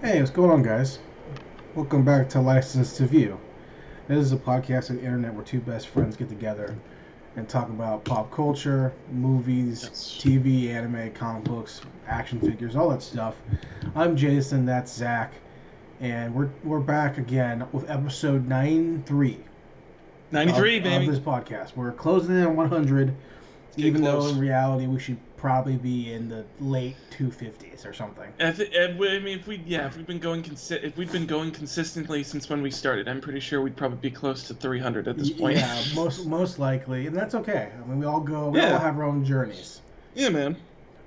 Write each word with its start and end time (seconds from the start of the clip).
Hey, 0.00 0.20
what's 0.20 0.30
going 0.30 0.50
on, 0.50 0.62
guys? 0.62 1.00
Welcome 1.74 2.02
back 2.02 2.30
to 2.30 2.40
License 2.40 2.96
to 2.96 3.06
View. 3.06 3.38
This 4.06 4.24
is 4.24 4.32
a 4.32 4.38
podcast 4.38 4.88
on 4.88 4.96
the 4.96 5.02
internet 5.02 5.34
where 5.34 5.44
two 5.44 5.60
best 5.60 5.88
friends 5.88 6.16
get 6.16 6.30
together 6.30 6.74
and 7.36 7.48
talk 7.48 7.68
about 7.68 8.04
pop 8.04 8.32
culture, 8.32 8.92
movies, 9.12 9.84
Yes. 9.84 10.18
TV, 10.20 10.68
anime, 10.70 11.12
comic 11.12 11.44
books, 11.44 11.80
action 12.06 12.40
figures, 12.40 12.74
all 12.76 12.88
that 12.90 13.02
stuff. 13.02 13.36
I'm 13.94 14.16
Jason, 14.16 14.64
that's 14.64 14.92
Zach, 14.92 15.32
and 16.00 16.34
we're 16.34 16.50
we're 16.64 16.80
back 16.80 17.18
again 17.18 17.66
with 17.72 17.88
episode 17.90 18.48
93 18.48 19.44
93, 20.30 20.76
of, 20.78 20.84
baby. 20.84 21.06
of 21.06 21.10
this 21.12 21.20
podcast. 21.20 21.76
We're 21.76 21.92
closing 21.92 22.36
in 22.36 22.44
on 22.46 22.56
100, 22.56 23.14
getting 23.76 23.86
even 23.86 24.02
though 24.02 24.26
in 24.26 24.38
reality 24.38 24.86
we 24.86 24.98
should 24.98 25.18
probably 25.38 25.76
be 25.76 26.12
in 26.12 26.28
the 26.28 26.44
late 26.60 26.96
250s 27.10 27.86
or 27.86 27.92
something. 27.94 28.30
If, 28.38 28.60
if, 28.60 28.94
I 29.00 29.18
mean, 29.20 29.38
if 29.38 29.46
we, 29.46 29.62
yeah, 29.64 29.86
if 29.86 29.96
we've 29.96 30.06
been 30.06 30.18
going, 30.18 30.42
consi- 30.42 30.82
if 30.82 30.96
we've 30.96 31.10
been 31.10 31.26
going 31.26 31.52
consistently 31.52 32.22
since 32.22 32.50
when 32.50 32.60
we 32.60 32.70
started, 32.70 33.08
I'm 33.08 33.20
pretty 33.20 33.40
sure 33.40 33.62
we'd 33.62 33.76
probably 33.76 33.98
be 33.98 34.10
close 34.10 34.46
to 34.48 34.54
300 34.54 35.08
at 35.08 35.16
this 35.16 35.30
point. 35.30 35.58
Yeah, 35.58 35.82
most 35.94 36.26
most 36.26 36.58
likely, 36.58 37.06
and 37.06 37.16
that's 37.16 37.34
okay. 37.34 37.70
I 37.74 37.86
mean, 37.86 37.98
we 37.98 38.06
all 38.06 38.20
go, 38.20 38.50
we 38.50 38.60
all 38.60 38.78
have 38.78 38.98
our 38.98 39.04
own 39.04 39.24
journeys. 39.24 39.80
yeah, 40.14 40.28
man. 40.28 40.56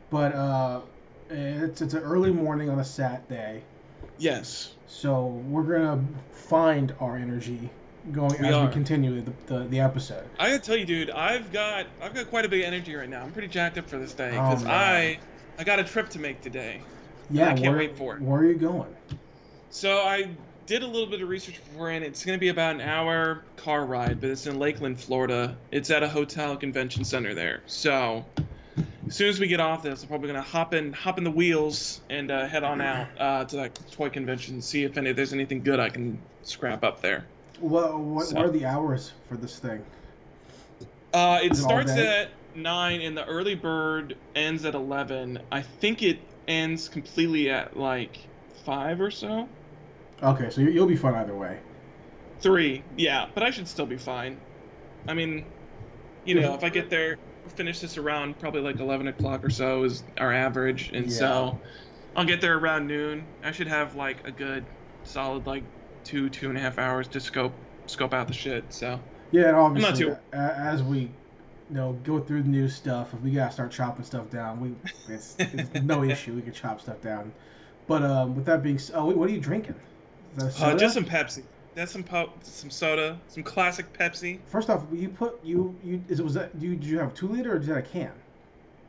But 0.10 0.34
uh, 0.34 0.82
it's 1.30 1.82
it's 1.82 1.94
an 1.94 2.04
early 2.04 2.32
morning 2.32 2.70
on 2.70 2.80
a 2.80 2.86
Saturday. 2.86 3.64
Yes. 4.18 4.76
so 4.88 5.26
we're 5.48 5.64
gonna 5.64 6.04
find 6.32 6.94
our 7.00 7.18
energy 7.18 7.70
going 8.12 8.36
We 8.42 8.48
as 8.48 8.56
are. 8.56 8.68
we 8.68 8.74
continue 8.74 9.22
the, 9.22 9.32
the, 9.48 9.60
the 9.68 9.80
episode. 9.80 10.24
I 10.40 10.50
gotta 10.50 10.62
tell 10.62 10.76
you, 10.76 10.86
dude, 10.86 11.10
I've 11.12 11.52
got, 11.52 11.86
I've 12.02 12.14
got 12.14 12.30
quite 12.30 12.46
a 12.46 12.50
bit 12.50 12.62
of 12.62 12.66
energy 12.66 12.96
right 12.96 13.10
now. 13.10 13.22
I'm 13.22 13.32
pretty 13.32 13.48
jacked 13.48 13.78
up 13.78 13.88
for 13.90 13.98
this 13.98 14.14
day 14.14 14.30
Oh, 14.38 14.50
because 14.50 14.64
man. 14.64 14.74
I, 14.74 15.20
I 15.60 15.64
got 15.64 15.80
a 15.80 15.84
trip 15.84 16.10
to 16.10 16.20
make 16.20 16.42
today. 16.42 16.82
Yeah, 17.30 17.50
I 17.50 17.54
can't 17.54 17.62
where, 17.62 17.78
wait 17.78 17.98
for 17.98 18.16
it. 18.16 18.22
Where 18.22 18.42
are 18.42 18.46
you 18.46 18.56
going? 18.56 18.94
So 19.70 20.00
I 20.00 20.30
did 20.66 20.84
a 20.84 20.88
little 20.88 21.08
bit 21.08 21.22
of 21.22 21.30
research 21.30 21.56
beforehand. 21.64 22.04
It's 22.04 22.26
going 22.26 22.38
to 22.38 22.40
be 22.40 22.50
about 22.50 22.76
an 22.76 22.82
hour 22.82 23.44
car 23.56 23.86
ride, 23.86 24.20
but 24.20 24.30
it's 24.30 24.48
in 24.48 24.60
Lakeland, 24.60 25.00
Florida. 25.00 25.56
It's 25.72 25.90
at 25.92 26.04
a 26.04 26.10
hotel 26.10 26.58
convention 26.58 27.04
center 27.06 27.34
there. 27.34 27.62
So 27.68 28.26
as 29.08 29.16
soon 29.16 29.30
as 29.30 29.40
we 29.40 29.48
get 29.48 29.60
off 29.60 29.84
this, 29.84 30.02
I'm 30.02 30.10
probably 30.10 30.30
going 30.30 30.44
to 30.44 30.50
hop 30.50 30.74
in, 30.74 30.92
hop 30.94 31.18
in 31.18 31.24
the 31.24 31.32
wheels 31.32 32.02
and 32.10 32.32
uh, 32.32 32.48
head 32.48 32.64
on 32.64 32.82
out 32.82 33.08
uh, 33.20 33.46
to 33.46 33.56
that 33.58 33.80
toy 33.92 34.10
convention 34.10 34.56
and 34.56 34.64
see 34.64 34.84
if 34.84 34.98
any 34.98 35.12
there's 35.14 35.34
anything 35.34 35.62
good 35.64 35.80
I 35.80 35.90
can 35.90 36.20
scrap 36.44 36.84
up 36.84 37.02
there. 37.02 37.26
Well, 37.62 37.98
what, 38.02 38.26
So- 38.28 38.36
what 38.38 38.46
are 38.46 38.52
the 38.52 38.66
hours 38.66 39.14
for 39.30 39.38
this 39.38 39.60
thing? 39.60 39.84
Uh, 41.14 41.40
it 41.44 41.52
it 41.52 41.56
starts 41.56 41.92
at 41.92 42.30
nine, 42.56 43.02
and 43.02 43.16
the 43.18 43.26
early 43.26 43.56
bird 43.56 44.16
ends 44.36 44.64
at 44.66 44.76
eleven. 44.76 45.40
I 45.52 45.62
think 45.62 46.02
it 46.04 46.20
ends 46.48 46.88
completely 46.90 47.50
at 47.50 47.76
like 47.78 48.18
five 48.66 49.02
or 49.02 49.12
so. 49.12 49.48
Okay, 50.24 50.50
so 50.50 50.62
you- 50.62 50.70
you'll 50.70 50.88
be 50.88 50.96
fine 50.96 51.16
either 51.16 51.36
way. 51.36 51.60
Three, 52.40 52.84
yeah, 52.98 53.28
but 53.34 53.44
I 53.44 53.52
should 53.52 53.68
still 53.68 53.86
be 53.86 53.98
fine. 53.98 54.38
I 55.08 55.14
mean, 55.14 55.46
you 56.26 56.36
know, 56.36 56.54
if 56.54 56.64
I 56.64 56.70
get 56.70 56.90
there, 56.90 57.18
finish 57.56 57.80
this 57.82 57.98
around 57.98 58.40
probably 58.40 58.62
like 58.62 58.80
11 58.80 59.08
o'clock 59.08 59.44
or 59.44 59.50
so 59.50 59.84
is 59.84 60.04
our 60.18 60.32
average, 60.32 60.92
and 60.94 61.12
so 61.12 61.60
I'll 62.16 62.26
get 62.26 62.40
there 62.42 62.58
around 62.58 62.88
noon. 62.88 63.26
I 63.44 63.52
should 63.52 63.68
have 63.68 63.96
like 63.96 64.26
a 64.28 64.32
good, 64.32 64.66
solid 65.04 65.46
like 65.46 65.64
two, 66.04 66.30
two 66.30 66.50
and 66.50 66.58
a 66.58 66.62
half 66.62 66.78
hours 66.78 67.08
to 67.10 67.20
scope 67.20 67.54
scope 67.88 68.14
out 68.14 68.28
the 68.28 68.34
shit. 68.34 68.74
So 68.74 69.00
Yeah, 69.32 69.52
obviously, 69.58 70.06
too- 70.06 70.16
as 70.34 70.82
we, 70.84 71.00
you 71.00 71.10
know, 71.76 71.94
go 72.04 72.20
through 72.20 72.44
the 72.44 72.50
new 72.50 72.68
stuff, 72.68 73.14
if 73.14 73.22
we 73.22 73.32
gotta 73.32 73.52
start 73.52 73.72
chopping 73.72 74.06
stuff 74.06 74.30
down, 74.30 74.60
we 74.60 74.72
it's, 75.14 75.36
it's 75.40 75.74
no 75.84 76.04
issue. 76.14 76.34
We 76.34 76.42
can 76.42 76.54
chop 76.54 76.82
stuff 76.82 77.02
down. 77.02 77.32
But 77.88 78.04
um, 78.04 78.36
with 78.36 78.46
that 78.46 78.64
being, 78.64 78.80
oh, 78.94 79.06
what 79.08 79.30
are 79.30 79.34
you 79.34 79.40
drinking? 79.40 79.76
Is 80.38 80.58
that 80.58 80.62
a 80.62 80.66
uh, 80.74 80.78
just 80.78 80.94
some 80.94 81.06
Pepsi. 81.06 81.44
That's 81.74 81.92
some 81.92 82.04
pop, 82.04 82.44
some 82.44 82.70
soda, 82.70 83.18
some 83.30 83.44
classic 83.44 83.98
Pepsi. 83.98 84.40
First 84.48 84.70
off, 84.70 84.84
you 84.92 85.10
put 85.10 85.44
you 85.44 85.76
you 85.84 86.02
is 86.10 86.20
it 86.20 86.24
was 86.24 86.34
that 86.34 86.52
you 86.60 86.76
did 86.76 86.86
you 86.86 87.00
have 87.00 87.14
two 87.14 87.28
liter 87.28 87.56
or 87.56 87.60
did 87.60 87.68
you 87.68 87.74
have 87.74 87.84
a 87.84 87.88
can? 87.88 88.12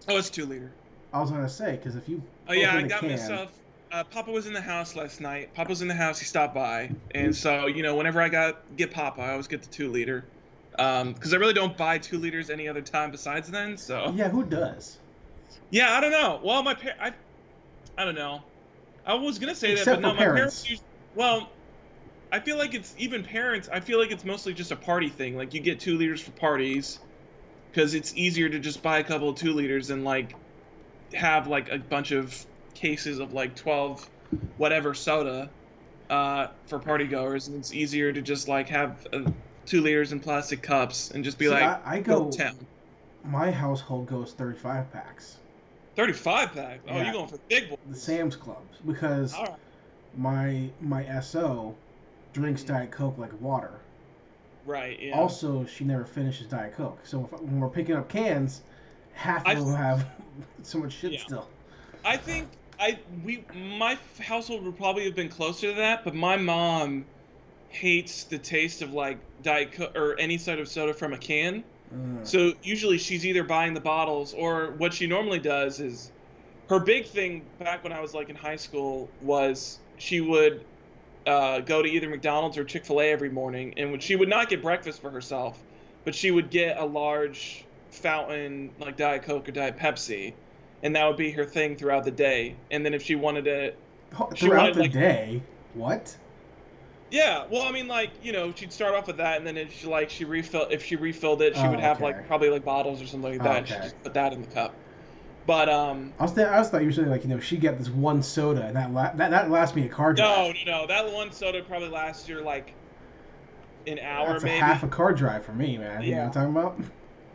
Oh, 0.09 0.17
it's 0.17 0.31
two 0.31 0.47
liter. 0.47 0.73
I 1.13 1.21
was 1.21 1.31
gonna 1.31 1.49
say 1.49 1.77
because 1.77 1.95
if 1.97 2.09
you 2.09 2.23
Oh 2.49 2.53
yeah, 2.53 2.75
I 2.77 2.83
got 2.83 3.01
can- 3.01 3.11
myself. 3.11 3.53
Uh, 3.93 4.03
Papa 4.05 4.31
was 4.31 4.47
in 4.47 4.55
the 4.55 4.61
house 4.61 4.97
last 4.97 5.21
night. 5.21 5.53
Papa 5.55 5.69
was 5.69 5.83
in 5.83 5.89
the 5.89 5.95
house. 5.95 6.19
He 6.19 6.25
stopped 6.25 6.55
by, 6.55 6.91
and 7.11 7.35
so 7.37 7.67
you 7.67 7.83
know, 7.83 7.95
whenever 7.95 8.23
I 8.23 8.29
got 8.31 8.75
get 8.75 8.91
Papa, 8.91 9.21
I 9.21 9.31
always 9.33 9.49
get 9.49 9.63
the 9.63 9.69
two 9.69 9.91
liter, 9.91 10.31
because 10.71 11.35
I 11.35 11.37
really 11.37 11.53
don't 11.53 11.77
buy 11.77 11.99
two 11.99 12.19
liters 12.19 12.49
any 12.49 12.69
other 12.69 12.81
time 12.81 13.11
besides 13.11 13.51
then. 13.51 13.77
So 13.77 14.15
Yeah, 14.17 14.31
who 14.31 14.45
does? 14.45 14.99
yeah, 15.71 15.93
I 15.93 16.01
don't 16.01 16.11
know. 16.11 16.41
Well, 16.43 16.63
my 16.63 16.75
par- 16.75 16.95
I, 16.99 17.13
I 17.99 18.05
don't 18.05 18.15
know. 18.15 18.41
I 19.05 19.15
was 19.15 19.39
gonna 19.39 19.55
say 19.55 19.73
Except 19.73 19.87
that, 19.87 20.03
but 20.03 20.09
no, 20.09 20.15
my 20.15 20.21
parents. 20.25 20.65
parents. 20.65 20.85
Well, 21.15 21.53
I 22.31 22.41
feel 22.41 22.57
like 22.57 22.75
it's 22.75 22.95
even 22.97 23.25
parents. 23.25 23.69
I 23.71 23.81
feel 23.81 23.99
like 23.99 24.11
it's 24.11 24.25
mostly 24.25 24.55
just 24.55 24.71
a 24.71 24.77
party 24.77 25.11
thing. 25.11 25.37
Like 25.37 25.53
you 25.53 25.61
get 25.61 25.81
two 25.81 25.99
liters 25.99 26.23
for 26.23 26.33
parties, 26.33 26.99
because 27.73 27.95
it's 27.95 28.15
easier 28.17 28.49
to 28.49 28.59
just 28.59 28.83
buy 28.83 28.99
a 29.01 29.05
couple 29.05 29.29
of 29.29 29.37
two 29.37 29.53
liters 29.53 29.89
than 29.89 30.05
like 30.05 30.35
have 31.15 31.47
like 31.49 31.69
a 31.71 31.79
bunch 31.79 32.13
of 32.13 32.47
cases 32.75 33.19
of 33.19 33.33
like 33.33 33.55
12 33.55 34.09
whatever 34.57 34.95
soda 34.95 35.51
uh, 36.11 36.49
for 36.67 36.79
party 36.79 37.07
goers 37.07 37.49
and 37.49 37.57
it's 37.59 37.73
easier 37.73 38.13
to 38.13 38.21
just 38.23 38.49
like 38.49 38.69
have 38.69 39.07
uh, 39.13 39.31
two 39.67 39.81
liters 39.81 40.13
in 40.13 40.21
plastic 40.21 40.63
cups 40.63 41.11
and 41.11 41.23
just 41.25 41.39
be 41.39 41.49
like 41.49 41.63
I, 41.63 41.81
I 41.85 42.01
go 42.01 42.25
go. 42.25 42.31
town 42.31 42.57
My 43.25 43.51
household 43.51 44.07
goes 44.07 44.33
thirty 44.33 44.59
five 44.59 44.91
packs. 44.93 45.37
35 45.97 46.53
pack 46.55 46.81
oh 46.89 46.97
Yeah. 46.97 47.05
you're 47.05 47.13
going 47.13 47.29
for 47.29 47.37
the 47.37 47.43
big 47.49 47.69
boy 47.69 47.77
The 47.91 47.95
Sam's 47.97 48.35
Clubs 48.37 48.79
because 48.87 49.35
right 49.35 49.51
my 50.17 50.71
my 50.81 51.21
SO 51.21 51.75
drinks 52.33 52.63
Diet 52.63 52.91
Coke 52.91 53.19
like 53.19 53.39
water. 53.41 53.73
right 54.67 54.99
yeah 55.01 55.19
Also, 55.19 55.65
she 55.67 55.85
never 55.85 56.05
finishes 56.05 56.47
Diet 56.47 56.75
Coke. 56.75 57.01
So 57.05 57.25
if, 57.25 57.41
when 57.41 57.61
we're 57.61 57.69
picking 57.69 57.95
up 57.97 58.09
cans, 58.09 58.63
half 59.13 59.47
I- 59.47 59.53
of 59.53 59.67
them 59.67 59.75
have 59.77 60.07
so 60.63 60.79
much 60.79 60.95
shit 60.95 61.13
Yeah. 61.13 61.19
still. 61.21 61.49
I 62.05 62.17
think 62.17 62.49
I 62.83 62.99
we 63.25 63.45
my 63.55 63.97
household 64.19 64.65
would 64.65 64.77
probably 64.77 65.05
have 65.05 65.15
been 65.15 65.29
closer 65.29 65.69
to 65.69 65.77
that, 65.77 66.03
but 66.05 66.15
my 66.15 66.37
mom 66.37 67.05
hates 67.69 68.25
the 68.25 68.39
taste 68.39 68.83
of 68.83 68.93
like 68.93 69.19
diet 69.43 69.73
coke 69.73 69.97
or 69.97 70.19
any 70.19 70.37
sort 70.37 70.59
of 70.59 70.69
soda 70.69 70.93
from 70.93 71.13
a 71.13 71.19
can. 71.19 71.63
Mm. 71.95 72.27
So 72.27 72.53
usually 72.63 72.99
she's 72.99 73.25
either 73.25 73.45
buying 73.45 73.73
the 73.73 73.81
bottles 73.81 74.35
or 74.35 74.73
what 74.79 74.93
she 74.93 75.07
normally 75.07 75.39
does 75.39 75.79
is 75.79 76.11
her 76.69 76.81
big 76.81 77.07
thing 77.07 77.45
back 77.61 77.85
when 77.85 77.93
I 77.93 78.01
was 78.01 78.15
like 78.15 78.29
in 78.29 78.37
high 78.37 78.57
school 78.57 79.09
was 79.21 79.79
she 79.99 80.21
would 80.21 80.65
uh, 81.27 81.61
go 81.61 81.83
to 81.83 81.89
either 81.89 82.09
McDonald's 82.09 82.59
or 82.59 82.65
Chick 82.65 82.85
Fil 82.85 83.01
A 83.01 83.11
every 83.11 83.31
morning, 83.31 83.75
and 83.77 83.93
when 83.93 84.01
she 84.01 84.17
would 84.17 84.29
not 84.29 84.49
get 84.49 84.61
breakfast 84.61 85.01
for 85.01 85.11
herself, 85.11 85.63
but 86.05 86.17
she 86.17 86.33
would 86.33 86.51
get 86.51 86.79
a 86.79 86.85
large 86.85 87.65
fountain 87.91 88.71
like 88.81 88.97
Diet 88.97 89.23
Coke 89.23 89.49
or 89.49 89.53
Diet 89.53 89.77
Pepsi, 89.77 90.35
and 90.83 90.95
that 90.97 91.07
would 91.07 91.17
be 91.17 91.31
her 91.33 91.45
thing 91.45 91.77
throughout 91.77 92.05
the 92.05 92.11
day. 92.11 92.57
And 92.71 92.85
then 92.85 92.95
if 92.95 93.03
she 93.03 93.15
wanted 93.15 93.45
to, 93.45 93.75
she 94.35 94.47
Throughout 94.47 94.61
wanted, 94.63 94.75
the 94.77 94.81
like- 94.83 94.93
day, 94.93 95.43
what? 95.75 96.17
yeah, 97.11 97.45
well, 97.51 97.63
I 97.63 97.73
mean, 97.73 97.89
like 97.89 98.11
you 98.23 98.33
know, 98.33 98.53
she'd 98.55 98.73
start 98.73 98.95
off 98.95 99.07
with 99.07 99.19
that, 99.19 99.39
and 99.39 99.47
then 99.47 99.57
if 99.57 99.73
she 99.73 99.87
like 99.87 100.11
she 100.11 100.25
refill 100.25 100.67
if 100.71 100.85
she 100.85 100.97
refilled 100.97 101.43
it, 101.43 101.55
she 101.57 101.63
Oh, 101.63 101.71
would 101.71 101.81
have 101.81 101.97
okay. 101.99 102.05
like 102.07 102.27
probably 102.27 102.51
like 102.51 102.65
bottles 102.65 103.01
or 103.03 103.07
something 103.07 103.31
like 103.33 103.43
that. 103.43 103.57
and 103.59 103.69
She'd 103.69 103.83
just 103.83 104.03
put 104.03 104.15
that 104.15 104.33
in 104.33 104.41
the 104.43 104.47
cup. 104.49 104.79
But 105.45 105.69
um, 105.69 106.15
I 106.21 106.23
was, 106.23 106.35
th- 106.35 106.47
I 106.47 106.59
was 106.61 106.69
thought 106.71 106.81
saying 106.95 107.09
like 107.11 107.25
you 107.25 107.29
know 107.31 107.41
she 107.41 107.57
get 107.59 107.77
this 107.79 107.89
one 107.91 108.23
soda 108.23 108.65
and 108.67 108.77
that 108.77 108.93
la- 108.93 109.13
that 109.15 109.31
that 109.31 109.51
lasts 109.51 109.75
me 109.75 109.85
a 109.87 109.89
car 109.89 110.15
drive. 110.15 110.55
no, 110.65 110.73
no, 110.73 110.81
no, 110.83 110.87
that 110.87 111.13
one 111.13 111.33
soda 111.33 111.63
probably 111.63 111.89
lasts 111.89 112.29
you 112.29 112.41
like 112.43 112.77
an 113.87 113.99
hour 113.99 114.29
That's 114.35 114.45
maybe. 114.45 114.59
a 114.59 114.65
half 114.65 114.83
a 114.85 114.89
car 114.89 115.13
drive 115.13 115.45
for 115.45 115.53
me, 115.53 115.77
man. 115.79 116.03
You 116.03 116.13
know 116.13 116.17
Yeah. 116.17 116.29
what 116.29 116.37
I'm 116.37 116.55
talking 116.55 116.57
about? 116.57 116.81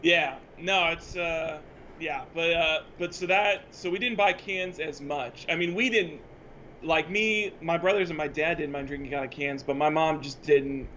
Yeah, 0.02 0.38
no, 0.58 0.88
it's 0.88 1.18
uh, 1.18 1.62
yeah, 2.00 2.26
but 2.34 2.52
uh, 2.54 2.78
but 3.00 3.14
so 3.14 3.26
that 3.28 3.68
so 3.72 3.90
we 3.90 4.00
didn't 4.00 4.18
buy 4.18 4.34
cans 4.34 4.80
as 4.80 5.02
much. 5.02 5.46
I 5.50 5.56
mean, 5.56 5.74
we 5.74 5.90
didn't 5.90 6.22
like 6.84 7.10
me, 7.10 7.54
my 7.62 7.78
brothers 7.78 8.10
and 8.10 8.18
my 8.18 8.28
dad 8.28 8.58
didn't 8.58 8.72
mind 8.72 8.88
drinking 8.88 9.14
out 9.14 9.26
of 9.26 9.32
cans, 9.32 9.64
but 9.64 9.76
my 9.78 9.90
mom 9.90 10.22
just 10.22 10.42
didn't. 10.44 10.88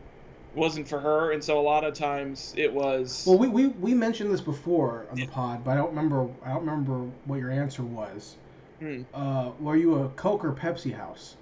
Wasn't 0.53 0.89
for 0.89 0.99
her, 0.99 1.31
and 1.31 1.45
so 1.45 1.61
a 1.61 1.63
lot 1.63 1.85
of 1.85 1.95
times 1.95 2.53
it 2.57 2.75
was. 2.75 3.23
Well, 3.25 3.39
we, 3.39 3.47
we, 3.47 3.69
we 3.69 3.95
mentioned 3.95 4.33
this 4.33 4.41
before 4.41 5.07
on 5.09 5.15
the 5.15 5.23
Yeah. 5.23 5.31
pod, 5.31 5.65
but 5.65 5.71
I 5.71 5.75
don't 5.77 5.91
remember 5.91 6.27
I 6.45 6.49
don't 6.49 6.67
remember 6.67 7.05
what 7.25 7.39
your 7.39 7.53
answer 7.53 7.85
was. 7.85 8.35
Hmm. 8.81 9.03
Uh, 9.15 9.53
were 9.61 9.77
you 9.77 9.95
a 10.03 10.09
Coke 10.09 10.45
or 10.45 10.53
Pepsi 10.53 10.93
house? 10.93 11.37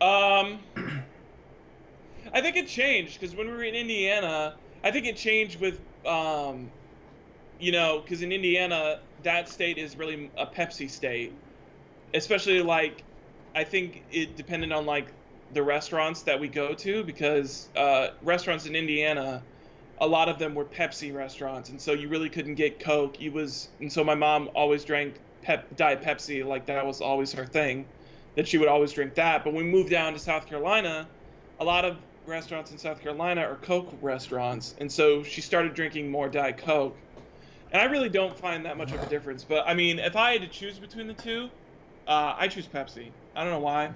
Um, 0.00 0.60
I 2.32 2.40
think 2.40 2.56
it 2.56 2.66
changed 2.68 3.20
because 3.20 3.36
when 3.36 3.46
we 3.46 3.52
were 3.52 3.64
in 3.64 3.74
Indiana, 3.74 4.56
I 4.82 4.90
think 4.90 5.06
it 5.06 5.16
changed 5.16 5.60
with 5.60 5.80
um, 6.06 6.70
you 7.62 7.70
know, 7.70 8.00
because 8.00 8.22
in 8.22 8.32
Indiana, 8.32 8.98
that 9.22 9.48
state 9.48 9.78
is 9.78 9.96
really 9.96 10.32
a 10.36 10.44
Pepsi 10.44 10.90
state, 10.90 11.32
especially 12.12 12.60
like, 12.60 13.04
I 13.54 13.62
think 13.62 14.02
it 14.10 14.36
depended 14.36 14.72
on 14.72 14.84
like 14.84 15.06
the 15.52 15.62
restaurants 15.62 16.22
that 16.22 16.40
we 16.40 16.48
go 16.48 16.74
to 16.74 17.04
because 17.04 17.68
uh, 17.76 18.08
restaurants 18.20 18.66
in 18.66 18.74
Indiana, 18.74 19.44
a 19.98 20.06
lot 20.06 20.28
of 20.28 20.40
them 20.40 20.56
were 20.56 20.64
Pepsi 20.64 21.14
restaurants, 21.14 21.68
and 21.68 21.80
so 21.80 21.92
you 21.92 22.08
really 22.08 22.28
couldn't 22.28 22.56
get 22.56 22.80
Coke. 22.80 23.20
You 23.20 23.30
was, 23.30 23.68
and 23.78 23.92
so 23.92 24.02
my 24.02 24.16
mom 24.16 24.50
always 24.56 24.84
drank 24.84 25.20
Pep, 25.42 25.76
Diet 25.76 26.02
Pepsi, 26.02 26.44
like 26.44 26.66
that 26.66 26.84
was 26.84 27.00
always 27.00 27.32
her 27.32 27.46
thing, 27.46 27.86
that 28.34 28.48
she 28.48 28.58
would 28.58 28.68
always 28.68 28.92
drink 28.92 29.14
that. 29.14 29.44
But 29.44 29.52
when 29.52 29.66
we 29.66 29.70
moved 29.70 29.90
down 29.90 30.14
to 30.14 30.18
South 30.18 30.48
Carolina, 30.48 31.08
a 31.60 31.64
lot 31.64 31.84
of 31.84 31.96
restaurants 32.26 32.72
in 32.72 32.78
South 32.78 33.00
Carolina 33.00 33.42
are 33.42 33.54
Coke 33.54 33.96
restaurants, 34.00 34.74
and 34.78 34.90
so 34.90 35.22
she 35.22 35.40
started 35.40 35.74
drinking 35.74 36.10
more 36.10 36.28
Diet 36.28 36.58
Coke. 36.58 36.96
And 37.72 37.80
I 37.80 37.86
really 37.86 38.10
don't 38.10 38.38
find 38.38 38.64
that 38.66 38.76
much 38.76 38.92
of 38.92 39.02
a 39.02 39.06
difference. 39.06 39.44
But 39.44 39.66
I 39.66 39.74
mean, 39.74 39.98
if 39.98 40.14
I 40.14 40.32
had 40.32 40.42
to 40.42 40.48
choose 40.48 40.78
between 40.78 41.06
the 41.06 41.14
two, 41.14 41.48
uh, 42.06 42.34
I 42.36 42.46
choose 42.46 42.66
Pepsi. 42.66 43.08
I 43.34 43.42
don't 43.42 43.52
know 43.52 43.60
why, 43.60 43.90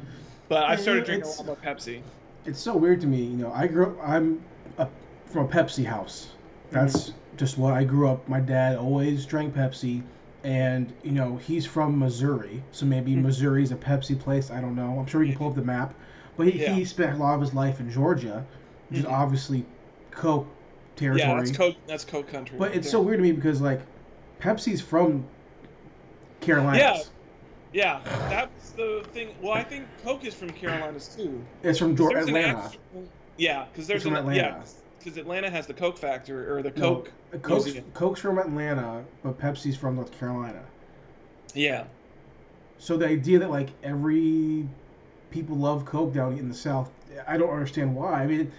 but 0.48 0.64
I 0.64 0.76
started 0.76 1.04
drinking 1.04 1.30
a 1.30 1.34
lot 1.34 1.46
more 1.46 1.56
Pepsi. 1.56 2.00
It's 2.46 2.58
so 2.58 2.76
weird 2.76 3.00
to 3.02 3.06
me, 3.06 3.22
you 3.22 3.36
know. 3.36 3.52
I 3.52 3.66
grew 3.66 3.86
up. 3.86 3.96
I'm 4.02 4.42
a, 4.78 4.88
from 5.26 5.46
a 5.46 5.48
Pepsi 5.48 5.84
house. 5.84 6.30
That's 6.70 7.10
mm-hmm. 7.10 7.36
just 7.36 7.58
what 7.58 7.74
I 7.74 7.84
grew 7.84 8.08
up. 8.08 8.26
My 8.28 8.40
dad 8.40 8.76
always 8.76 9.26
drank 9.26 9.54
Pepsi, 9.54 10.02
and 10.42 10.90
you 11.02 11.12
know 11.12 11.36
he's 11.36 11.66
from 11.66 11.98
Missouri, 11.98 12.62
so 12.72 12.86
maybe 12.86 13.12
mm-hmm. 13.12 13.24
Missouri's 13.24 13.72
a 13.72 13.76
Pepsi 13.76 14.18
place. 14.18 14.50
I 14.50 14.60
don't 14.62 14.74
know. 14.74 14.98
I'm 14.98 15.06
sure 15.06 15.20
we 15.20 15.28
can 15.28 15.36
pull 15.36 15.48
up 15.50 15.54
the 15.54 15.62
map. 15.62 15.94
But 16.38 16.48
he, 16.48 16.62
yeah. 16.62 16.72
he 16.72 16.84
spent 16.84 17.14
a 17.14 17.16
lot 17.16 17.34
of 17.34 17.40
his 17.40 17.52
life 17.52 17.80
in 17.80 17.90
Georgia, 17.90 18.46
which 18.88 19.00
mm-hmm. 19.00 19.06
is 19.08 19.12
obviously 19.12 19.66
Coke 20.10 20.46
territory. 20.96 21.28
Yeah, 21.28 21.36
that's 21.36 21.56
Coke. 21.56 21.76
That's 21.86 22.04
Coke 22.04 22.28
country. 22.28 22.58
But 22.58 22.68
right 22.68 22.76
it's 22.76 22.86
there. 22.86 22.92
so 22.92 23.02
weird 23.02 23.18
to 23.18 23.22
me 23.22 23.32
because 23.32 23.60
like, 23.60 23.80
Pepsi's 24.40 24.80
from 24.80 25.24
Carolina. 26.40 26.78
Yeah, 26.78 27.02
yeah, 27.72 28.00
that's 28.28 28.70
the 28.70 29.06
thing. 29.12 29.34
Well, 29.40 29.52
I 29.52 29.62
think 29.62 29.86
Coke 30.02 30.24
is 30.24 30.34
from 30.34 30.50
Carolinas 30.50 31.14
too. 31.14 31.44
It's 31.62 31.78
from 31.78 31.96
Georgia, 31.96 32.18
Atlanta. 32.18 32.58
Actual, 32.58 33.04
yeah, 33.36 33.66
because 33.70 33.86
there's 33.86 34.06
an 34.06 34.16
Atlanta. 34.16 34.36
yeah, 34.36 34.62
because 34.98 35.18
Atlanta 35.18 35.50
has 35.50 35.66
the 35.66 35.74
Coke 35.74 35.98
factory 35.98 36.46
or 36.46 36.62
the 36.62 36.70
Coke. 36.70 37.12
No, 37.32 37.38
Coke's, 37.38 37.72
Coke's 37.94 38.20
from 38.20 38.38
Atlanta, 38.38 39.04
but 39.22 39.38
Pepsi's 39.38 39.76
from 39.76 39.96
North 39.96 40.16
Carolina. 40.18 40.64
Yeah. 41.54 41.84
So 42.78 42.96
the 42.96 43.06
idea 43.06 43.38
that 43.38 43.50
like 43.50 43.70
every 43.82 44.68
people 45.30 45.56
love 45.56 45.84
Coke 45.84 46.12
down 46.12 46.38
in 46.38 46.48
the 46.48 46.54
South. 46.54 46.90
I 47.26 47.36
don't 47.36 47.50
understand 47.50 47.94
why. 47.94 48.22
I 48.22 48.26
mean, 48.26 48.52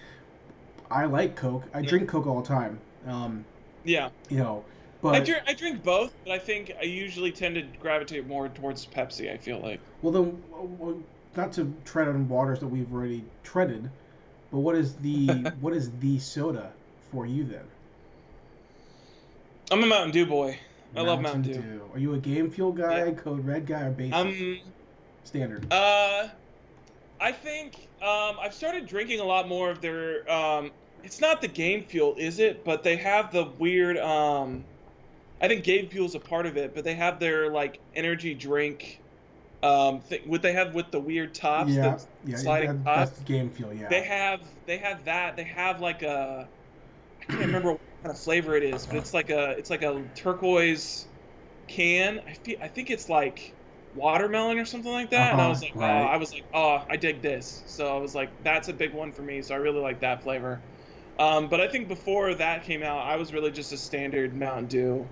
I 0.90 1.04
like 1.04 1.36
Coke. 1.36 1.64
I 1.74 1.80
yeah. 1.80 1.88
drink 1.88 2.08
Coke 2.08 2.26
all 2.26 2.40
the 2.40 2.48
time. 2.48 2.78
Um, 3.06 3.44
yeah. 3.84 4.10
You 4.28 4.38
know, 4.38 4.64
but 5.00 5.14
I 5.14 5.20
drink, 5.20 5.42
I 5.46 5.54
drink 5.54 5.84
both, 5.84 6.12
but 6.24 6.32
I 6.32 6.38
think 6.38 6.72
I 6.80 6.84
usually 6.84 7.30
tend 7.30 7.54
to 7.54 7.62
gravitate 7.80 8.26
more 8.26 8.48
towards 8.48 8.86
Pepsi. 8.86 9.32
I 9.32 9.36
feel 9.36 9.60
like. 9.60 9.80
Well, 10.02 10.12
then, 10.12 10.42
well, 10.50 10.98
not 11.36 11.52
to 11.54 11.72
tread 11.84 12.08
on 12.08 12.28
waters 12.28 12.60
that 12.60 12.66
we've 12.66 12.92
already 12.92 13.24
treaded, 13.44 13.90
but 14.50 14.58
what 14.58 14.74
is 14.74 14.94
the 14.96 15.26
what 15.60 15.72
is 15.72 15.90
the 16.00 16.18
soda 16.18 16.72
for 17.12 17.26
you 17.26 17.44
then? 17.44 17.64
I'm 19.70 19.82
a 19.82 19.86
Mountain 19.86 20.12
Dew 20.12 20.26
boy. 20.26 20.58
I 20.94 21.02
Mountain 21.02 21.06
love 21.06 21.20
Mountain 21.20 21.42
Dew. 21.42 21.60
Dew. 21.60 21.90
Are 21.92 21.98
you 21.98 22.14
a 22.14 22.18
Game 22.18 22.50
Fuel 22.50 22.72
guy, 22.72 23.06
yeah. 23.06 23.10
Code 23.12 23.44
Red 23.44 23.66
guy, 23.66 23.82
or 23.82 23.90
basic? 23.90 24.14
Um, 24.14 24.60
standard. 25.24 25.70
Uh, 25.70 26.28
I 27.20 27.32
think 27.32 27.88
um, 28.00 28.36
I've 28.40 28.54
started 28.54 28.86
drinking 28.86 29.20
a 29.20 29.24
lot 29.24 29.48
more 29.48 29.70
of 29.70 29.80
their. 29.80 30.30
Um, 30.30 30.70
it's 31.02 31.20
not 31.20 31.40
the 31.40 31.48
Game 31.48 31.84
Fuel, 31.84 32.14
is 32.16 32.38
it? 32.38 32.64
But 32.64 32.82
they 32.82 32.96
have 32.96 33.32
the 33.32 33.44
weird. 33.58 33.96
Um, 33.98 34.64
I 35.40 35.48
think 35.48 35.64
Game 35.64 35.88
fuel 35.88 36.06
is 36.06 36.14
a 36.14 36.20
part 36.20 36.46
of 36.46 36.56
it, 36.56 36.74
but 36.74 36.84
they 36.84 36.94
have 36.94 37.20
their 37.20 37.50
like 37.50 37.80
energy 37.94 38.34
drink. 38.34 39.00
Um, 39.60 40.00
thing, 40.00 40.20
what 40.26 40.42
they 40.42 40.52
have 40.52 40.74
with 40.74 40.92
the 40.92 41.00
weird 41.00 41.34
tops, 41.34 41.72
yeah, 41.72 41.98
the 42.24 42.30
yeah, 42.30 42.36
sliding 42.36 42.84
that, 42.84 42.84
tops. 42.84 43.10
That's 43.10 43.22
Game 43.22 43.50
Fuel, 43.50 43.72
yeah. 43.74 43.88
They 43.88 44.02
have 44.02 44.40
they 44.66 44.78
have 44.78 45.04
that. 45.04 45.36
They 45.36 45.44
have 45.44 45.80
like 45.80 46.02
a. 46.02 46.48
I 47.20 47.24
can't 47.24 47.40
remember 47.40 47.72
what 47.72 47.80
kind 48.02 48.14
of 48.14 48.20
flavor 48.20 48.56
it 48.56 48.62
is, 48.62 48.86
but 48.86 48.96
it's 48.96 49.12
like 49.12 49.30
a 49.30 49.50
it's 49.50 49.70
like 49.70 49.82
a 49.82 50.04
turquoise 50.14 51.06
can. 51.66 52.20
I 52.26 52.34
feel, 52.34 52.56
I 52.62 52.68
think 52.68 52.90
it's 52.90 53.08
like 53.08 53.52
watermelon 53.98 54.58
or 54.58 54.64
something 54.64 54.92
like 54.92 55.10
that. 55.10 55.32
Uh-huh, 55.32 55.32
and 55.32 55.40
I 55.42 55.44
uh-huh, 55.44 55.50
was 55.50 55.62
like, 55.62 55.74
right. 55.74 56.02
oh, 56.02 56.06
I 56.06 56.16
was 56.16 56.32
like, 56.32 56.44
oh, 56.54 56.84
I 56.90 56.96
dig 56.96 57.22
this. 57.22 57.64
So 57.66 57.94
I 57.96 58.00
was 58.00 58.14
like, 58.14 58.30
that's 58.42 58.68
a 58.68 58.72
big 58.72 58.94
one 58.94 59.12
for 59.12 59.22
me. 59.22 59.42
So 59.42 59.54
I 59.54 59.58
really 59.58 59.80
like 59.80 60.00
that 60.00 60.22
flavor. 60.22 60.62
Um, 61.18 61.48
but 61.48 61.60
I 61.60 61.68
think 61.68 61.88
before 61.88 62.34
that 62.34 62.64
came 62.64 62.82
out, 62.82 63.06
I 63.06 63.16
was 63.16 63.32
really 63.32 63.50
just 63.50 63.72
a 63.72 63.76
standard 63.78 64.34
Mountain 64.36 64.66
Dew, 64.68 65.06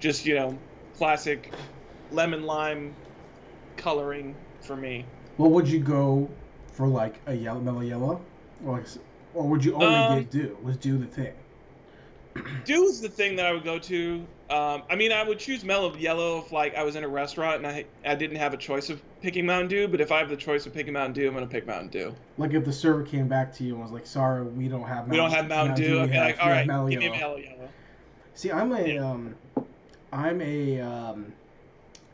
just 0.00 0.24
you 0.24 0.34
know, 0.34 0.58
classic 0.96 1.52
lemon 2.10 2.44
lime 2.44 2.96
coloring 3.76 4.36
for 4.62 4.76
me. 4.76 5.04
Well, 5.36 5.50
would 5.50 5.68
you 5.68 5.80
go 5.80 6.28
for, 6.72 6.88
like 6.88 7.20
a 7.26 7.34
yellow, 7.34 7.60
mellow 7.60 7.80
yellow, 7.82 8.26
or, 8.64 8.78
like, 8.78 8.86
or 9.34 9.48
would 9.48 9.64
you 9.64 9.74
only 9.74 9.86
um, 9.86 10.18
get 10.20 10.30
Dew? 10.30 10.58
Was 10.62 10.76
Dew 10.78 10.98
the 10.98 11.06
thing? 11.06 11.34
Dew 12.64 12.84
is 12.84 13.00
the 13.00 13.08
thing 13.08 13.36
that 13.36 13.46
I 13.46 13.52
would 13.52 13.64
go 13.64 13.78
to. 13.78 14.26
Um, 14.50 14.82
I 14.90 14.96
mean, 14.96 15.12
I 15.12 15.22
would 15.22 15.38
choose 15.38 15.64
Mellow 15.64 15.94
Yellow 15.94 16.38
if 16.38 16.50
like 16.50 16.74
I 16.74 16.82
was 16.82 16.96
in 16.96 17.04
a 17.04 17.08
restaurant 17.08 17.58
and 17.58 17.66
I 17.68 17.84
I 18.04 18.16
didn't 18.16 18.38
have 18.38 18.52
a 18.52 18.56
choice 18.56 18.90
of 18.90 19.00
picking 19.22 19.46
Mountain 19.46 19.68
Dew. 19.68 19.86
But 19.86 20.00
if 20.00 20.10
I 20.10 20.18
have 20.18 20.28
the 20.28 20.36
choice 20.36 20.66
of 20.66 20.74
picking 20.74 20.92
Mountain 20.92 21.12
Dew, 21.12 21.28
I'm 21.28 21.34
gonna 21.34 21.46
pick 21.46 21.68
Mountain 21.68 21.90
Dew. 21.90 22.14
Like 22.36 22.52
if 22.52 22.64
the 22.64 22.72
server 22.72 23.04
came 23.04 23.28
back 23.28 23.54
to 23.54 23.64
you 23.64 23.74
and 23.74 23.82
was 23.82 23.92
like, 23.92 24.08
"Sorry, 24.08 24.42
we 24.42 24.66
don't 24.66 24.82
have 24.82 25.06
Mountain, 25.06 25.10
we 25.10 25.16
don't 25.18 25.30
have 25.30 25.48
Mountain, 25.48 25.68
Mountain 25.68 25.86
Dew." 25.86 25.94
Dew. 25.94 26.00
I'd 26.00 26.10
be 26.10 26.18
like, 26.18 26.42
"All 26.42 26.50
right, 26.50 26.66
Mellow 26.66 26.88
give 26.88 27.00
yellow. 27.00 27.14
me 27.14 27.20
Mellow 27.20 27.36
Yellow." 27.36 27.68
See, 28.34 28.50
I'm 28.50 28.72
a 28.72 28.86
yeah. 28.86 29.08
um, 29.08 29.36
I'm 30.12 30.40
a 30.40 30.80
um, 30.80 31.32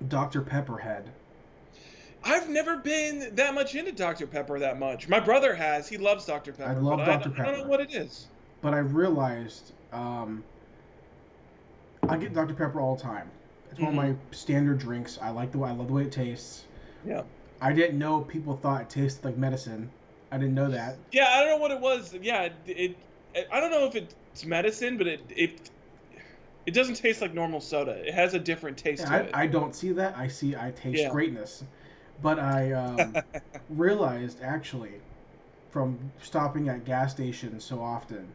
Dr 0.08 0.42
Pepper 0.42 0.76
head. 0.76 1.10
I've 2.22 2.50
never 2.50 2.76
been 2.76 3.34
that 3.36 3.54
much 3.54 3.74
into 3.74 3.92
Dr 3.92 4.26
Pepper 4.26 4.58
that 4.58 4.78
much. 4.78 5.08
My 5.08 5.20
brother 5.20 5.54
has. 5.54 5.88
He 5.88 5.96
loves 5.96 6.26
Dr 6.26 6.52
Pepper. 6.52 6.70
I 6.70 6.74
love 6.74 6.98
Dr 6.98 7.30
I, 7.30 7.32
Pepper. 7.32 7.42
I 7.46 7.50
don't 7.52 7.60
know 7.62 7.68
what 7.68 7.80
it 7.80 7.94
is. 7.94 8.26
But 8.60 8.74
I 8.74 8.78
realized 8.78 9.72
um, 9.92 10.42
I 12.08 12.16
get 12.16 12.34
Dr 12.34 12.54
Pepper 12.54 12.80
all 12.80 12.96
the 12.96 13.02
time. 13.02 13.30
It's 13.70 13.74
mm-hmm. 13.74 13.84
one 13.84 13.94
of 13.94 13.96
my 13.96 14.10
mm-hmm. 14.10 14.32
standard 14.32 14.78
drinks. 14.78 15.18
I 15.20 15.30
like 15.30 15.52
the 15.52 15.58
way 15.58 15.70
I 15.70 15.72
love 15.72 15.88
the 15.88 15.94
way 15.94 16.02
it 16.02 16.12
tastes. 16.12 16.64
Yeah. 17.04 17.22
I 17.60 17.72
didn't 17.72 17.98
know 17.98 18.20
people 18.20 18.56
thought 18.56 18.82
it 18.82 18.90
tasted 18.90 19.24
like 19.24 19.36
medicine. 19.36 19.90
I 20.30 20.38
didn't 20.38 20.54
know 20.54 20.70
that. 20.70 20.96
Yeah, 21.12 21.28
I 21.28 21.40
don't 21.40 21.50
know 21.50 21.56
what 21.56 21.70
it 21.70 21.80
was. 21.80 22.14
Yeah, 22.20 22.48
it. 22.66 22.96
it 23.34 23.48
I 23.50 23.60
don't 23.60 23.70
know 23.70 23.86
if 23.86 23.94
it's 23.94 24.44
medicine, 24.44 24.98
but 24.98 25.06
it 25.06 25.20
it 25.30 25.70
it 26.66 26.74
doesn't 26.74 26.96
taste 26.96 27.22
like 27.22 27.32
normal 27.32 27.60
soda. 27.60 27.92
It 27.92 28.12
has 28.12 28.34
a 28.34 28.38
different 28.38 28.76
taste 28.76 29.02
yeah, 29.02 29.14
I, 29.14 29.18
it. 29.18 29.30
I 29.34 29.46
don't 29.46 29.74
see 29.74 29.92
that. 29.92 30.16
I 30.16 30.28
see 30.28 30.56
I 30.56 30.72
taste 30.72 31.02
yeah. 31.02 31.10
greatness. 31.10 31.64
But 32.22 32.38
I 32.38 32.72
um, 32.72 33.16
realized 33.70 34.42
actually 34.42 34.92
from 35.70 35.98
stopping 36.22 36.68
at 36.68 36.84
gas 36.84 37.12
stations 37.12 37.64
so 37.64 37.80
often 37.82 38.26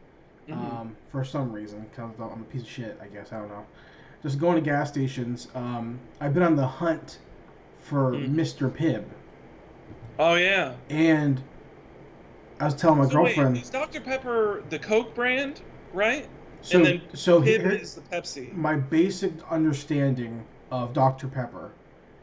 mm-hmm. 0.50 0.54
um, 0.54 0.96
for 1.12 1.24
some 1.24 1.52
reason 1.52 1.86
because 1.90 2.12
I'm 2.20 2.42
a 2.42 2.46
piece 2.46 2.62
of 2.62 2.70
shit. 2.70 3.00
I 3.02 3.08
guess 3.08 3.32
I 3.32 3.40
don't 3.40 3.50
know. 3.50 3.66
Just 4.24 4.40
going 4.40 4.56
to 4.56 4.62
gas 4.62 4.90
stations. 4.90 5.48
Um, 5.56 6.00
I've 6.20 6.34
been 6.34 6.44
on 6.44 6.56
the 6.56 6.68
hunt 6.68 7.20
for 7.80 8.12
mm. 8.12 8.30
Mr. 8.30 8.70
Pibb. 8.70 9.04
Oh 10.20 10.36
yeah. 10.36 10.76
And 10.90 11.42
I 12.60 12.66
was 12.66 12.76
telling 12.76 13.00
my 13.00 13.06
so 13.06 13.14
girlfriend. 13.14 13.56
Wait, 13.56 13.64
is 13.64 13.70
Dr 13.70 14.02
Pepper 14.02 14.64
the 14.70 14.78
Coke 14.78 15.16
brand, 15.16 15.62
right? 15.94 16.28
So, 16.62 16.78
and 16.78 16.86
then 16.86 17.02
so 17.14 17.42
Pibb 17.42 17.62
here, 17.62 17.72
is 17.72 17.96
the 17.96 18.02
Pepsi. 18.02 18.54
My 18.54 18.76
basic 18.76 19.34
understanding 19.50 20.46
of 20.70 20.94
Dr 20.94 21.28
Pepper 21.28 21.72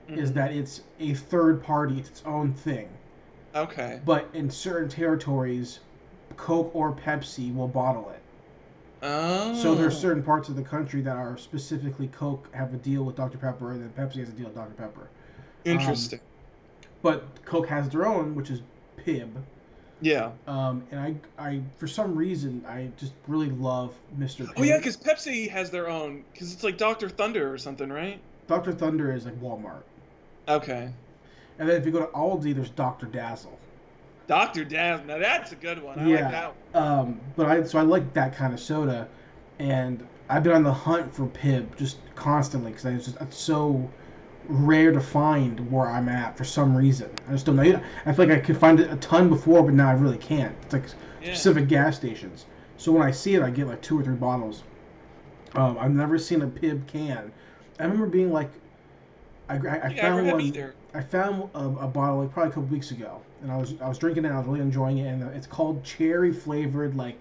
mm-hmm. 0.08 0.18
is 0.18 0.32
that 0.34 0.52
it's 0.52 0.82
a 1.00 1.14
third 1.14 1.62
party, 1.62 1.98
it's 1.98 2.08
its 2.08 2.22
own 2.24 2.52
thing. 2.52 2.88
Okay. 3.54 4.00
But 4.04 4.28
in 4.34 4.48
certain 4.48 4.88
territories, 4.88 5.80
Coke 6.36 6.70
or 6.74 6.92
Pepsi 6.92 7.54
will 7.54 7.68
bottle 7.68 8.10
it. 8.10 8.20
Oh. 9.02 9.54
So 9.54 9.74
there's 9.74 9.98
certain 9.98 10.22
parts 10.22 10.48
of 10.48 10.56
the 10.56 10.62
country 10.62 11.00
that 11.02 11.16
are 11.16 11.36
specifically 11.36 12.08
Coke 12.08 12.48
have 12.54 12.74
a 12.74 12.78
deal 12.78 13.04
with 13.04 13.16
Dr 13.16 13.38
Pepper, 13.38 13.72
and 13.72 13.82
then 13.82 13.92
Pepsi 13.96 14.18
has 14.18 14.28
a 14.28 14.32
deal 14.32 14.46
with 14.46 14.56
Dr 14.56 14.74
Pepper. 14.74 15.08
Interesting. 15.64 16.18
Um, 16.18 16.24
but 17.02 17.44
Coke 17.44 17.68
has 17.68 17.88
their 17.88 18.06
own, 18.06 18.34
which 18.34 18.50
is 18.50 18.62
Pibb. 18.96 19.30
Yeah. 20.00 20.30
Um, 20.46 20.84
and 20.90 21.00
I, 21.00 21.14
I, 21.38 21.62
for 21.76 21.86
some 21.86 22.14
reason, 22.14 22.64
I 22.66 22.90
just 22.96 23.12
really 23.26 23.50
love 23.50 23.94
Mr. 24.18 24.46
Pibb. 24.46 24.52
Oh 24.56 24.62
yeah, 24.62 24.78
because 24.78 24.96
Pepsi 24.96 25.48
has 25.48 25.70
their 25.70 25.88
own, 25.88 26.24
because 26.32 26.52
it's 26.52 26.64
like 26.64 26.76
Dr 26.76 27.08
Thunder 27.08 27.52
or 27.52 27.58
something, 27.58 27.90
right? 27.90 28.20
Dr 28.46 28.72
Thunder 28.72 29.12
is 29.12 29.24
like 29.26 29.40
Walmart. 29.40 29.82
Okay. 30.48 30.90
And 31.58 31.68
then 31.68 31.76
if 31.76 31.84
you 31.84 31.92
go 31.92 32.00
to 32.00 32.12
Aldi, 32.12 32.54
there's 32.54 32.70
Dr 32.70 33.06
Dazzle. 33.06 33.58
Dr. 34.28 34.64
Dazzle. 34.64 35.06
Now 35.06 35.18
that's 35.18 35.50
a 35.52 35.56
good 35.56 35.82
one. 35.82 35.98
I 35.98 36.06
yeah. 36.06 36.20
like 36.20 36.30
that 36.30 36.48
one. 36.48 36.56
Um, 36.74 37.20
but 37.34 37.46
I 37.46 37.62
so 37.64 37.78
I 37.78 37.82
like 37.82 38.12
that 38.14 38.34
kind 38.36 38.52
of 38.52 38.60
soda, 38.60 39.08
and 39.58 40.06
I've 40.28 40.42
been 40.42 40.52
on 40.52 40.62
the 40.64 40.72
hunt 40.72 41.14
for 41.14 41.26
Pibb 41.26 41.76
just 41.76 42.14
constantly 42.14 42.72
because 42.72 42.84
it's 42.86 43.04
just 43.06 43.16
it's 43.20 43.38
so 43.38 43.92
rare 44.44 44.92
to 44.92 45.00
find 45.00 45.70
where 45.70 45.88
I'm 45.88 46.08
at 46.08 46.36
for 46.36 46.44
some 46.44 46.76
reason. 46.76 47.20
I 47.26 47.32
just 47.32 47.46
don't 47.46 47.56
know. 47.56 47.82
I 48.06 48.12
feel 48.12 48.26
like 48.28 48.38
I 48.38 48.40
could 48.40 48.58
find 48.58 48.80
it 48.80 48.92
a 48.92 48.96
ton 48.96 49.28
before, 49.30 49.62
but 49.64 49.74
now 49.74 49.88
I 49.88 49.94
really 49.94 50.18
can't. 50.18 50.56
It's 50.64 50.72
like 50.74 50.86
yeah. 51.20 51.48
specific 51.50 51.68
gas 51.68 51.96
stations. 51.96 52.46
So 52.76 52.92
when 52.92 53.02
I 53.02 53.10
see 53.12 53.34
it, 53.34 53.42
I 53.42 53.50
get 53.50 53.66
like 53.66 53.82
two 53.82 53.98
or 53.98 54.04
three 54.04 54.16
bottles 54.16 54.64
Um, 55.54 55.78
I've 55.78 55.92
never 55.94 56.18
seen 56.18 56.42
a 56.42 56.48
Pibb 56.48 56.86
can. 56.88 57.32
I 57.78 57.84
remember 57.84 58.06
being 58.06 58.32
like, 58.32 58.52
I, 59.48 59.56
I, 59.56 59.80
I 59.86 59.88
Yeah, 59.88 60.08
I 60.08 60.12
found 60.12 60.26
one. 60.26 60.40
either. 60.40 60.76
I 60.94 61.02
found 61.02 61.50
a, 61.54 61.64
a 61.66 61.88
bottle 61.88 62.20
like 62.22 62.30
probably 62.32 62.50
a 62.50 62.54
couple 62.54 62.68
weeks 62.68 62.90
ago, 62.90 63.22
and 63.42 63.50
I 63.50 63.56
was 63.56 63.74
I 63.80 63.88
was 63.88 63.98
drinking 63.98 64.24
it. 64.24 64.28
and 64.28 64.36
I 64.36 64.38
was 64.38 64.48
really 64.48 64.60
enjoying 64.60 64.98
it, 64.98 65.08
and 65.08 65.22
it's 65.34 65.46
called 65.46 65.84
cherry 65.84 66.32
flavored 66.32 66.96
like 66.96 67.18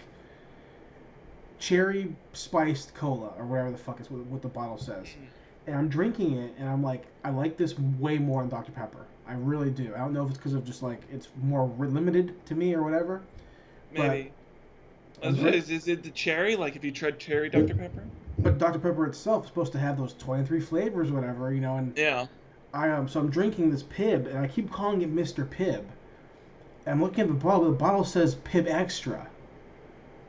cherry 1.58 2.14
spiced 2.32 2.94
cola 2.94 3.32
or 3.38 3.44
whatever 3.44 3.70
the 3.70 3.78
fuck 3.78 4.00
is 4.00 4.10
what, 4.10 4.24
what 4.26 4.42
the 4.42 4.48
bottle 4.48 4.78
says. 4.78 5.08
And 5.66 5.76
I'm 5.76 5.88
drinking 5.88 6.36
it, 6.38 6.54
and 6.58 6.68
I'm 6.68 6.82
like, 6.82 7.04
I 7.24 7.30
like 7.30 7.56
this 7.56 7.78
way 7.78 8.16
more 8.18 8.40
than 8.40 8.48
Dr 8.48 8.72
Pepper. 8.72 9.04
I 9.26 9.34
really 9.34 9.70
do. 9.70 9.92
I 9.94 9.98
don't 9.98 10.14
know 10.14 10.22
if 10.22 10.30
it's 10.30 10.38
because 10.38 10.54
of 10.54 10.64
just 10.64 10.82
like 10.82 11.00
it's 11.12 11.28
more 11.42 11.66
limited 11.78 12.44
to 12.46 12.54
me 12.54 12.74
or 12.74 12.82
whatever. 12.82 13.22
Maybe. 13.92 14.32
Is, 15.22 15.42
is, 15.42 15.70
is 15.70 15.88
it 15.88 16.02
the 16.02 16.10
cherry? 16.10 16.56
Like 16.56 16.76
if 16.76 16.84
you 16.84 16.92
tried 16.92 17.18
cherry 17.18 17.50
Dr. 17.50 17.74
Pepper? 17.74 18.04
But 18.38 18.58
Dr 18.58 18.78
Pepper 18.78 19.06
itself 19.06 19.44
is 19.44 19.48
supposed 19.48 19.72
to 19.72 19.78
have 19.78 19.98
those 19.98 20.14
23 20.14 20.60
flavors, 20.60 21.10
or 21.10 21.14
whatever, 21.14 21.52
you 21.52 21.60
know. 21.60 21.76
And 21.76 21.96
Yeah. 21.96 22.26
I 22.72 22.90
um, 22.90 23.08
so 23.08 23.20
I'm 23.20 23.30
drinking 23.30 23.70
this 23.70 23.82
Pibb, 23.82 24.26
and 24.26 24.38
I 24.38 24.46
keep 24.46 24.70
calling 24.70 25.02
it 25.02 25.08
Mister 25.08 25.44
Pibb. 25.44 25.84
I'm 26.90 27.02
looking 27.02 27.22
at 27.22 27.28
the 27.28 27.34
bottle. 27.34 27.66
The 27.66 27.76
bottle 27.76 28.04
says 28.04 28.34
Pibb 28.36 28.66
Extra, 28.66 29.26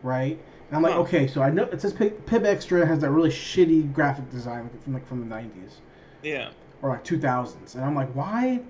right? 0.04 0.38
And 0.68 0.76
I'm 0.78 0.82
like, 0.84 0.94
Huh. 0.94 1.02
okay, 1.02 1.28
so 1.28 1.42
I 1.42 1.50
know 1.50 1.64
it 1.64 1.82
says 1.82 1.94
Pibb, 1.94 2.12
Pibb 2.26 2.46
Extra 2.46 2.86
has 2.86 3.00
that 3.00 3.12
really 3.12 3.30
shitty 3.30 3.92
graphic 3.94 4.30
design 4.30 4.70
from 4.84 4.94
like 4.94 5.08
from 5.08 5.28
the 5.28 5.36
90s 5.36 5.82
Yeah. 6.24 6.50
or 6.82 6.90
like 6.90 7.04
2000s, 7.04 7.76
and 7.76 7.84
I'm 7.84 7.96
like, 7.96 8.10
why 8.14 8.62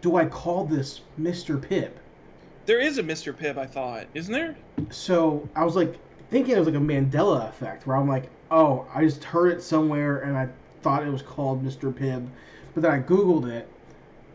do 0.00 0.16
I 0.16 0.24
call 0.26 0.64
this 0.64 1.02
Mister 1.18 1.56
Pibb? 1.58 1.90
There 2.66 2.78
is 2.78 2.98
a 2.98 3.02
Mr. 3.02 3.34
Pibb, 3.34 3.58
I 3.58 3.66
thought. 3.66 4.06
Isn't 4.14 4.32
there? 4.32 4.54
So 4.90 5.48
I 5.56 5.64
was 5.64 5.76
like 5.76 5.96
thinking 6.30 6.54
it 6.54 6.58
was 6.58 6.68
like 6.68 6.76
a 6.76 6.78
Mandela 6.78 7.48
effect, 7.48 7.86
where 7.86 7.96
I'm 7.96 8.08
like, 8.08 8.30
oh, 8.50 8.86
I 8.94 9.04
just 9.04 9.24
heard 9.24 9.52
it 9.52 9.62
somewhere 9.62 10.20
and 10.20 10.36
I 10.36 10.48
thought 10.82 11.02
it 11.04 11.10
was 11.10 11.22
called 11.22 11.64
Mr. 11.64 11.92
Pibb, 11.92 12.26
but 12.74 12.82
then 12.82 12.92
I 12.92 13.00
googled 13.00 13.50
it, 13.50 13.68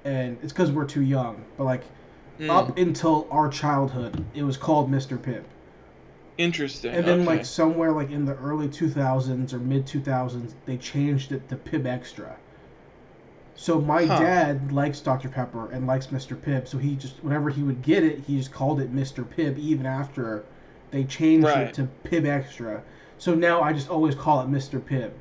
and 0.03 0.37
it's 0.43 0.51
because 0.53 0.71
we're 0.71 0.85
too 0.85 1.01
young. 1.01 1.43
But 1.57 1.63
like 1.65 1.83
Hmm. 2.37 2.49
up 2.49 2.77
until 2.77 3.27
our 3.31 3.47
childhood, 3.49 4.25
it 4.33 4.43
was 4.43 4.57
called 4.57 4.91
Mr. 4.91 5.17
Pibb. 5.17 5.43
Interesting. 6.37 6.93
and 6.93 7.07
then 7.07 7.19
okay. 7.21 7.27
like 7.27 7.45
somewhere 7.45 7.93
like 7.93 8.11
in 8.11 8.25
the 8.25 8.35
early 8.35 8.67
2000s 8.67 9.53
or 9.53 9.59
mid 9.59 9.85
2000s, 9.85 10.51
they 10.65 10.75
changed 10.75 11.31
it 11.31 11.47
to 11.47 11.55
Pibb 11.55 11.85
Extra. 11.85 12.35
So 13.55 13.79
my 13.79 14.05
Huh. 14.05 14.19
dad 14.19 14.71
likes 14.73 14.99
Dr. 14.99 15.29
Pepper 15.29 15.71
and 15.71 15.87
likes 15.87 16.07
Mr. 16.07 16.35
Pibb, 16.35 16.67
so 16.67 16.77
he 16.77 16.95
just 16.95 17.23
whenever 17.23 17.49
he 17.49 17.63
would 17.63 17.81
get 17.81 18.03
it, 18.03 18.19
he 18.27 18.37
just 18.37 18.51
called 18.51 18.81
it 18.81 18.93
Mr. 18.93 19.23
Pibb 19.23 19.57
even 19.57 19.85
after 19.85 20.43
they 20.91 21.05
changed 21.05 21.47
Right. 21.47 21.67
it 21.67 21.73
to 21.75 21.87
Pibb 22.03 22.25
Extra. 22.25 22.83
So 23.17 23.33
now 23.33 23.61
I 23.61 23.71
just 23.71 23.89
always 23.89 24.13
call 24.13 24.41
it 24.41 24.49
Mr. 24.49 24.81
Pibb. 24.81 25.11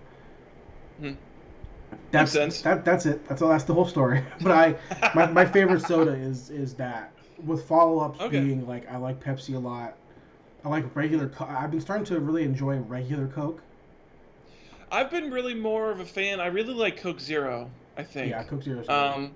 That's 2.11 2.33
that 2.63 2.85
that's 2.85 3.07
it. 3.07 3.27
That's 3.29 3.43
all 3.43 3.49
that's 3.49 3.65
the 3.65 3.75
whole 3.75 3.87
story. 3.87 4.23
But 4.41 4.53
I 4.53 5.11
my, 5.15 5.27
my 5.31 5.45
favorite 5.45 5.83
soda 5.83 6.13
is 6.13 6.51
is 6.51 6.75
that 6.75 7.13
with 7.45 7.67
follow-ups 7.67 8.21
Okay. 8.21 8.41
being 8.41 8.67
like 8.67 8.91
I 8.91 8.97
like 8.97 9.23
Pepsi 9.23 9.55
a 9.55 9.59
lot. 9.59 9.97
I 10.65 10.69
like 10.69 10.95
regular 10.97 11.29
Co- 11.29 11.47
I've 11.47 11.71
been 11.71 11.81
starting 11.81 12.07
to 12.07 12.21
really 12.21 12.45
enjoy 12.45 12.77
regular 12.79 13.27
Coke. 13.29 13.61
I've 14.91 15.11
been 15.11 15.31
really 15.31 15.55
more 15.55 15.91
of 15.91 16.01
a 16.01 16.05
fan. 16.05 16.41
I 16.41 16.47
really 16.47 16.75
like 16.75 16.97
Coke 16.99 17.21
Zero. 17.21 17.71
I 17.97 18.03
think. 18.03 18.31
Yeah, 18.31 18.43
Coke 18.45 18.63
Zero. 18.63 18.85
Um. 18.89 19.35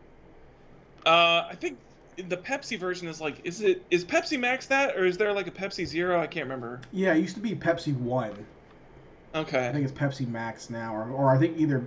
Uh, 1.07 1.47
I 1.51 1.55
think 1.59 1.79
the 2.17 2.37
Pepsi 2.37 2.79
version 2.79 3.09
is 3.09 3.21
like, 3.21 3.41
is 3.45 3.61
it 3.61 3.83
is 3.91 4.05
Pepsi 4.05 4.39
Max 4.39 4.67
that, 4.67 4.97
or 4.97 5.05
is 5.05 5.17
there 5.17 5.33
like 5.33 5.47
a 5.47 5.51
Pepsi 5.51 5.87
Zero? 5.87 6.21
I 6.21 6.27
can't 6.27 6.45
remember. 6.45 6.81
yeah, 6.93 7.15
it 7.15 7.21
used 7.21 7.35
to 7.37 7.41
be 7.41 7.55
Pepsi 7.55 7.95
1. 7.97 8.33
Okay. 9.35 9.69
I 9.69 9.73
think 9.73 9.85
it's 9.89 9.97
Pepsi 9.97 10.27
Max 10.27 10.71
now, 10.71 10.95
or, 10.95 11.11
or 11.11 11.31
I 11.31 11.39
think 11.39 11.57
either 11.59 11.85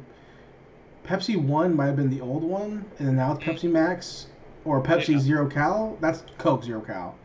Pepsi 1.04 1.36
One 1.36 1.76
might 1.76 1.88
have 1.88 1.96
been 1.96 2.10
the 2.10 2.22
old 2.22 2.44
one, 2.44 2.86
and 3.00 3.08
then 3.08 3.16
now 3.16 3.34
it's 3.34 3.44
Pepsi 3.44 3.70
Max, 3.70 4.28
or 4.66 4.82
Pepsi 4.82 5.14
Yeah. 5.14 5.20
Zero 5.20 5.48
Cal. 5.48 5.98
That's 6.00 6.24
Coke 6.38 6.64
Zero 6.64 6.82
Cal. 6.82 7.16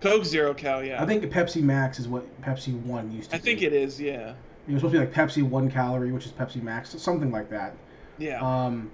Coke 0.00 0.24
Zero 0.24 0.52
Cal. 0.52 0.84
Yeah. 0.84 1.02
I 1.02 1.06
think 1.06 1.24
Pepsi 1.24 1.62
Max 1.62 1.98
is 1.98 2.08
what 2.08 2.24
Pepsi 2.42 2.78
One 2.82 3.10
used 3.10 3.30
to 3.30 3.36
I 3.36 3.38
think 3.38 3.62
it 3.62 3.72
is. 3.72 4.00
Yeah. 4.00 4.34
It 4.68 4.72
was 4.72 4.80
supposed 4.80 4.94
to 4.94 5.00
be 5.00 5.06
like 5.06 5.14
Pepsi 5.14 5.42
One 5.42 5.70
calorie, 5.70 6.12
which 6.12 6.26
is 6.26 6.32
Pepsi 6.32 6.62
Max, 6.62 6.90
something 7.00 7.30
like 7.30 7.50
that. 7.50 7.74
Yeah. 8.18 8.40
Um, 8.40 8.90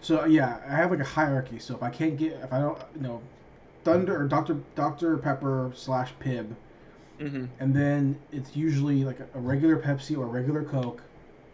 so 0.00 0.24
yeah, 0.24 0.58
I 0.68 0.76
have 0.76 0.90
like 0.90 1.00
a 1.00 1.04
hierarchy. 1.04 1.58
So 1.58 1.74
if 1.74 1.82
I 1.82 1.90
can't 1.90 2.16
get, 2.16 2.32
if 2.42 2.52
I 2.52 2.60
don't, 2.60 2.78
you 2.94 3.02
know, 3.02 3.20
Thunder 3.84 4.20
or 4.20 4.28
Dr. 4.28 4.58
Dr. 4.74 5.18
Pepper 5.18 5.72
slash 5.74 6.12
Pibb, 6.20 6.54
mm-hmm. 7.18 7.46
and 7.60 7.74
then 7.74 8.18
it's 8.32 8.56
usually 8.56 9.04
like 9.04 9.18
a, 9.20 9.38
regular 9.38 9.76
Pepsi 9.76 10.16
or 10.16 10.24
a 10.24 10.28
regular 10.28 10.62
Coke. 10.62 11.02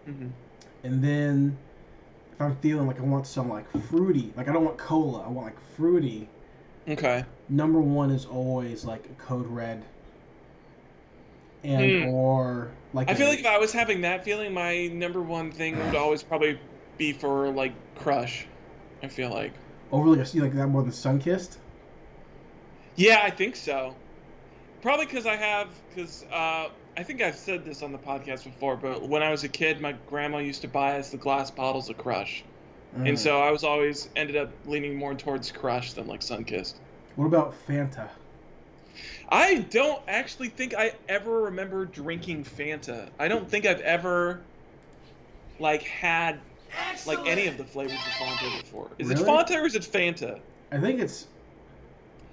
Mm-hmm. 0.09 0.29
And 0.83 1.03
then 1.03 1.57
if 2.35 2.41
I'm 2.41 2.57
feeling 2.57 2.87
like 2.87 2.99
I 3.01 3.03
want 3.03 3.27
some 3.27 3.49
like 3.49 3.71
fruity, 3.71 4.33
like 4.37 4.49
I 4.49 4.53
don't 4.53 4.65
want 4.65 4.79
cola, 4.79 5.23
I 5.25 5.29
want 5.29 5.47
like 5.47 5.61
fruity. 5.61 6.29
Okay. 6.89 7.25
Number 7.49 7.81
one 7.81 8.11
is 8.11 8.27
always 8.27 8.85
like 8.85 9.17
Code 9.17 9.47
Red. 9.47 9.87
And 11.63 11.97
Hmm. 11.97 12.03
or 12.03 12.71
like 12.93 13.09
I 13.09 13.15
feel 13.15 13.29
like 13.29 13.41
if 13.41 13.47
I 13.47 13.59
was 13.59 13.73
having 13.73 14.03
that 14.03 14.25
feeling, 14.25 14.53
my 14.55 14.89
number 14.89 15.23
one 15.23 15.53
thing 15.53 15.79
would 15.79 15.95
always 15.95 16.23
probably 16.23 16.61
be 16.99 17.13
for 17.13 17.51
like 17.53 17.75
Crush. 17.97 18.47
I 19.03 19.09
feel 19.09 19.31
like. 19.31 19.55
over 19.91 20.09
like 20.11 20.35
a, 20.35 20.41
like 20.41 20.53
that 20.55 20.67
more 20.69 20.83
than 20.83 20.93
Sunkist. 20.93 21.57
Yeah, 22.97 23.21
I 23.23 23.31
think 23.31 23.57
so. 23.57 23.99
Probably 24.83 25.07
because 25.07 25.27
I 25.27 25.37
have, 25.37 25.81
because 25.91 26.25
uh, 26.31 26.69
I 26.97 27.03
think 27.03 27.21
I've 27.23 27.37
said 27.37 27.65
this 27.65 27.83
on 27.83 27.93
the 27.93 27.99
podcast 27.99 28.45
before, 28.45 28.77
but 28.77 29.09
when 29.09 29.23
I 29.23 29.31
was 29.31 29.43
a 29.45 29.49
kid, 29.49 29.81
my 29.81 29.93
grandma 30.07 30.39
used 30.39 30.63
to 30.63 30.69
buy 30.69 30.99
us 30.99 31.11
the 31.11 31.17
glass 31.17 31.51
bottles 31.51 31.91
of 31.91 31.99
Crush, 31.99 32.45
Mm. 32.97 33.09
and 33.09 33.19
so 33.19 33.41
I 33.41 33.51
was 33.51 33.65
always 33.65 34.09
ended 34.15 34.37
up 34.37 34.51
leaning 34.67 34.95
more 34.97 35.15
towards 35.15 35.51
Crush 35.51 35.95
than 35.95 36.07
like 36.07 36.21
Sunkist. 36.21 36.75
What 37.17 37.27
about 37.27 37.55
Fanta? 37.67 38.09
I 39.29 39.67
don't 39.71 40.01
actually 40.07 40.49
think 40.51 40.75
I 40.75 40.93
ever 41.09 41.43
remember 41.43 41.85
drinking 41.87 42.45
Fanta. 42.45 43.09
I 43.19 43.27
don't 43.27 43.51
think 43.51 43.67
I've 43.67 43.81
ever 43.81 44.41
like 45.59 45.83
had 45.83 46.39
like 47.07 47.19
any 47.27 47.47
of 47.49 47.57
the 47.57 47.65
flavors 47.65 47.95
of 47.95 47.99
Fanta 47.99 48.61
before. 48.61 48.91
Is 48.99 49.11
it 49.11 49.19
Fanta 49.19 49.61
or 49.61 49.67
is 49.67 49.75
it 49.75 49.83
Fanta? 49.83 50.39
I 50.71 50.79
think 50.79 51.01
it's. 51.01 51.27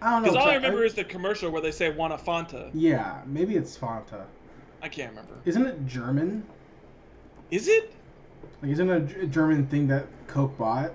I 0.01 0.11
don't 0.11 0.21
know. 0.23 0.29
Because 0.29 0.43
all 0.45 0.51
I 0.51 0.55
remember 0.55 0.83
is 0.83 0.93
the 0.93 1.03
commercial 1.03 1.49
where 1.51 1.61
they 1.61 1.71
say 1.71 1.89
"want 1.89 2.13
a 2.13 2.17
Fanta." 2.17 2.69
Yeah, 2.73 3.21
maybe 3.25 3.55
it's 3.55 3.75
Fanta. 3.77 4.25
I 4.81 4.89
can't 4.89 5.09
remember. 5.11 5.33
Isn't 5.45 5.65
it 5.65 5.85
German? 5.85 6.43
Is 7.51 7.67
it? 7.67 7.93
Like, 8.61 8.71
isn't 8.71 8.89
it 8.89 9.17
a 9.23 9.27
German 9.27 9.67
thing 9.67 9.87
that 9.87 10.05
Coke 10.27 10.57
bought? 10.57 10.91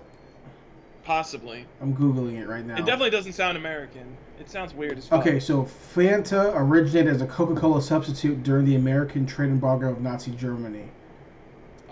Possibly. 1.05 1.65
I'm 1.81 1.95
googling 1.97 2.37
it 2.41 2.49
right 2.49 2.65
now. 2.65 2.75
It 2.75 2.85
definitely 2.87 3.11
doesn't 3.11 3.35
sound 3.35 3.57
American. 3.57 4.17
It 4.41 4.51
sounds 4.51 4.75
weird 4.75 4.99
as 4.99 5.07
fuck. 5.07 5.21
Okay, 5.21 5.39
so 5.39 5.63
Fanta 5.63 6.53
originated 6.57 7.15
as 7.15 7.23
a 7.23 7.27
Coca-Cola 7.27 7.81
substitute 7.81 8.43
during 8.43 8.65
the 8.65 8.75
American 8.75 9.25
trade 9.25 9.51
embargo 9.51 9.91
of 9.91 10.01
Nazi 10.01 10.33
Germany, 10.33 10.89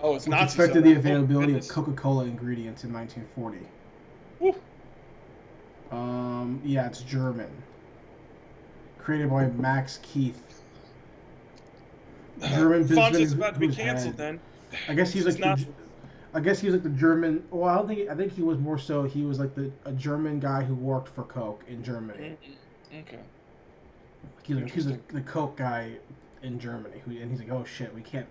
Oh, 0.01 0.15
it's 0.15 0.25
which 0.25 0.31
not 0.31 0.53
affected 0.53 0.83
the 0.83 0.93
availability 0.93 1.55
of 1.55 1.67
Coca-Cola 1.67 2.25
ingredients 2.25 2.83
in 2.83 2.93
1940. 2.93 3.59
Woo. 4.39 4.55
Um, 5.91 6.61
yeah, 6.65 6.85
it's 6.87 7.01
German. 7.01 7.49
Created 8.99 9.29
by 9.29 9.47
Max 9.47 9.99
Keith. 10.03 10.61
German 12.41 12.81
businessman 12.81 13.13
Fanta's 13.13 13.33
about 13.33 13.53
to 13.55 13.59
be 13.59 13.67
canceled 13.69 14.15
had- 14.15 14.17
then. 14.17 14.39
I 14.89 14.93
guess 14.93 15.11
he's 15.13 15.25
like 15.25 15.39
not- 15.39 15.59
the, 15.59 15.65
I 16.33 16.41
guess 16.41 16.59
he 16.59 16.67
was 16.67 16.75
like 16.75 16.83
the 16.83 16.89
German. 16.89 17.43
Well, 17.49 17.69
I 17.69 17.75
don't 17.75 17.87
think. 17.87 18.09
I 18.09 18.15
think 18.15 18.33
he 18.33 18.41
was 18.41 18.57
more 18.57 18.77
so. 18.77 19.03
He 19.03 19.23
was 19.23 19.39
like 19.39 19.55
the 19.55 19.71
a 19.85 19.91
German 19.93 20.39
guy 20.41 20.63
who 20.63 20.75
worked 20.75 21.07
for 21.09 21.23
Coke 21.23 21.63
in 21.67 21.81
Germany. 21.83 22.35
Mm, 22.93 22.99
Okay. 23.01 23.19
He's 24.43 24.55
like, 24.57 24.69
he's 24.69 24.85
the, 24.85 24.91
Interesting. 24.93 25.15
the 25.15 25.21
Coke 25.21 25.55
guy 25.57 25.91
in 26.43 26.59
Germany, 26.59 27.01
who, 27.05 27.11
and 27.17 27.31
he's 27.31 27.39
like, 27.39 27.51
oh 27.51 27.63
shit, 27.63 27.93
we 27.95 28.01
can't, 28.01 28.27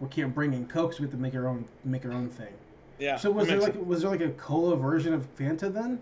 we 0.00 0.08
can't 0.08 0.34
bring 0.34 0.52
in 0.54 0.66
Coke, 0.66 0.92
so 0.92 1.00
we 1.00 1.04
have 1.06 1.12
to 1.12 1.16
make 1.20 1.34
our 1.34 1.48
own, 1.48 1.64
make 1.84 2.04
our 2.04 2.12
own 2.12 2.28
thing. 2.28 2.52
Yeah. 2.98 3.16
so 3.16 3.30
was 3.30 3.48
there 3.48 3.58
like, 3.60 3.74
was 3.84 4.02
there 4.02 4.10
like 4.10 4.20
a 4.20 4.30
cola 4.30 4.76
version 4.76 5.12
of 5.14 5.26
Fanta 5.36 5.72
then? 5.72 5.98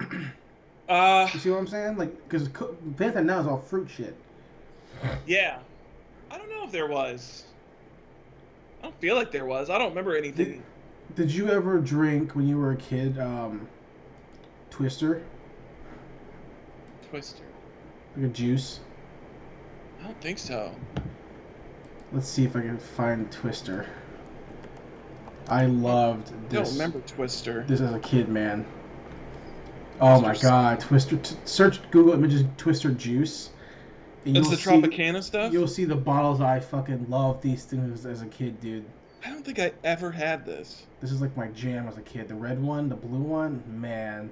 sense. 0.00 0.26
Uh, 0.88 1.28
You 1.32 1.40
see 1.40 1.50
what 1.50 1.58
I'm 1.58 1.66
saying? 1.66 1.96
Like, 1.96 2.14
because 2.28 2.48
Fanta 2.48 3.24
now 3.24 3.40
is 3.40 3.46
all 3.46 3.58
fruit 3.58 3.88
shit. 3.88 4.14
yeah. 5.26 5.58
I 6.34 6.38
don't 6.38 6.50
know 6.50 6.64
if 6.64 6.72
there 6.72 6.88
was. 6.88 7.44
I 8.80 8.86
don't 8.86 9.00
feel 9.00 9.14
like 9.14 9.30
there 9.30 9.44
was. 9.46 9.70
I 9.70 9.78
don't 9.78 9.90
remember 9.90 10.16
anything. 10.16 10.64
Did 11.14 11.30
you 11.30 11.48
ever 11.48 11.78
drink 11.78 12.34
when 12.34 12.48
you 12.48 12.58
were 12.58 12.72
a 12.72 12.76
kid, 12.76 13.20
um, 13.20 13.68
Twister, 14.70 15.22
Twister. 17.08 17.44
like 18.16 18.26
a 18.26 18.28
juice? 18.30 18.80
I 20.00 20.06
don't 20.06 20.20
think 20.20 20.38
so. 20.38 20.74
Let's 22.12 22.26
see 22.28 22.44
if 22.44 22.56
I 22.56 22.62
can 22.62 22.78
find 22.78 23.30
Twister. 23.30 23.86
I 25.48 25.66
loved 25.66 26.28
I 26.28 26.32
don't 26.32 26.48
this. 26.48 26.72
remember 26.72 27.00
Twister. 27.02 27.64
this 27.68 27.80
as 27.80 27.92
a 27.92 28.00
kid, 28.00 28.28
man. 28.28 28.66
Oh 30.00 30.20
my 30.20 30.34
god, 30.34 30.80
Twister! 30.80 31.16
T- 31.18 31.36
search 31.44 31.78
Google 31.92 32.14
images 32.14 32.44
Twister 32.56 32.90
juice, 32.90 33.50
It's 34.24 34.34
you'll 34.34 34.44
the 34.50 34.56
see- 34.56 34.70
Tropicana 34.70 35.22
stuff. 35.22 35.52
You'll 35.52 35.68
see 35.68 35.84
the 35.84 35.96
bottles. 35.96 36.40
I 36.40 36.60
fucking 36.60 37.06
love 37.08 37.42
these 37.42 37.64
things 37.64 38.06
as 38.06 38.22
a 38.22 38.26
kid, 38.26 38.60
dude. 38.60 38.84
I 39.24 39.30
don't 39.30 39.44
think 39.44 39.58
I 39.58 39.72
ever 39.84 40.10
had 40.10 40.44
this. 40.44 40.84
This 41.00 41.10
is 41.12 41.20
like 41.20 41.36
my 41.36 41.48
jam 41.48 41.88
as 41.88 41.96
a 41.96 42.02
kid. 42.02 42.28
The 42.28 42.34
red 42.34 42.62
one, 42.62 42.88
the 42.88 42.94
blue 42.96 43.20
one, 43.22 43.62
man. 43.68 44.30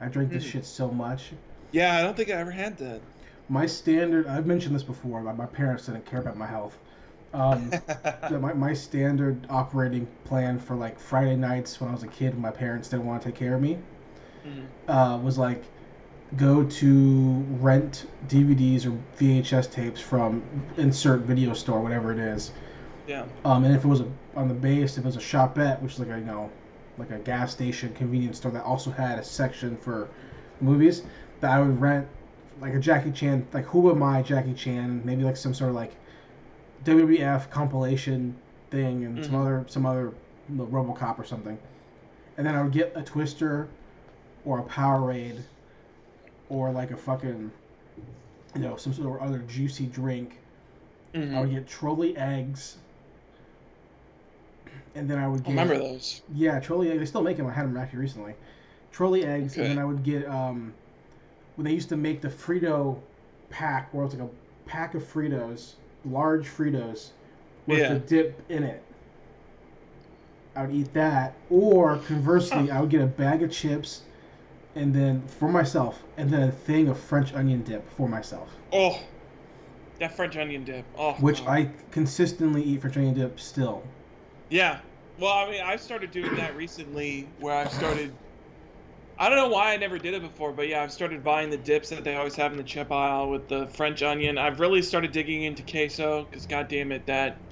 I 0.00 0.08
drank 0.08 0.30
this 0.30 0.44
Mhm. 0.44 0.50
shit 0.50 0.66
so 0.66 0.90
much. 0.90 1.32
Yeah, 1.72 1.96
I 1.96 2.02
don't 2.02 2.16
think 2.16 2.28
I 2.30 2.34
ever 2.34 2.50
had 2.52 2.76
that. 2.78 3.00
My 3.48 3.66
standard, 3.66 4.26
I've 4.26 4.46
mentioned 4.46 4.74
this 4.74 4.82
before, 4.84 5.20
my, 5.22 5.32
my 5.32 5.46
parents 5.46 5.86
didn't 5.86 6.06
care 6.06 6.20
about 6.20 6.36
my 6.36 6.46
health. 6.46 6.78
Um, 7.32 7.70
my, 8.30 8.52
my 8.54 8.72
standard 8.74 9.44
operating 9.50 10.06
plan 10.24 10.58
for 10.58 10.76
like 10.76 10.98
Friday 11.00 11.36
nights 11.36 11.80
when 11.80 11.90
I 11.90 11.92
was 11.92 12.04
a 12.04 12.08
kid 12.08 12.32
and 12.32 12.38
my 12.42 12.50
parents 12.52 12.88
didn't 12.88 13.06
want 13.06 13.22
to 13.22 13.28
take 13.28 13.34
care 13.38 13.54
of 13.56 13.60
me 13.60 13.78
Mhm. 14.46 14.66
uh, 14.88 15.18
was 15.18 15.36
like 15.36 15.64
go 16.36 16.64
to 16.64 17.44
rent 17.60 18.06
DVDs 18.28 18.86
or 18.86 18.98
VHS 19.18 19.70
tapes 19.70 20.00
from 20.00 20.42
insert 20.76 21.20
video 21.20 21.52
store, 21.52 21.80
whatever 21.80 22.12
it 22.12 22.18
is. 22.18 22.52
Yeah. 23.06 23.24
Um, 23.44 23.64
and 23.64 23.74
if 23.74 23.84
it 23.84 23.88
was 23.88 24.00
a, 24.00 24.08
on 24.34 24.48
the 24.48 24.54
base, 24.54 24.92
if 24.98 25.04
it 25.04 25.06
was 25.06 25.16
a 25.16 25.20
shopette, 25.20 25.80
which 25.80 25.92
is 25.94 25.98
like 25.98 26.08
a 26.08 26.18
you 26.18 26.24
know, 26.24 26.50
like 26.98 27.10
a 27.10 27.18
gas 27.18 27.52
station 27.52 27.92
convenience 27.94 28.38
store 28.38 28.50
that 28.52 28.64
also 28.64 28.90
had 28.90 29.18
a 29.18 29.24
section 29.24 29.76
for 29.76 30.08
movies, 30.60 31.02
that 31.40 31.50
I 31.50 31.60
would 31.60 31.80
rent 31.80 32.06
like 32.60 32.74
a 32.74 32.78
Jackie 32.78 33.10
Chan, 33.10 33.46
like 33.52 33.66
Who 33.66 33.90
Am 33.90 34.02
I 34.02 34.22
Jackie 34.22 34.54
Chan, 34.54 35.02
maybe 35.04 35.24
like 35.24 35.36
some 35.36 35.52
sort 35.54 35.70
of 35.70 35.76
like 35.76 35.92
WWF 36.84 37.50
compilation 37.50 38.34
thing, 38.70 39.04
and 39.04 39.24
some 39.24 39.34
Mhm. 39.34 39.40
other 39.40 39.64
some 39.68 39.86
other 39.86 40.12
you 40.48 40.56
know, 40.56 40.66
RoboCop 40.66 41.18
or 41.18 41.24
something, 41.24 41.58
and 42.38 42.46
then 42.46 42.54
I 42.54 42.62
would 42.62 42.72
get 42.72 42.92
a 42.94 43.02
Twister, 43.02 43.68
or 44.44 44.58
a 44.60 44.62
Powerade, 44.62 45.40
or 46.48 46.70
like 46.72 46.90
a 46.90 46.96
fucking, 46.96 47.50
you 48.54 48.60
know, 48.60 48.76
some 48.76 48.92
sort 48.92 49.20
of 49.20 49.26
other 49.28 49.38
juicy 49.40 49.86
drink. 49.86 50.38
Mhm. 51.14 51.34
I 51.34 51.40
would 51.40 51.50
get 51.50 51.66
Trolli 51.66 52.16
eggs. 52.16 52.78
And 54.94 55.08
then 55.10 55.18
I 55.18 55.26
would 55.26 55.42
get. 55.42 55.58
I 55.58 55.62
remember 55.62 55.78
those. 55.78 56.22
yeah 56.34 56.60
Trolli 56.60 56.90
eggs. 56.90 57.00
They 57.00 57.06
still 57.06 57.22
make 57.22 57.36
them. 57.36 57.46
I 57.46 57.52
had 57.52 57.66
them 57.66 57.76
actually 57.76 58.00
recently. 58.00 58.34
Trolli 58.92 59.24
eggs, 59.24 59.56
and 59.56 59.66
then 59.66 59.78
I 59.78 59.84
would 59.84 60.04
get 60.04 60.28
um, 60.28 60.72
when 61.56 61.64
they 61.64 61.72
used 61.72 61.88
to 61.88 61.96
make 61.96 62.20
the 62.20 62.28
Frito 62.28 62.96
pack, 63.50 63.92
where 63.92 64.02
it 64.04 64.06
was 64.06 64.14
like 64.14 64.28
a 64.28 64.30
pack 64.68 64.94
of 64.94 65.02
Fritos, 65.02 65.74
large 66.04 66.46
Fritos, 66.46 67.10
with 67.66 67.78
Yeah. 67.80 67.94
the 67.94 67.98
dip 67.98 68.40
in 68.48 68.62
it. 68.62 68.82
I 70.54 70.62
would 70.62 70.72
eat 70.74 70.92
that, 70.94 71.34
or 71.50 71.96
conversely, 71.98 72.70
I 72.70 72.80
would 72.80 72.90
get 72.90 73.00
a 73.02 73.06
bag 73.06 73.42
of 73.42 73.50
chips, 73.50 74.02
and 74.74 74.94
then 74.94 75.26
for 75.26 75.48
myself, 75.48 76.04
and 76.16 76.30
then 76.30 76.48
a 76.48 76.52
thing 76.52 76.88
of 76.88 76.98
French 77.00 77.32
onion 77.34 77.62
dip 77.62 77.88
for 77.88 78.08
myself, 78.08 78.60
Oh, 78.72 79.00
that 80.00 80.16
French 80.16 80.36
onion 80.36 80.64
dip. 80.64 80.90
Oh, 80.94 81.14
which 81.16 81.44
God. 81.44 81.46
I 81.46 81.72
consistently 81.90 82.62
eat 82.62 82.80
French 82.82 82.96
onion 82.96 83.14
dip 83.14 83.40
still. 83.40 83.84
Yeah. 84.48 84.82
Well, 85.16 85.32
I 85.32 85.50
mean, 85.50 85.62
I 85.62 85.76
started 85.76 86.10
doing 86.10 86.34
that 86.36 86.56
recently, 86.56 87.34
where 87.36 87.54
I 87.54 87.68
started. 87.68 88.18
I 89.18 89.28
don't 89.28 89.38
know 89.38 89.48
why 89.48 89.72
I 89.72 89.76
never 89.76 89.98
did 89.98 90.14
it 90.14 90.22
before, 90.22 90.52
but 90.52 90.68
yeah, 90.68 90.82
I've 90.82 90.92
started 90.92 91.22
buying 91.24 91.50
the 91.50 91.58
dips 91.58 91.90
that 91.90 92.04
they 92.04 92.16
always 92.16 92.36
have 92.36 92.52
in 92.52 92.58
the 92.58 92.64
chip 92.64 92.90
aisle 92.92 93.30
with 93.30 93.48
the 93.48 93.68
French 93.68 94.02
onion. 94.02 94.38
I've 94.38 94.60
really 94.60 94.82
started 94.82 95.12
digging 95.12 95.44
into 95.44 95.62
queso 95.64 96.24
because, 96.24 96.46
goddamn 96.46 96.90
it, 96.92 97.06
that 97.06 97.42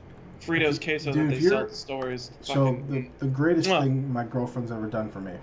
Fritos 0.40 0.82
queso 0.82 1.14
Dude, 1.14 1.16
that 1.16 1.28
they 1.28 1.40
sell 1.40 1.62
at 1.62 1.68
the 1.68 1.76
store 1.76 2.10
is 2.12 2.36
So 2.40 2.84
fucking. 2.88 2.88
the, 2.88 3.10
the 3.18 3.28
greatest 3.28 3.68
Mwah. 3.68 3.78
thing 3.78 4.12
my 4.12 4.24
girlfriend's 4.24 4.70
ever 4.72 4.88
done 4.88 5.10
for 5.10 5.20
me, 5.20 5.38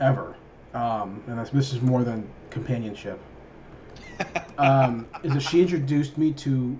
ever, 0.00 0.36
um, 0.74 1.22
and 1.26 1.38
this, 1.38 1.50
this 1.50 1.72
is 1.72 1.80
more 1.82 2.04
than 2.04 2.32
companionship, 2.50 3.20
um, 4.58 5.08
is 5.22 5.34
that 5.34 5.40
she 5.40 5.60
introduced 5.60 6.18
me 6.18 6.32
to 6.34 6.78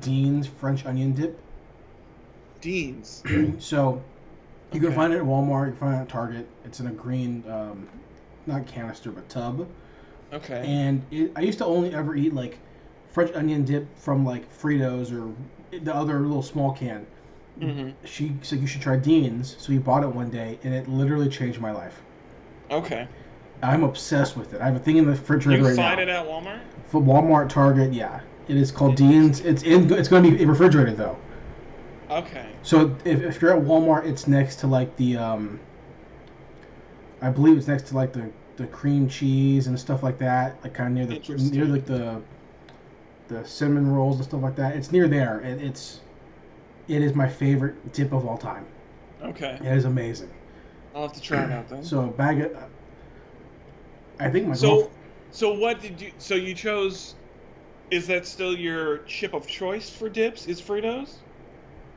Dean's 0.00 0.46
French 0.46 0.86
onion 0.86 1.12
dip. 1.14 1.40
Dean's. 2.60 3.22
So 3.58 4.02
you 4.72 4.80
can 4.80 4.92
find 4.92 5.12
it 5.12 5.18
at 5.18 5.24
Walmart. 5.24 5.66
You 5.66 5.72
can 5.72 5.80
find 5.80 5.94
it 5.96 6.02
at 6.02 6.08
Target. 6.08 6.48
It's 6.64 6.80
in 6.80 6.86
a 6.88 6.92
green, 6.92 7.48
um, 7.50 7.88
not 8.46 8.66
canister 8.66 9.10
but 9.10 9.28
tub. 9.28 9.68
Okay. 10.32 10.62
And 10.64 11.06
it, 11.10 11.32
I 11.36 11.40
used 11.42 11.58
to 11.58 11.66
only 11.66 11.94
ever 11.94 12.16
eat 12.16 12.34
like 12.34 12.60
French 13.08 13.32
onion 13.34 13.64
dip 13.64 13.96
from 13.98 14.24
like 14.24 14.50
Fritos 14.52 15.12
or 15.12 15.34
the 15.78 15.94
other 15.94 16.20
little 16.20 16.42
small 16.42 16.72
can. 16.72 17.06
hmm 17.60 17.90
She 18.04 18.38
said 18.42 18.60
you 18.60 18.66
should 18.66 18.82
try 18.82 18.96
Dean's, 18.96 19.56
so 19.58 19.72
we 19.72 19.78
bought 19.78 20.02
it 20.04 20.08
one 20.14 20.30
day, 20.30 20.58
and 20.62 20.74
it 20.74 20.88
literally 20.88 21.28
changed 21.28 21.60
my 21.60 21.72
life. 21.72 22.02
Okay. 22.70 23.08
I'm 23.62 23.82
obsessed 23.84 24.36
with 24.36 24.52
it. 24.54 24.60
I 24.60 24.66
have 24.66 24.76
a 24.76 24.78
thing 24.78 24.96
in 24.96 25.04
the 25.06 25.12
You 25.12 25.18
refrigerator 25.18 25.56
can 25.56 25.64
right 25.64 25.76
find 25.76 25.96
now. 25.96 26.02
it 26.02 26.08
at 26.08 26.26
Walmart. 26.26 26.60
For 26.86 27.00
Walmart, 27.00 27.48
Target, 27.48 27.92
yeah, 27.92 28.20
it 28.48 28.56
is 28.56 28.70
called 28.70 28.96
Dean's. 28.96 29.40
It's 29.40 29.62
in. 29.62 29.92
It's 29.92 30.08
going 30.08 30.24
to 30.24 30.36
be 30.36 30.44
refrigerated 30.44 30.96
though. 30.96 31.18
Okay. 32.10 32.46
So 32.62 32.96
if, 33.04 33.22
if 33.22 33.42
you're 33.42 33.56
at 33.56 33.62
Walmart, 33.62 34.06
it's 34.06 34.26
next 34.26 34.56
to 34.56 34.66
like 34.66 34.96
the 34.96 35.16
um. 35.16 35.60
I 37.20 37.30
believe 37.30 37.56
it's 37.56 37.66
next 37.66 37.84
to 37.88 37.94
like 37.94 38.12
the 38.12 38.30
the 38.56 38.66
cream 38.66 39.08
cheese 39.08 39.66
and 39.66 39.78
stuff 39.78 40.02
like 40.02 40.18
that, 40.18 40.62
like 40.62 40.74
kind 40.74 40.88
of 40.88 40.94
near 40.94 41.06
the 41.06 41.20
near 41.50 41.64
like 41.66 41.86
the 41.86 42.22
the 43.28 43.44
cinnamon 43.44 43.90
rolls 43.90 44.16
and 44.16 44.24
stuff 44.24 44.42
like 44.42 44.56
that. 44.56 44.76
It's 44.76 44.92
near 44.92 45.08
there, 45.08 45.40
and 45.40 45.60
it's 45.60 46.00
it 46.88 47.02
is 47.02 47.14
my 47.14 47.28
favorite 47.28 47.92
dip 47.92 48.12
of 48.12 48.26
all 48.26 48.38
time. 48.38 48.66
Okay. 49.22 49.58
It 49.60 49.72
is 49.76 49.84
amazing. 49.84 50.30
I'll 50.96 51.02
have 51.02 51.12
to 51.12 51.20
try 51.20 51.44
it 51.44 51.52
out 51.52 51.68
then. 51.68 51.84
So 51.84 52.04
a 52.04 52.06
bag 52.08 52.40
of. 52.40 52.56
I 54.20 54.30
think 54.30 54.46
my 54.46 54.54
So, 54.54 54.68
girlf- 54.78 54.90
so 55.30 55.52
what 55.52 55.80
did 55.80 56.00
you? 56.00 56.12
So 56.18 56.34
you 56.34 56.54
chose? 56.54 57.16
Is 57.90 58.06
that 58.08 58.26
still 58.26 58.56
your 58.56 58.98
chip 59.04 59.34
of 59.34 59.46
choice 59.46 59.90
for 59.90 60.08
dips? 60.08 60.46
Is 60.46 60.60
Fritos? 60.62 61.22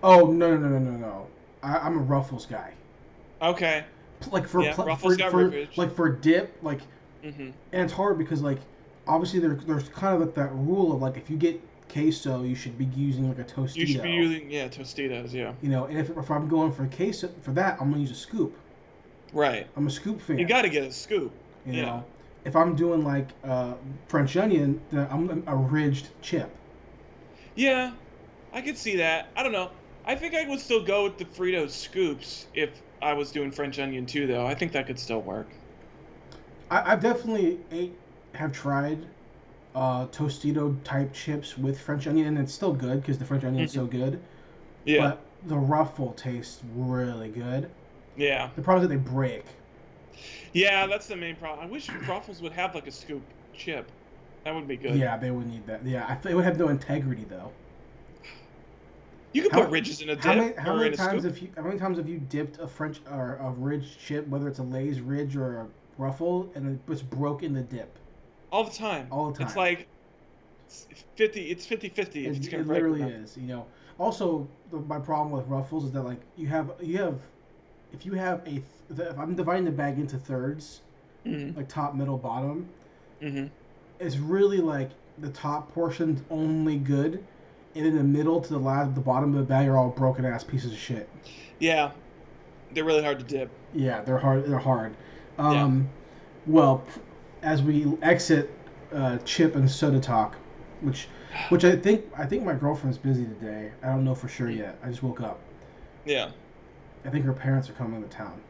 Oh 0.03 0.25
no 0.31 0.57
no 0.57 0.67
no 0.67 0.77
no 0.79 0.91
no 0.91 0.97
no! 0.97 1.27
I, 1.63 1.77
I'm 1.77 1.97
a 1.97 2.01
Ruffles 2.01 2.45
guy. 2.45 2.73
Okay. 3.41 3.85
Like 4.31 4.47
for 4.47 4.63
Yeah, 4.63 4.73
pl- 4.73 4.85
Ruffles 4.85 5.13
for, 5.13 5.17
got 5.17 5.31
for 5.31 5.49
ribbage. 5.49 5.77
like 5.77 5.95
for 5.95 6.09
dip 6.09 6.57
like 6.62 6.81
Mm-hmm. 7.23 7.49
and 7.73 7.83
it's 7.83 7.93
hard 7.93 8.17
because 8.17 8.41
like 8.41 8.59
obviously 9.07 9.39
there, 9.39 9.55
there's 9.55 9.89
kind 9.89 10.15
of 10.15 10.21
like 10.21 10.35
that 10.35 10.53
rule 10.53 10.93
of 10.93 11.01
like 11.01 11.17
if 11.17 11.29
you 11.29 11.38
get 11.38 11.62
queso 11.91 12.43
you 12.43 12.55
should 12.55 12.77
be 12.77 12.85
using 12.85 13.27
like 13.29 13.39
a 13.39 13.43
tostito. 13.43 13.75
You 13.77 13.88
should 13.88 14.03
be 14.03 14.12
using 14.12 14.49
yeah 14.51 14.67
Tostitos. 14.67 15.33
Yeah. 15.33 15.53
You 15.62 15.69
know, 15.69 15.85
and 15.85 15.97
if, 15.97 16.09
if 16.17 16.29
I'm 16.31 16.47
going 16.47 16.71
for 16.71 16.85
queso 16.88 17.29
for 17.41 17.51
that, 17.51 17.77
I'm 17.81 17.89
gonna 17.89 18.01
use 18.01 18.12
a 18.12 18.15
scoop. 18.15 18.57
Right. 19.33 19.67
I'm 19.75 19.87
a 19.87 19.91
scoop 19.91 20.21
fan. 20.21 20.39
You 20.39 20.45
got 20.45 20.63
to 20.63 20.69
get 20.69 20.83
a 20.83 20.91
scoop. 20.91 21.31
you 21.65 21.73
yeah. 21.73 21.85
know, 21.85 22.05
if 22.45 22.55
I'm 22.55 22.75
doing 22.75 23.03
like 23.03 23.27
uh, 23.43 23.73
French 24.07 24.35
onion, 24.37 24.81
then 24.91 25.07
I'm 25.11 25.43
a 25.47 25.55
ridged 25.55 26.09
chip. 26.21 26.49
Yeah, 27.55 27.91
I 28.53 28.61
could 28.61 28.77
see 28.77 28.95
that. 28.97 29.27
I 29.35 29.43
don't 29.43 29.51
know. 29.51 29.69
I 30.05 30.15
think 30.15 30.33
I 30.33 30.47
would 30.47 30.59
still 30.59 30.83
go 30.83 31.03
with 31.03 31.17
the 31.17 31.25
Frito 31.25 31.69
scoops 31.69 32.47
if 32.53 32.81
I 33.01 33.13
was 33.13 33.31
doing 33.31 33.51
French 33.51 33.79
onion 33.79 34.05
too, 34.05 34.27
though. 34.27 34.45
I 34.45 34.55
think 34.55 34.71
that 34.71 34.87
could 34.87 34.99
still 34.99 35.21
work. 35.21 35.47
I, 36.71 36.93
I've 36.93 37.01
definitely 37.01 37.59
ate, 37.71 37.93
have 38.33 38.51
tried 38.51 39.05
uh, 39.75 40.07
Tostito 40.07 40.75
type 40.83 41.13
chips 41.13 41.57
with 41.57 41.79
French 41.79 42.07
onion, 42.07 42.27
and 42.27 42.37
it's 42.39 42.53
still 42.53 42.73
good 42.73 43.01
because 43.01 43.17
the 43.17 43.25
French 43.25 43.43
onion 43.43 43.63
is 43.63 43.71
so 43.71 43.85
good. 43.85 44.19
Yeah. 44.85 45.09
But 45.09 45.21
the 45.47 45.57
ruffle 45.57 46.13
tastes 46.13 46.61
really 46.75 47.29
good. 47.29 47.69
Yeah. 48.19 48.49
The 48.55 48.62
problem 48.62 48.84
is 48.84 48.89
that 48.89 48.95
they 48.95 49.12
break. 49.12 49.45
Yeah, 50.53 50.88
that's 50.88 51.08
the 51.08 51.15
main 51.15 51.36
problem. 51.36 51.65
I 51.65 51.69
wish 51.69 51.89
Ruffles 52.08 52.41
would 52.41 52.51
have 52.53 52.75
like 52.75 52.88
a 52.88 52.91
scoop 52.91 53.23
chip. 53.53 53.91
That 54.43 54.55
would 54.55 54.67
be 54.67 54.77
good. 54.77 54.95
Yeah, 54.95 55.17
they 55.17 55.32
would 55.32 55.47
need 55.47 55.65
that. 55.67 55.86
Yeah, 55.86 56.05
I 56.08 56.15
think 56.15 56.34
it 56.34 56.36
would 56.36 56.45
have 56.45 56.58
no 56.58 56.69
integrity 56.69 57.25
though. 57.25 57.51
You 59.32 59.43
could 59.43 59.51
How- 59.51 59.62
put 59.62 59.69
ridges 59.69 60.01
in 60.01 60.10
a 60.10 60.15
dip 60.15 60.23
How 60.23 60.34
many, 60.34 60.53
how 60.55 60.75
many 60.75 60.95
times 60.95 61.23
have 61.23 61.38
you 61.38 61.49
how 61.55 61.63
many 61.63 61.77
times 61.77 61.97
have 61.97 62.10
you 62.10 62.17
dipped 62.17 62.60
a 62.60 62.67
French 62.67 62.99
or 63.10 63.36
a 63.36 63.51
ridge 63.51 63.97
chip, 63.99 64.27
whether 64.27 64.47
it's 64.47 64.60
a 64.60 64.63
Lay's 64.63 65.01
ridge 65.01 65.36
or 65.36 65.62
a 65.62 65.67
ruffle, 65.97 66.51
and 66.55 66.67
it 66.67 66.89
was 66.89 67.03
broke 67.03 67.43
in 67.43 67.53
the 67.53 67.62
dip? 67.62 67.99
All 68.51 68.63
the 68.63 68.75
time. 68.75 69.08
All 69.12 69.32
the 69.32 69.38
time. 69.38 69.47
It's 69.47 69.55
like 69.55 69.88
it's 70.67 71.05
50 71.15 71.51
it's 71.51 71.65
50-50 71.65 71.97
if 71.99 72.15
It, 72.15 72.45
it 72.45 72.51
gonna 72.51 72.63
break 72.63 72.82
or 72.82 72.89
literally 72.89 73.03
is. 73.03 73.38
You 73.38 73.47
know. 73.47 73.67
Also, 73.99 74.47
the, 74.71 74.77
my 74.77 74.97
problem 74.99 75.32
with 75.32 75.45
ruffles 75.47 75.86
is 75.86 75.91
that 75.91 76.03
like 76.03 76.21
you 76.36 76.47
have 76.47 76.71
you 76.82 76.97
have, 76.97 77.19
if 77.93 78.06
you 78.06 78.13
have 78.13 78.41
a 78.45 78.62
th- 78.95 79.10
if 79.12 79.19
I'm 79.19 79.36
dividing 79.36 79.65
the 79.65 79.71
bag 79.71 79.99
into 79.99 80.17
thirds, 80.17 80.82
Mhm. 81.25 81.56
like 81.56 81.67
top, 81.67 81.95
middle, 81.95 82.17
bottom, 82.17 82.67
Mhm. 83.21 83.49
it's 83.99 84.17
really 84.17 84.58
like 84.60 84.89
the 85.19 85.30
top 85.30 85.71
portion's 85.73 86.21
only 86.32 86.78
good, 86.78 87.23
and 87.75 87.86
in 87.86 87.95
the 87.97 88.04
middle 88.04 88.41
to 88.41 88.49
the 88.54 88.60
last, 88.60 88.95
the 88.95 89.02
bottom 89.02 89.34
of 89.34 89.39
the 89.39 89.45
bag 89.45 89.67
are 89.67 89.78
all 89.78 89.89
broken 89.89 90.25
ass 90.25 90.43
pieces 90.43 90.71
of 90.71 90.78
shit. 90.78 91.08
Yeah. 91.60 91.91
They're 92.73 92.84
really 92.86 93.04
hard 93.04 93.19
to 93.19 93.25
dip. 93.25 93.49
Yeah, 93.73 94.02
they're 94.02 94.17
hard. 94.17 94.45
They're 94.45 94.58
hard. 94.60 94.93
Um, 95.38 95.89
Well, 96.47 96.84
as 97.43 97.62
we 97.62 97.86
exit 98.02 98.49
uh, 98.93 99.17
chip 99.19 99.56
and 99.56 99.69
soda 99.69 99.99
talk, 99.99 100.36
which, 100.82 101.08
which 101.49 101.63
I 101.63 101.75
think 101.75 102.06
I 102.17 102.25
think 102.25 102.43
my 102.43 102.54
girlfriend's 102.56 102.97
busy 102.97 103.25
today. 103.25 103.71
I 103.84 103.88
don't 103.89 104.04
know 104.04 104.15
for 104.15 104.28
sure 104.28 104.49
yet. 104.49 104.78
I 104.84 104.88
just 104.89 105.04
woke 105.04 105.21
up. 105.21 105.39
Yeah. 106.06 106.32
I 107.05 107.09
think 107.09 107.25
her 107.25 107.33
parents 107.33 107.69
are 107.69 107.73
coming 107.73 108.01
to 108.01 108.09
town. 108.09 108.41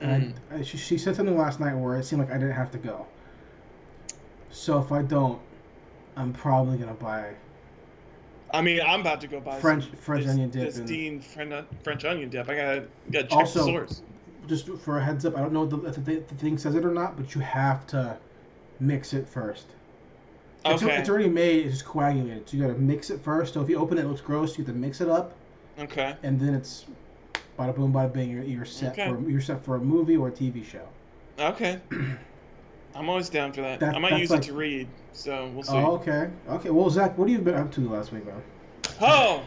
And 0.00 0.34
I, 0.50 0.54
mm. 0.54 0.60
I, 0.60 0.62
she, 0.62 0.76
she 0.76 0.98
said 0.98 1.16
something 1.16 1.36
last 1.36 1.60
night 1.60 1.74
where 1.74 1.96
it 1.96 2.04
seemed 2.04 2.22
like 2.22 2.30
I 2.30 2.34
didn't 2.34 2.52
have 2.52 2.70
to 2.72 2.78
go. 2.78 3.06
So 4.50 4.78
if 4.78 4.92
I 4.92 5.02
don't, 5.02 5.40
I'm 6.16 6.32
probably 6.32 6.76
gonna 6.76 6.92
buy 6.94 7.34
I 8.52 8.60
mean, 8.60 8.80
I'm 8.86 9.00
about 9.00 9.20
to 9.22 9.26
go 9.26 9.40
buy 9.40 9.58
French 9.58 9.84
some, 9.84 9.92
French 9.94 10.24
this, 10.24 10.32
onion 10.32 10.50
dip. 10.50 10.64
This 10.64 10.78
and 10.78 10.86
Dean 10.86 11.20
French, 11.20 11.66
French 11.82 12.04
onion 12.04 12.28
dip. 12.28 12.48
I 12.48 12.54
gotta 12.54 12.84
gotta 13.10 13.26
check 13.26 13.38
Also- 13.38 13.60
the 13.60 13.64
source. 13.64 14.02
just 14.46 14.68
for 14.78 14.98
a 14.98 15.04
heads 15.04 15.24
up, 15.24 15.36
I 15.36 15.40
don't 15.40 15.52
know 15.52 15.64
if 15.64 15.70
the, 15.70 15.78
if 15.84 15.94
the, 16.04 16.16
the 16.16 16.34
thing 16.34 16.58
says 16.58 16.74
it 16.74 16.84
or 16.84 16.92
not, 16.92 17.16
but 17.16 17.34
you 17.34 17.40
have 17.40 17.86
to 17.88 18.18
mix 18.80 19.14
it 19.14 19.28
first. 19.28 19.66
It's, 20.64 20.82
Okay. 20.82 20.96
it's 20.96 21.08
already 21.08 21.28
made. 21.28 21.66
It's 21.66 21.76
just 21.76 21.86
coagulated. 21.86 22.48
So 22.48 22.56
you 22.56 22.62
gotta 22.62 22.78
mix 22.78 23.10
it 23.10 23.20
first. 23.20 23.54
So 23.54 23.62
if 23.62 23.68
you 23.68 23.78
open 23.78 23.98
it, 23.98 24.02
it 24.02 24.08
looks 24.08 24.20
gross. 24.20 24.58
You 24.58 24.64
have 24.64 24.74
to 24.74 24.78
mix 24.78 25.00
it 25.00 25.08
up, 25.08 25.34
Okay. 25.78 26.14
and 26.22 26.38
then 26.38 26.54
it's 26.54 26.84
bada 27.58 27.74
boom, 27.74 27.92
bada 27.92 28.12
bing. 28.12 28.30
You're, 28.30 28.42
you're 28.42 28.64
set 28.64 28.92
Okay. 28.92 29.08
for 29.08 29.28
you're 29.28 29.40
set 29.40 29.64
for 29.64 29.76
a 29.76 29.80
movie 29.80 30.16
or 30.16 30.28
a 30.28 30.32
TV 30.32 30.64
show. 30.64 30.86
Okay. 31.38 31.80
I'm 32.94 33.08
always 33.08 33.28
down 33.30 33.52
for 33.52 33.62
that. 33.62 33.80
That- 33.80 33.94
I 33.94 33.98
might 33.98 34.18
use 34.18 34.30
like- 34.30 34.40
it 34.40 34.46
to 34.46 34.52
read, 34.52 34.86
so 35.12 35.50
we'll 35.54 35.62
see. 35.62 35.72
Oh, 35.72 35.92
okay. 35.96 36.28
Okay. 36.48 36.70
Well, 36.70 36.90
Zach, 36.90 37.16
what 37.16 37.28
have 37.28 37.38
you 37.38 37.44
been 37.44 37.54
up 37.54 37.70
to 37.72 37.80
the 37.80 37.88
last 37.88 38.12
week, 38.12 38.26
man? 38.26 38.42
Oh, 39.00 39.44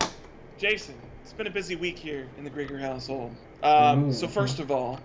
Jason, 0.57 0.95
it's 1.21 1.33
been 1.33 1.47
a 1.47 1.51
busy 1.51 1.75
week 1.75 1.97
here 1.99 2.27
in 2.37 2.43
the 2.43 2.49
Grieger 2.49 2.79
household. 2.79 3.35
Um, 3.61 4.11
so 4.11 4.27
first 4.27 4.59
of 4.59 4.71
all, 4.71 4.99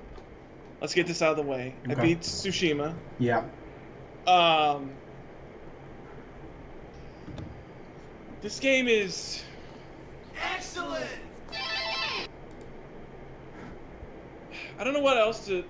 let's 0.80 0.94
get 0.94 1.06
this 1.06 1.20
out 1.22 1.30
of 1.32 1.36
the 1.36 1.42
way. 1.50 1.74
I 1.88 1.92
Okay. 1.92 2.02
beat 2.02 2.20
Tsushima. 2.20 2.94
Yeah. 3.18 3.44
Um, 4.26 4.90
this 8.40 8.58
game 8.58 8.88
is 8.88 9.42
Excellent! 10.54 11.04
I 14.80 14.84
don't 14.84 14.94
know 14.94 15.00
what 15.00 15.18
else 15.18 15.44
to 15.44 15.62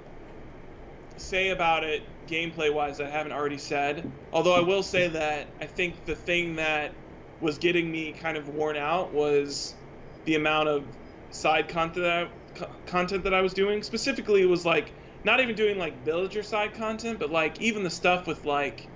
say 1.16 1.50
about 1.50 1.82
it 1.82 2.02
gameplay 2.28 2.72
wise 2.72 2.98
that 2.98 3.08
I 3.08 3.10
haven't 3.10 3.32
already 3.32 3.58
said. 3.58 4.10
Although 4.32 4.54
I 4.54 4.60
will 4.60 4.84
say 4.84 5.08
that 5.08 5.48
I 5.60 5.66
think 5.66 6.04
the 6.06 6.14
thing 6.14 6.54
that 6.56 6.94
was 7.40 7.58
getting 7.58 7.90
me 7.90 8.12
kind 8.12 8.36
of 8.36 8.48
worn 8.48 8.76
out 8.76 9.12
was 9.12 9.74
the 10.24 10.36
amount 10.36 10.68
of 10.68 10.84
side 11.30 11.68
content 11.68 12.04
that 12.04 12.28
I, 12.62 12.66
content 12.86 13.24
that 13.24 13.34
I 13.34 13.40
was 13.40 13.52
doing. 13.52 13.82
Specifically, 13.82 14.42
it 14.42 14.48
was 14.48 14.64
like 14.64 14.92
not 15.24 15.40
even 15.40 15.56
doing 15.56 15.76
like 15.76 16.04
villager 16.04 16.44
side 16.44 16.74
content, 16.74 17.18
but 17.18 17.30
like 17.30 17.60
even 17.60 17.82
the 17.82 17.90
stuff 17.90 18.28
with 18.28 18.44
like 18.44 18.86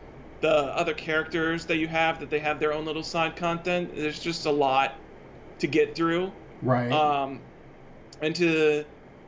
the 0.41 0.55
other 0.77 0.95
characters 0.95 1.67
that 1.67 1.79
you 1.79 1.89
have 1.89 2.21
that 2.21 2.31
they 2.31 2.39
have 2.39 2.61
their 2.61 2.73
own 2.73 2.85
little 2.85 3.03
side 3.03 3.35
content. 3.35 3.91
There's 3.97 4.21
just 4.21 4.47
a 4.47 4.53
lot 4.53 4.93
to 5.59 5.67
get 5.67 5.97
through 5.97 6.33
Right. 6.63 6.93
um, 6.93 7.41
and 8.21 8.35
to 8.37 8.85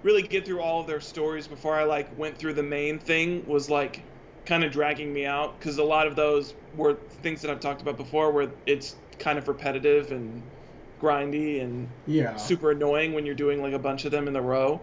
really 0.07 0.23
get 0.23 0.47
through 0.47 0.61
all 0.61 0.81
of 0.81 0.87
their 0.87 1.01
stories 1.01 1.49
before 1.49 1.75
I 1.75 1.83
like 1.83 2.17
went 2.17 2.39
through 2.39 2.55
the 2.55 2.63
main 2.63 3.01
thing 3.01 3.45
was 3.45 3.69
like 3.69 4.05
kind 4.47 4.63
of 4.63 4.71
dragging 4.71 5.13
me 5.13 5.27
out 5.27 5.59
because 5.59 5.79
a 5.79 5.85
lot 5.85 6.07
of 6.07 6.15
those 6.15 6.55
were 6.77 6.95
things 7.23 7.43
that 7.43 7.51
I've 7.51 7.59
talked 7.59 7.83
about 7.83 7.97
before 7.97 8.31
where 8.31 8.49
it's 8.67 8.95
kind 9.19 9.37
of 9.37 9.49
repetitive 9.49 10.13
and 10.13 10.41
grindy 11.03 11.61
and 11.61 11.89
yeah. 12.07 12.37
super 12.37 12.71
annoying 12.71 13.15
when 13.15 13.27
you're 13.27 13.35
doing 13.35 13.61
like 13.61 13.73
a 13.73 13.81
bunch 13.81 14.05
of 14.05 14.13
them 14.13 14.29
in 14.29 14.37
a 14.37 14.41
row. 14.41 14.81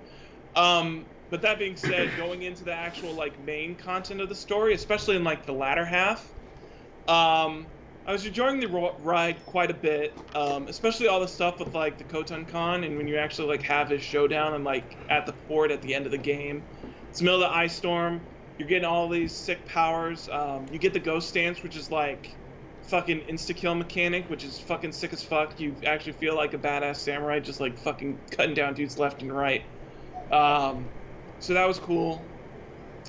Um, 0.58 1.06
but 1.30 1.42
that 1.42 1.58
being 1.58 1.78
said, 1.78 2.12
going 2.18 2.44
into 2.44 2.66
the 2.66 2.74
actual 2.74 3.14
like 3.14 3.40
main 3.46 3.76
content 3.76 4.20
of 4.20 4.28
the 4.28 4.36
story, 4.36 4.74
especially 4.74 5.16
in 5.16 5.24
like 5.24 5.46
the 5.46 5.54
latter 5.54 5.86
half, 5.86 6.30
um, 7.08 7.66
I 8.06 8.12
was 8.12 8.26
enjoying 8.26 8.60
the 8.60 8.68
ride 9.00 9.46
quite 9.46 9.72
a 9.72 9.76
bit, 9.76 10.14
um, 10.36 10.68
especially 10.68 11.08
all 11.08 11.22
the 11.22 11.28
stuff 11.28 11.60
with 11.60 11.74
like 11.74 11.98
the 11.98 12.04
Khotun 12.04 12.48
Khan 12.48 12.84
and 12.84 12.98
when 12.98 13.08
you 13.08 13.18
actually 13.18 13.48
like 13.48 13.64
have 13.64 13.90
his 13.90 14.04
showdown 14.04 14.54
and 14.54 14.64
like 14.64 14.98
at 15.10 15.26
the 15.26 15.34
fort 15.48 15.72
at 15.72 15.82
the 15.82 15.94
end 15.94 16.06
of 16.06 16.12
the 16.12 16.18
game. 16.18 16.64
It's 17.10 17.20
the 17.20 17.26
middle 17.26 17.42
of 17.44 17.50
the 17.50 17.56
ice 17.56 17.78
storm. 17.78 18.28
You're 18.58 18.68
getting 18.68 18.86
all 18.86 19.08
these 19.08 19.46
sick 19.46 19.66
powers. 19.66 20.28
Um, 20.30 20.66
you 20.70 20.80
get 20.80 20.94
the 20.94 21.00
ghost 21.00 21.30
stance, 21.30 21.64
which 21.64 21.78
is 21.78 21.90
like 21.92 22.28
fucking 22.90 23.22
insta 23.32 23.56
kill 23.56 23.76
mechanic, 23.76 24.30
which 24.30 24.44
is 24.44 24.60
fucking 24.60 24.92
sick 24.92 25.14
as 25.14 25.24
fuck. 25.24 25.60
You 25.60 25.78
actually 25.86 26.14
feel 26.14 26.36
like 26.36 26.54
a 26.54 26.58
badass 26.58 26.98
samurai, 26.98 27.40
just 27.40 27.60
like 27.62 27.78
fucking 27.78 28.20
cutting 28.32 28.54
down 28.54 28.74
dudes 28.74 28.98
left 28.98 29.22
and 29.22 29.34
right. 29.34 29.62
Um, 30.32 30.90
so 31.40 31.54
that 31.54 31.68
was 31.68 31.80
cool. 31.80 32.34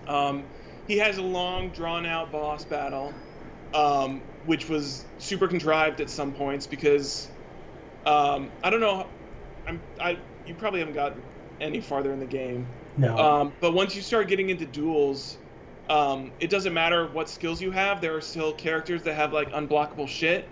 Um, 0.06 0.44
he 0.86 0.98
has 0.98 1.18
a 1.18 1.22
long, 1.22 1.70
drawn 1.70 2.06
out 2.06 2.30
boss 2.30 2.64
battle, 2.64 3.12
um, 3.72 4.22
which 4.44 4.68
was 4.68 5.06
super 5.18 5.48
contrived 5.48 6.00
at 6.00 6.10
some 6.10 6.34
points 6.34 6.66
because 6.66 7.30
um, 8.06 8.52
I 8.62 8.70
don't 8.70 8.80
know. 8.80 9.10
I'm 9.66 9.82
I 10.00 10.18
you 10.44 10.54
probably 10.54 10.80
haven't 10.80 10.94
gotten 10.94 11.24
any 11.60 11.80
farther 11.80 12.12
in 12.12 12.20
the 12.20 12.26
game. 12.26 12.68
no. 12.96 13.16
Um, 13.16 13.54
but 13.60 13.72
once 13.72 13.94
you 13.94 14.02
start 14.02 14.28
getting 14.28 14.50
into 14.50 14.66
duels, 14.66 15.38
um, 15.88 16.32
it 16.40 16.50
doesn't 16.50 16.74
matter 16.74 17.10
what 17.12 17.30
skills 17.30 17.60
you 17.60 17.70
have. 17.70 18.00
There 18.00 18.16
are 18.16 18.20
still 18.20 18.52
characters 18.54 19.02
that 19.04 19.14
have 19.14 19.32
like 19.32 19.50
unblockable 19.52 20.08
shit 20.08 20.50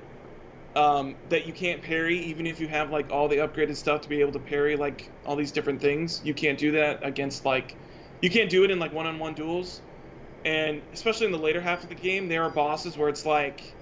um, 0.75 1.17
that 1.29 1.47
you 1.47 1.53
can't 1.53 1.83
parry, 1.83 2.19
even 2.19 2.47
if 2.47 2.61
you 2.61 2.69
have 2.69 2.91
like 2.91 3.13
all 3.13 3.29
the 3.29 3.37
upgraded 3.37 3.77
stuff 3.77 4.03
to 4.03 4.09
be 4.09 4.21
able 4.21 4.33
to 4.33 4.41
parry 4.41 4.77
like 4.77 5.13
all 5.25 5.37
these 5.37 5.53
different 5.53 5.81
things. 5.81 6.23
You 6.25 6.35
can't 6.35 6.59
do 6.59 6.73
that 6.73 7.01
against 7.03 7.45
like, 7.45 7.77
you 8.21 8.31
can't 8.31 8.51
do 8.51 8.65
it 8.65 8.71
in 8.71 8.79
like 8.79 8.93
one-on-one 8.93 9.35
duels, 9.35 9.83
and 10.45 10.83
especially 10.93 11.27
in 11.27 11.33
the 11.33 11.39
later 11.39 11.61
half 11.61 11.83
of 11.83 11.89
the 11.89 11.95
game, 11.95 12.29
there 12.29 12.43
are 12.45 12.51
bosses 12.51 12.97
where 12.97 13.09
it's 13.09 13.27
like 13.27 13.77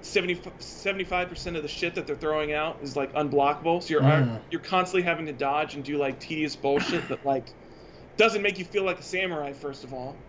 75 0.00 1.28
percent 1.28 1.56
of 1.56 1.62
the 1.62 1.68
shit 1.68 1.94
that 1.96 2.06
they're 2.06 2.16
throwing 2.16 2.52
out 2.52 2.82
is 2.82 2.96
like 2.96 3.12
unblockable. 3.14 3.82
So 3.82 3.94
you're 3.94 4.02
Mm. 4.02 4.42
you're 4.50 4.60
constantly 4.60 5.02
having 5.02 5.26
to 5.26 5.32
dodge 5.32 5.74
and 5.74 5.84
do 5.84 5.98
like 5.98 6.20
tedious 6.20 6.56
bullshit 6.56 7.08
that 7.08 7.24
like 7.24 7.54
doesn't 8.16 8.42
make 8.42 8.58
you 8.58 8.64
feel 8.64 8.84
like 8.84 8.98
a 8.98 9.02
samurai 9.02 9.52
first 9.52 9.84
of 9.84 9.92
all. 9.92 10.26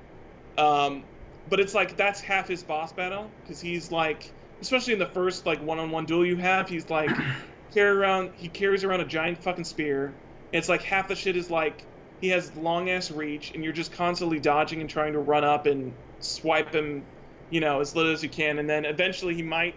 Um, 0.58 1.06
but 1.48 1.60
it's 1.60 1.74
like 1.74 1.98
that's 1.98 2.22
half 2.22 2.48
his 2.48 2.64
boss 2.64 2.94
battle 2.94 3.34
because 3.44 3.62
he's 3.62 3.92
like, 3.92 4.34
especially 4.62 4.94
in 4.94 5.00
the 5.00 5.08
first 5.08 5.46
like 5.46 5.62
one-on-one 5.62 6.06
duel 6.06 6.26
you 6.26 6.38
have, 6.38 6.70
he's 6.70 6.90
like 6.90 7.24
carry 7.74 7.92
around 7.98 8.34
he 8.36 8.50
carries 8.50 8.84
around 8.84 9.02
a 9.02 9.06
giant 9.06 9.38
fucking 9.44 9.64
spear. 9.64 10.22
And 10.54 10.60
it's 10.60 10.70
like 10.70 10.84
half 10.84 11.08
the 11.08 11.16
shit 11.16 11.36
is 11.38 11.50
like 11.50 11.88
he 12.20 12.30
has 12.30 12.56
long 12.56 12.90
ass 12.90 13.12
reach 13.12 13.52
and 13.54 13.64
you're 13.64 13.74
just 13.74 13.92
constantly 13.92 14.40
dodging 14.40 14.82
and 14.82 14.90
trying 14.90 15.14
to 15.14 15.20
run 15.20 15.44
up 15.44 15.66
and 15.66 15.96
swipe 16.20 16.74
him, 16.76 17.08
you 17.50 17.60
know, 17.60 17.80
as 17.82 17.96
little 17.96 18.12
as 18.12 18.24
you 18.24 18.30
can, 18.30 18.60
and 18.60 18.70
then 18.70 18.86
eventually 18.86 19.36
he 19.36 19.44
might 19.44 19.76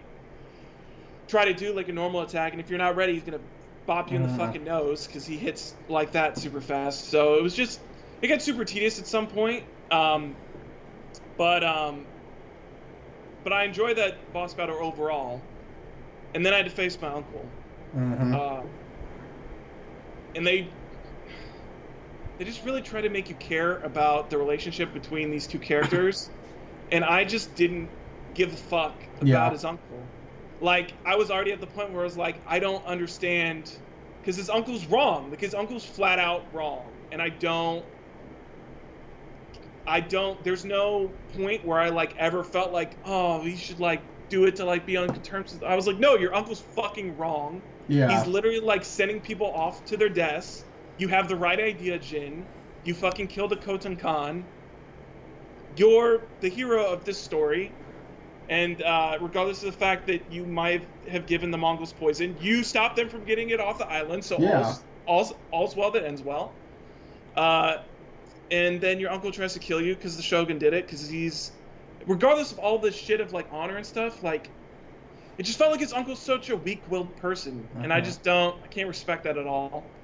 try 1.29 1.45
to 1.47 1.55
do 1.55 1.75
like 1.75 1.89
a 1.89 1.93
normal 1.93 2.21
attack, 2.23 2.53
and 2.53 2.61
if 2.61 2.69
you're 2.69 2.79
not 2.79 2.97
ready, 2.97 3.15
he's 3.15 3.25
gonna 3.25 3.41
bop 3.87 4.11
you 4.11 4.17
in 4.17 4.23
the 4.23 4.29
Mhm. 4.29 4.37
fucking 4.37 4.65
nose 4.65 5.07
because 5.07 5.27
he 5.27 5.39
hits 5.39 5.75
like 5.89 6.13
that 6.13 6.39
super 6.39 6.61
fast. 6.61 7.11
So 7.11 7.37
it 7.37 7.43
was 7.43 7.55
just 7.55 7.81
it 8.21 8.29
got 8.29 8.43
super 8.43 8.65
tedious 8.65 8.99
at 8.99 9.07
some 9.07 9.29
point. 9.29 9.65
Um, 9.91 10.37
but 11.37 11.65
um, 11.65 12.07
but 13.45 13.53
I 13.53 13.65
enjoyed 13.65 13.97
that 13.99 14.33
boss 14.33 14.55
battle 14.55 14.77
overall. 14.81 15.49
And 16.35 16.45
then 16.47 16.55
I 16.55 16.59
had 16.59 16.67
to 16.67 16.73
face 16.73 17.01
my 17.01 17.09
uncle. 17.09 17.53
Mhm. 17.95 18.35
Uh, 18.35 18.63
and 20.35 20.47
they 20.47 20.75
they 22.39 22.45
just 22.45 22.65
really 22.65 22.83
try 22.83 23.01
to 23.01 23.09
make 23.09 23.29
you 23.29 23.37
care 23.37 23.79
about 23.79 24.31
the 24.31 24.39
relationship 24.39 24.93
between 24.93 25.31
these 25.31 25.47
two 25.47 25.59
characters, 25.59 26.31
and 26.93 27.05
I 27.05 27.25
just 27.25 27.57
didn't 27.57 27.91
give 28.35 28.53
a 28.53 28.57
fuck 28.57 29.03
about 29.17 29.27
Yeah. 29.29 29.51
his 29.51 29.65
uncle. 29.65 30.13
Like 30.61 30.95
I 31.05 31.17
was 31.17 31.31
already 31.31 31.53
at 31.53 31.61
the 31.61 31.67
point 31.67 31.91
where 31.93 32.03
I 32.03 32.05
was 32.05 32.17
like, 32.17 32.41
I 32.47 32.61
don't 32.61 32.85
understand, 32.87 33.73
because 34.21 34.37
his 34.37 34.49
uncle's 34.49 34.87
wrong. 34.87 35.31
Like 35.31 35.41
his 35.41 35.55
uncle's 35.55 35.85
flat 35.85 36.21
out 36.21 36.55
wrong, 36.55 36.93
and 37.11 37.21
I 37.21 37.31
don't. 37.31 37.85
I 39.87 40.01
don't. 40.01 40.43
There's 40.45 40.65
no 40.65 41.09
point 41.35 41.65
where 41.65 41.81
I 41.81 41.89
like 41.89 42.15
ever 42.17 42.45
felt 42.45 42.73
like, 42.73 42.97
oh, 43.05 43.43
he 43.43 43.57
should 43.57 43.81
like 43.81 44.03
do 44.29 44.45
it 44.45 44.57
to 44.57 44.65
like 44.65 44.87
be 44.87 44.97
on 44.97 45.09
good 45.09 45.25
terms. 45.25 45.53
with-" 45.53 45.65
I 45.65 45.75
was 45.75 45.87
like, 45.87 45.99
no, 45.99 46.17
your 46.17 46.35
uncle's 46.35 46.61
fucking 46.77 47.17
wrong. 47.17 47.61
yeah. 47.89 48.17
He's 48.17 48.27
literally 48.29 48.61
like 48.61 48.85
sending 48.85 49.21
people 49.21 49.51
off 49.53 49.85
to 49.87 49.97
their 49.97 50.09
deaths. 50.09 50.65
You 50.99 51.09
have 51.09 51.29
the 51.29 51.37
right 51.37 51.59
idea, 51.59 51.99
Jin. 51.99 52.47
You 52.85 52.95
fucking 52.95 53.27
killed 53.29 53.51
the 53.51 53.57
Khotun 53.57 53.99
Khan. 53.99 54.45
You're 55.77 56.29
the 56.41 56.49
hero 56.49 56.87
of 56.93 57.05
this 57.05 57.23
story. 57.23 57.75
And 58.49 58.83
uh, 58.83 59.19
regardless 59.21 59.63
of 59.63 59.73
the 59.73 59.79
fact 59.79 60.07
that 60.09 60.31
you 60.31 60.45
might 60.47 60.89
have 61.11 61.27
given 61.27 61.51
the 61.51 61.59
Mongols 61.59 61.93
poison, 61.93 62.37
you 62.39 62.65
stopped 62.65 62.97
them 62.97 63.09
from 63.09 63.25
getting 63.25 63.51
it 63.51 63.61
off 63.61 63.79
the 63.79 63.91
island. 63.91 64.25
So 64.25 64.39
Yeah. 64.41 64.59
all's, 64.59 64.85
all's, 65.07 65.33
all's 65.51 65.77
well 65.77 65.91
that 65.93 66.05
ends 66.05 66.23
well. 66.23 66.59
Uh, 67.35 67.77
and 68.51 68.81
then 68.81 69.01
your 69.01 69.11
uncle 69.11 69.31
tries 69.33 69.55
to 69.55 69.61
kill 69.61 69.81
you 69.81 69.95
because 69.95 70.17
the 70.17 70.23
Shogun 70.23 70.59
did 70.59 70.75
it. 70.75 70.85
Because 70.87 71.09
he's, 71.09 71.53
regardless 72.07 72.53
of 72.53 72.59
all 72.59 72.79
this 72.79 72.95
shit 72.95 73.21
of 73.21 73.33
like 73.33 73.47
honor 73.51 73.77
and 73.77 73.87
stuff, 73.87 74.23
like 74.23 74.51
it 75.39 75.45
just 75.45 75.57
felt 75.57 75.71
like 75.71 75.81
his 75.81 75.93
uncle's 75.95 76.23
such 76.25 76.51
a 76.51 76.57
weak-willed 76.57 77.17
person, 77.17 77.69
and 77.83 77.91
I 77.93 78.01
Mhm. 78.01 78.05
just 78.05 78.23
don't, 78.23 78.63
I 78.63 78.69
can't 78.69 78.89
respect 78.89 79.25
that 79.25 79.39
at 79.39 79.47
all. 79.47 79.97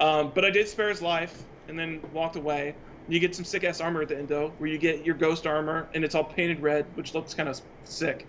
Um, 0.00 0.32
but 0.34 0.44
I 0.44 0.50
did 0.50 0.68
spare 0.68 0.88
his 0.88 1.00
life, 1.00 1.40
and 1.68 1.78
then 1.78 2.02
walked 2.10 2.34
away. 2.36 2.76
You 3.08 3.20
get 3.20 3.34
some 3.34 3.44
sick-ass 3.44 3.80
armor 3.80 4.02
at 4.02 4.08
the 4.08 4.16
end 4.16 4.28
though, 4.28 4.52
where 4.58 4.70
you 4.70 4.78
get 4.78 5.04
your 5.04 5.14
ghost 5.14 5.46
armor, 5.46 5.88
and 5.94 6.04
it's 6.04 6.14
all 6.14 6.24
painted 6.24 6.60
red, 6.60 6.86
which 6.94 7.14
looks 7.14 7.34
kind 7.34 7.48
of 7.48 7.60
sick. 7.84 8.26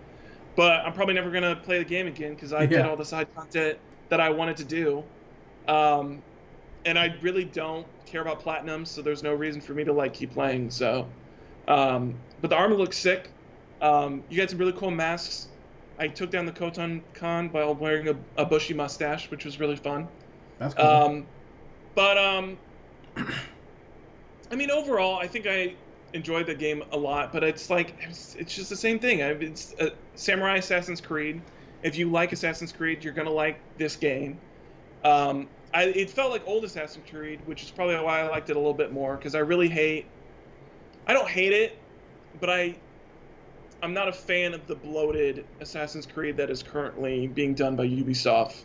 But 0.54 0.84
I'm 0.84 0.92
probably 0.92 1.14
never 1.14 1.30
gonna 1.30 1.56
play 1.56 1.78
the 1.78 1.84
game 1.84 2.06
again 2.06 2.34
because 2.34 2.52
I 2.52 2.66
did 2.66 2.80
all 2.80 2.96
the 2.96 3.04
side 3.04 3.28
content 3.34 3.78
that 4.08 4.20
I 4.20 4.30
wanted 4.30 4.56
to 4.58 4.64
do, 4.64 5.04
um, 5.68 6.22
and 6.84 6.98
I 6.98 7.14
really 7.22 7.44
don't 7.44 7.86
care 8.06 8.22
about 8.22 8.40
platinum, 8.40 8.84
so 8.84 9.02
there's 9.02 9.22
no 9.22 9.34
reason 9.34 9.60
for 9.60 9.74
me 9.74 9.84
to 9.84 9.92
like 9.92 10.14
keep 10.14 10.32
playing. 10.32 10.70
So, 10.70 11.08
um, 11.68 12.14
but 12.40 12.50
the 12.50 12.56
armor 12.56 12.76
looks 12.76 12.98
sick. 12.98 13.30
Um, 13.80 14.22
you 14.28 14.38
got 14.38 14.48
some 14.50 14.58
really 14.58 14.72
cool 14.72 14.90
masks. 14.90 15.48
I 15.98 16.08
took 16.08 16.30
down 16.30 16.46
the 16.46 16.52
Khotun 16.52 17.02
Khan 17.14 17.48
while 17.48 17.74
wearing 17.74 18.08
a, 18.08 18.16
a 18.36 18.44
bushy 18.44 18.74
mustache, 18.74 19.30
which 19.30 19.44
was 19.44 19.58
really 19.58 19.76
fun. 19.76 20.08
That's 20.58 20.74
cool. 20.74 20.86
Um, 20.86 21.26
but 21.94 22.18
um, 22.18 22.58
I 24.50 24.56
mean, 24.56 24.70
overall, 24.70 25.18
I 25.18 25.26
think 25.26 25.46
I 25.46 25.74
enjoyed 26.12 26.46
the 26.46 26.54
game 26.54 26.82
a 26.92 26.96
lot. 26.96 27.32
But 27.32 27.44
it's 27.44 27.70
like 27.70 27.94
it's, 28.00 28.34
it's 28.36 28.54
just 28.54 28.70
the 28.70 28.76
same 28.76 28.98
thing. 28.98 29.20
It's 29.20 29.74
uh, 29.80 29.90
Samurai 30.14 30.56
Assassin's 30.56 31.00
Creed. 31.00 31.40
If 31.82 31.96
you 31.96 32.10
like 32.10 32.32
Assassin's 32.32 32.72
Creed, 32.72 33.04
you're 33.04 33.12
gonna 33.12 33.30
like 33.30 33.60
this 33.78 33.96
game. 33.96 34.38
Um, 35.04 35.48
I, 35.74 35.84
it 35.84 36.10
felt 36.10 36.30
like 36.30 36.42
old 36.46 36.64
Assassin's 36.64 37.08
Creed, 37.08 37.40
which 37.44 37.62
is 37.62 37.70
probably 37.70 37.96
why 37.96 38.20
I 38.20 38.28
liked 38.28 38.50
it 38.50 38.56
a 38.56 38.58
little 38.58 38.74
bit 38.74 38.92
more 38.92 39.16
because 39.16 39.34
I 39.34 39.40
really 39.40 39.68
hate. 39.68 40.06
I 41.06 41.12
don't 41.12 41.28
hate 41.28 41.52
it, 41.52 41.78
but 42.40 42.50
I 42.50 42.76
I'm 43.82 43.92
not 43.92 44.08
a 44.08 44.12
fan 44.12 44.54
of 44.54 44.66
the 44.66 44.74
bloated 44.74 45.44
Assassin's 45.60 46.06
Creed 46.06 46.36
that 46.38 46.50
is 46.50 46.62
currently 46.62 47.26
being 47.28 47.54
done 47.54 47.76
by 47.76 47.86
Ubisoft. 47.86 48.62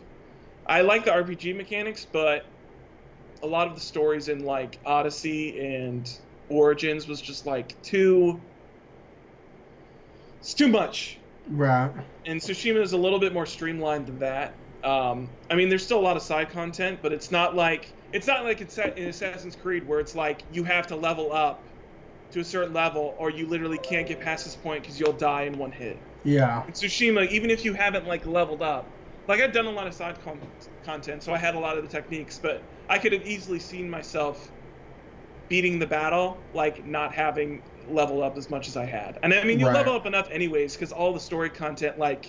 I 0.66 0.80
like 0.80 1.04
the 1.04 1.10
RPG 1.10 1.56
mechanics, 1.56 2.06
but 2.10 2.44
a 3.42 3.46
lot 3.46 3.68
of 3.68 3.74
the 3.74 3.80
stories 3.80 4.28
in 4.28 4.40
like 4.40 4.78
Odyssey 4.84 5.58
and 5.58 6.08
Origins 6.48 7.08
was 7.08 7.20
just 7.20 7.46
like 7.46 7.80
too 7.82 8.40
it's 10.40 10.54
too 10.54 10.68
much. 10.68 11.18
right. 11.48 11.92
And 12.26 12.40
Tsushima 12.40 12.82
is 12.82 12.92
a 12.92 12.96
little 12.98 13.20
bit 13.20 13.32
more 13.32 13.46
streamlined 13.46 14.06
than 14.06 14.18
that. 14.18 14.58
Um, 14.82 15.30
I 15.48 15.54
mean, 15.54 15.68
there's 15.68 15.84
still 15.84 16.00
a 16.00 16.02
lot 16.02 16.16
of 16.16 16.22
side 16.22 16.50
content, 16.50 16.98
but 17.00 17.12
it's 17.12 17.30
not 17.30 17.54
like 17.54 17.94
it's 18.12 18.26
not 18.26 18.44
like 18.44 18.60
it's 18.60 18.76
in 18.78 19.08
Assassin's 19.08 19.54
Creed 19.56 19.86
where 19.86 20.00
it's 20.00 20.14
like 20.14 20.42
you 20.50 20.64
have 20.64 20.88
to 20.88 20.96
level 20.96 21.32
up 21.32 21.64
to 22.32 22.40
a 22.40 22.44
certain 22.44 22.72
level 22.72 23.14
or 23.18 23.30
you 23.30 23.46
literally 23.46 23.78
can't 23.78 24.06
get 24.08 24.20
past 24.20 24.44
this 24.44 24.56
point 24.56 24.82
because 24.82 24.98
you'll 24.98 25.12
die 25.12 25.42
in 25.42 25.58
one 25.58 25.70
hit. 25.70 25.96
Yeah. 26.24 26.64
In 26.66 26.72
Tsushima, 26.72 27.28
even 27.30 27.50
if 27.50 27.64
you 27.64 27.74
haven't 27.74 28.06
like 28.06 28.26
leveled 28.26 28.62
up, 28.62 28.98
like 29.28 29.40
I've 29.40 29.52
done 29.52 29.66
a 29.66 29.70
lot 29.70 29.86
of 29.86 29.94
side 29.94 30.20
con- 30.20 30.40
content, 30.84 31.22
so 31.22 31.32
I 31.32 31.38
had 31.38 31.54
a 31.54 31.58
lot 31.60 31.76
of 31.76 31.84
the 31.84 31.88
techniques, 31.88 32.38
but 32.42 32.71
I 32.92 32.98
could 32.98 33.12
have 33.12 33.22
easily 33.22 33.60
seen 33.60 33.90
myself 33.90 34.52
beating 35.48 35.78
the 35.78 35.86
battle, 35.86 36.48
like 36.52 36.84
not 36.84 37.12
having 37.12 37.64
leveled 37.86 38.22
up 38.22 38.38
as 38.38 38.48
much 38.48 38.68
as 38.68 38.76
I 38.76 38.86
had. 38.86 39.18
And 39.22 39.34
I 39.34 39.44
mean, 39.44 39.60
you 39.60 39.66
Right. 39.66 39.74
level 39.74 39.94
up 39.94 40.06
enough 40.06 40.28
anyways, 40.30 40.74
because 40.74 40.92
all 40.92 41.12
the 41.12 41.20
story 41.20 41.50
content, 41.50 41.98
like, 41.98 42.26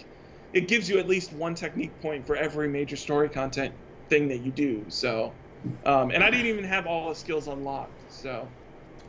it 0.52 0.68
gives 0.68 0.90
you 0.90 1.00
at 1.00 1.08
least 1.08 1.34
one 1.34 1.56
technique 1.56 2.00
point 2.02 2.26
for 2.28 2.36
every 2.36 2.68
major 2.68 2.98
story 2.98 3.30
content 3.30 3.76
thing 4.10 4.28
that 4.30 4.40
you 4.40 4.52
do. 4.52 4.90
So, 4.90 5.38
um, 5.86 6.12
and 6.12 6.24
I 6.24 6.30
didn't 6.30 6.48
even 6.48 6.66
have 6.66 6.86
all 6.88 7.10
the 7.10 7.16
skills 7.16 7.48
unlocked. 7.48 8.04
So, 8.08 8.54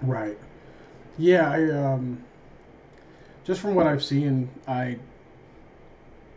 Right. 0.02 0.38
Yeah, 1.16 1.50
I 1.50 1.70
um 1.72 2.28
just 3.44 3.60
from 3.60 3.74
what 3.74 3.86
I've 3.86 4.02
seen, 4.04 4.60
I 4.66 5.00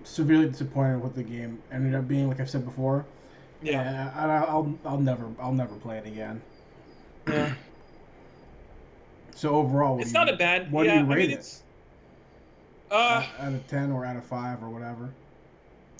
severely 0.03 0.47
disappointed 0.49 1.01
with 1.01 1.13
the 1.15 1.23
game. 1.23 1.63
Ended 1.71 1.95
up 1.95 2.07
being 2.07 2.27
like 2.27 2.39
I've 2.39 2.49
said 2.49 2.65
before. 2.65 3.09
Yeah, 3.61 4.11
I, 4.15 4.25
I'll 4.45 4.79
I'll 4.85 4.99
never 4.99 5.33
I'll 5.39 5.53
never 5.53 5.75
play 5.77 5.97
it 5.97 6.05
again. 6.07 6.41
yeah. 7.25 7.55
So 9.35 9.55
overall, 9.55 9.97
what 9.97 10.01
It's 10.01 10.13
you- 10.13 10.13
not 10.13 10.29
a 10.29 10.35
bad. 10.37 10.71
What 10.71 10.85
yeah, 10.85 10.93
do 10.93 10.97
you 10.97 11.05
I 11.11 11.15
rate 11.15 11.29
mean, 11.29 11.31
it? 11.31 11.39
it's. 11.39 11.63
Uh, 12.89 13.25
out 13.39 13.53
of 13.53 13.67
ten 13.67 13.91
or 13.91 14.05
out 14.05 14.15
of 14.17 14.25
five 14.25 14.63
or 14.63 14.69
whatever. 14.69 15.17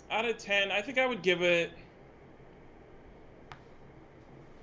out 0.10 0.26
of 0.26 0.38
10 0.38 0.72
i 0.72 0.82
think 0.82 0.98
i 0.98 1.06
would 1.06 1.22
give 1.22 1.42
it 1.42 1.78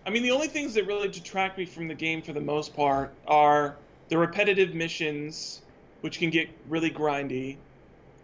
i 0.06 0.10
mean 0.10 0.22
the 0.22 0.30
only 0.30 0.48
things 0.48 0.74
that 0.74 0.86
really 0.86 1.08
detract 1.08 1.58
me 1.58 1.66
from 1.66 1.88
the 1.88 1.94
game 1.94 2.22
for 2.22 2.32
the 2.32 2.40
most 2.40 2.74
part 2.74 3.20
are 3.26 3.78
the 4.08 4.18
repetitive 4.18 4.74
missions 4.74 5.62
which 6.00 6.18
can 6.18 6.30
get 6.30 6.48
really 6.66 6.90
grindy 6.90 7.62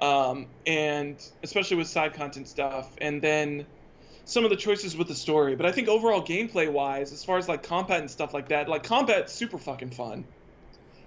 um, 0.00 0.46
and 0.66 1.20
especially 1.42 1.76
with 1.76 1.86
side 1.86 2.14
content 2.14 2.48
stuff 2.48 2.94
and 3.02 3.20
then 3.22 3.66
some 4.24 4.44
of 4.44 4.50
the 4.50 4.56
choices 4.56 4.96
with 4.96 5.08
the 5.08 5.14
story 5.14 5.54
but 5.56 5.66
i 5.66 5.72
think 5.72 5.88
overall 5.88 6.22
gameplay 6.22 6.70
wise 6.70 7.12
as 7.12 7.24
far 7.24 7.38
as 7.38 7.48
like 7.48 7.62
combat 7.62 8.00
and 8.00 8.10
stuff 8.10 8.34
like 8.34 8.48
that 8.48 8.68
like 8.68 8.82
combat's 8.82 9.32
super 9.32 9.58
fucking 9.58 9.90
fun. 9.90 10.24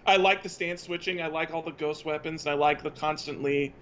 I 0.06 0.17
like 0.17 0.43
the 0.43 0.49
stance 0.49 0.84
switching 0.84 1.21
i 1.21 1.28
like 1.28 1.54
all 1.54 1.62
the 1.62 1.71
ghost 1.71 2.06
weapons 2.06 2.45
and 2.45 2.54
i 2.54 2.58
like 2.58 2.84
the 2.84 2.91
constantly 2.91 3.73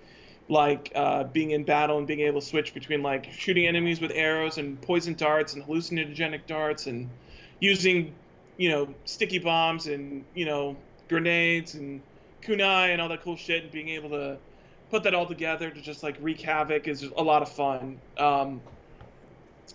like 0.49 0.91
uh, 0.95 1.23
being 1.23 1.51
in 1.51 1.63
battle 1.63 1.97
and 1.97 2.05
being 2.05 2.19
able 2.21 2.41
to 2.41 2.45
switch 2.45 2.73
between 2.73 3.01
like 3.01 3.31
shooting 3.31 3.67
enemies 3.67 4.01
with 4.01 4.11
arrows 4.13 4.57
and 4.57 4.81
poison 4.81 5.13
darts 5.13 5.53
and 5.53 5.63
hallucinogenic 5.63 6.45
darts 6.45 6.87
and 6.87 7.09
using 7.59 8.13
you 8.57 8.69
know 8.69 8.93
sticky 9.05 9.39
bombs 9.39 9.87
and 9.87 10.25
you 10.35 10.45
know 10.45 10.75
grenades 11.07 11.75
and 11.75 12.01
kunai 12.41 12.89
and 12.89 13.01
all 13.01 13.07
that 13.07 13.21
cool 13.23 13.35
shit 13.35 13.63
and 13.63 13.71
being 13.71 13.89
able 13.89 14.09
to 14.09 14.37
put 14.91 15.03
that 15.03 15.13
all 15.13 15.25
together 15.25 15.69
to 15.69 15.81
just 15.81 16.03
like 16.03 16.17
wreak 16.19 16.41
havoc 16.41 16.87
is 16.87 17.03
a 17.03 17.23
lot 17.23 17.41
of 17.41 17.49
fun. 17.49 17.97
Um, 18.17 18.61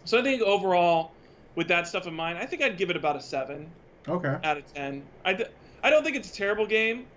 so 0.04 0.18
i 0.18 0.22
think 0.22 0.42
overall 0.42 1.16
with 1.56 1.68
that 1.68 1.86
stuff 1.86 2.06
in 2.06 2.14
mind 2.14 2.38
i 2.38 2.46
think 2.46 2.62
i'd 2.62 2.76
give 2.76 2.90
it 2.90 2.96
about 2.96 3.16
a 3.16 3.20
seven 3.20 3.72
Okay. 4.08 4.36
out 4.44 4.56
of 4.56 4.72
10 4.72 5.08
i, 5.24 5.32
d- 5.32 5.44
I 5.82 5.90
don't 5.90 6.04
think 6.04 6.16
it's 6.16 6.30
a 6.30 6.34
terrible 6.34 6.66
game 6.66 7.08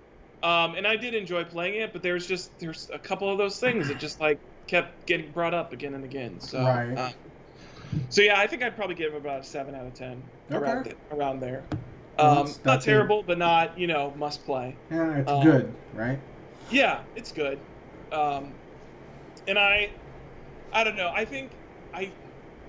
um, 0.41 0.75
and 0.75 0.87
i 0.87 0.95
did 0.95 1.13
enjoy 1.13 1.43
playing 1.43 1.81
it 1.81 1.93
but 1.93 2.01
there's 2.01 2.25
just 2.27 2.57
there's 2.59 2.89
a 2.93 2.99
couple 2.99 3.31
of 3.31 3.37
those 3.37 3.59
things 3.59 3.87
that 3.89 3.99
just 3.99 4.19
like 4.19 4.39
kept 4.67 5.05
getting 5.05 5.31
brought 5.31 5.53
up 5.53 5.73
again 5.73 5.93
and 5.93 6.03
again 6.05 6.39
so 6.39 6.63
Right. 6.63 6.97
uh, 6.97 7.11
so 8.09 8.21
yeah 8.21 8.39
i 8.39 8.47
think 8.47 8.63
i'd 8.63 8.75
probably 8.75 8.95
give 8.95 9.13
it 9.13 9.17
about 9.17 9.41
a 9.41 9.43
7 9.43 9.75
out 9.75 9.85
of 9.85 9.93
10 9.95 10.23
around, 10.51 10.77
Okay. 10.79 10.83
th- 10.89 10.97
around 11.11 11.39
there 11.41 11.67
um, 12.17 12.35
that's- 12.35 12.65
not 12.65 12.81
terrible 12.81 13.23
but 13.23 13.37
not 13.37 13.77
you 13.77 13.87
know 13.87 14.13
must 14.15 14.45
play 14.45 14.77
Yeah, 14.89 15.17
it's 15.17 15.31
Um, 15.31 15.43
good, 15.43 15.75
right? 15.93 16.19
yeah, 16.71 17.01
it's 17.15 17.31
good. 17.31 17.61
Um, 18.11 18.55
and 19.47 19.57
I, 19.57 19.89
I 20.71 20.83
don't 20.83 20.95
know. 20.95 21.11
I 21.15 21.25
think 21.25 21.55
I, 21.93 22.13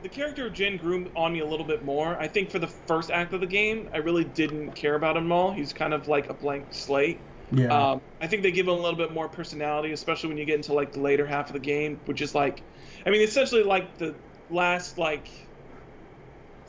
the 0.02 0.08
character 0.08 0.46
of 0.46 0.52
Jin 0.54 0.76
grew 0.76 1.10
on 1.16 1.32
me 1.32 1.40
a 1.40 1.46
little 1.46 1.66
bit 1.66 1.84
more. 1.84 2.18
I 2.18 2.28
think 2.28 2.50
for 2.50 2.58
the 2.58 2.66
first 2.66 3.10
act 3.10 3.32
of 3.34 3.40
the 3.40 3.46
game, 3.46 3.88
I 3.92 3.98
really 3.98 4.24
didn't 4.24 4.72
care 4.72 4.94
about 4.94 5.16
him 5.16 5.30
at 5.30 5.34
all. 5.34 5.52
He's 5.52 5.72
kind 5.72 5.92
of 5.92 6.08
like 6.08 6.28
a 6.30 6.34
blank 6.34 6.72
slate. 6.72 7.20
Yeah. 7.52 7.92
Um, 7.92 8.00
I 8.20 8.26
think 8.26 8.42
they 8.42 8.52
give 8.52 8.66
him 8.66 8.74
a 8.74 8.76
little 8.76 8.96
bit 8.96 9.12
more 9.12 9.28
personality, 9.28 9.92
especially 9.92 10.28
when 10.28 10.38
you 10.38 10.44
get 10.44 10.56
into 10.56 10.72
like 10.72 10.92
the 10.92 11.00
later 11.00 11.26
half 11.26 11.48
of 11.48 11.52
the 11.54 11.58
game, 11.60 12.00
which 12.06 12.20
is 12.20 12.34
like, 12.34 12.62
I 13.04 13.10
mean, 13.10 13.22
essentially 13.22 13.62
like 13.62 13.98
the 13.98 14.14
last 14.48 14.98
like 14.98 15.28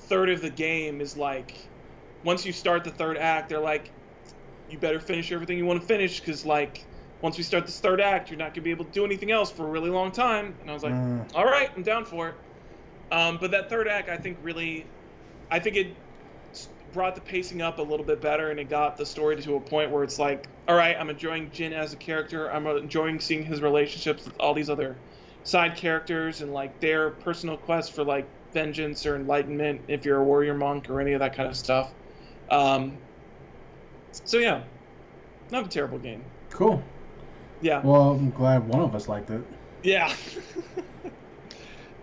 third 0.09 0.29
of 0.29 0.41
the 0.41 0.49
game 0.49 1.01
is 1.01 1.15
like, 1.15 1.53
once 2.23 2.45
you 2.45 2.51
start 2.51 2.83
the 2.83 2.91
third 2.91 3.17
act, 3.17 3.49
they're 3.49 3.59
like, 3.59 3.91
you 4.67 4.77
better 4.79 4.99
finish 4.99 5.31
everything 5.31 5.57
you 5.57 5.65
want 5.65 5.81
to 5.81 5.87
finish 5.87 6.19
because 6.19 6.45
like 6.45 6.85
once 7.21 7.37
we 7.37 7.43
start 7.43 7.65
this 7.65 7.79
third 7.79 8.01
act, 8.01 8.29
you're 8.29 8.37
not 8.37 8.53
gonna 8.53 8.63
be 8.63 8.71
able 8.71 8.85
to 8.85 8.91
do 8.91 9.05
anything 9.05 9.31
else 9.31 9.51
for 9.51 9.67
a 9.67 9.69
really 9.69 9.89
long 9.89 10.11
time. 10.11 10.55
And 10.61 10.69
I 10.69 10.73
was 10.73 10.83
like, 10.83 10.93
Mm. 10.93 11.29
all 11.35 11.45
right, 11.45 11.69
I'm 11.75 11.83
down 11.83 12.05
for 12.05 12.29
it. 12.29 12.35
Um, 13.11 13.37
but 13.39 13.51
that 13.51 13.69
third 13.69 13.87
act, 13.87 14.09
I 14.09 14.17
think 14.17 14.37
really, 14.41 14.85
I 15.51 15.59
think 15.59 15.75
it 15.75 15.97
brought 16.93 17.15
the 17.15 17.21
pacing 17.21 17.61
up 17.61 17.79
a 17.79 17.81
little 17.81 18.05
bit 18.05 18.21
better, 18.21 18.49
and 18.49 18.59
it 18.59 18.69
got 18.69 18.97
the 18.97 19.05
story 19.05 19.41
to 19.41 19.55
a 19.55 19.59
point 19.59 19.91
where 19.91 20.03
it's 20.03 20.19
like, 20.19 20.47
all 20.67 20.75
right, 20.75 20.95
I'm 20.97 21.09
enjoying 21.09 21.51
Jin 21.51 21.73
as 21.73 21.93
a 21.93 21.97
character. 21.97 22.51
I'm 22.51 22.65
enjoying 22.67 23.19
seeing 23.19 23.43
his 23.43 23.61
relationships 23.61 24.25
with 24.25 24.39
all 24.39 24.53
these 24.53 24.69
other 24.69 24.95
side 25.43 25.75
characters 25.75 26.41
and 26.41 26.53
like 26.53 26.79
their 26.79 27.11
personal 27.11 27.57
quest 27.57 27.93
for 27.93 28.03
like 28.03 28.27
vengeance 28.53 29.05
or 29.05 29.15
enlightenment, 29.15 29.81
if 29.87 30.05
you're 30.05 30.19
a 30.19 30.23
warrior 30.23 30.53
monk 30.53 30.89
or 30.89 31.01
any 31.01 31.13
of 31.13 31.19
that 31.19 31.35
kind 31.35 31.49
of 31.49 31.55
stuff. 31.55 31.93
Um, 32.49 32.97
so 34.11 34.37
yeah, 34.37 34.63
not 35.51 35.65
a 35.65 35.69
terrible 35.69 35.97
game. 35.97 36.23
cool. 36.49 36.83
Yeah. 37.61 37.81
Well, 37.83 38.11
I'm 38.11 38.31
glad 38.31 38.67
one 38.67 38.81
of 38.81 38.95
us 38.95 39.07
liked 39.07 39.29
it. 39.29 39.41
Yeah. 39.83 40.13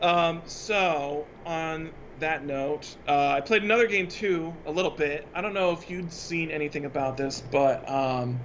um, 0.02 0.42
so, 0.46 1.26
on 1.46 1.90
that 2.20 2.44
note, 2.44 2.96
uh, 3.06 3.28
I 3.28 3.40
played 3.40 3.62
another 3.62 3.86
game 3.86 4.08
too, 4.08 4.52
a 4.66 4.70
little 4.70 4.90
bit. 4.90 5.26
I 5.34 5.40
don't 5.40 5.54
know 5.54 5.72
if 5.72 5.88
you'd 5.90 6.12
seen 6.12 6.50
anything 6.50 6.84
about 6.84 7.16
this, 7.16 7.42
but 7.52 7.88
um, 7.88 8.38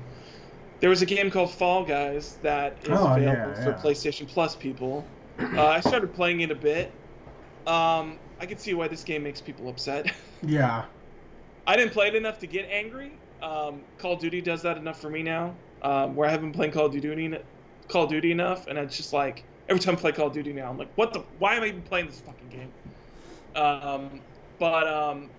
there 0.80 0.90
was 0.90 1.02
a 1.02 1.06
game 1.06 1.32
called 1.32 1.52
Fall 1.52 1.84
Guys 1.84 2.38
that 2.44 2.78
is 2.84 2.90
Oh, 2.90 3.14
available 3.14 3.24
yeah, 3.54 3.64
for 3.64 3.70
yeah. 3.72 3.82
PlayStation 3.82 4.28
Plus 4.28 4.56
people. 4.56 5.06
Uh, 5.40 5.66
I 5.66 5.80
started 5.80 6.14
playing 6.14 6.42
it 6.42 6.52
a 6.52 6.56
bit. 6.56 6.92
Um, 7.66 8.20
I 8.40 8.46
can 8.46 8.58
see 8.58 8.74
why 8.74 8.88
this 8.88 9.04
game 9.04 9.24
makes 9.24 9.42
people 9.42 9.70
upset. 9.70 10.12
Yeah. 10.46 10.84
I 11.66 11.78
didn't 11.78 11.94
play 11.94 12.10
it 12.10 12.16
enough 12.16 12.40
to 12.40 12.48
get 12.48 12.68
angry. 12.70 13.14
Um, 13.42 13.82
Call 13.98 14.14
of 14.14 14.20
Duty 14.20 14.42
does 14.42 14.62
that 14.64 14.76
enough 14.76 15.00
for 15.00 15.10
me 15.10 15.24
now, 15.24 15.56
um, 15.82 16.16
where 16.16 16.28
I 16.28 16.32
haven't 16.32 16.48
been 16.52 16.58
playing 16.58 16.74
Call 16.74 16.88
of 16.88 16.92
Duty, 16.92 17.38
Call 17.88 18.04
of 18.04 18.10
Duty 18.10 18.32
enough, 18.34 18.68
and 18.68 18.78
it's 18.78 18.98
just 18.98 19.14
like 19.14 19.46
every 19.68 19.80
time 19.80 19.96
I 19.96 20.00
play 20.00 20.12
Call 20.12 20.28
of 20.28 20.34
Duty 20.34 20.54
now, 20.54 20.70
I'm 20.70 20.78
like, 20.78 20.92
what 20.96 21.14
the? 21.14 21.20
Why 21.38 21.56
am 21.56 21.64
I 21.64 21.68
even 21.68 21.84
playing 21.84 22.08
this 22.08 22.20
fucking 22.20 22.50
game? 22.50 22.72
Um, 23.56 24.22
but 24.60 24.88
um, 24.88 25.30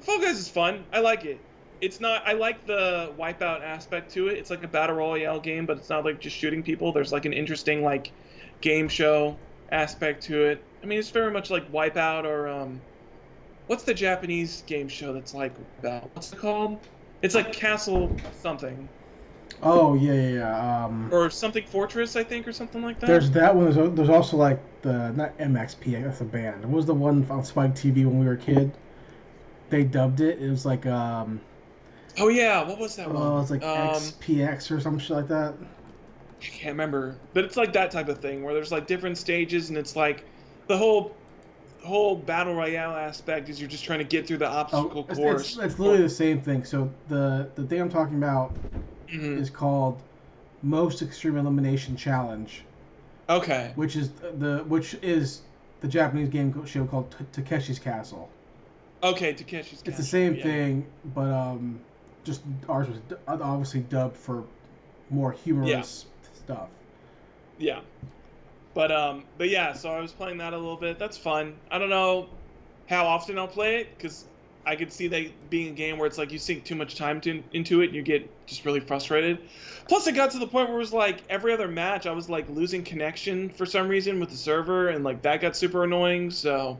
Fall 0.00 0.20
Guys 0.20 0.38
is 0.38 0.48
fun. 0.48 0.84
I 0.92 1.00
like 1.00 1.24
it. 1.24 1.38
It's 1.80 2.00
not. 2.00 2.22
I 2.26 2.32
like 2.32 2.66
the 2.66 3.14
wipeout 3.18 3.62
aspect 3.62 4.12
to 4.14 4.28
it. 4.28 4.38
It's 4.38 4.50
like 4.50 4.62
a 4.62 4.68
battle 4.68 4.96
royale 4.96 5.40
game, 5.40 5.66
but 5.66 5.78
it's 5.78 5.90
not 5.90 6.04
like 6.04 6.20
just 6.20 6.36
shooting 6.36 6.62
people. 6.62 6.92
There's 6.92 7.12
like 7.12 7.24
an 7.24 7.32
interesting 7.32 7.82
like 7.82 8.12
game 8.60 8.88
show 8.88 9.36
aspect 9.70 10.22
to 10.24 10.44
it. 10.44 10.64
I 10.82 10.86
mean, 10.86 10.98
it's 10.98 11.10
very 11.10 11.30
much 11.32 11.50
like 11.50 11.70
Wipeout 11.72 12.24
or 12.24 12.48
um, 12.48 12.80
what's 13.66 13.84
the 13.84 13.94
Japanese 13.94 14.62
game 14.62 14.88
show 14.88 15.12
that's 15.12 15.34
like 15.34 15.56
about? 15.78 16.10
What's 16.14 16.32
it 16.32 16.38
called? 16.38 16.86
It's 17.22 17.34
like 17.34 17.52
Castle 17.52 18.16
something. 18.40 18.88
Oh 19.62 19.94
yeah, 19.94 20.12
yeah, 20.12 20.28
yeah. 20.30 20.84
Um, 20.84 21.08
or 21.12 21.30
something 21.30 21.64
Fortress, 21.64 22.16
I 22.16 22.24
think, 22.24 22.46
or 22.46 22.52
something 22.52 22.82
like 22.82 23.00
that. 23.00 23.06
there's 23.06 23.30
that 23.32 23.54
one. 23.54 23.70
There's, 23.70 23.94
there's 23.94 24.08
also 24.08 24.36
like 24.36 24.60
the 24.82 25.10
not 25.12 25.36
MXP. 25.38 26.02
That's 26.02 26.20
a 26.20 26.24
band. 26.24 26.64
What 26.64 26.76
was 26.76 26.86
the 26.86 26.94
one 26.94 27.26
on 27.30 27.44
Spike 27.44 27.74
TV 27.74 28.04
when 28.04 28.18
we 28.18 28.26
were 28.26 28.32
a 28.32 28.36
kid? 28.38 28.72
They 29.70 29.84
dubbed 29.84 30.20
it. 30.20 30.40
It 30.40 30.50
was 30.50 30.66
like 30.66 30.86
um, 30.86 31.40
oh 32.18 32.28
yeah, 32.28 32.62
what 32.66 32.78
was 32.78 32.96
that 32.96 33.10
one? 33.10 33.16
oh, 33.22 33.40
it's 33.40 33.50
like 33.50 33.62
um, 33.62 33.94
XPX 33.94 34.70
or 34.70 34.80
some 34.80 34.98
shit 34.98 35.16
like 35.16 35.28
that. 35.28 35.54
I 36.40 36.44
can't 36.44 36.72
remember, 36.72 37.16
but 37.34 37.44
it's 37.44 37.56
like 37.56 37.72
that 37.74 37.90
type 37.90 38.08
of 38.08 38.18
thing 38.18 38.42
where 38.42 38.52
there's 38.52 38.72
like 38.72 38.86
different 38.86 39.16
stages, 39.16 39.68
and 39.68 39.78
it's 39.78 39.96
like 39.96 40.24
the 40.66 40.76
whole 40.76 41.14
whole 41.84 42.14
battle 42.14 42.54
royale 42.54 42.94
aspect 42.94 43.48
is 43.48 43.60
you're 43.60 43.68
just 43.68 43.84
trying 43.84 43.98
to 43.98 44.04
get 44.04 44.26
through 44.26 44.38
the 44.38 44.48
obstacle 44.48 45.04
Oh, 45.04 45.06
it's, 45.10 45.18
course. 45.18 45.40
it's, 45.42 45.58
it's 45.58 45.78
literally 45.78 46.02
the 46.02 46.08
same 46.08 46.40
thing. 46.40 46.64
So 46.64 46.90
the 47.08 47.48
the 47.54 47.64
thing 47.64 47.80
I'm 47.80 47.90
talking 47.90 48.16
about 48.16 48.54
Mhm. 49.12 49.38
is 49.38 49.50
called 49.50 50.00
Most 50.62 51.02
Extreme 51.02 51.36
Elimination 51.36 51.96
Challenge, 51.96 52.62
Okay. 53.28 53.72
which 53.74 53.96
is 53.96 54.10
the 54.38 54.64
which 54.68 54.94
is 55.02 55.42
the 55.80 55.88
Japanese 55.88 56.28
game 56.28 56.64
show 56.66 56.84
called 56.86 57.14
T- 57.32 57.42
Takeshi's 57.42 57.78
Castle. 57.78 58.28
Okay, 59.02 59.34
Takeshi's 59.34 59.82
Castle. 59.82 59.82
It's 59.86 59.96
the 59.96 60.02
same 60.04 60.36
yeah. 60.36 60.42
thing, 60.42 60.86
but 61.14 61.30
um, 61.30 61.80
just 62.24 62.42
ours 62.68 62.88
was 62.88 62.98
d- 63.08 63.16
obviously 63.26 63.80
dubbed 63.80 64.16
for 64.16 64.44
more 65.10 65.32
humorous 65.32 66.06
stuff. 66.44 66.68
Yeah. 67.58 67.80
But 68.74 68.90
um 68.90 69.24
but 69.36 69.50
yeah, 69.50 69.74
so 69.74 69.90
I 69.90 70.00
was 70.00 70.12
playing 70.12 70.38
that 70.38 70.52
a 70.54 70.56
little 70.56 70.76
bit. 70.76 70.98
That's 70.98 71.18
fun. 71.18 71.54
I 71.70 71.78
don't 71.78 71.90
know 71.90 72.28
how 72.88 73.06
often 73.06 73.38
I'll 73.38 73.48
play 73.48 73.76
it 73.80 73.98
cuz 73.98 74.24
I 74.64 74.76
could 74.76 74.92
see 74.92 75.08
that 75.08 75.50
being 75.50 75.68
a 75.68 75.72
game 75.72 75.98
where 75.98 76.06
it's 76.06 76.18
like 76.18 76.30
you 76.30 76.38
sink 76.38 76.64
too 76.64 76.76
much 76.76 76.94
time 76.94 77.20
to, 77.22 77.42
into 77.52 77.80
it 77.80 77.86
and 77.86 77.94
you 77.94 78.02
get 78.02 78.30
just 78.46 78.64
really 78.64 78.80
frustrated. 78.80 79.48
Plus 79.88 80.06
it 80.06 80.14
got 80.14 80.30
to 80.32 80.38
the 80.38 80.46
point 80.46 80.68
where 80.68 80.76
it 80.76 80.80
was 80.80 80.92
like 80.92 81.22
every 81.28 81.52
other 81.52 81.66
match 81.66 82.06
I 82.06 82.12
was 82.12 82.30
like 82.30 82.48
losing 82.48 82.84
connection 82.84 83.50
for 83.50 83.66
some 83.66 83.88
reason 83.88 84.20
with 84.20 84.30
the 84.30 84.36
server 84.36 84.88
and 84.88 85.02
like 85.02 85.22
that 85.22 85.40
got 85.40 85.56
super 85.56 85.82
annoying, 85.84 86.30
so 86.30 86.78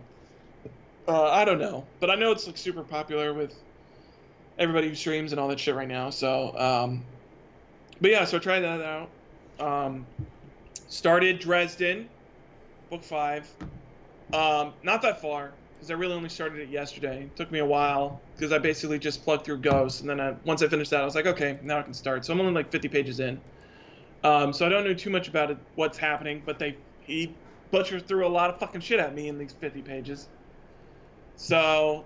uh, 1.09 1.31
I 1.31 1.45
don't 1.45 1.59
know. 1.59 1.85
But 1.99 2.11
I 2.11 2.15
know 2.15 2.31
it's 2.31 2.47
like 2.47 2.57
super 2.57 2.85
popular 2.85 3.35
with 3.35 3.53
everybody 4.59 4.89
who 4.89 4.95
streams 4.95 5.33
and 5.33 5.41
all 5.41 5.49
that 5.49 5.59
shit 5.59 5.75
right 5.75 5.89
now. 5.89 6.11
So 6.11 6.57
um 6.57 7.05
but 8.01 8.13
yeah, 8.13 8.25
so 8.25 8.39
tried 8.39 8.61
that 8.61 8.81
out. 8.81 9.11
Um 9.59 10.07
started 10.89 11.41
Dresden, 11.41 12.09
book 12.91 13.03
five. 13.03 13.51
Um, 14.33 14.73
not 14.83 15.03
that 15.03 15.21
far 15.21 15.53
because 15.83 15.91
I 15.91 15.95
really 15.95 16.15
only 16.15 16.29
started 16.29 16.61
it 16.61 16.69
yesterday. 16.69 17.25
It 17.25 17.35
took 17.35 17.51
me 17.51 17.59
a 17.59 17.67
while 17.67 18.23
because 18.37 18.53
I 18.53 18.59
basically 18.59 19.01
just 19.01 19.25
plugged 19.25 19.45
through 19.45 19.59
Ghost, 19.59 20.01
and 20.01 20.09
then 20.09 20.21
I, 20.21 20.37
once 20.45 20.63
I 20.63 20.69
finished 20.69 20.93
that, 20.93 21.01
I 21.01 21.05
was 21.05 21.17
like, 21.17 21.27
okay, 21.27 21.59
now 21.65 21.81
I 21.81 21.83
can 21.83 21.93
start. 21.93 22.25
So 22.25 22.33
I'm 22.33 22.39
only 22.39 22.53
like 22.53 22.71
50 22.71 22.87
pages 22.87 23.19
in. 23.19 23.41
Um, 24.23 24.53
so 24.53 24.65
I 24.65 24.69
don't 24.69 24.85
know 24.85 24.95
too 24.95 25.11
much 25.11 25.27
about 25.27 25.51
it, 25.51 25.59
what's 25.75 25.99
happening, 25.99 26.41
but 26.47 26.61
they 26.61 26.77
he 27.01 27.35
butchered 27.73 28.07
through 28.07 28.25
a 28.25 28.31
lot 28.31 28.49
of 28.49 28.61
fucking 28.61 28.81
shit 28.81 29.01
at 29.01 29.13
me 29.13 29.27
in 29.27 29.39
these 29.39 29.55
50 29.55 29.83
pages. 29.83 30.29
So, 31.35 32.05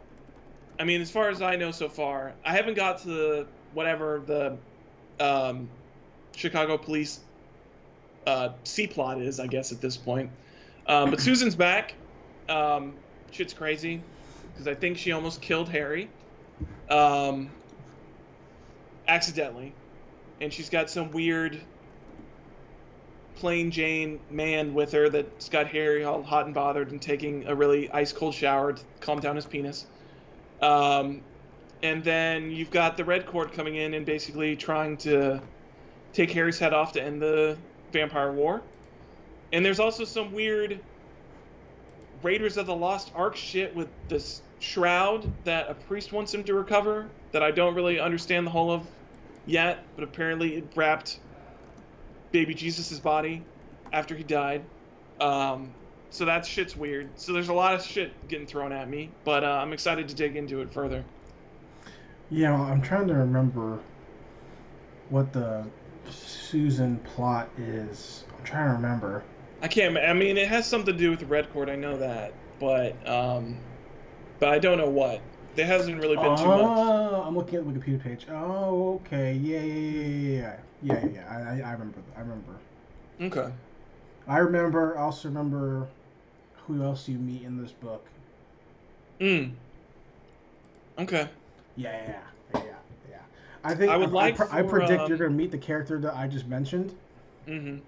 I 0.81 0.85
mean, 0.85 1.03
as 1.03 1.11
far 1.11 1.29
as 1.29 1.43
I 1.43 1.57
know 1.57 1.71
so 1.71 1.91
far, 1.91 2.33
I 2.47 2.53
haven't 2.55 2.77
got 2.77 3.03
to 3.03 3.47
whatever 3.75 4.23
the 4.25 4.57
um, 5.23 5.69
Chicago 6.35 6.79
police 6.79 7.21
uh, 8.27 8.55
C 8.65 8.87
plot 8.87 9.21
is, 9.21 9.39
I 9.39 9.49
guess, 9.49 9.71
at 9.71 9.83
this 9.83 9.99
point. 9.99 10.31
Um, 10.87 11.11
but 11.11 11.21
Susan's 11.21 11.57
back. 11.57 11.93
Um, 12.49 12.95
shit's 13.37 13.53
crazy 13.53 14.03
because 14.53 14.67
I 14.67 14.75
think 14.75 14.99
she 14.99 15.13
almost 15.13 15.43
killed 15.43 15.69
Harry, 15.69 16.09
um, 16.89 17.51
accidentally, 19.07 19.75
and 20.41 20.53
she's 20.53 20.71
got 20.71 20.89
some 20.89 21.11
weird 21.11 21.61
plain 23.37 23.71
Jane 23.71 24.19
man 24.31 24.73
with 24.73 24.93
her 24.93 25.11
that's 25.11 25.51
got 25.51 25.67
Harry 25.69 26.05
all 26.05 26.23
hot 26.23 26.47
and 26.47 26.55
bothered 26.55 26.91
and 26.91 27.01
taking 27.01 27.47
a 27.47 27.55
really 27.55 27.91
ice 27.91 28.13
cold 28.13 28.35
shower 28.35 28.73
to 28.73 28.83
calm 29.01 29.21
down 29.21 29.37
his 29.37 29.45
penis. 29.45 29.87
Um, 30.63 31.21
and 31.83 32.03
then 32.03 32.51
you've 32.51 32.71
got 32.71 32.97
the 32.97 33.05
Red 33.05 33.27
Court 33.27 33.53
coming 33.53 33.77
in 33.77 33.93
and 33.93 34.07
basically 34.07 34.57
trying 34.57 34.97
to 34.99 35.43
take 36.15 36.31
Harry's 36.31 36.59
head 36.59 36.73
off 36.73 36.93
to 36.93 37.03
end 37.03 37.21
the 37.21 37.59
Vampire 37.93 38.33
War. 38.33 38.63
And 39.53 39.65
there's 39.65 39.81
also 39.81 40.05
some 40.05 40.33
weird 40.33 40.81
Raiders 42.27 42.57
of 42.57 42.67
the 42.67 42.75
Lost 42.75 43.13
Ark 43.15 43.37
shit 43.37 43.73
with 43.77 43.87
this 44.09 44.43
shroud 44.59 45.33
that 45.45 45.71
a 45.71 45.75
priest 45.75 46.13
wants 46.13 46.35
him 46.35 46.43
to 46.43 46.55
recover 46.55 47.07
that 47.31 47.41
I 47.41 47.53
don't 47.53 47.77
really 47.77 48.01
understand 48.01 48.45
the 48.45 48.51
whole 48.51 48.73
of 48.73 48.83
yet, 49.47 49.85
but 49.95 50.03
apparently 50.03 50.57
it 50.57 50.65
wrapped 50.75 51.21
baby 52.33 52.53
Jesus' 52.53 52.99
body 52.99 53.45
after 53.93 54.17
he 54.17 54.25
died. 54.25 54.65
Um, 55.21 55.73
so 56.11 56.25
that 56.25 56.45
shit's 56.45 56.75
weird. 56.75 57.11
So 57.15 57.33
there's 57.33 57.49
a 57.49 57.55
lot 57.55 57.75
of 57.75 57.85
shit 57.85 58.11
getting 58.27 58.49
thrown 58.49 58.73
at 58.73 58.91
me, 58.91 59.09
but 59.25 59.45
uh, 59.45 59.61
I'm 59.63 59.73
excited 59.73 60.09
to 60.09 60.15
dig 60.17 60.35
into 60.35 60.63
it 60.63 60.73
further. 60.73 61.05
Yeah, 62.33 62.57
know, 62.57 62.65
I'm 62.65 62.83
trying 62.83 63.07
to 63.07 63.15
remember 63.15 63.79
what 65.11 65.33
the 65.33 65.65
Susan 66.11 66.97
plot 67.15 67.49
is. 67.57 68.25
I'm 68.37 68.45
trying 68.45 68.67
to 68.67 68.73
remember. 68.73 69.23
I 69.67 69.69
can't. 69.69 69.99
I 69.99 70.13
mean, 70.13 70.37
it 70.37 70.47
has 70.47 70.65
something 70.65 70.95
to 70.95 70.97
do 70.97 71.11
with 71.11 71.19
the 71.19 71.27
Red 71.27 71.53
Court. 71.53 71.69
I 71.69 71.75
know 71.75 71.97
that, 71.97 72.33
but 72.61 72.93
um, 73.09 73.59
but 74.39 74.51
I 74.51 74.61
don't 74.61 74.79
know 74.79 74.89
what. 74.89 75.21
There 75.57 75.67
hasn't 75.67 76.01
really 76.01 76.15
been 76.15 76.37
too 76.37 76.47
much. 76.47 76.79
Oh, 76.79 77.25
I'm 77.27 77.37
looking 77.37 77.59
at 77.59 77.65
the 77.67 77.73
Wikipedia 77.73 78.01
page. 78.01 78.27
Oh, 78.31 79.01
okay. 79.05 79.33
Yeah, 79.33 79.59
yeah, 79.59 79.75
yeah, 79.75 80.07
yeah, 80.07 80.57
yeah, 80.85 81.05
yeah, 81.05 81.09
yeah. 81.15 81.29
I, 81.29 81.35
I, 81.35 81.71
I 81.71 81.73
remember. 81.73 81.99
I 82.17 82.21
remember. 82.21 82.61
Okay. 83.23 83.53
I 84.29 84.39
remember. 84.39 84.97
I 84.97 85.03
also 85.03 85.27
remember 85.27 85.89
who 86.69 86.85
else 86.85 87.09
you 87.09 87.19
meet 87.19 87.43
in 87.43 87.61
this 87.61 87.73
book. 87.73 88.07
Mm. 89.19 89.51
Okay. 90.97 91.29
Yeah, 91.77 91.91
yeah, 91.91 92.21
yeah, 92.55 92.61
yeah, 92.63 92.75
yeah. 93.11 93.17
I 93.65 93.75
think 93.75 93.91
I 93.91 93.97
would 93.97 94.13
like 94.13 94.39
I, 94.41 94.61
I 94.61 94.63
for, 94.63 94.79
predict 94.79 95.01
um, 95.01 95.09
you're 95.09 95.19
gonna 95.19 95.31
meet 95.31 95.51
the 95.51 95.59
character 95.59 95.99
that 95.99 96.15
I 96.15 96.29
just 96.29 96.47
mentioned, 96.47 96.95
Mm-hmm. 97.49 97.79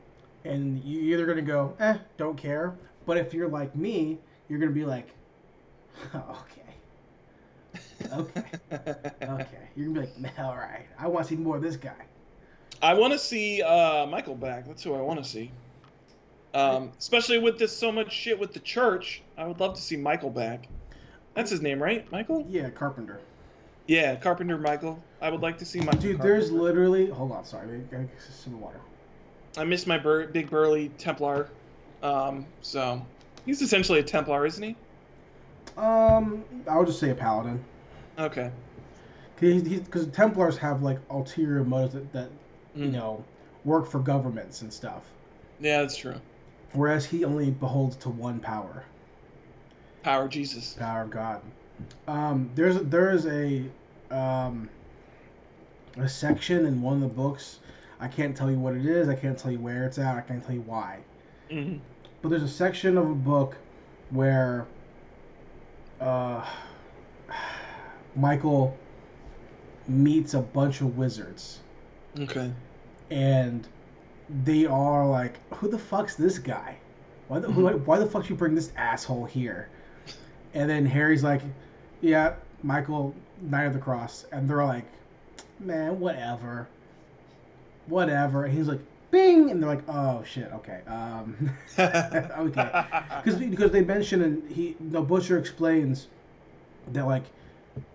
And 0.48 0.82
you're 0.82 1.14
either 1.14 1.26
gonna 1.26 1.42
go, 1.42 1.74
eh, 1.78 1.98
don't 2.16 2.36
care. 2.36 2.74
But 3.06 3.16
if 3.18 3.32
you're 3.32 3.48
like 3.48 3.74
me, 3.76 4.18
you're 4.48 4.58
gonna 4.58 4.72
be 4.72 4.84
like, 4.84 5.08
okay, 6.14 6.62
okay, 8.12 8.44
okay. 9.22 9.68
You're 9.76 9.92
gonna 9.92 10.06
be 10.06 10.22
like, 10.22 10.38
all 10.38 10.56
right, 10.56 10.86
I 10.98 11.06
want 11.06 11.26
to 11.26 11.34
see 11.34 11.40
more 11.40 11.56
of 11.56 11.62
this 11.62 11.76
guy. 11.76 12.06
I 12.80 12.94
want 12.94 13.12
to 13.12 13.18
see 13.18 13.62
uh, 13.62 14.06
Michael 14.06 14.36
back. 14.36 14.66
That's 14.66 14.82
who 14.82 14.94
I 14.94 15.00
want 15.00 15.22
to 15.22 15.28
see. 15.28 15.50
Um, 16.54 16.92
especially 16.98 17.38
with 17.38 17.58
this 17.58 17.76
so 17.76 17.92
much 17.92 18.12
shit 18.12 18.38
with 18.38 18.52
the 18.52 18.60
church, 18.60 19.22
I 19.36 19.46
would 19.46 19.60
love 19.60 19.74
to 19.74 19.80
see 19.80 19.96
Michael 19.96 20.30
back. 20.30 20.68
That's 21.34 21.50
his 21.50 21.60
name, 21.60 21.80
right? 21.82 22.10
Michael? 22.10 22.46
Yeah, 22.48 22.70
Carpenter. 22.70 23.20
Yeah, 23.86 24.16
Carpenter 24.16 24.58
Michael. 24.58 25.02
I 25.20 25.30
would 25.30 25.40
like 25.40 25.58
to 25.58 25.64
see 25.64 25.80
Michael. 25.80 26.00
Dude, 26.00 26.22
there's 26.22 26.50
literally. 26.50 27.10
Hold 27.10 27.32
on, 27.32 27.44
sorry. 27.44 27.76
I 27.76 27.78
gotta 27.90 28.04
get 28.04 28.20
some 28.20 28.60
water. 28.60 28.80
I 29.56 29.64
miss 29.64 29.86
my 29.86 29.98
bur- 29.98 30.26
big 30.28 30.50
burly 30.50 30.90
Templar. 30.98 31.48
Um, 32.02 32.46
so 32.60 33.04
he's 33.44 33.62
essentially 33.62 34.00
a 34.00 34.02
Templar, 34.02 34.46
isn't 34.46 34.62
he? 34.62 34.76
Um, 35.76 36.44
I 36.68 36.76
would 36.76 36.86
just 36.86 37.00
say 37.00 37.10
a 37.10 37.14
paladin. 37.14 37.64
Okay. 38.18 38.50
Because 39.40 40.06
Templars 40.08 40.58
have 40.58 40.82
like 40.82 40.98
ulterior 41.10 41.62
motives 41.64 41.94
that, 41.94 42.12
that 42.12 42.30
you 42.74 42.86
Mm. 42.88 42.92
know 42.92 43.24
work 43.64 43.86
for 43.86 43.98
governments 44.00 44.62
and 44.62 44.72
stuff, 44.72 45.04
Yeah, 45.60 45.80
that's 45.80 45.96
true. 45.96 46.14
whereas 46.72 47.04
he 47.06 47.24
only 47.24 47.50
beholds 47.50 47.96
to 47.98 48.08
one 48.08 48.40
power, 48.40 48.84
Power 50.02 50.28
Jesus. 50.28 50.74
power 50.74 51.02
of 51.02 51.10
God. 51.10 51.40
Um, 52.08 52.50
there's 52.54 52.80
there 52.82 53.10
is 53.10 53.26
a 53.26 53.62
um, 54.10 54.68
a 55.96 56.08
section 56.08 56.66
in 56.66 56.82
one 56.82 56.94
of 56.96 57.00
the 57.02 57.08
books. 57.08 57.58
I 58.00 58.08
can't 58.08 58.36
tell 58.36 58.50
you 58.50 58.58
what 58.58 58.74
it 58.74 58.86
is. 58.86 59.08
I 59.08 59.14
can't 59.14 59.38
tell 59.38 59.50
you 59.50 59.58
where 59.58 59.84
it's 59.84 59.98
at. 59.98 60.16
I 60.16 60.20
can't 60.20 60.44
tell 60.44 60.54
you 60.54 60.62
why. 60.62 60.98
hmm 61.50 61.76
But 62.22 62.28
there's 62.28 62.42
a 62.42 62.48
section 62.48 62.96
of 62.96 63.10
a 63.10 63.14
book 63.14 63.56
where 64.10 64.66
uh, 66.00 66.44
Michael 68.16 68.76
meets 69.86 70.34
a 70.34 70.40
bunch 70.40 70.80
of 70.80 70.96
wizards, 70.98 71.60
Okay. 72.20 72.50
and 73.10 73.66
they 74.44 74.66
are 74.66 75.06
like, 75.08 75.40
"Who 75.54 75.68
the 75.68 75.78
fuck's 75.78 76.14
this 76.14 76.38
guy? 76.38 76.76
Why 77.28 77.38
the 77.40 77.50
who, 77.50 77.66
why 77.68 77.98
the 77.98 78.06
fuck 78.06 78.28
you 78.28 78.36
bring 78.36 78.54
this 78.54 78.70
asshole 78.76 79.24
here?" 79.24 79.68
And 80.54 80.68
then 80.68 80.84
Harry's 80.86 81.24
like, 81.24 81.40
"Yeah, 82.00 82.34
Michael, 82.62 83.14
Knight 83.42 83.64
of 83.64 83.72
the 83.72 83.78
Cross," 83.78 84.26
and 84.30 84.48
they're 84.48 84.64
like, 84.64 84.84
"Man, 85.58 85.98
whatever, 86.00 86.68
whatever." 87.88 88.44
And 88.44 88.54
he's 88.56 88.68
like, 88.68 88.80
"Bing," 89.10 89.50
and 89.50 89.62
they're 89.62 89.70
like, 89.70 89.88
"Oh 89.88 90.22
shit, 90.24 90.50
okay." 90.52 90.80
Um, 90.86 91.50
okay. 91.78 92.84
because 93.24 93.36
because 93.36 93.70
they 93.70 93.82
mention 93.82 94.22
and 94.22 94.50
he 94.50 94.76
the 94.80 95.00
butcher 95.00 95.38
explains 95.38 96.08
that 96.92 97.06
like 97.06 97.24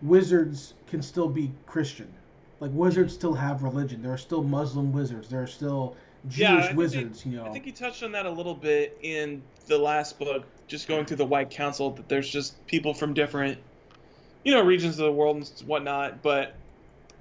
wizards 0.02 0.74
can 0.88 1.02
still 1.02 1.28
be 1.28 1.52
Christian 1.66 2.12
like 2.60 2.72
wizards 2.74 3.14
still 3.14 3.34
have 3.34 3.62
religion. 3.64 4.02
There 4.02 4.14
are 4.14 4.18
still 4.18 4.42
Muslim 4.42 4.94
wizards. 4.94 5.28
There 5.28 5.42
are 5.44 5.48
still 5.48 5.98
Jewish 6.30 6.40
Yeah, 6.40 6.54
I 6.56 6.62
think 6.62 6.70
they- 6.72 6.76
wizards. 6.78 7.26
you 7.26 7.36
know, 7.36 7.46
I 7.46 7.50
think 7.52 7.66
he 7.66 7.74
touched 7.74 8.04
on 8.04 8.14
that 8.14 8.26
a 8.26 8.30
little 8.30 8.54
bit 8.54 8.98
in 9.02 9.42
the 9.68 9.78
last 9.78 10.18
book, 10.18 10.46
just 10.68 10.88
going 10.88 11.04
through 11.06 11.18
the 11.18 11.26
White 11.26 11.50
Council. 11.50 11.90
That 11.92 12.08
there's 12.08 12.30
just 12.30 12.66
people 12.68 12.94
from 12.94 13.14
different, 13.14 13.58
you 14.46 14.54
know, 14.54 14.62
regions 14.64 14.98
of 14.98 15.04
the 15.06 15.12
world 15.12 15.36
and 15.38 15.68
whatnot. 15.68 16.22
But, 16.22 16.56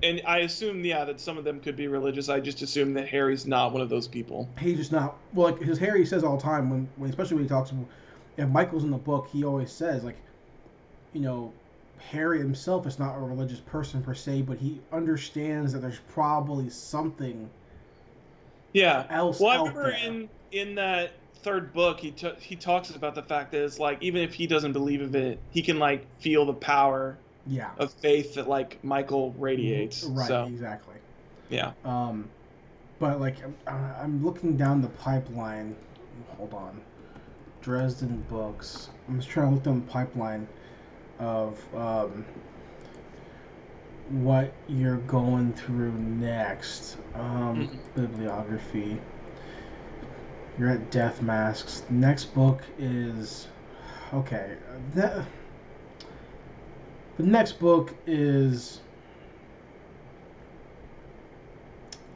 and 0.02 0.22
I 0.26 0.38
assume, 0.38 0.84
yeah, 0.84 1.04
that 1.04 1.20
some 1.20 1.38
of 1.38 1.44
them 1.44 1.60
could 1.60 1.76
be 1.76 1.86
religious. 1.88 2.28
I 2.28 2.40
just 2.40 2.62
assume 2.62 2.94
that 2.94 3.08
Harry's 3.08 3.46
not 3.46 3.72
one 3.72 3.82
of 3.82 3.88
those 3.88 4.08
people. 4.08 4.48
he's 4.58 4.76
just 4.78 4.92
not 4.92 5.16
well. 5.34 5.52
Like 5.52 5.60
his 5.60 5.78
Harry 5.78 6.04
says 6.06 6.24
all 6.24 6.36
the 6.36 6.42
time 6.42 6.70
when, 6.70 6.88
when 6.96 7.10
especially 7.10 7.36
when 7.36 7.44
he 7.44 7.48
talks. 7.48 7.72
If 8.36 8.48
Michael's 8.48 8.84
in 8.84 8.90
the 8.90 8.96
book, 8.96 9.28
he 9.30 9.44
always 9.44 9.70
says 9.70 10.04
like, 10.04 10.16
you 11.12 11.20
know, 11.20 11.52
Harry 11.98 12.38
himself 12.38 12.86
is 12.86 12.98
not 12.98 13.14
a 13.14 13.20
religious 13.20 13.60
person 13.60 14.02
per 14.02 14.14
se, 14.14 14.42
but 14.42 14.58
he 14.58 14.80
understands 14.92 15.72
that 15.72 15.80
there's 15.80 16.00
probably 16.08 16.70
something 16.70 17.48
Yeah. 18.72 19.06
else 19.10 19.38
Well, 19.40 19.50
I 19.50 19.56
remember 19.58 19.90
there. 19.90 20.08
in 20.08 20.28
in 20.50 20.74
that 20.76 21.12
third 21.42 21.72
book, 21.72 22.00
he 22.00 22.10
t- 22.10 22.32
he 22.40 22.56
talks 22.56 22.90
about 22.90 23.14
the 23.14 23.22
fact 23.22 23.52
that 23.52 23.62
it's 23.64 23.78
like 23.78 23.98
even 24.02 24.22
if 24.22 24.34
he 24.34 24.46
doesn't 24.46 24.72
believe 24.72 25.02
of 25.02 25.14
it, 25.14 25.40
he 25.50 25.62
can 25.62 25.78
like 25.78 26.06
feel 26.20 26.46
the 26.46 26.54
power 26.54 27.18
yeah, 27.46 27.70
of 27.78 27.92
faith 27.94 28.34
that 28.34 28.48
like 28.48 28.82
Michael 28.84 29.32
radiates. 29.38 30.02
right, 30.08 30.28
So 30.28 30.44
exactly. 30.46 30.96
yeah. 31.48 31.72
Um, 31.84 32.30
but 32.98 33.20
like 33.20 33.42
I'm, 33.42 33.56
uh, 33.66 33.94
I'm 34.02 34.24
looking 34.24 34.56
down 34.56 34.80
the 34.80 34.88
pipeline. 34.88 35.76
Hold 36.36 36.54
on, 36.54 36.82
Dresden 37.62 38.24
books. 38.28 38.90
I'm 39.08 39.18
just 39.18 39.30
trying 39.30 39.48
to 39.48 39.54
look 39.54 39.64
down 39.64 39.84
the 39.84 39.92
pipeline 39.92 40.46
of 41.18 41.62
um, 41.74 42.24
what 44.10 44.52
you're 44.68 44.96
going 44.98 45.52
through 45.52 45.92
next. 45.92 46.96
Um, 47.14 47.68
Mhm. 47.70 47.80
Bibliography. 47.94 49.00
You're 50.58 50.70
at 50.70 50.90
Death 50.90 51.22
Masks. 51.22 51.82
Next 51.90 52.26
book 52.34 52.62
is 52.78 53.48
okay. 54.12 54.56
That 54.94 55.26
the 57.22 57.28
next 57.28 57.60
book 57.60 57.94
is 58.04 58.80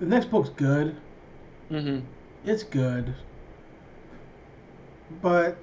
the 0.00 0.07
next 0.07 0.30
book's 0.30 0.48
good. 0.50 0.96
hmm 1.70 1.98
It's 2.44 2.64
good, 2.64 3.14
but 5.22 5.57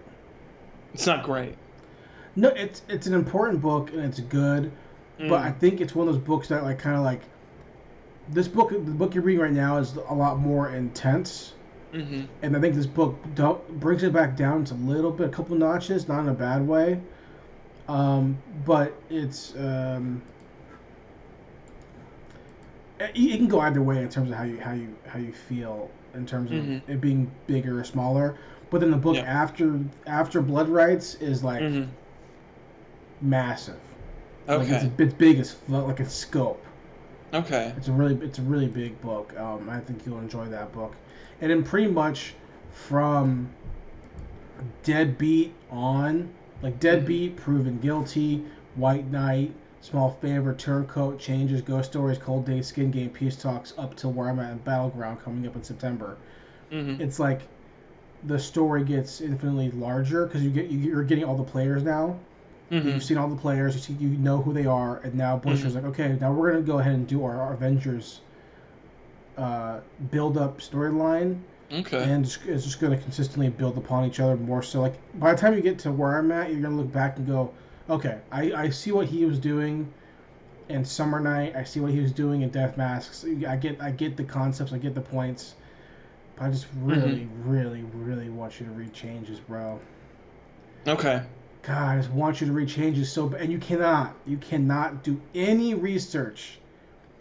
It's 0.94 1.06
not 1.08 1.24
great. 1.26 1.56
no, 2.36 2.50
it's 2.50 2.84
it's 2.88 3.08
an 3.08 3.14
important 3.14 3.62
book 3.62 3.92
and 3.92 4.02
it's 4.02 4.20
good. 4.22 4.72
But 5.28 5.42
I 5.44 5.52
Mm. 5.52 5.60
think 5.60 5.82
it's 5.82 5.94
one 5.96 6.08
of 6.08 6.14
those 6.14 6.24
books 6.24 6.48
that 6.50 6.64
like 6.64 6.80
kind 6.80 6.96
of 6.96 7.04
like 7.04 7.22
this 8.28 8.48
book. 8.48 8.70
The 8.72 8.78
book 8.80 9.14
you're 9.14 9.24
reading 9.24 9.42
right 9.44 9.52
now 9.54 9.78
is 9.78 9.96
a 9.96 10.14
lot 10.14 10.40
more 10.40 10.70
intense, 10.70 11.54
Mhm. 11.94 12.28
and 12.42 12.56
I 12.58 12.60
think 12.60 12.76
this 12.76 12.86
book 12.88 13.24
brings 13.70 14.04
it 14.04 14.14
back 14.14 14.36
down 14.36 14.66
to 14.66 14.74
a 14.74 14.76
little 14.76 15.12
bit, 15.12 15.28
a 15.28 15.30
couple 15.30 15.56
notches, 15.56 16.08
not 16.08 16.22
in 16.22 16.30
a 16.30 16.34
bad 16.34 16.68
way. 16.68 17.02
Um, 17.88 18.42
but 18.66 18.94
it's 19.10 19.56
um, 19.56 20.22
it, 23.00 23.12
it 23.16 23.38
can 23.38 23.48
go 23.48 23.60
either 23.62 23.82
way 23.82 24.02
in 24.02 24.10
terms 24.10 24.30
of 24.30 24.38
how 24.38 24.44
you 24.44 24.60
how 24.60 24.74
you 24.74 24.96
how 25.08 25.20
you 25.20 25.34
feel 25.34 25.90
in 26.14 26.26
terms 26.26 26.52
of 26.52 26.58
Mhm. 26.60 26.82
it 26.88 27.02
being 27.02 27.32
bigger 27.48 27.80
or 27.80 27.84
smaller. 27.84 28.36
But 28.70 28.82
then 28.82 28.92
the 28.92 28.98
book 28.98 29.16
Yeah. 29.16 29.22
after 29.24 29.80
after 30.08 30.42
Blood 30.42 30.70
Rites 30.70 31.16
is 31.16 31.44
like 31.44 31.62
Mhm. 31.62 31.88
massive. 33.22 33.80
Like 34.48 34.70
it's, 34.70 34.84
Okay. 34.84 34.92
it's 35.02 35.14
big 35.14 35.40
as 35.40 35.56
like 35.68 36.00
its 36.00 36.14
scope. 36.14 36.64
Okay. 37.34 37.74
It's 37.78 37.88
a 37.88 37.92
really 37.92 38.16
it's 38.26 38.40
a 38.40 38.44
really 38.44 38.68
big 38.68 39.00
book. 39.02 39.38
Um, 39.40 39.70
I 39.70 39.80
think 39.80 40.06
you'll 40.06 40.20
enjoy 40.20 40.46
that 40.46 40.72
book. 40.72 40.96
And 41.42 41.52
then 41.52 41.64
pretty 41.64 41.88
much 41.92 42.36
from 42.72 43.50
Deadbeat 44.84 45.54
on, 45.72 46.30
like 46.64 46.80
Deadbeat, 46.80 47.36
Proven 47.38 47.80
Guilty, 47.80 48.44
White 48.76 49.12
Knight, 49.12 49.54
Small 49.82 50.10
Favor, 50.10 50.54
Turncoat, 50.54 51.20
Changes, 51.20 51.62
Ghost 51.62 51.92
Stories, 51.92 52.18
Cold 52.18 52.46
Day, 52.46 52.62
Skin 52.62 52.90
Game, 52.90 53.10
Peace 53.12 53.36
Talks, 53.36 53.74
up 53.78 53.96
to 53.98 54.10
where 54.10 54.30
I'm 54.30 54.40
at 54.40 54.52
in 54.54 54.58
Battleground 54.60 55.20
coming 55.22 55.46
up 55.46 55.56
in 55.56 55.64
September. 55.64 56.18
hmm 56.72 56.96
It's 57.00 57.20
like 57.20 57.42
the 58.26 58.40
story 58.40 58.84
gets 58.84 59.22
infinitely 59.22 59.72
larger 59.72 60.26
because 60.26 60.44
you 60.44 60.50
get 60.50 60.68
you- 60.70 60.80
you're 60.80 61.04
getting 61.04 61.26
all 61.26 61.36
the 61.38 61.44
players 61.44 61.84
now. 61.84 62.16
hmm 62.70 62.88
You've 62.88 63.04
seen 63.04 63.18
all 63.18 63.28
the 63.28 63.36
players. 63.36 63.76
You 63.76 63.82
see, 63.82 63.94
you 63.94 64.10
know 64.18 64.42
who 64.42 64.54
they 64.54 64.66
are, 64.66 65.00
and 65.04 65.14
now 65.16 65.38
Bush 65.38 65.64
is 65.66 65.76
like, 65.76 65.84
okay, 65.86 66.18
now 66.20 66.32
we're 66.34 66.52
gonna 66.52 66.64
go 66.64 66.80
ahead 66.80 66.94
and 66.96 67.06
do 67.06 67.24
our, 67.26 67.40
our 67.42 67.54
Avengers 67.54 68.22
uh, 69.38 69.80
build 70.12 70.38
up 70.38 70.60
storyline, 70.60 71.40
Okay. 71.74 72.04
and 72.04 72.26
it's, 72.26 72.38
it's 72.46 72.64
just 72.64 72.80
gonna 72.80 72.98
consistently 72.98 73.50
build 73.50 73.78
upon 73.78 74.06
each 74.06 74.20
other 74.20 74.36
more. 74.36 74.62
So, 74.62 74.82
like, 74.82 74.96
by 75.20 75.34
the 75.34 75.42
time 75.42 75.56
you 75.56 75.62
get 75.62 75.80
to 75.80 75.92
where 75.92 76.18
I'm 76.18 76.32
at, 76.32 76.52
you're 76.52 76.62
gonna 76.62 76.78
look 76.78 76.92
back 76.92 77.18
and 77.18 77.26
go, 77.26 77.52
okay, 77.90 78.20
I, 78.32 78.54
I 78.54 78.70
see 78.70 78.92
what 78.92 79.08
he 79.08 79.26
was 79.26 79.40
doing 79.40 79.92
in 80.70 80.86
Summer 80.86 81.20
Knight. 81.20 81.56
I 81.56 81.64
see 81.64 81.80
what 81.80 81.92
he 81.92 82.00
was 82.00 82.12
doing 82.12 82.42
in 82.42 82.50
Death 82.50 82.78
Masks. 82.78 83.26
I 83.48 83.56
get 83.56 83.82
I 83.82 83.92
get 83.92 84.18
the 84.18 84.24
concepts. 84.24 84.74
I 84.74 84.78
get 84.78 84.96
the 84.96 85.02
points. 85.02 85.56
But 86.36 86.46
I 86.46 86.50
just 86.52 86.68
mm-hmm. 86.68 86.90
really, 86.90 87.28
really, 87.46 87.84
really 87.94 88.30
want 88.30 88.60
you 88.60 88.66
to 88.66 88.72
read 88.72 88.94
changes, 88.94 89.40
bro. 89.40 89.80
Okay. 90.88 91.24
God, 91.62 91.96
I 91.96 91.98
just 91.98 92.12
want 92.12 92.42
you 92.42 92.48
to 92.48 92.54
read 92.54 92.68
changes 92.68 93.12
so 93.12 93.28
bad, 93.28 93.42
and 93.42 93.52
you 93.52 93.58
cannot. 93.58 94.16
You 94.26 94.38
cannot 94.38 95.04
do 95.04 95.20
any 95.34 95.74
research. 95.74 96.60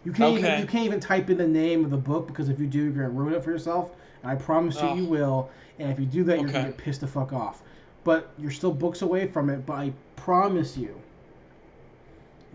You 0.03 0.11
can't 0.11 0.37
even 0.37 0.45
Okay. 0.45 0.61
you 0.61 0.67
can't 0.67 0.85
even 0.85 0.99
type 0.99 1.29
in 1.29 1.37
the 1.37 1.47
name 1.47 1.85
of 1.85 1.91
the 1.91 1.97
book 1.97 2.27
because 2.27 2.49
if 2.49 2.59
you 2.59 2.67
do, 2.67 2.83
you're 2.83 2.91
gonna 2.91 3.09
ruin 3.09 3.33
it 3.33 3.43
for 3.43 3.51
yourself. 3.51 3.91
And 4.23 4.31
I 4.31 4.35
promise 4.35 4.81
you, 4.81 4.87
Oh. 4.87 4.95
you 4.95 5.05
will. 5.05 5.49
And 5.77 5.91
if 5.91 5.99
you 5.99 6.05
do 6.05 6.23
that, 6.23 6.39
you're 6.39 6.49
gonna 6.49 6.65
get 6.69 6.77
pissed 6.77 7.01
the 7.01 7.07
fuck 7.07 7.33
off. 7.33 7.61
But 8.03 8.29
you're 8.37 8.51
still 8.51 8.71
books 8.73 9.01
away 9.01 9.27
from 9.27 9.49
it. 9.49 9.65
But 9.65 9.73
I 9.73 9.93
promise 10.15 10.77
you, 10.77 10.95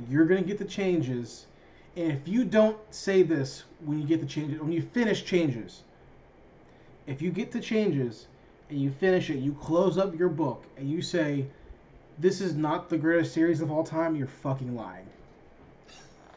you're 0.08 0.24
gonna 0.26 0.42
get 0.42 0.58
the 0.58 0.64
changes. 0.64 1.46
And 1.96 2.12
if 2.12 2.26
you 2.26 2.44
don't 2.44 2.78
say 2.90 3.22
this 3.22 3.64
when 3.84 3.98
you 4.00 4.06
get 4.06 4.20
the 4.20 4.26
changes, 4.26 4.60
when 4.60 4.72
you 4.72 4.82
finish 4.82 5.24
changes, 5.24 5.82
if 7.06 7.20
you 7.22 7.30
get 7.30 7.50
the 7.50 7.60
changes 7.60 8.26
and 8.70 8.80
you 8.80 8.90
finish 8.90 9.30
it, 9.30 9.38
you 9.38 9.52
close 9.54 9.98
up 9.98 10.18
your 10.18 10.28
book 10.28 10.64
and 10.76 10.88
you 10.90 11.02
say, 11.02 11.46
"This 12.18 12.40
is 12.40 12.54
not 12.54 12.88
the 12.88 12.98
greatest 12.98 13.32
series 13.32 13.60
of 13.60 13.70
all 13.70 13.82
time," 13.84 14.14
you're 14.14 14.26
fucking 14.26 14.74
lying. 14.74 15.06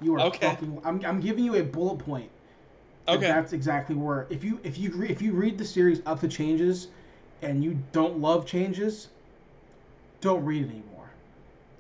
You 0.02 0.16
are 0.16 0.22
Okay. 0.22 0.48
fucking. 0.50 0.82
I'm, 0.84 1.04
I'm 1.06 1.20
giving 1.20 1.44
you 1.46 1.56
a 1.56 1.64
bullet 1.64 2.00
point. 2.00 2.30
Okay. 3.08 3.28
That's 3.28 3.54
exactly 3.54 3.96
where 3.96 4.28
if 4.30 4.44
you 4.44 4.60
if 4.64 4.78
you 4.78 4.92
re, 4.92 5.10
if 5.10 5.22
you 5.22 5.34
read 5.34 5.58
the 5.58 5.66
series 5.66 6.02
up 6.06 6.20
to 6.22 6.28
changes, 6.28 6.88
and 7.42 7.64
you 7.64 7.78
don't 7.92 8.20
love 8.20 8.46
changes, 8.46 9.10
don't 10.22 10.44
read 10.46 10.64
it 10.64 10.70
anymore. 10.70 11.10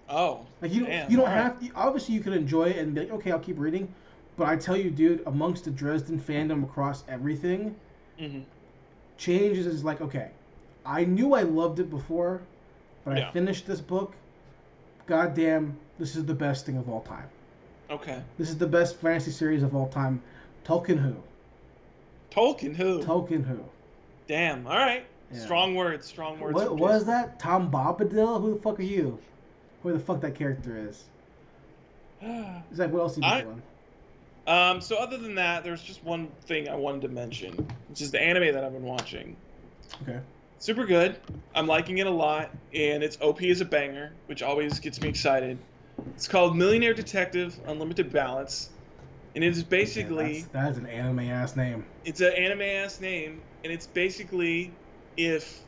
Oh. 0.10 0.46
Like 0.62 0.74
you, 0.74 0.86
Damn, 0.86 1.10
you 1.12 1.18
don't 1.18 1.30
have. 1.30 1.58
Obviously, 1.76 2.16
you 2.16 2.22
can 2.22 2.34
enjoy 2.34 2.66
it 2.70 2.78
and 2.78 2.94
be 2.94 3.02
like, 3.02 3.12
okay, 3.12 3.32
I'll 3.32 3.40
keep 3.40 3.60
reading. 3.60 3.94
But 4.38 4.48
I 4.48 4.56
tell 4.56 4.78
you, 4.78 4.90
dude, 4.90 5.24
amongst 5.28 5.66
the 5.66 5.72
Dresden 5.72 6.20
fandom 6.20 6.64
across 6.64 7.04
everything, 7.08 7.76
hmm 8.18 8.40
changes 9.18 9.68
is 9.68 9.84
like, 9.84 10.02
okay, 10.02 10.32
I 10.86 11.06
knew 11.06 11.34
I 11.36 11.44
loved 11.44 11.80
it 11.80 11.90
before, 11.90 12.42
but 13.06 13.18
Yeah. 13.18 13.30
I 13.30 13.32
finished 13.32 13.68
this 13.68 13.82
book. 13.82 14.16
Goddamn, 15.06 15.78
this 16.00 16.16
is 16.16 16.26
the 16.26 16.34
best 16.34 16.66
thing 16.66 16.78
of 16.78 16.90
all 16.90 17.02
time. 17.02 17.30
Okay. 17.90 18.22
This 18.38 18.50
is 18.50 18.58
the 18.58 18.68
best 18.68 18.96
fantasy 18.98 19.32
series 19.32 19.64
of 19.64 19.76
all 19.76 19.88
time. 19.90 20.22
Tolkien 20.66 21.00
who? 21.00 21.16
Tolkien 22.32 22.76
who? 22.76 23.02
Tolkien 23.04 23.46
who? 23.46 23.60
Damn. 24.28 24.68
All 24.68 24.78
right. 24.78 25.06
Yeah. 25.34 25.40
Strong 25.40 25.76
words. 25.76 26.06
Strong 26.06 26.40
words. 26.40 26.56
What 26.56 26.78
was 26.78 27.06
that? 27.06 27.40
Tom 27.40 27.72
Bombadil? 27.72 28.42
Who 28.42 28.54
the 28.56 28.62
fuck 28.62 28.80
are 28.80 28.84
you? 28.84 29.20
Who 29.84 29.94
the 29.94 30.00
fuck 30.00 30.22
that 30.22 30.36
character 30.36 30.78
is? 30.88 31.04
Is 32.72 32.78
that 32.78 32.92
what 32.92 33.00
else 33.00 33.18
you 33.18 33.24
I- 33.24 33.42
doing? 33.42 33.62
Um, 34.48 34.82
so 34.82 34.96
other 34.98 35.18
than 35.18 35.36
that, 35.36 35.64
there's 35.64 35.84
just 35.84 36.04
one 36.04 36.28
thing 36.46 36.68
I 36.68 36.74
wanted 36.76 37.02
to 37.04 37.10
mention, 37.10 37.54
which 37.90 38.02
is 38.02 38.10
the 38.10 38.20
anime 38.20 38.54
that 38.54 38.64
I've 38.64 38.74
been 38.74 38.84
watching. 38.84 39.36
Okay. 40.02 40.20
Super 40.58 40.86
good. 40.86 41.16
I'm 41.54 41.68
liking 41.68 42.00
it 42.00 42.08
a 42.08 42.12
lot, 42.12 42.50
and 42.74 43.04
its 43.04 43.20
OP 43.22 43.44
is 43.44 43.62
a 43.62 43.66
banger, 43.66 44.14
which 44.26 44.42
always 44.42 44.80
gets 44.80 45.00
me 45.00 45.10
excited. 45.10 45.60
It's 46.16 46.28
called 46.28 46.58
Millionaire 46.58 46.96
Detective 46.96 47.60
Unlimited 47.68 48.12
Balance, 48.12 48.72
and 49.36 49.44
it 49.44 49.50
is 49.50 49.64
basically 49.64 50.34
Yeah, 50.34 50.34
that's, 50.34 50.48
that 50.54 50.72
is 50.72 50.78
an 50.78 50.88
anime 50.88 51.20
ass 51.20 51.56
name. 51.56 51.86
it's 52.04 52.22
an 52.22 52.34
anime 52.34 52.62
ass 52.62 53.00
name, 53.00 53.44
and 53.64 53.72
it's 53.72 53.88
basically 53.88 54.80
if 55.18 55.66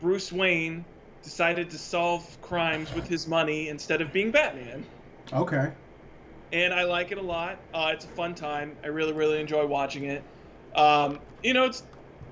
Bruce 0.00 0.32
Wayne 0.32 0.86
decided 1.22 1.70
to 1.70 1.78
solve 1.78 2.40
crimes 2.40 2.92
with 2.94 3.06
his 3.06 3.26
money 3.26 3.68
instead 3.68 4.00
of 4.02 4.12
being 4.12 4.30
Batman. 4.32 4.88
Okay. 5.32 5.72
and 6.52 6.74
I 6.74 6.84
like 6.84 7.12
it 7.12 7.18
a 7.18 7.22
lot. 7.22 7.60
Uh, 7.72 7.90
it's 7.94 8.04
a 8.04 8.08
fun 8.08 8.34
time. 8.34 8.78
I 8.82 8.88
really, 8.88 9.12
really 9.12 9.40
enjoy 9.40 9.66
watching 9.66 10.04
it. 10.04 10.26
Um, 10.74 11.20
you 11.42 11.54
know, 11.54 11.64
it's 11.66 11.82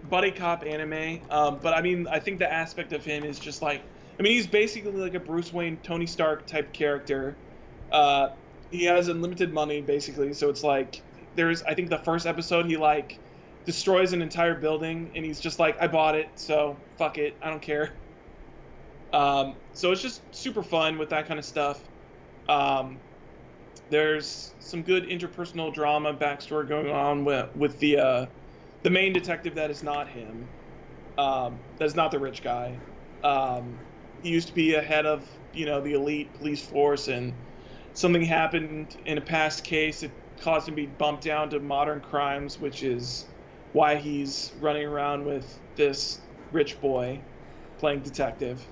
buddy 0.03 0.33
cop 0.33 0.65
anime, 0.67 1.23
um, 1.31 1.61
but 1.63 1.75
I 1.75 1.83
mean, 1.83 2.07
I 2.11 2.21
think 2.21 2.39
the 2.39 2.53
aspect 2.53 2.93
of 2.93 3.05
him 3.05 3.25
is 3.25 3.39
just 3.39 3.63
like, 3.63 3.85
I 4.19 4.23
mean, 4.23 4.33
he's 4.33 4.47
basically 4.47 4.93
like 4.93 5.15
a 5.15 5.21
Bruce 5.21 5.53
Wayne, 5.53 5.81
Tony 5.83 6.07
Stark 6.07 6.47
type 6.49 6.73
character, 6.73 7.41
uh, 7.93 8.29
he 8.71 8.85
has 8.85 9.09
unlimited 9.09 9.53
money 9.53 9.81
basically. 9.81 10.33
So 10.33 10.49
it's 10.49 10.63
like 10.63 11.03
there's 11.35 11.63
I 11.63 11.75
think 11.75 11.91
the 11.91 11.99
first 11.99 12.27
episode 12.27 12.67
he 12.67 12.77
like 12.77 13.19
destroys 13.65 14.13
an 14.13 14.23
entire 14.23 14.55
building 14.55 15.11
and 15.15 15.25
he's 15.25 15.41
just 15.41 15.59
like 15.59 15.77
I 15.81 15.87
bought 15.87 16.15
it, 16.15 16.29
so 16.35 16.77
fuck 16.97 17.19
it, 17.19 17.37
I 17.43 17.51
don't 17.51 17.63
care. 17.63 17.93
Um, 19.13 19.55
so 19.73 19.93
it's 19.93 20.03
just 20.03 20.23
super 20.35 20.63
fun 20.63 20.99
with 20.99 21.11
that 21.11 21.27
kind 21.27 21.39
of 21.39 21.45
stuff. 21.45 21.83
Um, 22.49 22.99
there's 23.91 24.55
some 24.59 24.83
good 24.83 25.05
interpersonal 25.05 25.73
drama 25.73 26.13
backstory 26.15 26.69
going 26.69 26.91
on 26.91 27.25
with 27.25 27.55
with 27.57 27.79
the 27.79 27.99
uh, 27.99 28.27
the 28.83 28.91
main 28.91 29.13
detective 29.13 29.55
that 29.55 29.71
is 29.71 29.83
not 29.83 30.09
him. 30.09 30.49
Um, 31.17 31.59
that's 31.79 31.95
not 31.95 32.11
the 32.11 32.19
rich 32.19 32.43
guy. 32.43 32.79
Um, 33.25 33.79
he 34.23 34.31
used 34.31 34.49
to 34.49 34.55
be 34.55 34.75
a 34.75 34.83
head 34.83 35.07
of 35.07 35.29
you 35.53 35.67
know 35.67 35.81
the 35.81 35.95
elite 35.95 36.35
police 36.35 36.65
force, 36.65 37.09
and 37.09 37.33
something 37.99 38.23
happened 38.23 38.97
in 39.07 39.19
a 39.19 39.21
past 39.23 39.65
case 39.65 40.01
that 40.01 40.13
caused 40.41 40.69
him 40.69 40.77
to 40.77 40.83
be 40.83 40.87
bumped 40.87 41.25
down 41.25 41.51
to 41.51 41.61
modern 41.61 42.01
crimes, 42.01 42.59
which 42.59 42.83
is 42.83 43.27
why 43.73 43.97
he's 43.97 44.53
running 44.61 44.85
around 44.87 45.25
with 45.25 45.61
this 45.77 46.27
rich 46.51 46.81
boy 46.81 47.25
playing 47.79 48.03
detective. 48.03 48.69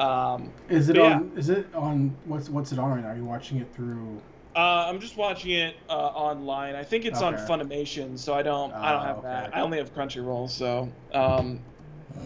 Um, 0.00 0.54
Is 0.68 0.88
it 0.88 0.98
on? 0.98 1.32
Is 1.36 1.48
it 1.48 1.74
on? 1.74 2.18
What's 2.24 2.48
what's 2.50 2.72
it 2.72 2.78
on 2.78 2.90
right 2.90 3.02
now? 3.02 3.08
Are 3.08 3.16
you 3.16 3.24
watching 3.24 3.58
it 3.58 3.72
through? 3.74 4.22
uh, 4.54 4.86
I'm 4.88 5.00
just 5.00 5.16
watching 5.16 5.52
it 5.52 5.76
uh, 5.88 5.92
online. 5.92 6.74
I 6.74 6.82
think 6.84 7.04
it's 7.04 7.22
on 7.22 7.36
Funimation, 7.36 8.18
so 8.18 8.34
I 8.34 8.42
don't 8.42 8.76
I 8.82 8.92
don't 8.92 9.02
Oh, 9.02 9.04
have 9.04 9.20
okay, 9.20 9.22
that. 9.22 9.50
I 9.52 9.60
only 9.60 9.78
have 9.78 9.92
Crunchyroll, 9.92 10.50
so 10.50 10.92
um, 11.12 11.64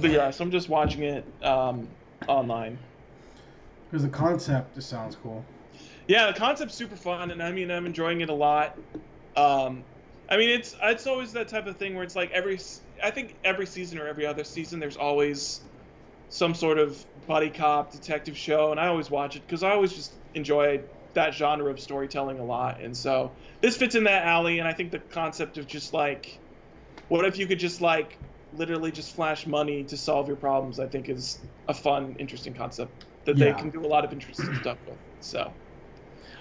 but 0.00 0.10
yeah, 0.10 0.30
so 0.30 0.44
I'm 0.44 0.50
just 0.50 0.68
watching 0.68 1.02
it 1.04 1.28
um, 1.42 1.96
online. 2.26 2.80
Because 3.88 4.02
the 4.02 4.08
concept 4.08 4.74
just 4.74 4.88
sounds 4.88 5.14
cool. 5.16 5.51
Yeah, 6.08 6.26
the 6.32 6.38
concept's 6.38 6.74
super 6.76 6.96
fun, 6.96 7.30
and 7.30 7.42
I 7.42 7.52
mean, 7.52 7.70
I'm 7.70 7.86
enjoying 7.86 8.20
it 8.20 8.28
a 8.28 8.34
lot. 8.34 8.76
Um, 9.36 9.86
I 10.28 10.36
mean, 10.36 10.50
it's 10.50 10.74
it's 10.82 11.06
always 11.06 11.32
that 11.32 11.48
type 11.48 11.66
of 11.66 11.78
thing 11.78 11.94
where 11.94 12.04
it's 12.04 12.16
like 12.16 12.30
every 12.32 12.58
I 13.02 13.10
think 13.10 13.36
every 13.44 13.66
season 13.66 13.98
or 13.98 14.06
every 14.08 14.26
other 14.26 14.44
season, 14.44 14.80
there's 14.80 14.96
always 14.96 15.62
some 16.28 16.54
sort 16.54 16.78
of 16.78 17.04
buddy 17.26 17.50
cop 17.50 17.92
detective 17.92 18.36
show, 18.38 18.70
and 18.72 18.80
I 18.80 18.88
always 18.88 19.10
watch 19.10 19.36
it 19.36 19.42
because 19.42 19.62
I 19.62 19.72
always 19.72 19.92
just 19.94 20.20
enjoy 20.34 20.84
that 21.14 21.34
genre 21.34 21.70
of 21.72 21.80
storytelling 21.80 22.38
a 22.40 22.44
lot, 22.44 22.82
and 22.82 22.96
so 22.96 23.36
this 23.62 23.76
fits 23.76 23.94
in 23.94 24.04
that 24.04 24.24
alley. 24.26 24.58
And 24.60 24.68
I 24.68 24.74
think 24.74 24.92
the 24.92 25.00
concept 25.00 25.58
of 25.58 25.66
just 25.66 25.92
like, 25.94 26.40
what 27.08 27.24
if 27.26 27.38
you 27.38 27.46
could 27.46 27.58
just 27.60 27.80
like 27.80 28.20
literally 28.52 28.92
just 28.92 29.14
flash 29.14 29.46
money 29.46 29.84
to 29.86 29.96
solve 29.96 30.28
your 30.28 30.36
problems? 30.36 30.78
I 30.80 30.88
think 30.88 31.08
is 31.08 31.44
a 31.68 31.74
fun, 31.74 32.16
interesting 32.18 32.54
concept 32.54 33.06
that 33.26 33.38
they 33.38 33.54
can 33.54 33.70
do 33.70 33.84
a 33.84 33.88
lot 33.88 34.04
of 34.04 34.12
interesting 34.12 34.54
stuff 34.54 34.78
with. 34.86 35.00
So. 35.20 35.56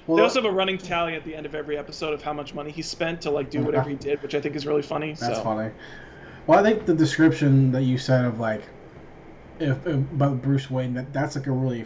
Well, 0.07 0.17
They 0.17 0.21
also 0.21 0.41
have 0.41 0.49
a 0.51 0.53
running 0.55 0.77
tally 0.77 1.15
at 1.15 1.23
the 1.25 1.35
end 1.35 1.45
of 1.45 1.55
every 1.55 1.77
episode 1.77 2.13
of 2.13 2.21
how 2.21 2.33
much 2.33 2.53
money 2.53 2.71
he 2.71 2.81
spent 2.81 3.21
to 3.21 3.31
like 3.31 3.49
do 3.49 3.63
whatever 3.63 3.89
he 3.89 3.95
did, 3.97 4.21
which 4.21 4.35
I 4.35 4.41
think 4.41 4.55
is 4.55 4.65
really 4.67 4.81
funny. 4.81 5.15
that's 5.19 5.39
so 5.39 5.39
funny. 5.39 5.73
Well, 6.47 6.59
I 6.59 6.63
think 6.63 6.85
the 6.85 6.95
description 6.95 7.71
that 7.73 7.83
you 7.83 7.97
said 7.97 8.25
of 8.25 8.39
like, 8.39 8.69
if 9.59 9.85
about 9.85 10.41
Bruce 10.41 10.69
Wayne, 10.69 10.93
that 10.95 11.13
that's 11.13 11.35
like 11.35 11.47
a 11.47 11.51
really 11.51 11.85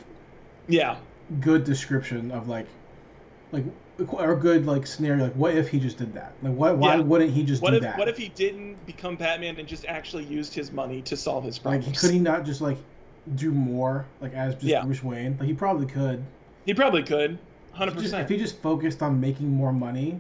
yeah, 0.68 1.00
good 1.40 1.64
description 1.64 2.32
of 2.32 2.48
like, 2.48 2.68
like 3.52 3.66
or 4.10 4.34
a 4.34 4.40
good 4.40 4.66
like 4.66 4.88
scenario. 4.88 5.26
Like, 5.26 5.36
what 5.36 5.56
if 5.56 5.70
he 5.70 5.80
just 5.80 5.98
did 5.98 6.14
that? 6.16 6.38
Like, 6.42 6.54
why 6.56 6.72
why 6.72 7.00
Yeah. 7.00 7.02
wouldn't 7.02 7.32
he 7.32 7.44
just 7.44 7.66
what 7.66 7.74
do 7.74 7.78
if 7.78 7.82
that? 7.82 7.96
what 7.96 8.08
if 8.08 8.18
he 8.18 8.30
didn't 8.30 8.86
become 8.86 9.18
Batman 9.18 9.58
and 9.58 9.68
just 9.68 9.86
actually 9.86 10.24
used 10.26 10.54
his 10.54 10.72
money 10.72 11.02
to 11.04 11.18
solve 11.18 11.44
his 11.44 11.60
like, 11.64 11.82
problems? 11.84 11.98
could 11.98 12.12
he 12.12 12.20
not 12.20 12.46
just 12.46 12.62
like 12.62 12.78
do 13.34 13.52
more 13.52 14.14
like 14.20 14.34
as 14.34 14.56
just 14.56 14.80
Yeah. 14.80 14.80
Bruce 14.80 15.04
Wayne? 15.04 15.38
Like, 15.38 15.48
he 15.48 15.54
probably 15.54 15.88
could. 15.88 16.28
He 16.66 16.74
probably 16.74 17.02
could, 17.04 17.40
hundred 17.76 17.92
If 17.94 17.98
he, 17.98 18.02
just, 18.10 18.14
if 18.16 18.30
he 18.30 18.38
just 18.38 18.62
focused 18.62 19.02
on 19.04 19.20
making 19.20 19.50
more 19.52 19.72
money, 19.74 20.20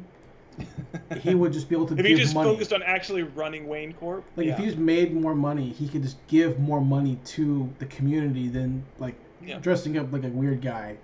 he 1.21 1.35
would 1.35 1.51
just 1.53 1.67
be 1.69 1.75
able 1.75 1.85
to. 1.87 1.97
If 1.97 2.05
he 2.05 2.15
just 2.15 2.33
money. 2.35 2.49
focused 2.51 2.73
on 2.73 2.81
actually 2.83 3.23
running 3.23 3.67
Wayne 3.67 3.93
Corp, 3.93 4.23
Like 4.35 4.47
yeah. 4.47 4.53
if 4.53 4.59
he 4.59 4.65
just 4.65 4.77
made 4.77 5.13
more 5.13 5.35
money, 5.35 5.71
he 5.71 5.87
could 5.87 6.03
just 6.03 6.17
give 6.27 6.59
more 6.59 6.81
money 6.81 7.17
to 7.25 7.69
the 7.79 7.85
community 7.87 8.47
than 8.47 8.83
like 8.99 9.15
Yeah. 9.45 9.59
dressing 9.59 9.97
up 9.97 10.11
like 10.13 10.23
a 10.23 10.29
weird 10.29 10.61
guy. 10.61 10.97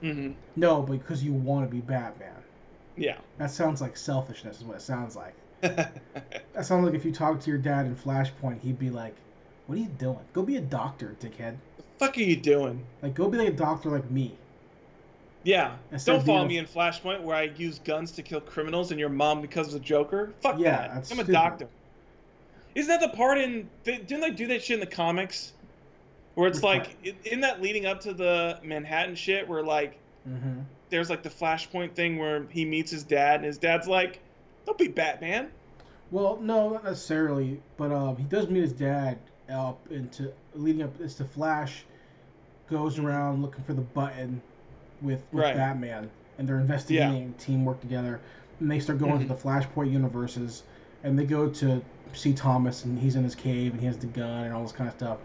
hmm 0.00 0.32
No, 0.56 0.82
because 0.82 1.22
you 1.24 1.32
want 1.32 1.68
to 1.68 1.70
be 1.74 1.80
Batman. 1.80 2.30
yeah. 2.96 3.18
That 3.38 3.50
sounds 3.50 3.80
like 3.80 3.96
selfishness, 3.96 4.58
is 4.58 4.64
what 4.64 4.76
it 4.76 4.82
sounds 4.82 5.16
like. 5.16 5.34
That 5.62 6.64
sounds 6.66 6.84
like 6.86 6.94
if 6.94 7.04
you 7.04 7.10
talk 7.12 7.40
to 7.40 7.50
your 7.50 7.58
dad 7.58 7.86
in 7.86 7.96
Flashpoint, 7.96 8.60
he'd 8.60 8.78
be 8.78 8.90
like, 8.90 9.16
"What 9.66 9.76
are 9.76 9.80
you 9.80 9.88
doing? 9.98 10.20
Go 10.32 10.42
be 10.44 10.56
a 10.56 10.60
doctor, 10.60 11.16
dickhead. 11.20 11.56
What 11.76 11.76
the 11.98 12.04
fuck 12.06 12.16
are 12.16 12.20
you 12.20 12.36
doing? 12.36 12.84
Like 13.02 13.14
go 13.14 13.28
be 13.28 13.38
like 13.38 13.48
a 13.48 13.52
doctor 13.52 13.90
like 13.90 14.08
me." 14.10 14.38
Yeah. 15.44 15.76
Don't 16.04 16.24
follow 16.24 16.46
me 16.46 16.58
in 16.58 16.66
Flashpoint 16.66 17.20
where 17.22 17.36
I 17.36 17.42
use 17.56 17.78
guns 17.78 18.12
to 18.12 18.22
kill 18.22 18.40
criminals 18.40 18.90
and 18.90 18.98
your 18.98 19.10
mom 19.10 19.40
because 19.42 19.68
of 19.68 19.74
the 19.74 19.80
Joker. 19.80 20.32
Fuck 20.40 20.58
Yeah, 20.58 20.70
that. 20.76 20.90
I'm 20.90 20.98
a 20.98 21.04
stupid. 21.04 21.32
doctor. 21.32 21.68
Isn't 22.74 22.88
that 22.88 23.00
the 23.00 23.16
part 23.16 23.38
in? 23.38 23.68
Didn't 23.84 24.20
they 24.20 24.30
do 24.30 24.46
that 24.48 24.62
shit 24.64 24.74
in 24.74 24.80
the 24.80 24.86
comics? 24.86 25.52
Where 26.34 26.48
it's 26.48 26.62
like, 26.64 26.96
in 27.26 27.40
that 27.42 27.62
leading 27.62 27.86
up 27.86 28.00
to 28.00 28.12
the 28.12 28.58
Manhattan 28.64 29.14
shit, 29.14 29.46
where 29.48 29.62
like 29.62 29.98
Mm-hmm. 30.28 30.60
there's 30.88 31.10
like 31.10 31.22
the 31.22 31.28
Flashpoint 31.28 31.92
thing 31.94 32.16
where 32.16 32.46
he 32.48 32.64
meets 32.64 32.90
his 32.90 33.04
dad 33.04 33.36
and 33.36 33.44
his 33.44 33.58
dad's 33.58 33.86
like, 33.86 34.20
"Don't 34.64 34.78
be 34.78 34.88
Batman." 34.88 35.50
Well, 36.10 36.38
no, 36.40 36.70
not 36.70 36.84
necessarily, 36.84 37.60
but 37.76 37.92
um, 37.92 38.16
he 38.16 38.22
does 38.24 38.48
meet 38.48 38.62
his 38.62 38.72
dad 38.72 39.18
up 39.50 39.86
into 39.90 40.32
leading 40.54 40.80
up. 40.82 40.98
It's 40.98 41.16
the 41.16 41.26
Flash 41.26 41.84
goes 42.70 42.98
around 42.98 43.42
looking 43.42 43.62
for 43.64 43.74
the 43.74 43.82
button 43.82 44.40
with, 45.02 45.22
with 45.32 45.44
Right. 45.44 45.56
Batman, 45.56 46.10
and 46.38 46.48
they're 46.48 46.60
investigating, 46.60 47.34
teamwork 47.38 47.80
together, 47.80 48.20
and 48.60 48.70
they 48.70 48.78
start 48.80 48.98
going 48.98 49.12
Mhm. 49.18 49.22
to 49.22 49.28
the 49.28 49.34
Flashpoint 49.34 49.90
universes, 49.90 50.62
and 51.02 51.18
they 51.18 51.24
go 51.26 51.48
to 51.48 51.82
see 52.12 52.32
Thomas, 52.32 52.84
and 52.84 52.98
he's 52.98 53.16
in 53.16 53.24
his 53.24 53.34
cave, 53.34 53.72
and 53.72 53.80
he 53.80 53.86
has 53.86 53.96
the 53.98 54.06
gun 54.06 54.44
and 54.44 54.54
all 54.54 54.62
this 54.62 54.72
kind 54.72 54.88
of 54.88 54.94
stuff. 54.96 55.18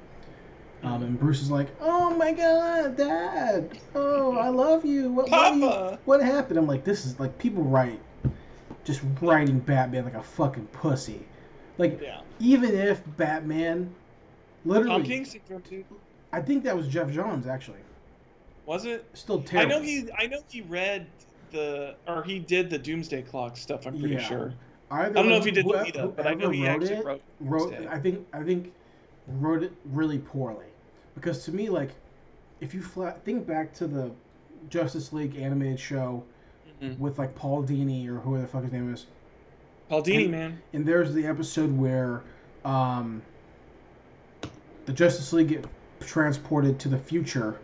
Um, 0.82 1.04
and 1.04 1.20
Bruce 1.20 1.42
is 1.42 1.52
like, 1.52 1.68
"Oh 1.82 2.16
my 2.16 2.32
God, 2.32 2.96
Dad! 2.96 3.78
Oh, 3.96 4.38
I 4.38 4.48
love 4.48 4.86
you. 4.86 5.12
What, 5.12 5.30
what, 5.30 5.56
you- 5.56 5.98
what 6.06 6.22
happened?" 6.24 6.58
I'm 6.58 6.68
like, 6.68 6.86
"This 6.86 7.06
is 7.06 7.20
like 7.20 7.38
people 7.38 7.64
write, 7.64 8.00
just 8.86 9.02
writing 9.22 9.60
Batman 9.60 10.06
like 10.06 10.14
a 10.16 10.24
fucking 10.24 10.68
pussy. 10.68 11.26
Like 11.78 12.00
Yeah. 12.02 12.22
even 12.40 12.74
if 12.74 13.02
Batman, 13.18 13.94
literally, 14.66 14.90
Tom 14.90 15.04
King 15.04 15.26
syndrome, 15.26 15.64
dude. 15.70 15.86
I 16.32 16.42
think 16.42 16.64
that 16.64 16.76
was 16.78 16.88
Geoff 16.88 17.12
Johns 17.12 17.46
actually. 17.46 17.80
Was 18.70 18.86
it? 18.86 19.04
Still 19.14 19.44
I 19.54 19.66
know 19.66 19.82
he. 19.82 20.08
I 20.16 20.28
know 20.28 20.42
he 20.48 20.62
read 20.62 21.08
the 21.50 21.96
or 22.08 22.22
he 22.22 22.38
did 22.38 22.70
the 22.70 22.78
Doomsday 22.78 23.24
Clock 23.24 23.58
stuff. 23.58 23.88
I'm 23.88 23.98
pretty 24.00 24.14
Yeah. 24.14 24.20
sure. 24.22 24.54
Either 24.92 25.10
I 25.10 25.22
don't 25.24 25.30
know 25.30 25.38
if 25.38 25.46
he 25.46 25.50
did 25.50 25.66
the 25.66 25.70
whoe- 25.76 25.84
lead 25.84 25.98
up, 25.98 26.16
but 26.16 26.28
I 26.28 26.36
know 26.36 26.52
he 26.52 26.68
wrote 26.68 26.84
actually 26.84 26.98
it, 26.98 27.04
wrote. 27.06 27.22
wrote. 27.40 27.72
Doomsday. 27.72 27.88
I 27.88 27.98
think 28.00 28.28
I 28.32 28.44
think 28.44 28.72
wrote 29.28 29.64
it 29.64 29.72
really 29.86 30.20
poorly, 30.20 30.68
because 31.16 31.44
to 31.46 31.52
me, 31.52 31.70
like, 31.70 31.90
if 32.62 32.76
you 32.76 32.82
think 33.26 33.48
back 33.48 33.74
to 33.74 33.88
the 33.88 34.12
Justice 34.70 35.12
League 35.14 35.36
animated 35.36 35.80
show 35.80 36.24
Mhm. 36.80 37.00
with 37.00 37.18
like 37.18 37.34
Paul 37.34 37.64
Dini 37.64 38.08
or 38.08 38.20
whoever 38.20 38.44
the 38.44 38.48
fuck 38.48 38.62
his 38.62 38.72
name 38.72 38.94
is, 38.94 39.08
Paul 39.88 40.04
Dini, 40.04 40.24
And- 40.26 40.32
man. 40.32 40.62
and 40.74 40.86
there's 40.86 41.12
the 41.16 41.26
episode 41.26 41.76
where 41.76 42.22
um, 42.66 43.24
the 44.86 44.94
Justice 44.94 45.34
League 45.34 45.48
get 45.48 45.66
transported 46.02 46.78
to 46.82 46.88
the 46.90 47.00
future, 47.00 47.58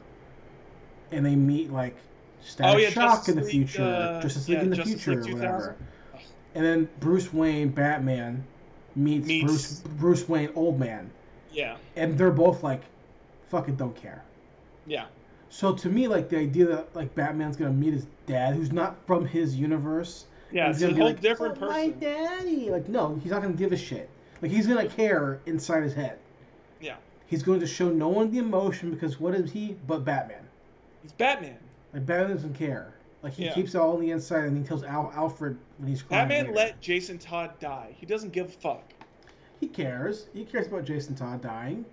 and 1.15 1.25
they 1.25 1.35
meet 1.35 1.71
like 1.71 1.95
Static 2.41 2.75
Oh, 2.75 2.77
yeah, 2.79 2.89
Shock 2.89 3.25
Justice 3.25 3.29
in 3.29 3.35
the 3.37 3.41
League, 3.43 3.51
future, 3.51 3.83
uh, 3.83 4.21
Justice 4.21 4.47
League 4.47 4.57
yeah, 4.57 4.63
in 4.63 4.69
the 4.69 4.75
Justice 4.75 5.03
future, 5.03 5.21
League 5.23 5.33
or 5.33 5.37
whatever. 5.37 5.75
And 6.53 6.65
then 6.65 6.89
Bruce 6.99 7.33
Wayne, 7.33 7.69
Batman, 7.69 8.43
meets, 8.95 9.27
Meets- 9.27 9.45
Bruce 9.45 9.79
Bruce 9.97 10.29
Wayne, 10.29 10.49
Old 10.55 10.79
Man, 10.79 11.09
Yeah. 11.51 11.77
and 11.95 12.17
they're 12.17 12.31
both 12.31 12.63
like, 12.63 12.81
"Fucking 13.49 13.75
don't 13.75 13.95
care." 13.95 14.23
Yeah. 14.85 15.05
So 15.49 15.73
to 15.73 15.89
me, 15.89 16.07
like 16.07 16.29
the 16.29 16.37
idea 16.37 16.65
that 16.67 16.95
like 16.95 17.13
Batman's 17.15 17.55
gonna 17.57 17.71
meet 17.73 17.93
his 17.93 18.05
dad, 18.27 18.55
who's 18.55 18.71
not 18.71 18.95
from 19.07 19.25
his 19.25 19.55
universe, 19.55 20.25
Yeah. 20.51 20.67
he's 20.67 20.77
It's 20.77 20.83
gonna 20.83 20.93
be 20.93 20.99
whole 20.99 21.09
like, 21.09 21.21
different 21.21 21.57
"Oh, 21.61 21.67
My 21.69 21.87
daddy, 21.89 22.69
like 22.69 22.87
no, 22.89 23.19
he's 23.23 23.31
not 23.31 23.41
gonna 23.41 23.53
give 23.53 23.71
a 23.71 23.77
shit. 23.77 24.09
Like 24.41 24.51
he's 24.51 24.67
gonna 24.67 24.87
care 24.87 25.39
inside 25.45 25.83
his 25.83 25.93
head. 25.93 26.19
Yeah. 26.79 26.95
He's 27.27 27.41
going 27.41 27.59
to 27.61 27.67
show 27.67 27.89
no 27.89 28.07
one 28.09 28.29
the 28.31 28.37
emotion 28.37 28.91
because 28.91 29.19
what 29.19 29.33
is 29.33 29.51
he 29.51 29.75
but 29.87 30.05
Batman? 30.05 30.43
He's 31.05 31.11
Batman. 31.11 31.59
Like 31.93 32.07
Batman 32.07 32.35
doesn't 32.35 32.55
care. 32.55 32.95
Like 33.21 33.33
he 33.33 33.45
Yeah. 33.45 33.53
keeps 33.53 33.75
it 33.75 33.77
all 33.77 33.93
on 33.93 34.01
the 34.01 34.09
inside, 34.09 34.45
and 34.45 34.57
he 34.57 34.63
tells 34.63 34.83
Al- 34.83 35.11
Alfred 35.15 35.55
when 35.77 35.87
he's 35.87 36.01
crying. 36.01 36.27
Batman 36.29 36.45
later. 36.47 36.55
let 36.57 36.81
Jason 36.81 37.19
Todd 37.19 37.51
die. 37.59 37.95
He 37.99 38.07
doesn't 38.07 38.31
give 38.33 38.47
a 38.47 38.51
fuck. 38.51 38.81
He 39.59 39.67
cares. 39.67 40.25
He 40.33 40.45
cares 40.45 40.65
about 40.65 40.85
Jason 40.85 41.13
Todd 41.15 41.41
dying, 41.43 41.85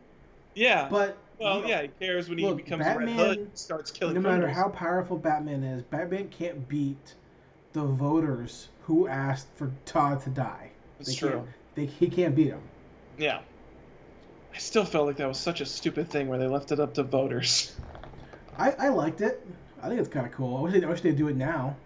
Yeah. 0.54 0.88
but 0.90 1.18
well, 1.38 1.56
you 1.56 1.62
know, 1.64 1.68
yeah, 1.68 1.82
he 1.82 1.88
cares 2.00 2.30
when 2.30 2.38
he 2.38 2.54
becomes 2.54 2.84
Batman- 2.84 3.06
Red 3.08 3.16
Hood 3.16 3.38
and 3.38 3.50
starts 3.58 3.90
killing 3.90 4.14
no 4.14 4.20
matter 4.22 4.44
criminals. 4.44 4.56
how 4.56 4.68
powerful 4.70 5.18
Batman 5.18 5.62
is, 5.62 5.82
Batman 5.82 6.28
can't 6.28 6.66
beat 6.68 7.14
the 7.74 7.82
voters 7.84 8.70
who 8.84 9.06
asked 9.08 9.48
for 9.56 9.70
Todd 9.84 10.22
to 10.22 10.30
die. 10.30 10.70
It's 11.00 11.10
They 11.10 11.16
true. 11.16 11.30
Can't, 11.30 11.48
they, 11.74 11.84
he 11.86 12.08
can't 12.08 12.34
beat 12.34 12.48
him. 12.48 12.62
Yeah. 13.18 13.40
I 14.54 14.58
still 14.58 14.84
felt 14.84 15.06
like 15.06 15.16
that 15.16 15.28
was 15.28 15.38
such 15.38 15.60
a 15.60 15.66
stupid 15.66 16.08
thing 16.10 16.28
where 16.28 16.38
they 16.38 16.46
left 16.46 16.72
it 16.72 16.80
up 16.80 16.94
to 16.94 17.02
voters. 17.02 17.74
I, 18.59 18.72
I 18.72 18.88
liked 18.88 19.20
it. 19.20 19.46
I 19.82 19.88
think 19.88 20.00
it's 20.00 20.09
kind 20.09 20.26
of 20.26 20.32
cool. 20.32 20.57
I 20.57 20.61
wish 20.61 20.72
they 20.72 20.84
I 20.84 20.88
wish 20.88 21.00
they'd 21.00 21.16
do 21.16 21.28
it 21.28 21.36
now. 21.36 21.76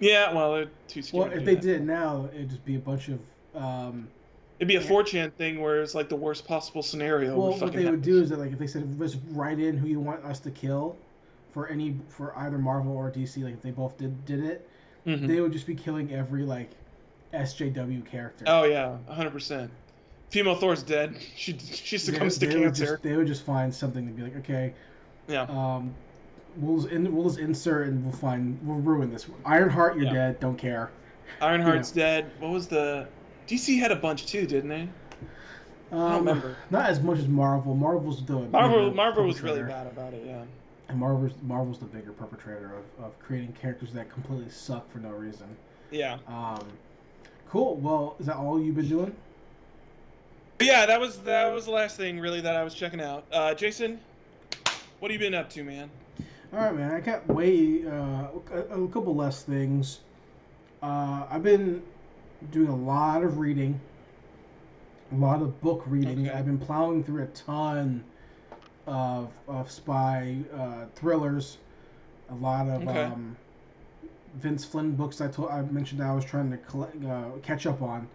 Yeah, 0.00 0.32
well, 0.34 0.54
they're 0.54 0.70
too 0.88 1.02
stupid. 1.02 1.18
Well, 1.30 1.38
if 1.38 1.44
they 1.44 1.54
that. 1.54 1.62
did 1.62 1.76
it 1.82 1.84
now, 1.84 2.28
it'd 2.34 2.50
just 2.50 2.64
be 2.64 2.74
a 2.76 2.80
bunch 2.80 3.08
of. 3.08 3.20
Um, 3.54 4.08
it'd 4.58 4.66
be 4.68 4.76
a 4.76 4.80
4chan 4.80 5.32
thing 5.34 5.60
where 5.60 5.82
it's 5.82 5.94
like 5.94 6.08
the 6.08 6.16
worst 6.16 6.46
possible 6.46 6.82
scenario. 6.82 7.36
well, 7.38 7.52
would 7.52 7.60
what 7.60 7.72
they 7.72 7.84
would 7.88 8.02
do 8.02 8.20
is 8.20 8.30
that 8.30 8.38
like 8.38 8.52
if 8.52 8.58
they 8.58 8.66
said 8.66 8.98
just 8.98 9.18
write 9.30 9.60
in 9.60 9.76
who 9.76 9.86
you 9.86 10.00
want 10.00 10.24
us 10.24 10.40
to 10.40 10.50
kill, 10.50 10.96
for 11.52 11.68
any 11.68 11.96
for 12.08 12.36
either 12.38 12.58
Marvel 12.58 12.96
or 12.96 13.10
DC, 13.10 13.42
like 13.44 13.54
if 13.54 13.62
they 13.62 13.70
both 13.70 13.96
did 13.98 14.24
did 14.24 14.42
it, 14.42 14.68
Mhm. 15.06 15.26
they 15.28 15.40
would 15.40 15.52
just 15.52 15.66
be 15.66 15.74
killing 15.74 16.12
every 16.12 16.42
like 16.44 16.70
SJW 17.32 18.04
character. 18.06 18.44
Oh 18.48 18.64
yeah, 18.64 18.96
100. 19.06 19.30
percent 19.30 19.70
Female 20.30 20.54
Thor's 20.56 20.82
dead. 20.82 21.16
She 21.36 21.56
she 21.58 21.96
They- 21.96 22.00
succumbs 22.00 22.38
to 22.38 22.46
they 22.46 22.56
would 22.56 22.64
cancer. 22.64 22.84
just- 22.86 23.02
they 23.02 23.16
would 23.16 23.26
just 23.26 23.44
find 23.44 23.72
something 23.74 24.06
to 24.06 24.12
be 24.12 24.22
like, 24.22 24.36
okay, 24.38 24.72
Yeah. 25.32 25.42
um, 25.42 25.94
we'll 26.56 26.76
just, 26.82 26.92
in, 26.92 27.14
we'll 27.14 27.24
just 27.24 27.38
insert 27.38 27.88
and 27.88 28.04
we'll 28.04 28.12
find 28.12 28.58
we'll 28.62 28.78
ruin 28.78 29.10
this. 29.10 29.26
Ironheart, 29.44 29.96
you're 29.96 30.06
Yeah. 30.06 30.12
dead. 30.12 30.40
Don't 30.40 30.56
care. 30.58 30.90
Ironheart's 31.40 31.90
dead. 31.90 32.30
What 32.38 32.52
was 32.52 32.68
the? 32.68 33.08
DC 33.48 33.78
had 33.78 33.90
a 33.90 33.96
bunch 33.96 34.26
too, 34.26 34.46
didn't 34.46 34.68
they? 34.68 34.88
Um, 35.90 35.98
I 36.00 36.08
don't 36.10 36.18
remember. 36.20 36.56
Not 36.70 36.88
as 36.90 37.00
much 37.00 37.18
as 37.18 37.28
Marvel. 37.28 37.74
Marvel's 37.74 38.24
the 38.24 38.34
Marvel 38.34 38.84
bigger 38.84 38.94
Marvel 38.94 39.26
was 39.26 39.40
really 39.40 39.62
bad 39.62 39.86
about 39.86 40.14
it. 40.14 40.22
Yeah. 40.26 40.42
And 40.88 40.98
Marvel's 40.98 41.32
Marvel's 41.42 41.78
the 41.78 41.86
bigger 41.86 42.12
perpetrator 42.12 42.74
of, 42.76 43.04
of 43.04 43.18
creating 43.18 43.52
characters 43.60 43.92
that 43.94 44.10
completely 44.10 44.50
suck 44.50 44.90
for 44.92 44.98
no 44.98 45.10
reason. 45.10 45.48
Yeah. 45.90 46.18
Um, 46.28 46.66
cool. 47.48 47.76
Well, 47.76 48.16
is 48.20 48.26
that 48.26 48.36
all 48.36 48.60
you've 48.60 48.76
been 48.76 48.88
doing? 48.88 49.14
Yeah, 50.60 50.86
that 50.86 51.00
was 51.00 51.18
that 51.22 51.52
was 51.52 51.64
the 51.64 51.72
last 51.72 51.96
thing 51.96 52.20
really 52.20 52.40
that 52.40 52.56
I 52.56 52.62
was 52.62 52.74
checking 52.74 53.00
out. 53.00 53.24
Uh, 53.32 53.52
Jason, 53.54 53.98
what 55.02 55.10
have 55.10 55.20
you 55.20 55.26
been 55.26 55.34
up 55.34 55.50
to, 55.50 55.64
man? 55.64 55.90
All 56.52 56.60
right, 56.60 56.76
man. 56.76 56.92
I 56.92 57.00
got 57.00 57.26
way 57.26 57.84
uh, 57.84 58.28
a, 58.52 58.84
a 58.84 58.88
couple 58.88 59.16
less 59.16 59.42
things. 59.42 59.98
Uh, 60.80 61.26
I've 61.28 61.42
been 61.42 61.82
doing 62.52 62.68
a 62.68 62.76
lot 62.76 63.24
of 63.24 63.38
reading, 63.38 63.80
a 65.10 65.16
lot 65.16 65.42
of 65.42 65.60
book 65.60 65.82
reading. 65.88 66.28
Okay. 66.28 66.38
I've 66.38 66.46
been 66.46 66.56
plowing 66.58 67.02
through 67.02 67.24
a 67.24 67.26
ton 67.26 68.04
of 68.86 69.32
of 69.48 69.72
spy 69.72 70.36
uh, 70.56 70.84
thrillers, 70.94 71.58
a 72.30 72.36
lot 72.36 72.68
of 72.68 72.86
Okay. 72.86 73.02
um, 73.02 73.36
Vince 74.36 74.64
Flynn 74.64 74.92
books. 74.92 75.20
I 75.20 75.26
told 75.26 75.50
I 75.50 75.62
mentioned 75.62 76.00
I 76.00 76.14
was 76.14 76.24
trying 76.24 76.52
to 76.52 76.58
collect, 76.58 77.04
uh, 77.04 77.24
catch 77.42 77.66
up 77.66 77.82
on. 77.82 78.06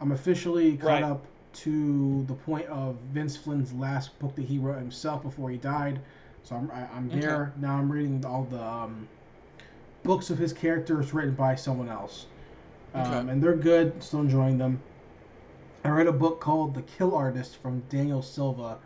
I'm 0.00 0.12
officially 0.12 0.78
caught 0.78 0.86
Right. 0.86 1.02
up 1.02 1.22
to 1.52 2.24
the 2.28 2.34
point 2.34 2.66
of 2.68 2.96
Vince 3.12 3.36
Flynn's 3.36 3.74
last 3.74 4.18
book 4.20 4.34
that 4.36 4.46
he 4.46 4.56
wrote 4.58 4.78
himself 4.78 5.22
before 5.22 5.50
he 5.50 5.58
died. 5.58 6.00
So 6.44 6.56
I'm 6.56 6.70
I, 6.70 6.86
I'm 6.96 7.08
Okay. 7.08 7.20
there 7.20 7.52
now. 7.60 7.76
I'm 7.76 7.90
reading 7.90 8.24
all 8.24 8.44
the 8.44 8.62
um, 8.62 9.08
books 10.02 10.30
of 10.30 10.38
his 10.38 10.52
characters 10.52 11.12
written 11.12 11.34
by 11.34 11.54
someone 11.54 11.88
else, 11.88 12.26
um, 12.94 13.04
Okay. 13.04 13.32
and 13.32 13.42
they're 13.42 13.54
good. 13.54 14.02
Still 14.02 14.20
enjoying 14.20 14.58
them. 14.58 14.80
I 15.84 15.88
read 15.88 16.06
a 16.06 16.12
book 16.12 16.40
called 16.40 16.74
The 16.74 16.82
Kill 16.82 17.14
Artist 17.14 17.56
from 17.56 17.80
Daniel 17.88 18.20
Silva, 18.22 18.78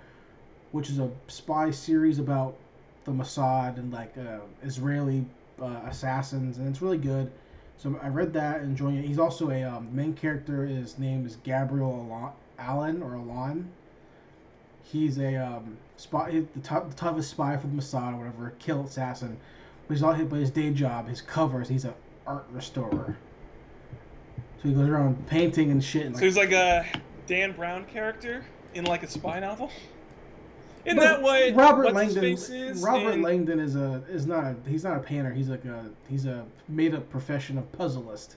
which 0.72 0.88
is 0.90 0.98
a 0.98 1.10
spy 1.28 1.70
series 1.70 2.18
about 2.18 2.56
the 3.04 3.12
Mossad 3.12 3.78
and 3.78 3.92
like 3.92 4.16
uh, 4.16 4.38
Israeli 4.62 5.24
uh, 5.60 5.80
assassins, 5.86 6.58
and 6.58 6.68
it's 6.68 6.80
really 6.82 6.98
good. 6.98 7.30
So 7.76 7.98
I 8.02 8.08
read 8.08 8.32
that, 8.34 8.60
and 8.60 8.70
enjoying 8.70 8.96
it. 8.96 9.04
He's 9.04 9.18
also 9.18 9.50
a 9.50 9.62
um, 9.64 9.94
main 9.94 10.14
character. 10.14 10.64
His 10.64 10.98
name 10.98 11.26
is 11.26 11.36
Gabriel 11.36 11.90
Allon, 12.08 12.32
Allen 12.58 13.02
or 13.02 13.16
Allon. 13.16 13.70
He's 14.84 15.18
a 15.18 15.36
um, 15.36 15.76
spy, 15.96 16.42
the, 16.54 16.60
top, 16.60 16.90
the 16.90 16.96
toughest 16.96 17.30
spy 17.30 17.56
for 17.56 17.66
the 17.66 17.74
Mossad 17.74 18.14
or 18.14 18.18
whatever, 18.18 18.52
kill 18.58 18.84
assassin. 18.84 19.36
But 19.88 19.94
he's 19.94 20.02
all 20.02 20.14
but 20.14 20.38
his 20.38 20.50
day 20.50 20.70
job, 20.70 21.08
his 21.08 21.20
covers, 21.20 21.68
he's 21.68 21.84
an 21.84 21.94
art 22.26 22.46
restorer. 22.52 23.16
So 24.62 24.68
he 24.68 24.74
goes 24.74 24.88
around 24.88 25.26
painting 25.26 25.70
and 25.70 25.82
shit. 25.82 26.06
And 26.06 26.14
So 26.14 26.20
like, 26.20 26.24
he's 26.24 26.36
like 26.36 26.52
a 26.52 26.86
Dan 27.26 27.52
Brown 27.52 27.84
character 27.86 28.44
in 28.74 28.84
like 28.84 29.02
a 29.02 29.08
spy 29.08 29.40
novel. 29.40 29.70
Isn't 30.84 30.98
that 30.98 31.22
way, 31.22 31.52
Robert 31.52 31.94
Langdon? 31.94 32.24
is? 32.24 32.82
Robert 32.82 33.12
in- 33.12 33.22
Langdon 33.22 33.58
is 33.58 33.74
a 33.74 34.02
is 34.08 34.26
not 34.26 34.44
a 34.44 34.56
he's 34.68 34.84
not 34.84 34.98
a 34.98 35.00
painter. 35.00 35.32
He's 35.32 35.48
like 35.48 35.64
a 35.64 35.90
he's 36.08 36.26
a 36.26 36.44
made 36.68 36.94
up 36.94 37.08
profession 37.08 37.56
of 37.56 37.70
puzzleist. 37.72 38.36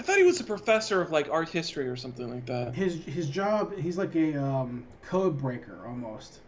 I 0.00 0.02
thought 0.02 0.16
he 0.16 0.22
was 0.22 0.40
a 0.40 0.44
professor 0.44 1.02
of 1.02 1.10
like 1.10 1.28
art 1.30 1.50
history 1.50 1.86
or 1.86 1.94
something 1.94 2.30
like 2.32 2.46
that. 2.46 2.74
His 2.74 3.04
his 3.04 3.28
job 3.28 3.76
he's 3.76 3.98
like 3.98 4.16
a 4.16 4.42
um, 4.42 4.82
code 5.02 5.36
breaker 5.38 5.76
almost. 5.86 6.38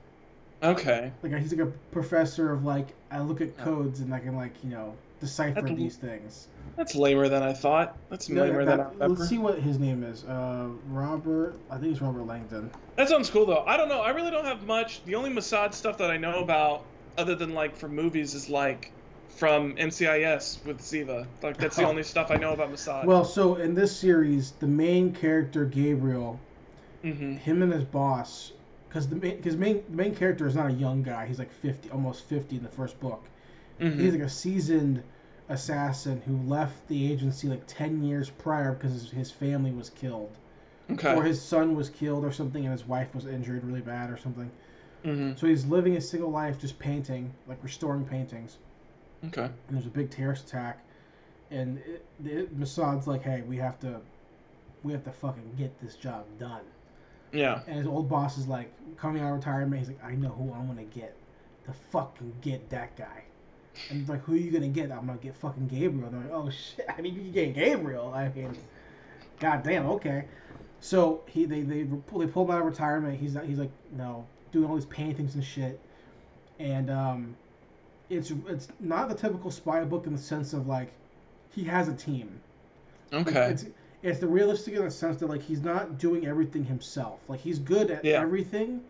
Okay. 0.63 1.13
Like 1.23 1.37
he's 1.37 1.53
like 1.53 1.69
a 1.69 1.71
professor 1.91 2.51
of 2.51 2.65
like 2.65 2.95
I 3.11 3.21
look 3.21 3.43
at 3.43 3.55
codes 3.59 4.01
and 4.01 4.15
I 4.15 4.21
can 4.21 4.37
like 4.37 4.55
you 4.65 4.71
know 4.71 4.95
decipher 5.21 5.61
That's 5.61 5.75
these 5.77 5.97
things. 5.97 6.49
That's 6.79 6.95
lamer 6.95 7.29
than 7.29 7.43
I 7.43 7.53
thought. 7.53 7.95
That's 8.09 8.27
Yeah, 8.31 8.41
lamer 8.41 8.65
that- 8.65 8.71
than 8.71 8.81
I 8.81 8.85
remember. 8.85 9.09
let's 9.17 9.29
see 9.29 9.37
what 9.37 9.59
his 9.59 9.79
name 9.79 10.03
is. 10.03 10.25
Uh, 10.25 10.69
Robert. 10.89 11.55
I 11.71 11.77
think 11.77 11.93
it's 11.93 12.01
Robert 12.01 12.27
Langdon. 12.27 12.71
That 12.97 13.11
sounds 13.11 13.29
cool 13.29 13.45
though. 13.45 13.65
I 13.67 13.77
don't 13.77 13.91
know. 13.91 14.01
I 14.01 14.13
really 14.13 14.31
don't 14.31 14.47
have 14.47 14.67
much. 14.67 15.05
The 15.05 15.15
only 15.15 15.29
Mossad 15.29 15.75
stuff 15.75 15.99
that 15.99 16.11
I 16.11 16.17
know 16.17 16.43
about, 16.43 16.87
other 17.19 17.35
than 17.35 17.53
like 17.53 17.77
from 17.77 17.95
movies, 17.95 18.33
is 18.33 18.49
like 18.49 18.91
from 19.37 19.75
NCIS 19.79 20.61
with 20.65 20.81
Ziva. 20.81 21.27
Like 21.43 21.59
that's 21.59 21.77
the 21.77 21.85
Oh. 21.85 21.89
only 21.89 22.03
stuff 22.03 22.31
I 22.31 22.37
know 22.37 22.53
about 22.53 22.71
Mossad. 22.71 23.11
Well, 23.11 23.25
so 23.25 23.57
in 23.57 23.75
this 23.75 23.95
series, 23.95 24.53
the 24.53 24.67
main 24.67 25.13
character 25.13 25.67
Gabriel, 25.67 26.41
hmm 27.03 27.35
him 27.37 27.63
and 27.63 27.73
his 27.73 27.85
boss, 27.85 28.53
because 28.89 29.09
the 29.09 29.17
main 29.17 29.37
because 29.37 29.57
main 29.57 29.85
the 29.91 29.97
main 29.97 30.15
character 30.15 30.47
is 30.47 30.57
not 30.57 30.71
a 30.71 30.75
young 30.75 31.03
guy. 31.03 31.27
He's 31.27 31.39
like 31.39 31.53
fifty, 31.53 31.91
almost 31.91 32.25
fifty 32.25 32.57
in 32.57 32.63
the 32.63 32.71
first 32.71 33.01
book. 33.01 33.29
hmm 33.81 33.99
He's 33.99 34.13
like 34.15 34.23
a 34.23 34.29
seasoned 34.29 35.03
assassin 35.49 36.23
who 36.23 36.37
left 36.39 36.89
the 36.89 37.13
agency 37.13 37.49
like 37.49 37.65
ten 37.67 38.03
years 38.03 38.31
prior 38.31 38.73
because 38.75 38.93
his, 38.93 39.11
his 39.13 39.31
family 39.31 39.73
was 39.73 39.91
killed, 39.91 40.39
Okay. 40.91 41.09
or 41.09 41.25
his 41.25 41.41
son 41.43 41.77
was 41.77 41.91
killed, 41.91 42.25
or 42.25 42.33
something, 42.33 42.65
and 42.65 42.73
his 42.73 42.87
wife 42.89 43.15
was 43.15 43.27
injured 43.27 43.65
really 43.65 43.83
bad, 43.83 44.11
or 44.11 44.17
something. 44.17 44.51
hmm 45.05 45.33
So 45.35 45.47
he's 45.47 45.67
living 45.67 45.97
a 45.97 46.01
single 46.01 46.31
life, 46.31 46.59
just 46.59 46.79
painting, 46.79 47.35
like 47.47 47.63
restoring 47.63 48.05
paintings. 48.07 48.59
Okay. 49.27 49.45
and 49.45 49.53
there's 49.71 49.87
a 49.87 49.91
big 49.91 50.11
terrorist 50.11 50.49
attack, 50.49 50.85
and 51.51 51.79
it, 51.79 52.05
it, 52.25 52.59
Mossad's 52.59 53.07
like, 53.07 53.23
"Hey, 53.23 53.43
we 53.43 53.57
have 53.59 53.79
to, 53.81 54.01
we 54.83 54.93
have 54.93 55.05
to 55.05 55.13
fucking 55.13 55.55
get 55.57 55.81
this 55.81 55.97
job 55.97 56.25
done." 56.39 56.63
Yeah. 57.33 57.61
And 57.67 57.77
his 57.79 57.87
old 57.87 58.09
boss 58.09 58.37
is 58.37 58.47
like, 58.47 58.73
coming 58.99 59.23
out 59.23 59.31
of 59.31 59.37
retirement, 59.37 59.79
he's 59.79 59.89
like, 59.89 60.05
"I 60.05 60.15
know 60.15 60.31
who 60.31 60.53
I'm 60.53 60.67
gonna 60.67 60.85
get, 60.85 61.17
to 61.67 61.73
fucking 61.73 62.33
get 62.41 62.69
that 62.71 62.97
guy." 62.97 63.25
And 63.91 64.01
he's 64.01 64.09
like, 64.09 64.23
"Who 64.25 64.35
are 64.35 64.37
you 64.37 64.51
gonna 64.51 64.69
get?" 64.69 64.91
I'm 64.91 65.07
gonna 65.07 65.19
get 65.19 65.37
fucking 65.37 65.69
Gabriel. 65.69 66.09
And 66.09 66.15
they're 66.15 66.37
like, 66.37 66.45
"Oh 66.45 66.51
shit! 66.51 66.87
I 66.89 67.01
mean, 67.01 67.15
you 67.15 67.23
can 67.23 67.33
get 67.33 67.55
Gabriel. 67.55 68.13
I 68.13 68.29
mean, 68.29 68.57
goddamn, 69.41 69.87
okay." 69.87 70.25
So 70.81 71.23
he 71.29 71.45
they 71.45 71.63
they 71.63 71.85
pull 71.85 72.19
they 72.19 72.27
pull 72.27 72.45
him 72.45 72.51
out 72.51 72.61
of 72.61 72.67
retirement. 72.67 73.19
He's 73.19 73.37
he's 73.47 73.59
like, 73.59 73.71
no, 73.93 74.27
doing 74.51 74.69
all 74.69 74.75
these 74.75 74.85
paintings 74.87 75.37
and 75.37 75.45
shit, 75.45 75.81
and 76.59 76.91
um, 76.91 77.37
it's 78.13 78.33
it's 78.49 78.69
not 78.81 79.09
the 79.09 79.15
typical 79.15 79.51
spy 79.51 79.83
book 79.85 80.07
in 80.07 80.13
the 80.13 80.19
sense 80.19 80.53
of 80.53 80.67
like 80.67 80.93
he 81.55 81.65
has 81.65 81.89
a 81.89 81.95
team. 81.95 82.41
Like, 83.11 83.29
Okay. 83.29 83.51
It's 83.51 83.65
it's 84.03 84.19
the 84.19 84.27
realistic 84.27 84.75
in 84.75 84.85
the 84.85 84.91
sense 84.91 85.19
that 85.21 85.29
like 85.29 85.43
he's 85.43 85.63
not 85.63 85.99
doing 85.99 86.27
everything 86.27 86.65
himself. 86.65 87.21
Like 87.29 87.41
he's 87.41 87.59
good 87.59 87.91
at 87.91 88.05
Yeah. 88.05 88.21
everything, 88.21 88.83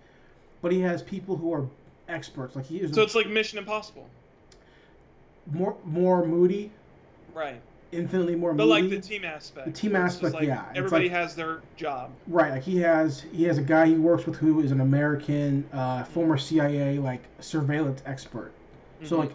but 0.61 0.73
he 0.73 0.81
has 0.81 1.03
people 1.03 1.37
who 1.37 1.53
are 1.53 1.66
experts. 2.09 2.57
Like 2.57 2.66
he 2.66 2.79
is 2.81 2.93
So 2.95 3.03
it's 3.03 3.14
like 3.14 3.29
Mission 3.29 3.59
Impossible. 3.59 4.09
more 5.53 5.77
more 5.85 6.25
moody, 6.27 6.70
Right. 7.35 7.61
infinitely 7.93 8.35
more 8.37 8.53
moody. 8.53 8.59
But 8.68 8.68
moody. 8.75 8.83
like 8.95 9.03
the 9.03 9.09
team 9.09 9.25
aspect. 9.25 9.66
The 9.66 9.73
team 9.73 9.93
where 9.93 10.07
it's 10.07 10.14
just 10.14 10.25
aspect, 10.25 10.35
like 10.35 10.49
yeah, 10.49 10.64
Everybody 10.75 11.05
like- 11.05 11.12
has 11.12 11.35
their 11.37 11.61
job. 11.77 12.11
Right, 12.27 12.53
like 12.53 12.62
he 12.62 12.79
has 12.81 13.20
he 13.33 13.45
has 13.45 13.59
a 13.59 13.62
guy 13.62 13.87
he 13.87 13.95
works 13.97 14.27
with 14.27 14.37
who 14.37 14.61
is 14.61 14.73
an 14.73 14.81
American 14.81 15.64
uh, 15.73 16.05
former 16.05 16.37
CIA 16.39 16.99
like 16.99 17.23
surveillance 17.41 18.03
expert. 18.07 18.53
So 19.05 19.16
Mhm. 19.16 19.20
like 19.20 19.32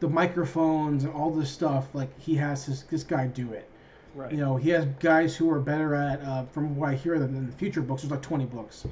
the 0.00 0.08
microphones 0.08 1.04
and 1.04 1.12
all 1.12 1.30
this 1.30 1.50
stuff, 1.50 1.94
like 1.94 2.16
he 2.18 2.34
has 2.36 2.64
his 2.64 2.82
this 2.84 3.04
guy 3.04 3.26
do 3.26 3.52
it. 3.52 3.68
Right. 4.14 4.32
You 4.32 4.38
know, 4.38 4.56
he 4.56 4.70
has 4.70 4.84
guys 5.00 5.36
who 5.36 5.50
are 5.50 5.60
better 5.60 5.94
at, 5.94 6.20
uh, 6.22 6.44
from 6.44 6.76
what 6.76 6.90
I 6.90 6.94
hear, 6.94 7.18
than 7.18 7.34
in 7.34 7.46
the 7.46 7.52
future 7.52 7.80
books. 7.80 8.02
There's 8.02 8.10
like 8.10 8.20
20 8.22 8.44
books, 8.46 8.84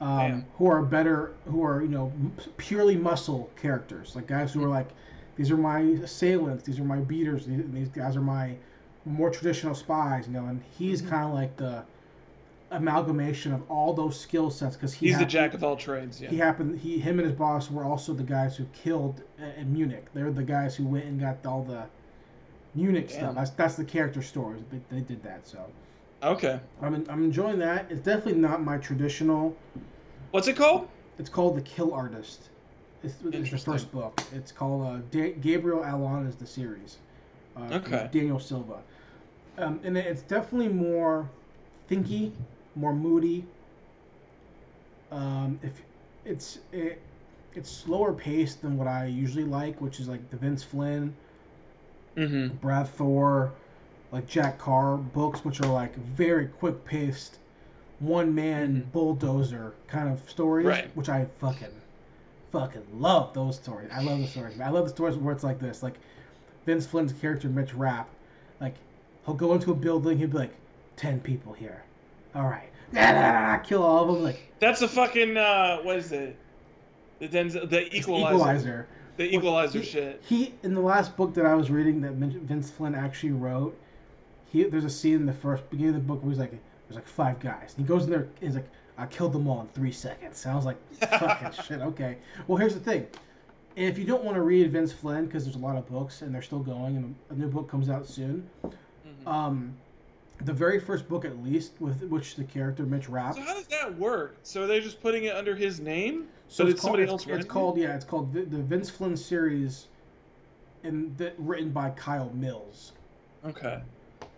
um, 0.00 0.44
who 0.56 0.66
are 0.66 0.82
better, 0.82 1.32
who 1.46 1.62
are 1.62 1.82
you 1.82 1.88
know 1.88 2.12
purely 2.56 2.96
muscle 2.96 3.50
characters, 3.56 4.16
like 4.16 4.26
guys 4.26 4.52
who 4.52 4.64
are 4.64 4.68
like, 4.68 4.88
these 5.36 5.50
are 5.50 5.56
my 5.56 5.80
assailants, 5.80 6.64
these 6.64 6.78
are 6.80 6.84
my 6.84 6.98
beaters, 6.98 7.46
these, 7.46 7.62
these 7.72 7.88
guys 7.88 8.16
are 8.16 8.20
my 8.22 8.56
more 9.04 9.30
traditional 9.30 9.74
spies, 9.74 10.26
you 10.26 10.32
know. 10.32 10.46
And 10.46 10.62
he's 10.78 11.02
Mhm. 11.02 11.08
kind 11.10 11.24
of 11.26 11.34
like 11.34 11.56
the 11.56 11.84
amalgamation 12.70 13.52
of 13.52 13.68
all 13.70 13.92
those 13.92 14.18
skill 14.18 14.50
sets 14.50 14.76
because 14.76 14.92
he 14.92 15.08
He's 15.08 15.18
the 15.18 15.24
jack 15.24 15.54
of 15.54 15.64
all 15.64 15.76
trades. 15.76 16.20
Yeah. 16.20 16.30
He 16.30 16.36
happened. 16.36 16.78
He, 16.78 16.98
him, 16.98 17.18
and 17.18 17.28
his 17.28 17.36
boss 17.36 17.70
were 17.70 17.84
also 17.84 18.12
the 18.14 18.22
guys 18.22 18.56
who 18.56 18.64
killed 18.72 19.22
uh, 19.40 19.46
in 19.60 19.72
Munich. 19.72 20.06
They're 20.14 20.30
the 20.30 20.42
guys 20.44 20.76
who 20.76 20.84
went 20.86 21.06
and 21.06 21.18
got 21.20 21.44
all 21.44 21.62
the 21.64 21.84
Munich 22.74 23.08
Damn. 23.08 23.18
stuff. 23.18 23.34
That's 23.34 23.50
that's 23.50 23.74
the 23.74 23.84
character 23.84 24.22
stories. 24.22 24.62
They, 24.70 24.80
they 24.96 25.00
did 25.02 25.22
that. 25.24 25.46
So 25.46 25.58
Okay. 26.22 26.60
I'm 26.82 26.94
I'm 27.08 27.24
enjoying 27.24 27.58
that. 27.60 27.86
It's 27.90 28.00
definitely 28.02 28.40
not 28.40 28.62
my 28.62 28.78
traditional. 28.78 29.56
What's 30.30 30.46
it 30.48 30.56
called? 30.56 30.88
It's 31.18 31.28
called 31.30 31.56
the 31.56 31.62
Kill 31.62 31.92
Artist. 31.92 32.48
It's, 33.02 33.14
it's 33.32 33.50
the 33.50 33.58
first 33.58 33.90
book. 33.90 34.20
It's 34.32 34.52
called 34.52 34.86
uh, 34.86 34.98
Da- 35.10 35.32
Gabriel 35.40 35.82
Allon 35.84 36.26
is 36.26 36.36
the 36.36 36.46
series. 36.46 36.98
uh, 37.56 37.74
Okay. 37.74 38.08
Daniel 38.12 38.38
Silva, 38.38 38.78
um, 39.58 39.80
and 39.82 39.96
it's 39.96 40.20
definitely 40.22 40.68
more 40.68 41.28
thinky, 41.90 42.32
more 42.76 42.94
moody. 42.94 43.44
Um, 45.10 45.58
if 45.62 45.72
it's 46.24 46.58
it, 46.72 47.00
it's 47.54 47.70
slower 47.70 48.12
paced 48.12 48.62
than 48.62 48.76
what 48.78 48.86
I 48.86 49.06
usually 49.06 49.44
like, 49.44 49.80
which 49.80 50.00
is 50.00 50.08
like 50.08 50.30
the 50.30 50.36
Vince 50.36 50.62
Flynn, 50.62 51.14
Mm-hmm. 52.16 52.56
Brad 52.56 52.88
Thor, 52.88 53.52
like 54.12 54.26
Jack 54.26 54.58
Carr 54.58 54.96
books, 54.96 55.44
which 55.44 55.60
are 55.60 55.72
like 55.72 55.94
very 55.96 56.46
quick 56.46 56.84
paced, 56.84 57.38
one 58.00 58.34
man 58.34 58.82
Mhm. 58.88 58.92
bulldozer 58.92 59.72
kind 59.86 60.08
of 60.08 60.28
stories, 60.28 60.66
Right. 60.66 60.96
which 60.96 61.08
I 61.08 61.26
fucking 61.38 61.68
fucking 62.52 62.82
love 63.00 63.32
those 63.32 63.56
stories. 63.56 63.90
I 63.92 64.02
love 64.02 64.18
the 64.20 64.26
stories. 64.26 64.60
I 64.60 64.70
love 64.70 64.84
the 64.84 64.90
stories 64.90 65.16
where 65.16 65.32
it's 65.32 65.44
like 65.44 65.60
this, 65.60 65.82
like 65.84 65.94
Vince 66.66 66.84
Flynn's 66.86 67.12
character 67.12 67.48
Mitch 67.48 67.74
Rapp, 67.74 68.08
like 68.60 68.74
he'll 69.24 69.34
go 69.36 69.54
into 69.54 69.70
a 69.70 69.74
building, 69.74 70.18
he'll 70.18 70.28
be 70.28 70.38
like, 70.38 70.54
ten 70.96 71.20
people 71.20 71.52
here, 71.52 71.82
all 72.34 72.44
right, 72.44 73.62
kill 73.64 73.82
all 73.82 74.08
of 74.08 74.14
them, 74.14 74.22
like 74.24 74.52
That's 74.58 74.82
a 74.82 74.88
fucking 74.88 75.36
uh, 75.36 75.78
what 75.82 75.96
is 75.96 76.12
it? 76.12 76.36
The 77.18 77.28
Denzel, 77.28 77.68
the 77.68 77.94
equalizer, 77.94 78.34
Equalizer. 78.34 78.86
the 79.16 79.34
equalizer 79.34 79.78
he, 79.80 79.84
shit. 79.84 80.22
He 80.26 80.54
in 80.62 80.74
the 80.74 80.80
last 80.80 81.16
book 81.16 81.34
that 81.34 81.44
I 81.46 81.54
was 81.54 81.70
reading 81.70 82.00
that 82.02 82.12
Vince 82.12 82.70
Flynn 82.70 82.94
actually 82.94 83.32
wrote. 83.32 83.78
He 84.50 84.64
there's 84.64 84.84
a 84.84 84.90
scene 84.90 85.14
in 85.16 85.26
the 85.26 85.32
first 85.32 85.68
beginning 85.70 85.94
of 85.94 86.00
the 86.02 86.06
book 86.06 86.22
where 86.22 86.30
he's 86.30 86.38
like, 86.40 86.50
there's 86.88 86.96
like 86.96 87.06
five 87.06 87.38
guys. 87.38 87.74
And 87.76 87.84
he 87.86 87.88
goes 87.88 88.04
in 88.04 88.10
there. 88.10 88.22
And 88.22 88.30
he's 88.40 88.54
like, 88.54 88.68
I 88.98 89.06
killed 89.06 89.32
them 89.32 89.46
all 89.48 89.60
in 89.60 89.68
three 89.68 89.92
seconds. 89.92 90.44
Was 90.44 90.64
like, 90.66 90.78
fucking 91.20 91.52
shit. 91.64 91.80
Okay. 91.80 92.18
Well, 92.48 92.56
here's 92.58 92.74
the 92.74 92.80
thing. 92.80 93.06
And 93.76 93.86
If 93.86 93.96
you 93.98 94.04
don't 94.04 94.24
want 94.24 94.34
to 94.36 94.42
read 94.42 94.70
Vince 94.72 94.92
Flynn 94.92 95.26
because 95.26 95.44
there's 95.44 95.56
a 95.56 95.60
lot 95.60 95.76
of 95.76 95.86
books 95.88 96.22
and 96.22 96.34
they're 96.34 96.42
still 96.42 96.58
going 96.58 96.96
and 96.96 97.14
a 97.30 97.34
new 97.34 97.48
book 97.48 97.68
comes 97.70 97.88
out 97.88 98.06
soon, 98.06 98.48
Mhm. 98.64 99.26
um, 99.26 99.74
the 100.44 100.52
very 100.52 100.80
first 100.80 101.08
book 101.08 101.24
at 101.24 101.42
least 101.42 101.72
with 101.80 102.02
which 102.04 102.36
the 102.36 102.44
character 102.44 102.84
Mitch 102.84 103.08
Rapp. 103.08 103.34
So 103.34 103.42
how 103.42 103.54
does 103.54 103.66
that 103.66 103.96
work? 103.98 104.36
So 104.42 104.64
are 104.64 104.66
they 104.66 104.80
just 104.80 105.00
putting 105.00 105.24
it 105.24 105.34
under 105.34 105.54
his 105.54 105.80
name? 105.80 106.28
So 106.48 106.66
it's 106.66 106.80
called, 106.80 106.92
somebody 106.92 107.02
it's, 107.04 107.12
else 107.12 107.26
it's 107.26 107.44
called 107.46 107.78
yeah, 107.78 107.94
it's 107.94 108.04
called 108.04 108.32
the, 108.32 108.42
the 108.42 108.58
Vince 108.58 108.90
Flynn 108.90 109.16
series, 109.16 109.86
and 110.82 111.16
that 111.18 111.34
written 111.38 111.70
by 111.70 111.90
Kyle 111.90 112.30
Mills. 112.34 112.92
Okay. 113.46 113.80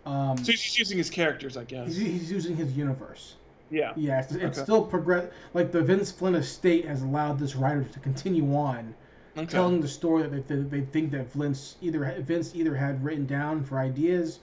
Um, 0.05 0.37
So 0.37 0.51
he's 0.51 0.61
just 0.61 0.77
using 0.77 0.97
his 0.97 1.09
characters, 1.09 1.57
I 1.57 1.63
guess. 1.63 1.87
he's, 1.87 1.97
he's 1.97 2.31
using 2.31 2.55
his 2.55 2.75
universe. 2.77 3.35
Yeah. 3.71 3.93
Yeah, 3.95 4.19
it's, 4.19 4.33
it's 4.33 4.57
Okay. 4.57 4.63
still 4.63 4.83
progress. 4.83 5.31
Like 5.53 5.71
the 5.71 5.81
Vince 5.81 6.11
Flynn 6.11 6.35
estate 6.35 6.85
has 6.85 7.01
allowed 7.01 7.39
this 7.39 7.55
writer 7.55 7.83
to 7.83 7.99
continue 7.99 8.55
on, 8.55 8.93
Okay. 9.35 9.47
telling 9.47 9.81
the 9.81 9.87
story 9.87 10.23
that 10.27 10.47
they, 10.47 10.57
they 10.57 10.81
think 10.81 11.09
that 11.11 11.31
Vince 11.33 11.75
either 11.81 12.15
Vince 12.19 12.53
either 12.53 12.75
had 12.75 13.03
written 13.03 13.25
down 13.25 13.63
for 13.63 13.79
ideas, 13.79 14.39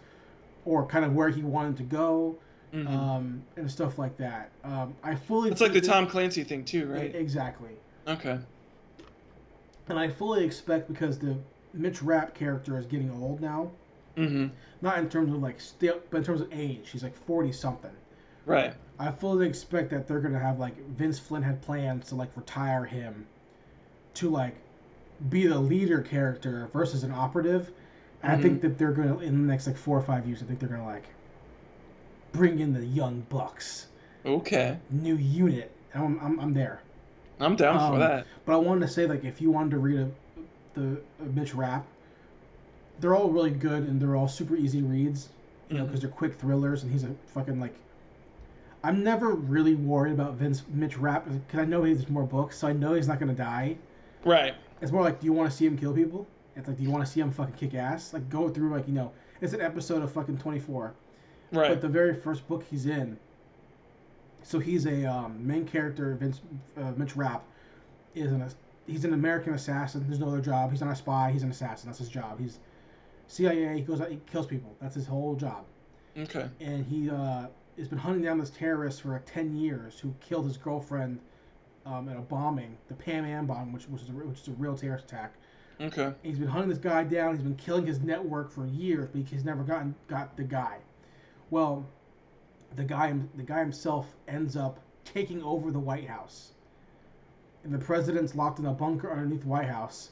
or 0.70 0.86
kind 0.86 1.04
of 1.04 1.12
where 1.16 1.28
he 1.28 1.42
wanted 1.42 1.76
to 1.76 1.82
go, 1.82 2.36
Mhm. 2.72 2.86
um, 2.88 3.42
and 3.56 3.68
stuff 3.68 3.98
like 3.98 4.16
that. 4.18 4.50
Um, 4.62 4.94
I 5.02 5.16
fully. 5.16 5.50
it's 5.50 5.60
like 5.60 5.72
the 5.72 5.80
Tom 5.80 6.06
Clancy 6.06 6.44
thing 6.44 6.64
too, 6.64 6.86
right? 6.86 7.12
Exactly. 7.12 7.70
Okay. 8.06 8.38
And 9.88 9.98
I 9.98 10.06
fully 10.08 10.44
expect 10.44 10.86
because 10.86 11.18
the 11.18 11.36
Mitch 11.74 12.00
Rapp 12.02 12.34
character 12.34 12.78
is 12.78 12.86
getting 12.86 13.10
old 13.10 13.40
now. 13.40 13.72
Mm-hmm. 14.16 14.46
Not 14.80 14.98
in 14.98 15.08
terms 15.08 15.32
of 15.32 15.42
like 15.42 15.60
still, 15.60 15.98
but 16.10 16.18
in 16.18 16.24
terms 16.24 16.40
of 16.40 16.48
age. 16.52 16.90
He's 16.90 17.02
like 17.02 17.16
forty 17.16 17.50
something. 17.50 17.90
Right. 18.46 18.72
I 19.00 19.10
fully 19.10 19.48
expect 19.48 19.90
that 19.90 20.06
they're 20.06 20.20
gonna 20.20 20.38
have 20.38 20.60
like 20.60 20.76
Vince 20.90 21.18
Flynn 21.18 21.42
had 21.42 21.60
plans 21.62 22.08
to 22.10 22.14
like 22.14 22.30
retire 22.36 22.84
him, 22.84 23.26
to 24.14 24.30
like 24.30 24.54
be 25.28 25.48
the 25.48 25.58
leader 25.58 26.00
character 26.00 26.68
versus 26.72 27.02
an 27.02 27.10
operative. 27.10 27.72
And 28.22 28.32
I 28.32 28.36
think 28.40 28.60
that 28.62 28.76
they're 28.78 28.92
gonna 28.92 29.18
in 29.18 29.46
the 29.46 29.50
next 29.52 29.66
like 29.66 29.76
four 29.76 29.96
or 29.98 30.02
five 30.02 30.26
years. 30.26 30.42
I 30.42 30.46
think 30.46 30.60
they're 30.60 30.68
gonna 30.68 30.84
like 30.84 31.04
bring 32.32 32.60
in 32.60 32.72
the 32.72 32.84
young 32.84 33.20
bucks, 33.28 33.86
Okay. 34.26 34.76
new 34.90 35.16
unit. 35.16 35.70
I'm 35.94 36.18
I'm, 36.20 36.38
I'm 36.40 36.54
there. 36.54 36.80
I'm 37.40 37.56
down 37.56 37.78
Um, 37.78 37.92
for 37.92 37.98
that. 37.98 38.26
But 38.44 38.52
I 38.52 38.56
wanted 38.56 38.82
to 38.82 38.88
say, 38.88 39.06
like, 39.06 39.24
if 39.24 39.40
you 39.40 39.50
wanted 39.50 39.70
to 39.70 39.78
read 39.78 39.98
a, 40.00 40.10
the 40.74 41.00
a 41.20 41.24
Mitch 41.24 41.54
Rapp, 41.54 41.86
they're 43.00 43.14
all 43.14 43.30
really 43.30 43.50
good 43.50 43.84
and 43.84 43.98
they're 44.00 44.14
all 44.16 44.28
super 44.28 44.54
easy 44.56 44.82
reads, 44.82 45.30
you 45.70 45.78
know, 45.78 45.86
because 45.86 46.00
they're 46.02 46.10
quick 46.10 46.34
thrillers. 46.34 46.82
And 46.82 46.92
he's 46.92 47.04
a 47.04 47.14
fucking 47.28 47.58
like. 47.58 47.74
I'm 48.82 49.02
never 49.04 49.30
really 49.34 49.74
worried 49.74 50.12
about 50.12 50.34
Vince 50.34 50.62
Mitch 50.72 50.96
Rapp 50.98 51.26
because 51.28 51.60
I 51.60 51.64
know 51.66 51.82
he 51.84 51.92
has 51.92 52.08
more 52.08 52.24
books, 52.24 52.58
so 52.58 52.68
I 52.68 52.72
know 52.72 52.94
he's 52.94 53.08
not 53.08 53.18
gonna 53.20 53.34
die. 53.34 53.76
Right. 54.24 54.54
It's 54.82 54.92
more 54.92 55.02
like, 55.02 55.20
do 55.20 55.26
you 55.26 55.32
want 55.34 55.50
to 55.50 55.56
see 55.56 55.66
him 55.66 55.76
kill 55.76 55.92
people? 55.94 56.26
It's 56.60 56.68
like, 56.68 56.76
do 56.76 56.82
you 56.82 56.90
want 56.90 57.04
to 57.04 57.10
see 57.10 57.20
him 57.20 57.30
fucking 57.30 57.54
kick 57.54 57.74
ass? 57.74 58.12
Like, 58.12 58.28
go 58.30 58.48
through 58.48 58.70
like 58.70 58.86
you 58.86 58.94
know, 58.94 59.12
it's 59.40 59.52
an 59.52 59.60
episode 59.60 60.02
of 60.02 60.12
fucking 60.12 60.38
24. 60.38 60.94
Right. 61.52 61.68
But 61.68 61.80
the 61.80 61.88
very 61.88 62.14
first 62.14 62.46
book 62.46 62.64
he's 62.70 62.86
in, 62.86 63.18
so 64.42 64.58
he's 64.58 64.86
a 64.86 65.04
um, 65.04 65.44
main 65.44 65.66
character. 65.66 66.14
Vince 66.14 66.40
uh, 66.76 66.92
Mitch 66.96 67.16
Rapp 67.16 67.44
is 68.14 68.32
an 68.32 68.48
he's 68.86 69.04
an 69.04 69.14
American 69.14 69.54
assassin. 69.54 70.04
There's 70.06 70.20
no 70.20 70.28
other 70.28 70.40
job. 70.40 70.70
He's 70.70 70.80
not 70.80 70.92
a 70.92 70.96
spy. 70.96 71.30
He's 71.32 71.42
an 71.42 71.50
assassin. 71.50 71.88
That's 71.88 71.98
his 71.98 72.08
job. 72.08 72.38
He's 72.38 72.58
CIA. 73.26 73.74
He 73.74 73.80
goes 73.80 74.00
out. 74.00 74.10
He 74.10 74.20
kills 74.30 74.46
people. 74.46 74.74
That's 74.80 74.94
his 74.94 75.06
whole 75.06 75.34
job. 75.34 75.64
okay. 76.16 76.48
And 76.60 76.84
he 76.86 77.10
uh, 77.10 77.46
has 77.78 77.88
been 77.88 77.98
hunting 77.98 78.22
down 78.22 78.38
this 78.38 78.50
terrorist 78.50 79.02
for 79.02 79.08
like 79.08 79.26
ten 79.26 79.56
years 79.56 79.98
who 79.98 80.14
killed 80.20 80.46
his 80.46 80.56
girlfriend 80.56 81.20
um, 81.86 82.08
in 82.08 82.16
a 82.16 82.20
bombing, 82.20 82.76
the 82.88 82.94
Pan 82.94 83.24
Am 83.24 83.46
bomb, 83.46 83.72
which 83.72 83.88
was 83.88 84.08
a, 84.08 84.12
which 84.12 84.40
is 84.40 84.48
a 84.48 84.52
real 84.52 84.76
terrorist 84.76 85.06
attack. 85.06 85.34
Okay. 85.80 86.12
He's 86.22 86.38
been 86.38 86.48
hunting 86.48 86.68
this 86.68 86.78
guy 86.78 87.04
down. 87.04 87.34
He's 87.34 87.42
been 87.42 87.56
killing 87.56 87.86
his 87.86 88.00
network 88.00 88.50
for 88.52 88.66
years, 88.66 89.08
but 89.12 89.22
he's 89.26 89.44
never 89.44 89.62
gotten 89.62 89.94
got 90.08 90.36
the 90.36 90.42
guy. 90.44 90.78
Well, 91.50 91.86
the 92.76 92.84
guy 92.84 93.14
the 93.36 93.42
guy 93.42 93.60
himself 93.60 94.06
ends 94.28 94.56
up 94.56 94.78
taking 95.04 95.42
over 95.42 95.70
the 95.70 95.78
White 95.78 96.06
House, 96.08 96.52
and 97.64 97.72
the 97.72 97.78
president's 97.78 98.34
locked 98.34 98.58
in 98.58 98.66
a 98.66 98.72
bunker 98.72 99.10
underneath 99.10 99.40
the 99.42 99.48
White 99.48 99.68
House, 99.68 100.10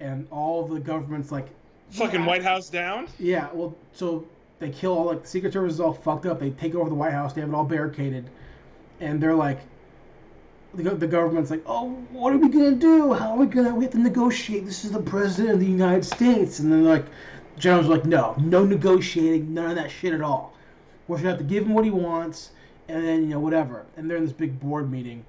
and 0.00 0.26
all 0.30 0.66
the 0.66 0.78
government's 0.80 1.32
like, 1.32 1.48
Fucking 1.90 2.20
Yeah. 2.20 2.26
White 2.26 2.42
House 2.42 2.68
down. 2.68 3.08
yeah, 3.18 3.48
well, 3.52 3.74
so 3.92 4.26
they 4.58 4.70
kill 4.70 4.92
all 4.92 5.04
like 5.06 5.22
the 5.22 5.28
Secret 5.28 5.52
Service 5.52 5.74
is 5.74 5.80
all 5.80 5.94
fucked 5.94 6.26
up. 6.26 6.40
They 6.40 6.50
take 6.50 6.74
over 6.74 6.88
the 6.88 6.94
White 6.96 7.12
House. 7.12 7.32
They 7.32 7.40
have 7.40 7.50
it 7.50 7.54
all 7.54 7.64
barricaded, 7.64 8.28
and 9.00 9.20
they're 9.22 9.34
like, 9.34 9.60
the, 10.74 10.94
the 10.94 11.06
government's 11.06 11.50
like, 11.50 11.62
oh, 11.66 11.90
what 12.10 12.32
are 12.32 12.38
we 12.38 12.48
gonna 12.48 12.72
do? 12.72 13.12
How 13.12 13.32
are 13.32 13.36
we 13.36 13.46
gonna? 13.46 13.74
We 13.74 13.84
have 13.84 13.92
to 13.92 13.98
negotiate. 13.98 14.64
This 14.64 14.84
is 14.84 14.92
the 14.92 15.02
president 15.02 15.54
of 15.54 15.60
the 15.60 15.66
United 15.66 16.04
States, 16.04 16.58
and 16.58 16.70
then 16.70 16.84
like, 16.84 17.06
generals 17.58 17.86
like, 17.86 18.04
no, 18.04 18.34
no 18.38 18.64
negotiating, 18.64 19.52
none 19.52 19.70
of 19.70 19.76
that 19.76 19.90
shit 19.90 20.12
at 20.12 20.20
all. 20.20 20.54
We're 21.08 21.18
gonna 21.18 21.30
have 21.30 21.38
to 21.38 21.44
give 21.44 21.64
him 21.64 21.74
what 21.74 21.84
he 21.84 21.90
wants, 21.90 22.50
and 22.88 23.04
then 23.06 23.22
you 23.22 23.28
know 23.28 23.40
whatever. 23.40 23.86
And 23.96 24.10
they're 24.10 24.18
in 24.18 24.24
this 24.24 24.32
big 24.32 24.58
board 24.60 24.90
meeting, 24.90 25.24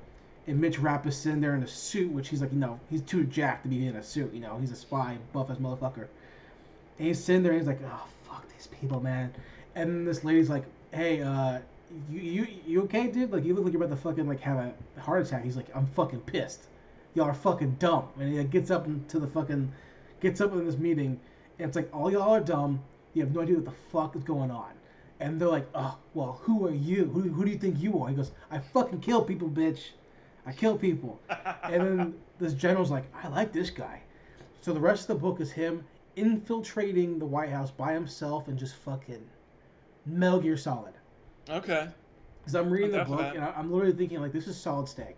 and 0.48 0.60
Mitch 0.60 0.80
Rapp 0.80 1.06
is 1.06 1.16
sitting 1.16 1.42
there 1.42 1.56
in 1.56 1.64
a 1.64 1.68
suit, 1.68 2.12
which 2.12 2.30
he's 2.30 2.42
like, 2.42 2.52
you 2.54 2.60
know, 2.60 2.80
he's 2.90 3.02
too 3.02 3.26
jacked 3.26 3.64
to 3.64 3.70
be 3.70 3.86
in 3.88 3.98
a 3.98 4.04
suit. 4.04 4.34
You 4.34 4.40
know, 4.40 4.58
he's 4.60 4.72
a 4.72 4.76
spy, 4.76 5.18
buff 5.34 5.50
as 5.50 5.58
motherfucker. 5.58 6.08
And 6.98 7.08
he's 7.08 7.24
sitting 7.24 7.44
there 7.44 7.52
and 7.52 7.62
he's 7.62 7.68
like, 7.68 7.80
oh, 7.86 8.08
fuck 8.28 8.48
these 8.54 8.68
people, 8.68 9.02
man. 9.02 9.34
And 9.76 10.08
this 10.08 10.24
lady's 10.24 10.50
like, 10.50 10.64
hey, 10.92 11.22
uh, 11.22 11.60
you, 12.10 12.20
you, 12.20 12.48
you 12.66 12.82
okay, 12.84 13.08
dude? 13.08 13.32
Like, 13.32 13.46
you 13.46 13.54
look 13.54 13.64
like 13.64 13.74
you're 13.74 13.84
about 13.84 13.96
to 13.96 14.02
fucking, 14.02 14.28
like, 14.28 14.42
have 14.42 14.58
a 14.58 15.02
heart 15.02 15.26
attack. 15.26 15.44
He's 15.44 15.56
like, 15.56 15.68
I'm 15.76 15.88
fucking 15.88 16.22
pissed. 16.22 16.68
Y'all 17.14 17.26
are 17.26 17.34
fucking 17.34 17.76
dumb. 17.80 18.08
And 18.20 18.32
he 18.32 18.40
like, 18.40 18.50
gets 18.50 18.72
up 18.72 18.86
into 18.86 19.20
the 19.20 19.28
fucking, 19.28 19.72
gets 20.20 20.42
up 20.42 20.52
in 20.54 20.66
this 20.66 20.78
meeting, 20.78 21.20
and 21.60 21.68
it's 21.68 21.76
like, 21.76 21.90
all 21.94 22.12
y'all 22.12 22.34
are 22.34 22.40
dumb. 22.40 22.82
You 23.14 23.24
have 23.24 23.34
no 23.34 23.42
idea 23.42 23.56
what 23.56 23.66
the 23.66 23.72
fuck 23.92 24.16
is 24.16 24.24
going 24.24 24.52
on. 24.52 24.72
And 25.20 25.42
they're 25.42 25.48
like, 25.48 25.68
oh, 25.74 25.98
well, 26.14 26.40
who 26.44 26.68
are 26.68 26.74
you? 26.74 27.06
Who, 27.06 27.22
who 27.22 27.44
do 27.44 27.50
you 27.50 27.58
think 27.58 27.82
you 27.82 28.00
are? 28.02 28.10
He 28.10 28.16
goes, 28.16 28.32
I 28.52 28.60
fucking 28.60 29.00
kill 29.00 29.24
people, 29.24 29.50
bitch. 29.50 29.80
I 30.46 30.52
kill 30.52 30.78
people. 30.78 31.20
And 31.64 31.82
then 31.84 32.16
this 32.40 32.54
general's 32.54 32.92
like, 32.92 33.04
I 33.14 33.28
like 33.28 33.52
this 33.52 33.70
guy. 33.70 34.02
So 34.62 34.72
the 34.74 34.80
rest 34.80 35.02
of 35.02 35.08
the 35.08 35.16
book 35.16 35.42
is 35.42 35.52
him 35.52 35.84
infiltrating 36.16 37.20
the 37.20 37.26
White 37.26 37.50
House 37.50 37.72
by 37.72 37.94
himself 37.94 38.48
and 38.48 38.58
just 38.58 38.76
fucking 38.76 39.24
Metal 40.06 40.40
Gear 40.40 40.56
Solid. 40.56 40.94
Okay. 41.50 41.88
Because 42.42 42.56
I'm 42.56 42.70
reading 42.70 42.94
I'm 42.96 43.10
the 43.10 43.16
book 43.16 43.36
and 43.36 43.44
I'm 43.44 43.72
literally 43.72 43.96
thinking 43.96 44.22
like, 44.22 44.32
this 44.32 44.48
is 44.48 44.58
Solid 44.58 44.88
Snake. 44.88 45.18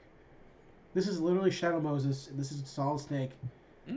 This 0.94 1.08
is 1.08 1.20
literally 1.22 1.52
Shadow 1.52 1.80
Moses. 1.80 2.28
and 2.30 2.40
This 2.40 2.52
is 2.52 2.68
Solid 2.68 3.00
Snake 3.00 3.32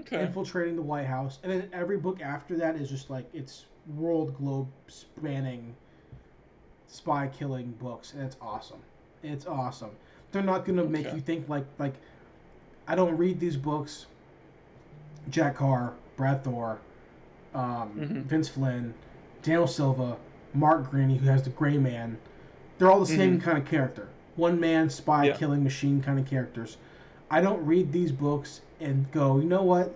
Okay. 0.01 0.23
infiltrating 0.23 0.75
the 0.75 0.81
White 0.83 1.05
House, 1.07 1.39
and 1.43 1.53
then 1.53 1.69
every 1.71 1.99
book 1.99 2.23
after 2.23 2.57
that 2.57 2.77
is 2.77 2.89
just 2.89 3.11
like 3.11 3.27
it's 3.35 3.67
world 3.97 4.35
globe 4.39 4.69
spanning 4.87 5.75
spy 6.87 7.27
killing 7.29 7.73
books, 7.73 8.15
and 8.15 8.23
it's 8.23 8.37
awesome. 8.41 8.81
It's 9.23 9.45
awesome. 9.47 9.91
They're 10.31 10.43
not 10.43 10.65
gonna 10.65 10.85
make 10.85 11.13
you 11.13 11.21
think 11.21 11.47
like 11.51 11.67
like 11.79 11.93
I 12.89 12.95
don't 12.95 13.17
read 13.19 13.39
these 13.39 13.57
books. 13.59 14.07
Jack 15.29 15.57
Carr, 15.57 15.93
Brad 16.17 16.43
Thor, 16.43 16.79
um, 17.55 17.93
Mhm. 17.95 18.23
Vince 18.25 18.49
Flynn, 18.49 18.95
Daniel 19.43 19.67
Silva, 19.67 20.17
Mark 20.55 20.91
Greaney, 20.91 21.19
who 21.19 21.27
has 21.29 21.43
the 21.43 21.51
Gray 21.51 21.79
Man. 21.79 22.19
They're 22.79 22.91
all 22.91 23.01
the 23.01 23.07
same 23.07 23.41
kind 23.41 23.59
of 23.59 23.65
character. 23.67 24.09
One 24.37 24.59
man 24.59 24.91
spy 24.91 25.27
Yeah. 25.27 25.37
killing 25.37 25.63
machine 25.63 26.03
kind 26.03 26.19
of 26.19 26.27
characters. 26.27 26.77
I 27.31 27.41
don't 27.41 27.65
read 27.65 27.93
these 27.93 28.13
books 28.13 28.61
and 28.81 29.11
go, 29.13 29.39
you 29.39 29.45
know 29.49 29.63
what? 29.63 29.95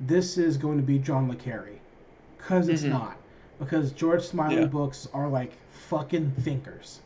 This 0.00 0.36
is 0.38 0.56
going 0.56 0.76
to 0.76 0.82
be 0.82 0.98
John 0.98 1.28
Le 1.28 1.36
Carre. 1.36 1.70
because 2.38 2.68
it's 2.68 2.84
Mhm. 2.84 2.90
not. 2.90 3.16
Because 3.58 3.90
George 3.90 4.22
Smiley 4.22 4.56
Yeah. 4.60 4.66
books 4.66 5.08
are 5.12 5.26
like 5.28 5.52
fucking 5.72 6.30
thinkers. 6.42 7.00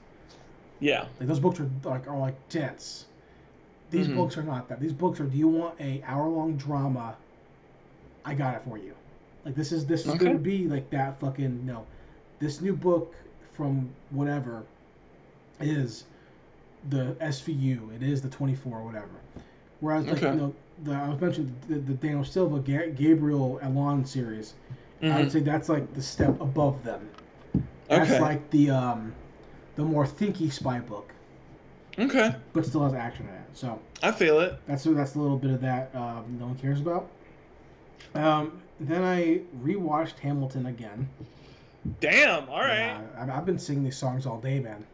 Yeah. 0.80 1.06
Like 1.18 1.28
those 1.28 1.40
books 1.40 1.60
are 1.60 1.70
like 1.84 2.06
are 2.08 2.18
like 2.18 2.34
dense. 2.50 3.06
These 3.90 4.08
Mhm. 4.08 4.16
books 4.16 4.36
are 4.36 4.42
not 4.42 4.68
that. 4.68 4.80
These 4.80 4.92
books 4.92 5.18
are. 5.18 5.24
Do 5.24 5.38
you 5.38 5.48
want 5.48 5.80
a 5.80 6.02
hour 6.06 6.28
long 6.28 6.56
drama? 6.56 7.14
I 8.24 8.34
got 8.34 8.54
it 8.56 8.62
for 8.68 8.76
you. 8.76 8.92
Like 9.46 9.54
this 9.54 9.72
is 9.72 9.86
this 9.86 10.02
is 10.02 10.08
Okay. 10.10 10.18
going 10.18 10.32
to 10.34 10.38
be 10.42 10.68
like 10.68 10.90
that 10.90 11.18
fucking 11.20 11.64
no. 11.64 11.86
This 12.40 12.60
new 12.62 12.74
book 12.74 13.14
from 13.52 13.88
whatever 14.10 14.64
is 15.60 16.04
the 16.88 17.14
SVU. 17.20 17.94
It 17.94 18.02
is 18.02 18.22
the 18.22 18.30
twenty 18.30 18.54
four 18.54 18.78
or 18.78 18.82
whatever. 18.84 19.08
Whereas 19.80 20.06
like 20.06 20.16
Okay. 20.16 20.30
you 20.30 20.36
know 20.40 20.54
the 20.84 20.92
I 20.92 21.08
was 21.10 21.20
mentioning 21.20 21.54
the, 21.68 21.74
the 21.76 21.92
Daniel 21.94 22.24
Silva 22.24 22.58
Ga- 22.60 22.90
Gabriel 22.92 23.58
Allon 23.62 24.04
series. 24.04 24.54
I 25.02 25.18
would 25.18 25.26
Mhm. 25.28 25.30
say 25.32 25.40
that's 25.40 25.68
like 25.68 25.92
the 25.94 26.02
step 26.02 26.40
above 26.40 26.82
them. 26.82 27.08
That's 27.88 28.10
Okay. 28.10 28.20
like 28.20 28.50
the 28.50 28.70
um 28.70 29.12
the 29.76 29.84
more 29.84 30.04
thinky 30.06 30.50
spy 30.50 30.80
book, 30.80 31.12
Okay. 31.98 32.34
but 32.54 32.64
still 32.66 32.84
has 32.84 32.94
action 32.94 33.26
in 33.28 33.34
it. 33.34 33.40
So 33.52 33.78
I 34.02 34.12
feel 34.12 34.40
it. 34.40 34.58
that's 34.66 34.84
that's 34.84 35.14
a 35.14 35.18
little 35.20 35.38
bit 35.38 35.50
of 35.50 35.60
that 35.60 35.94
um, 35.94 36.24
no 36.38 36.46
one 36.46 36.56
cares 36.56 36.80
about. 36.80 37.08
Um, 38.14 38.62
then 38.80 39.02
I 39.04 39.42
rewatched 39.62 40.18
Hamilton 40.20 40.66
again. 40.66 41.08
Damn. 42.00 42.48
All 42.48 42.60
right. 42.60 42.78
Yeah, 42.78 43.00
I've, 43.18 43.30
I've 43.30 43.46
been 43.46 43.58
singing 43.58 43.84
these 43.84 43.96
songs 43.96 44.26
all 44.26 44.38
day, 44.38 44.58
man. 44.60 44.84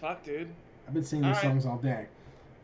Fuck, 0.00 0.22
dude. 0.24 0.48
I've 0.86 0.94
been 0.94 1.04
singing 1.04 1.22
these 1.28 1.36
All 1.38 1.42
right. 1.42 1.50
songs 1.52 1.66
all 1.66 1.78
day. 1.78 2.06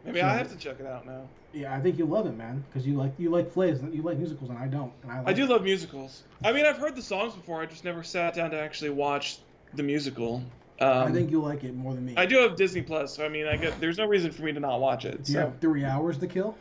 Maybe 0.04 0.20
So- 0.20 0.26
I 0.26 0.34
have 0.34 0.50
to 0.50 0.56
check 0.58 0.80
it 0.80 0.86
out 0.86 1.06
now. 1.06 1.22
Yeah, 1.52 1.74
I 1.74 1.80
think 1.80 1.96
you 1.98 2.04
love 2.04 2.26
it, 2.26 2.36
man, 2.36 2.62
because 2.68 2.86
you 2.86 2.96
like 2.96 3.12
you 3.16 3.30
like 3.30 3.50
plays, 3.50 3.80
you 3.90 4.02
like 4.02 4.18
musicals, 4.18 4.50
and 4.50 4.58
I 4.58 4.66
don't. 4.66 4.92
And 5.02 5.10
I, 5.12 5.18
like 5.20 5.28
I 5.28 5.32
do 5.32 5.44
it. 5.44 5.48
love 5.50 5.62
musicals. 5.62 6.22
I 6.44 6.52
mean, 6.52 6.66
I've 6.66 6.76
heard 6.76 6.94
the 6.94 7.00
songs 7.00 7.34
before. 7.34 7.62
I 7.62 7.66
just 7.66 7.82
never 7.82 8.02
sat 8.02 8.34
down 8.34 8.50
to 8.50 8.60
actually 8.60 8.90
watch 8.90 9.38
the 9.72 9.82
musical. 9.82 10.42
Um, 10.80 10.88
I 11.04 11.10
think 11.12 11.30
you'll 11.30 11.44
like 11.44 11.64
it 11.64 11.74
more 11.74 11.94
than 11.94 12.04
me. 12.04 12.12
I 12.18 12.26
do 12.26 12.36
have 12.40 12.56
Disney 12.56 12.82
Plus, 12.82 13.16
so 13.16 13.24
I 13.24 13.30
mean, 13.30 13.46
I 13.46 13.56
get 13.56 13.80
there's 13.80 13.96
no 13.96 14.04
reason 14.06 14.32
for 14.32 14.42
me 14.42 14.52
to 14.52 14.60
not 14.60 14.80
watch 14.80 15.06
it. 15.06 15.24
Do 15.24 15.32
you 15.32 15.38
have 15.38 15.58
three 15.60 15.82
hours 15.84 16.18
to 16.18 16.26
kill? 16.26 16.58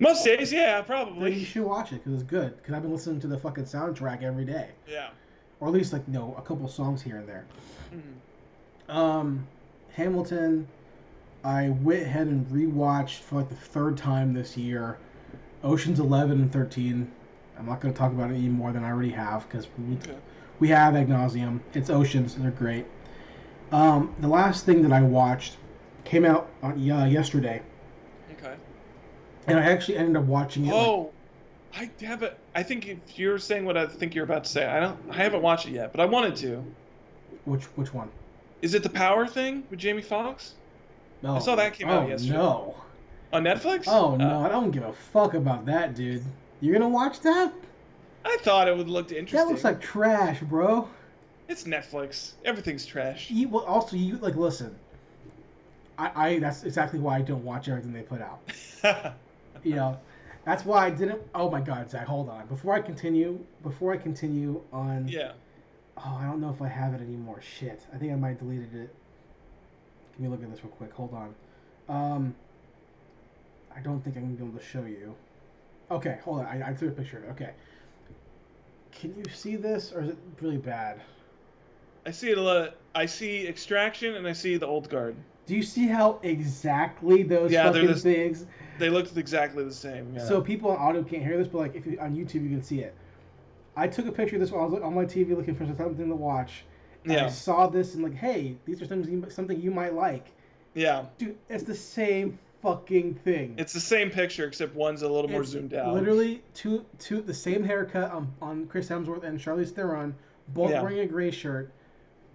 most 0.00 0.24
days, 0.24 0.52
yeah, 0.52 0.80
Then 0.82 1.32
you 1.32 1.44
should 1.44 1.62
watch 1.64 1.92
it 1.92 2.02
because 2.02 2.14
it's 2.14 2.22
good. 2.28 2.56
Because 2.56 2.74
I've 2.74 2.82
been 2.82 2.92
listening 2.92 3.20
to 3.20 3.28
the 3.28 3.38
fucking 3.38 3.64
soundtrack 3.64 4.22
every 4.24 4.44
day, 4.44 4.70
Yeah. 4.88 5.10
Or 5.64 5.68
at 5.68 5.72
least 5.74 5.94
like 5.94 6.02
you 6.06 6.12
know 6.12 6.34
a 6.36 6.42
couple 6.42 6.68
songs 6.68 7.00
here 7.00 7.16
and 7.16 7.26
there. 7.26 7.46
Mhm. 7.94 8.94
Um, 8.94 9.46
Hamilton, 9.94 10.68
I 11.42 11.70
went 11.70 12.02
ahead 12.02 12.26
and 12.26 12.46
rewatched 12.48 13.20
for 13.20 13.36
like 13.36 13.48
the 13.48 13.54
third 13.54 13.96
time 13.96 14.34
this 14.34 14.58
year. 14.58 14.98
Ocean's 15.62 16.00
Eleven 16.00 16.42
and 16.42 16.52
Thirteen. 16.52 17.10
I'm 17.58 17.64
not 17.64 17.80
going 17.80 17.94
to 17.94 17.98
talk 17.98 18.12
about 18.12 18.30
it 18.30 18.34
any 18.34 18.48
more 18.48 18.72
than 18.72 18.84
I 18.84 18.90
already 18.90 19.12
have 19.12 19.48
because 19.48 19.66
we, 19.78 19.94
Okay. 19.94 20.16
we 20.60 20.68
have 20.68 20.94
ad 20.96 21.08
nauseum. 21.08 21.60
It's 21.72 21.88
Oceans. 21.88 22.34
They're 22.34 22.50
great. 22.50 22.84
Um, 23.72 24.14
the 24.20 24.28
last 24.28 24.66
thing 24.66 24.82
that 24.82 24.92
I 24.92 25.00
watched 25.00 25.56
came 26.04 26.26
out 26.26 26.50
on 26.62 26.72
uh, 26.90 27.06
yesterday, 27.06 27.62
Okay. 28.32 28.54
and 29.46 29.58
I 29.58 29.62
actually 29.62 29.96
ended 29.96 30.16
up 30.16 30.24
watching 30.24 30.66
it. 30.66 30.74
like- 30.74 30.76
Oh, 30.86 31.10
I 31.76 31.90
have 32.04 32.22
it. 32.22 32.38
I 32.54 32.62
think 32.62 32.88
if 32.88 33.18
you're 33.18 33.38
saying 33.38 33.64
what 33.64 33.76
I 33.76 33.86
think 33.86 34.14
you're 34.14 34.24
about 34.24 34.44
to 34.44 34.50
say, 34.50 34.66
I 34.66 34.80
don't. 34.80 34.98
I 35.10 35.16
haven't 35.16 35.42
watched 35.42 35.66
it 35.66 35.72
yet, 35.72 35.92
but 35.92 36.00
I 36.00 36.04
wanted 36.06 36.36
to. 36.36 36.64
which 37.44 37.64
which 37.76 37.92
one? 37.92 38.10
Is 38.62 38.74
it 38.74 38.82
the 38.82 38.90
Power 38.90 39.26
thing 39.26 39.64
with 39.70 39.78
Jamie 39.78 40.02
Foxx 40.02 40.54
No. 41.22 41.36
I 41.36 41.38
saw 41.40 41.54
that 41.56 41.74
came 41.74 41.88
oh, 41.88 42.00
out 42.00 42.08
yesterday. 42.08 42.34
No. 42.38 42.76
on 43.32 43.44
Netflix? 43.44 43.84
Oh 43.86 44.14
Uh, 44.14 44.16
no, 44.16 44.40
I 44.40 44.48
don't 44.48 44.70
give 44.70 44.84
a 44.84 44.92
fuck 44.92 45.34
about 45.34 45.66
that, 45.66 45.94
dude. 45.94 46.22
You're 46.60 46.72
gonna 46.72 46.88
watch 46.88 47.20
that? 47.20 47.52
I 48.24 48.36
thought 48.40 48.68
it 48.68 48.76
would 48.76 48.88
look 48.88 49.12
interesting. 49.12 49.38
That 49.38 49.48
looks 49.48 49.64
like 49.64 49.80
trash, 49.80 50.40
bro. 50.40 50.88
it's 51.48 51.64
Netflix. 51.64 52.32
Everything's 52.44 52.86
trash. 52.86 53.30
You 53.30 53.48
well, 53.48 53.64
also 53.64 53.96
you 53.96 54.16
like 54.18 54.36
listen. 54.36 54.74
I, 55.98 56.10
I 56.14 56.38
that's 56.38 56.64
exactly 56.64 57.00
why 57.00 57.18
I 57.18 57.22
don't 57.22 57.44
watch 57.44 57.68
everything 57.68 57.92
they 57.92 58.02
put 58.02 58.20
out. 58.22 59.14
You 59.64 59.76
know, 59.76 59.98
that's 60.44 60.64
why 60.64 60.86
I 60.86 60.90
didn't. 60.90 61.22
Oh 61.34 61.50
my 61.50 61.60
God, 61.60 61.90
Zach, 61.90 62.06
hold 62.06 62.28
on. 62.28 62.46
Before 62.46 62.74
I 62.74 62.80
continue, 62.80 63.38
before 63.62 63.92
I 63.92 63.96
continue 63.96 64.62
on. 64.72 65.08
yeah. 65.08 65.32
Oh, 65.96 66.18
I 66.20 66.24
don't 66.26 66.40
know 66.40 66.50
if 66.50 66.60
I 66.60 66.66
have 66.68 66.92
it 66.92 67.00
anymore. 67.00 67.40
Shit, 67.40 67.86
I 67.94 67.98
think 67.98 68.12
I 68.12 68.16
might 68.16 68.30
have 68.30 68.38
deleted 68.40 68.74
it. 68.74 68.94
Let 70.12 70.20
me 70.20 70.28
look 70.28 70.42
at 70.42 70.50
this 70.50 70.62
real 70.64 70.72
quick. 70.72 70.92
Hold 70.92 71.14
on. 71.14 71.34
Um, 71.88 72.34
I 73.74 73.80
don't 73.80 74.02
think 74.02 74.16
I'm 74.16 74.22
gonna 74.24 74.34
be 74.34 74.44
able 74.44 74.58
to 74.58 74.64
show 74.64 74.84
you. 74.84 75.14
Okay, 75.90 76.18
hold 76.24 76.40
on. 76.40 76.46
I, 76.46 76.70
I 76.70 76.72
took 76.72 76.88
a 76.88 76.92
picture 76.92 77.18
of 77.18 77.24
it. 77.24 77.30
Okay. 77.30 77.50
Can 78.92 79.14
you 79.16 79.24
see 79.32 79.56
this, 79.56 79.92
or 79.92 80.02
is 80.02 80.10
it 80.10 80.18
really 80.40 80.56
bad? 80.56 81.00
I 82.06 82.10
see 82.10 82.30
it 82.30 82.38
a 82.38 82.42
lot. 82.42 82.74
I 82.94 83.06
see 83.06 83.46
Extraction 83.46 84.14
and 84.14 84.26
I 84.26 84.32
see 84.32 84.56
the 84.56 84.66
Old 84.66 84.88
Guard. 84.88 85.16
Do 85.46 85.54
you 85.54 85.62
see 85.62 85.86
how 85.86 86.18
exactly 86.22 87.22
those 87.22 87.52
Yeah, 87.52 87.64
fucking 87.70 87.86
the- 87.86 87.94
things? 87.94 88.46
They 88.78 88.90
looked 88.90 89.16
exactly 89.16 89.64
the 89.64 89.72
same. 89.72 90.14
Yeah. 90.14 90.24
So 90.26 90.40
people 90.40 90.70
on 90.70 90.78
audio 90.78 91.02
can't 91.02 91.22
hear 91.22 91.36
this, 91.38 91.48
but 91.48 91.58
like 91.58 91.74
if 91.76 91.86
you 91.86 91.98
on 92.00 92.14
YouTube 92.16 92.42
you 92.42 92.50
can 92.50 92.62
see 92.62 92.80
it. 92.80 92.94
I 93.76 93.88
took 93.88 94.06
a 94.06 94.12
picture 94.12 94.36
of 94.36 94.40
this 94.40 94.50
while 94.52 94.62
I 94.64 94.66
was 94.66 94.82
on 94.82 94.94
my 94.94 95.04
TV 95.04 95.36
looking 95.36 95.54
for 95.54 95.66
something 95.66 96.08
to 96.08 96.14
watch. 96.14 96.64
and 97.04 97.12
I 97.12 97.28
saw 97.28 97.66
this 97.66 97.94
and 97.94 98.02
like, 98.04 98.14
hey, 98.14 98.56
these 98.64 98.80
are 98.80 98.86
things 98.86 99.08
you, 99.08 99.24
something 99.30 99.60
you 99.60 99.70
might 99.70 99.94
like. 99.94 100.28
yeah. 100.74 101.06
Dude, 101.18 101.36
it's 101.48 101.64
the 101.64 101.74
same 101.74 102.38
fucking 102.62 103.14
thing. 103.16 103.56
It's 103.58 103.72
the 103.74 103.80
same 103.80 104.10
picture 104.10 104.46
except 104.46 104.74
one's 104.74 105.02
a 105.02 105.08
little 105.08 105.30
more 105.30 105.44
zoomed 105.44 105.74
out. 105.74 105.92
Literally 105.92 106.42
two 106.54 106.84
two 106.98 107.20
the 107.20 107.34
same 107.34 107.62
haircut 107.64 108.10
on, 108.10 108.32
on 108.40 108.66
Chris 108.66 108.88
Hemsworth 108.88 109.22
and 109.24 109.38
Charlize 109.38 109.70
Theron, 109.72 110.14
both 110.48 110.70
Yeah. 110.70 110.80
wearing 110.82 111.00
a 111.00 111.06
gray 111.06 111.30
shirt, 111.30 111.70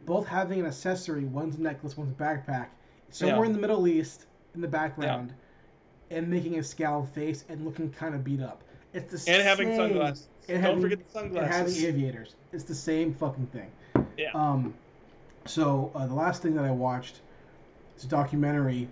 both 0.05 0.27
having 0.27 0.59
an 0.59 0.65
accessory, 0.67 1.23
one's 1.25 1.57
necklace, 1.57 1.97
one's 1.97 2.13
backpack, 2.13 2.67
somewhere 3.09 3.39
Yeah. 3.39 3.45
in 3.47 3.53
the 3.53 3.59
Middle 3.59 3.87
East 3.87 4.25
in 4.53 4.61
the 4.61 4.67
background, 4.67 5.33
and 6.12 6.28
making 6.28 6.57
a 6.60 6.64
scowled 6.64 7.10
face 7.10 7.45
and 7.49 7.64
looking 7.66 7.89
kind 7.91 8.16
of 8.16 8.24
beat 8.24 8.41
up. 8.41 8.64
It's 8.93 9.12
the 9.12 9.18
same. 9.18 9.36
and 9.36 9.43
having 9.43 9.76
sunglasses. 9.76 10.28
and 10.47 10.55
Don't 10.57 10.64
having- 10.64 10.82
forget 10.82 11.05
the 11.05 11.12
sunglasses. 11.12 11.43
and 11.76 11.86
having 11.86 11.86
aviators. 11.86 12.36
It's 12.51 12.64
the 12.64 12.76
same 12.76 13.14
fucking 13.14 13.47
thing. 13.47 13.72
Yeah. 14.18 14.32
Um, 14.34 14.74
so 15.45 15.91
uh, 15.95 16.07
the 16.07 16.14
last 16.14 16.41
thing 16.41 16.55
that 16.55 16.66
I 16.66 16.72
watched 16.72 17.22
is 17.97 18.03
a 18.05 18.07
documentary, 18.07 18.88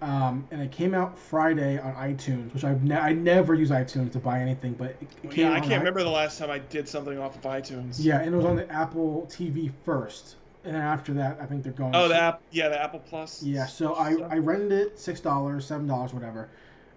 um, 0.00 0.46
and 0.50 0.62
it 0.62 0.70
came 0.72 0.94
out 0.94 1.18
Friday 1.18 1.78
on 1.78 1.92
iTunes, 1.94 2.52
which 2.54 2.64
I've 2.64 2.82
ne- 2.82 2.96
I 2.96 3.12
never 3.12 3.54
use 3.54 3.70
iTunes 3.70 4.12
to 4.12 4.18
buy 4.18 4.40
anything, 4.40 4.72
but 4.74 4.90
it, 4.90 5.08
it 5.22 5.30
came 5.30 5.46
yeah, 5.46 5.52
I 5.52 5.60
can't 5.60 5.72
i- 5.74 5.76
remember 5.76 6.02
the 6.02 6.10
last 6.10 6.38
time 6.38 6.50
I 6.50 6.58
did 6.58 6.88
something 6.88 7.18
off 7.18 7.36
of 7.36 7.42
iTunes. 7.42 7.96
Yeah, 8.00 8.20
and 8.20 8.32
it 8.34 8.36
was 8.36 8.46
on 8.46 8.56
the 8.56 8.70
Apple 8.72 9.26
TV 9.30 9.70
first, 9.84 10.36
and 10.64 10.74
then 10.74 10.82
after 10.82 11.12
that, 11.14 11.38
I 11.40 11.46
think 11.46 11.62
they're 11.62 11.72
going. 11.72 11.94
Oh, 11.94 12.08
the 12.08 12.16
app. 12.16 12.40
Yeah, 12.50 12.68
the 12.68 12.80
Apple 12.82 13.00
Plus. 13.00 13.42
Yeah, 13.42 13.66
so 13.66 13.94
I, 13.94 14.14
I 14.30 14.38
rented 14.38 14.72
it 14.72 14.98
six 14.98 15.20
dollars, 15.20 15.66
seven 15.66 15.86
dollars, 15.86 16.14
whatever, 16.14 16.48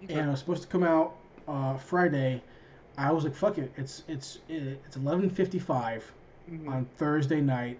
Okay. 0.04 0.14
and 0.14 0.28
it 0.28 0.30
was 0.30 0.40
supposed 0.40 0.62
to 0.62 0.68
come 0.68 0.82
out 0.82 1.14
uh, 1.46 1.76
Friday. 1.76 2.42
I 2.96 3.12
was 3.12 3.24
like, 3.24 3.34
"Fuck 3.34 3.58
it, 3.58 3.72
it's 3.76 4.02
it's 4.08 4.38
it's 4.48 4.96
eleven 4.96 5.30
fifty 5.30 5.58
five 5.58 6.10
Mhm. 6.50 6.68
on 6.68 6.86
Thursday 6.96 7.40
night. 7.40 7.78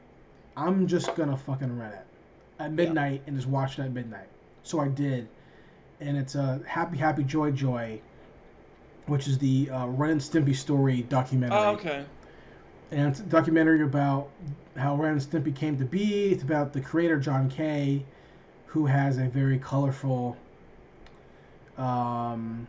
I'm 0.57 0.87
just 0.87 1.15
gonna 1.17 1.37
fucking 1.37 1.79
rent 1.79 1.95
it 1.95 2.07
at 2.59 2.73
midnight 2.73 3.23
and 3.27 3.35
just 3.37 3.49
watch 3.49 3.79
it 3.79 3.83
at 3.83 3.93
midnight." 3.93 4.29
So 4.63 4.81
I 4.81 4.89
did, 4.89 5.27
and 6.01 6.17
it's 6.17 6.35
a 6.35 6.61
Happy 6.67 6.99
Happy 6.99 7.25
Joy 7.25 7.51
Joy, 7.51 8.01
which 9.07 9.27
is 9.27 9.39
the 9.39 9.71
uh, 9.71 9.87
Ren 9.87 10.11
and 10.11 10.21
Stimpy 10.21 10.55
story 10.55 11.03
documentary. 11.03 11.57
Oh, 11.59 11.71
okay. 11.71 12.05
And 12.91 13.09
it's 13.09 13.21
a 13.21 13.25
documentary 13.25 13.83
about 13.83 14.31
how 14.77 14.97
Ren 14.97 15.13
and 15.13 15.21
Stimpy 15.21 15.55
came 15.55 15.77
to 15.79 15.85
be. 15.85 16.33
It's 16.33 16.43
about 16.43 16.73
the 16.73 16.81
creator 16.81 17.19
John 17.19 17.51
K., 17.51 18.05
who 18.67 18.87
has 18.87 19.19
a 19.19 19.25
very 19.25 19.59
colorful. 19.59 20.37
Um, 21.77 22.67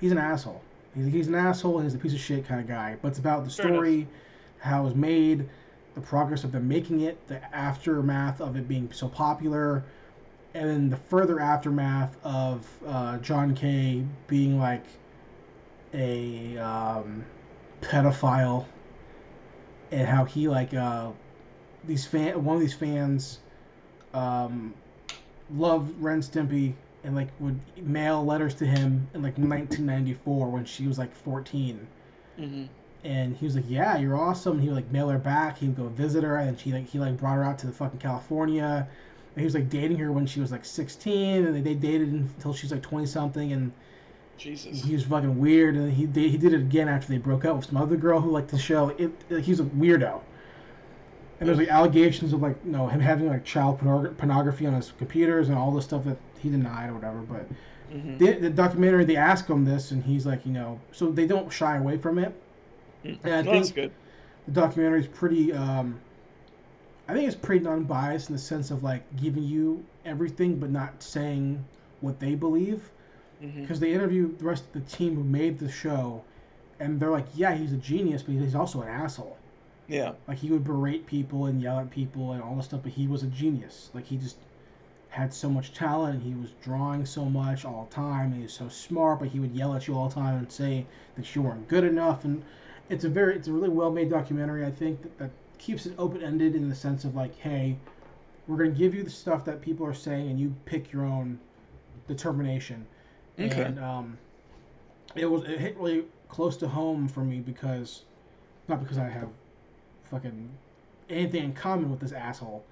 he's 0.00 0.12
an 0.12 0.18
asshole. 0.18 0.62
He's, 0.94 1.06
he's 1.06 1.28
an 1.28 1.34
asshole 1.34 1.78
and 1.78 1.84
he's 1.84 1.94
a 1.94 1.98
piece 1.98 2.14
of 2.14 2.20
shit 2.20 2.46
kind 2.46 2.60
of 2.60 2.68
guy. 2.68 2.96
But 3.02 3.08
it's 3.08 3.18
about 3.18 3.44
the 3.44 3.50
story, 3.50 4.06
how 4.60 4.82
it 4.82 4.84
was 4.84 4.94
made, 4.94 5.48
the 5.94 6.00
progress 6.00 6.44
of 6.44 6.52
them 6.52 6.68
making 6.68 7.00
it, 7.00 7.26
the 7.26 7.42
aftermath 7.54 8.40
of 8.40 8.56
it 8.56 8.68
being 8.68 8.92
so 8.92 9.08
popular, 9.08 9.84
and 10.54 10.68
then 10.68 10.90
the 10.90 10.96
further 10.96 11.40
aftermath 11.40 12.16
of 12.24 12.66
uh, 12.86 13.18
John 13.18 13.54
K. 13.54 14.04
being 14.26 14.58
like 14.58 14.84
a 15.92 16.56
um, 16.58 17.24
pedophile 17.80 18.66
and 19.90 20.06
how 20.08 20.24
he 20.24 20.48
like 20.48 20.74
uh 20.74 21.12
these 21.84 22.06
fan 22.06 22.44
one 22.44 22.56
of 22.56 22.60
these 22.62 22.74
fans 22.74 23.40
um 24.14 24.76
loved 25.48 25.94
Ren 26.00 26.20
Stimpy 26.20 26.78
and 27.04 27.14
like 27.14 27.30
would 27.38 27.60
mail 27.76 28.24
letters 28.24 28.54
to 28.56 28.66
him 28.66 29.10
in 29.14 29.22
like 29.22 29.38
1994 29.38 30.50
when 30.50 30.64
she 30.64 30.86
was 30.86 30.98
like 30.98 31.14
14 31.14 31.90
hmm 32.36 32.66
and 33.04 33.36
he 33.36 33.44
was 33.44 33.54
like 33.56 33.68
yeah 33.68 33.96
you're 33.96 34.16
awesome. 34.16 34.54
And 34.54 34.62
he 34.62 34.68
would 34.68 34.74
like 34.76 34.90
mail 34.90 35.08
her 35.08 35.18
back. 35.18 35.58
He 35.58 35.66
would 35.68 35.76
go 35.76 35.88
visit 35.88 36.24
her 36.24 36.36
and 36.36 36.58
she 36.58 36.72
like 36.72 36.86
he 36.86 36.98
like 36.98 37.16
brought 37.16 37.36
her 37.36 37.44
out 37.44 37.58
to 37.60 37.66
the 37.66 37.72
fucking 37.72 38.00
California. 38.00 38.88
And 39.34 39.40
he 39.40 39.44
was 39.44 39.54
like 39.54 39.68
dating 39.68 39.98
her 39.98 40.12
when 40.12 40.26
she 40.26 40.40
was 40.40 40.50
like 40.52 40.64
16 40.64 41.46
and 41.46 41.54
they, 41.54 41.60
they 41.60 41.74
dated 41.74 42.08
until 42.12 42.54
she 42.54 42.66
was 42.66 42.72
like 42.72 42.82
20 42.82 43.06
something 43.06 43.52
and 43.52 43.74
Jesus. 44.38 44.82
He 44.82 44.92
was 44.94 45.04
fucking 45.04 45.38
weird, 45.38 45.76
and 45.76 45.92
he 45.92 46.06
they, 46.06 46.28
he 46.28 46.36
did 46.36 46.52
it 46.52 46.60
again 46.60 46.88
after 46.88 47.08
they 47.08 47.18
broke 47.18 47.44
up 47.44 47.56
with 47.56 47.66
some 47.66 47.76
other 47.76 47.96
girl 47.96 48.20
who 48.20 48.30
liked 48.30 48.48
the 48.50 48.58
show. 48.58 48.90
It, 48.90 49.10
it 49.30 49.40
he's 49.42 49.60
a 49.60 49.64
weirdo. 49.64 50.20
And 51.38 51.48
there's 51.48 51.58
like 51.58 51.68
allegations 51.68 52.32
of 52.32 52.40
like 52.42 52.56
you 52.64 52.72
know 52.72 52.86
him 52.86 53.00
having 53.00 53.28
like 53.28 53.44
child 53.44 53.80
pornog- 53.80 54.16
pornography 54.16 54.66
on 54.66 54.74
his 54.74 54.92
computers 54.98 55.48
and 55.48 55.58
all 55.58 55.70
this 55.70 55.84
stuff 55.84 56.04
that 56.04 56.16
he 56.38 56.48
denied 56.50 56.90
or 56.90 56.94
whatever. 56.94 57.18
But 57.20 57.46
Mhm. 57.92 58.18
the, 58.18 58.32
the 58.32 58.50
documentary 58.50 59.04
they 59.04 59.16
ask 59.16 59.46
him 59.48 59.64
this, 59.64 59.90
and 59.92 60.02
he's 60.02 60.26
like 60.26 60.44
you 60.46 60.52
know 60.52 60.80
so 60.92 61.10
they 61.10 61.26
don't 61.26 61.52
shy 61.52 61.76
away 61.76 61.98
from 61.98 62.18
it. 62.18 62.34
Mm. 63.04 63.18
And 63.24 63.32
I 63.34 63.42
Well, 63.42 63.54
that's 63.60 63.70
good. 63.72 63.92
the 64.46 64.52
documentary 64.52 65.00
is 65.00 65.06
pretty. 65.06 65.52
Um, 65.52 66.00
I 67.08 67.12
think 67.14 67.26
it's 67.28 67.36
pretty 67.36 67.64
non-biased 67.64 68.30
in 68.30 68.34
the 68.34 68.40
sense 68.40 68.70
of 68.72 68.82
like 68.82 69.02
giving 69.16 69.44
you 69.44 69.84
everything, 70.04 70.58
but 70.58 70.70
not 70.70 71.02
saying 71.02 71.64
what 72.00 72.18
they 72.18 72.34
believe. 72.34 72.90
Mm-hmm. 73.42 73.62
Because 73.62 73.80
they 73.80 73.92
interview 73.92 74.36
the 74.36 74.44
rest 74.44 74.64
of 74.64 74.72
the 74.72 74.96
team 74.96 75.14
who 75.14 75.24
made 75.24 75.58
the 75.58 75.70
show, 75.70 76.24
and 76.80 76.98
they're 76.98 77.10
like, 77.10 77.26
"Yeah, 77.34 77.54
he's 77.54 77.72
a 77.72 77.76
genius, 77.76 78.22
but 78.22 78.32
he's 78.32 78.54
also 78.54 78.82
an 78.82 78.88
asshole. 78.88 79.36
Yeah. 79.88 80.12
Like 80.26 80.38
he 80.38 80.50
would 80.50 80.64
berate 80.64 81.06
people 81.06 81.46
and 81.46 81.62
yell 81.62 81.78
at 81.78 81.90
people 81.90 82.32
and 82.32 82.42
all 82.42 82.56
this 82.56 82.66
stuff, 82.66 82.80
but 82.82 82.92
he 82.92 83.06
was 83.06 83.22
a 83.22 83.28
genius. 83.28 83.90
Like 83.94 84.06
he 84.06 84.16
just 84.16 84.36
had 85.10 85.32
so 85.32 85.48
much 85.48 85.72
talent. 85.72 86.14
and 86.14 86.22
He 86.22 86.38
was 86.38 86.50
drawing 86.62 87.06
so 87.06 87.24
much 87.24 87.64
all 87.64 87.86
the 87.88 87.94
time. 87.94 88.26
And 88.26 88.36
he 88.36 88.42
was 88.42 88.52
so 88.52 88.68
smart, 88.68 89.20
but 89.20 89.28
he 89.28 89.40
would 89.40 89.54
yell 89.54 89.74
at 89.74 89.86
you 89.86 89.96
all 89.96 90.08
the 90.08 90.14
time 90.14 90.38
and 90.38 90.50
say 90.50 90.84
that 91.16 91.34
you 91.34 91.42
weren't 91.42 91.68
good 91.68 91.84
enough. 91.84 92.24
And 92.24 92.42
it's 92.88 93.04
a 93.04 93.08
very, 93.08 93.36
it's 93.36 93.48
a 93.48 93.52
really 93.52 93.68
well 93.68 93.90
made 93.90 94.10
documentary. 94.10 94.64
I 94.66 94.70
think 94.70 95.02
that, 95.02 95.18
that 95.18 95.30
keeps 95.58 95.86
it 95.86 95.94
open 95.98 96.22
ended 96.22 96.54
in 96.54 96.68
the 96.68 96.74
sense 96.74 97.04
of 97.04 97.14
like, 97.14 97.36
hey, 97.38 97.76
we're 98.46 98.56
gonna 98.56 98.70
give 98.70 98.94
you 98.94 99.02
the 99.02 99.10
stuff 99.10 99.44
that 99.46 99.60
people 99.60 99.86
are 99.86 99.94
saying, 99.94 100.30
and 100.30 100.38
you 100.38 100.54
pick 100.66 100.92
your 100.92 101.04
own 101.04 101.38
determination. 102.06 102.86
Okay. 103.38 103.62
And 103.62 103.78
um, 103.78 104.18
it 105.14 105.26
was 105.26 105.44
it 105.44 105.58
hit 105.58 105.76
really 105.76 106.04
close 106.28 106.56
to 106.58 106.68
home 106.68 107.08
for 107.08 107.24
me 107.24 107.40
because 107.40 108.02
not 108.68 108.80
because 108.80 108.98
I 108.98 109.08
have 109.08 109.28
fucking 110.10 110.50
anything 111.08 111.44
in 111.44 111.52
common 111.52 111.90
with 111.90 112.00
this 112.00 112.12
asshole, 112.12 112.64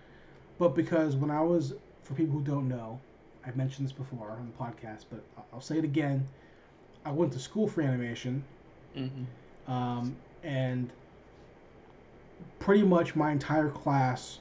but 0.58 0.74
because 0.74 1.16
when 1.16 1.30
I 1.30 1.42
was 1.42 1.74
for 2.02 2.14
people 2.14 2.38
who 2.38 2.44
don't 2.44 2.68
know, 2.68 3.00
I've 3.46 3.56
mentioned 3.56 3.86
this 3.86 3.92
before 3.92 4.30
on 4.32 4.46
the 4.46 4.52
podcast, 4.64 5.04
but 5.10 5.24
I'll 5.52 5.60
say 5.60 5.78
it 5.78 5.84
again. 5.84 6.26
I 7.04 7.12
went 7.12 7.32
to 7.34 7.38
school 7.38 7.68
for 7.68 7.82
animation, 7.82 8.44
hmm 8.94 9.24
um, 9.66 10.16
and 10.42 10.92
pretty 12.58 12.82
much 12.82 13.14
my 13.16 13.30
entire 13.32 13.70
class 13.70 14.40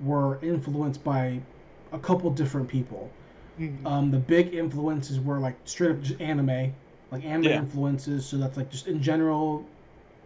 were 0.00 0.40
influenced 0.42 1.02
by 1.04 1.42
a 1.92 1.98
couple 1.98 2.30
different 2.30 2.68
people. 2.68 3.10
Mm-hmm. 3.60 3.86
Um, 3.86 4.10
the 4.10 4.18
big 4.18 4.54
influences 4.54 5.20
were 5.20 5.38
like 5.38 5.56
straight 5.64 5.90
up 5.90 6.00
just 6.02 6.20
anime, 6.20 6.74
like 7.10 7.24
anime 7.24 7.48
Yeah. 7.48 7.58
influences. 7.58 8.26
So 8.26 8.36
that's 8.36 8.56
like 8.56 8.70
just 8.70 8.86
in 8.86 9.00
general, 9.00 9.66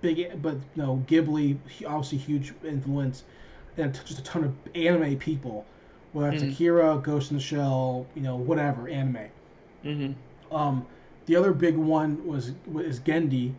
big. 0.01 0.41
But 0.43 0.55
you 0.75 0.83
know, 0.83 1.05
Ghibli 1.07 1.59
obviously 1.87 2.19
huge 2.19 2.55
influence, 2.65 3.25
and 3.77 3.95
just 4.07 4.19
a 4.19 4.25
ton 4.25 4.45
of 4.45 4.55
anime 4.75 5.17
people, 5.19 5.67
whether 6.13 6.31
it's 6.31 6.43
Mhm. 6.43 6.49
Akira, 6.53 6.99
Ghost 7.03 7.31
in 7.31 7.37
the 7.37 7.43
Shell, 7.43 8.07
you 8.15 8.23
know, 8.23 8.37
whatever 8.37 8.89
anime. 8.89 9.29
hmm 9.83 10.13
Um, 10.51 10.87
the 11.27 11.37
other 11.37 11.53
big 11.53 11.77
one 11.77 12.27
was 12.27 12.53
is 12.79 13.01
Genndy, 13.01 13.55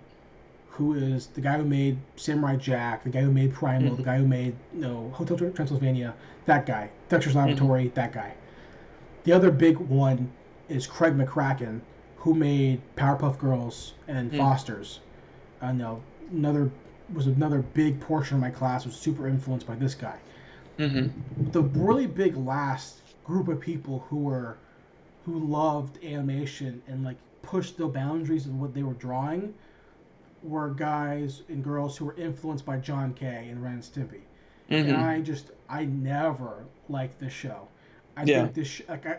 who 0.71 0.93
is 0.93 1.27
the 1.27 1.41
guy 1.41 1.57
who 1.57 1.65
made 1.65 1.97
Samurai 2.15 2.55
Jack, 2.57 3.03
the 3.03 3.09
guy 3.09 3.21
who 3.21 3.31
made 3.31 3.53
Primal, 3.53 3.95
the 3.95 4.01
Mhm. 4.01 4.05
guy 4.05 4.17
who 4.17 4.27
made 4.27 4.55
you 4.73 4.81
know 4.81 5.11
Hotel 5.13 5.37
Transylvania, 5.37 6.15
that 6.45 6.65
guy, 6.65 6.89
Dexter's 7.09 7.35
Laboratory, 7.35 7.89
that 7.95 8.11
guy. 8.13 8.33
The 9.23 9.33
other 9.33 9.51
big 9.51 9.77
one 9.77 10.31
is 10.69 10.85
Craig 10.87 11.13
McCracken, 11.15 11.81
who 12.17 12.33
made 12.35 12.81
Powerpuff 12.95 13.37
Girls 13.39 13.95
and 14.07 14.31
Mm. 14.31 14.37
Fosters. 14.37 15.01
I 15.61 15.71
know 15.73 16.03
another 16.31 16.71
was 17.11 17.27
another 17.27 17.61
big 17.61 17.99
portion 17.99 18.35
of 18.37 18.41
my 18.41 18.51
class 18.51 18.85
was 18.85 18.95
super 18.95 19.27
influenced 19.27 19.67
by 19.67 19.75
this 19.75 19.95
guy 19.95 20.19
hmm 20.77 21.07
the 21.51 21.61
really 21.63 22.07
big 22.07 22.35
last 22.37 23.01
group 23.23 23.47
of 23.47 23.59
people 23.59 23.99
who 24.09 24.17
were 24.17 24.59
who 25.25 25.39
loved 25.39 26.03
animation 26.03 26.81
and 26.87 27.03
like 27.03 27.17
pushed 27.41 27.77
the 27.77 27.87
boundaries 27.87 28.45
of 28.47 28.55
what 28.55 28.73
they 28.73 28.83
were 28.83 28.93
drawing 28.93 29.53
were 30.41 30.73
guys 30.73 31.43
and 31.49 31.63
girls 31.63 31.97
who 31.97 32.05
were 32.05 32.15
influenced 32.17 32.65
by 32.65 32.77
John 32.77 33.13
K 33.13 33.47
and 33.49 33.61
Ren 33.63 33.73
and 33.75 33.83
Stimpy. 33.83 34.23
And 34.85 34.97
hmm 34.97 35.01
I 35.01 35.21
just 35.21 35.51
I 35.69 35.85
never 35.85 36.67
liked 36.89 37.19
this 37.19 37.33
show. 37.33 37.69
I 38.17 38.23
Yeah. 38.25 38.41
think 38.43 38.53
this 38.53 38.67
sh- 38.67 38.81
like 38.89 39.05
I 39.05 39.17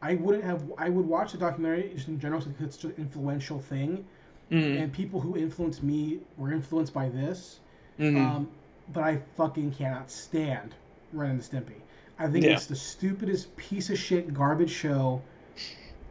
I 0.00 0.14
wouldn't 0.16 0.44
have 0.44 0.62
I 0.78 0.88
would 0.90 1.06
watch 1.06 1.32
the 1.32 1.38
documentary 1.38 1.90
just 1.94 2.08
in 2.08 2.18
general 2.18 2.40
because 2.40 2.60
it's 2.66 2.76
such 2.76 2.90
an 2.90 2.94
influential 2.98 3.58
thing 3.60 4.04
hmm 4.50 4.76
and 4.78 4.92
people 4.92 5.20
who 5.20 5.36
influenced 5.36 5.82
me 5.82 6.20
were 6.36 6.52
influenced 6.52 6.92
by 6.92 7.08
this. 7.08 7.60
hmm 7.98 8.16
Um, 8.16 8.48
but 8.92 9.04
I 9.04 9.16
fucking 9.36 9.72
cannot 9.72 10.10
stand 10.10 10.74
Ren 11.12 11.30
and 11.30 11.40
Stimpy. 11.40 11.80
I 12.18 12.28
think 12.28 12.44
Yeah. 12.44 12.52
it's 12.52 12.66
the 12.66 12.76
stupidest 12.76 13.56
piece 13.56 13.90
of 13.90 13.98
shit 13.98 14.32
garbage 14.34 14.70
show 14.70 15.22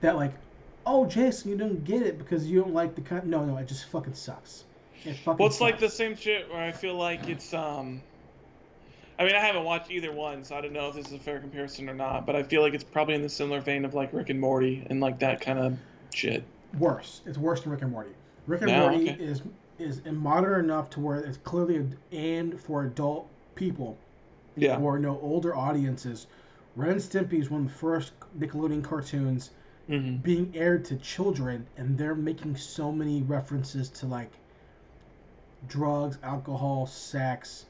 that 0.02 0.16
like, 0.16 0.34
oh 0.86 1.06
Jason, 1.06 1.52
you 1.52 1.58
don't 1.58 1.84
get 1.84 2.02
it 2.02 2.18
because 2.18 2.50
you 2.50 2.60
don't 2.62 2.74
like 2.74 2.96
the 2.96 3.02
kind. 3.02 3.28
No, 3.28 3.46
no, 3.46 3.58
it 3.58 3.68
just 3.68 3.86
fucking 3.86 4.14
sucks. 4.14 4.64
It 5.06 5.16
fucking. 5.18 5.38
Well, 5.40 5.48
it's 5.48 5.62
like 5.62 5.80
the 5.80 5.90
same 5.90 6.16
shit 6.16 6.50
where 6.50 6.62
I 6.62 6.72
feel 6.72 6.96
like 6.96 7.28
it's 7.28 7.54
um. 7.54 8.02
I 9.22 9.24
mean, 9.24 9.36
I 9.36 9.40
haven't 9.40 9.66
watched 9.66 9.92
either 9.92 10.12
one, 10.12 10.44
so 10.44 10.56
I 10.56 10.62
don't 10.62 10.74
know 10.74 10.90
if 10.90 10.96
this 10.96 11.06
is 11.06 11.14
a 11.14 11.20
fair 11.20 11.40
comparison 11.40 11.88
or 11.88 11.94
not. 11.94 12.26
But 12.26 12.36
I 12.36 12.42
feel 12.42 12.64
like 12.64 12.74
it's 12.74 12.84
probably 12.84 13.14
in 13.14 13.22
the 13.22 13.30
similar 13.30 13.62
vein 13.62 13.86
of 13.86 13.94
like 13.94 14.12
Rick 14.14 14.32
and 14.32 14.40
Morty 14.40 14.84
and 14.90 15.00
like 15.00 15.20
that 15.20 15.42
kind 15.42 15.60
of 15.60 15.78
shit. 16.12 16.44
worse. 16.80 17.22
It's 17.28 17.38
worse 17.38 17.62
than 17.62 17.72
Rick 17.72 17.84
and 17.84 17.92
Morty. 17.92 18.10
Rick 18.48 18.62
and 18.64 18.72
No, 18.72 18.90
Morty 18.90 19.12
okay. 19.12 19.24
is 19.24 19.44
is 19.78 20.02
modern 20.06 20.66
enough 20.66 20.90
to 20.92 21.00
where 21.00 21.20
it's 21.20 21.38
clearly 21.38 21.86
aimed 22.12 22.60
for 22.60 22.84
adult 22.86 23.28
people 23.54 23.96
Yeah. 24.56 24.78
or 24.78 24.98
no 24.98 25.20
older 25.22 25.56
audiences. 25.56 26.26
Ren 26.76 26.94
and 26.94 27.00
Stimpy 27.02 27.40
is 27.40 27.52
one 27.52 27.62
of 27.62 27.68
the 27.68 27.74
first 27.74 28.14
Nickelodeon 28.40 28.84
cartoons 28.84 29.52
hmm 29.86 30.16
being 30.18 30.52
aired 30.56 30.86
to 30.86 30.96
children 30.96 31.68
and 31.78 31.96
they're 31.96 32.16
making 32.16 32.56
so 32.56 32.92
many 32.92 33.22
references 33.22 33.90
to 33.90 34.08
like 34.08 34.32
drugs 35.68 36.18
alcohol 36.24 36.88
sex 36.88 37.66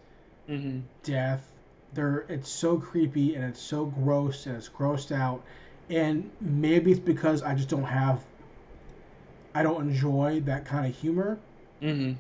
hmm 0.52 0.80
death 1.04 1.52
they're 1.94 2.26
it's 2.30 2.50
so 2.50 2.78
creepy 2.78 3.36
and 3.36 3.44
it's 3.44 3.60
so 3.62 3.86
gross 3.86 4.46
and 4.46 4.56
it's 4.56 4.70
grossed 4.70 5.12
out 5.12 5.42
and 5.90 6.30
maybe 6.40 6.92
it's 6.92 7.00
because 7.00 7.42
i 7.44 7.56
just 7.56 7.70
don't 7.70 7.84
have 7.84 8.24
i 9.56 9.64
don't 9.64 9.88
enjoy 9.90 10.40
that 10.42 10.66
kind 10.66 10.86
of 10.86 10.96
humor 10.96 11.40
hmm 11.80 12.12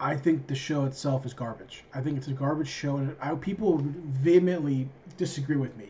i 0.00 0.14
think 0.16 0.46
the 0.46 0.54
show 0.54 0.84
itself 0.84 1.26
is 1.26 1.34
garbage 1.34 1.84
i 1.94 2.00
think 2.00 2.16
it's 2.16 2.28
a 2.28 2.32
garbage 2.32 2.68
show 2.68 2.96
and 2.96 3.14
I, 3.20 3.34
people 3.34 3.78
vehemently 3.82 4.88
disagree 5.16 5.56
with 5.56 5.76
me 5.76 5.88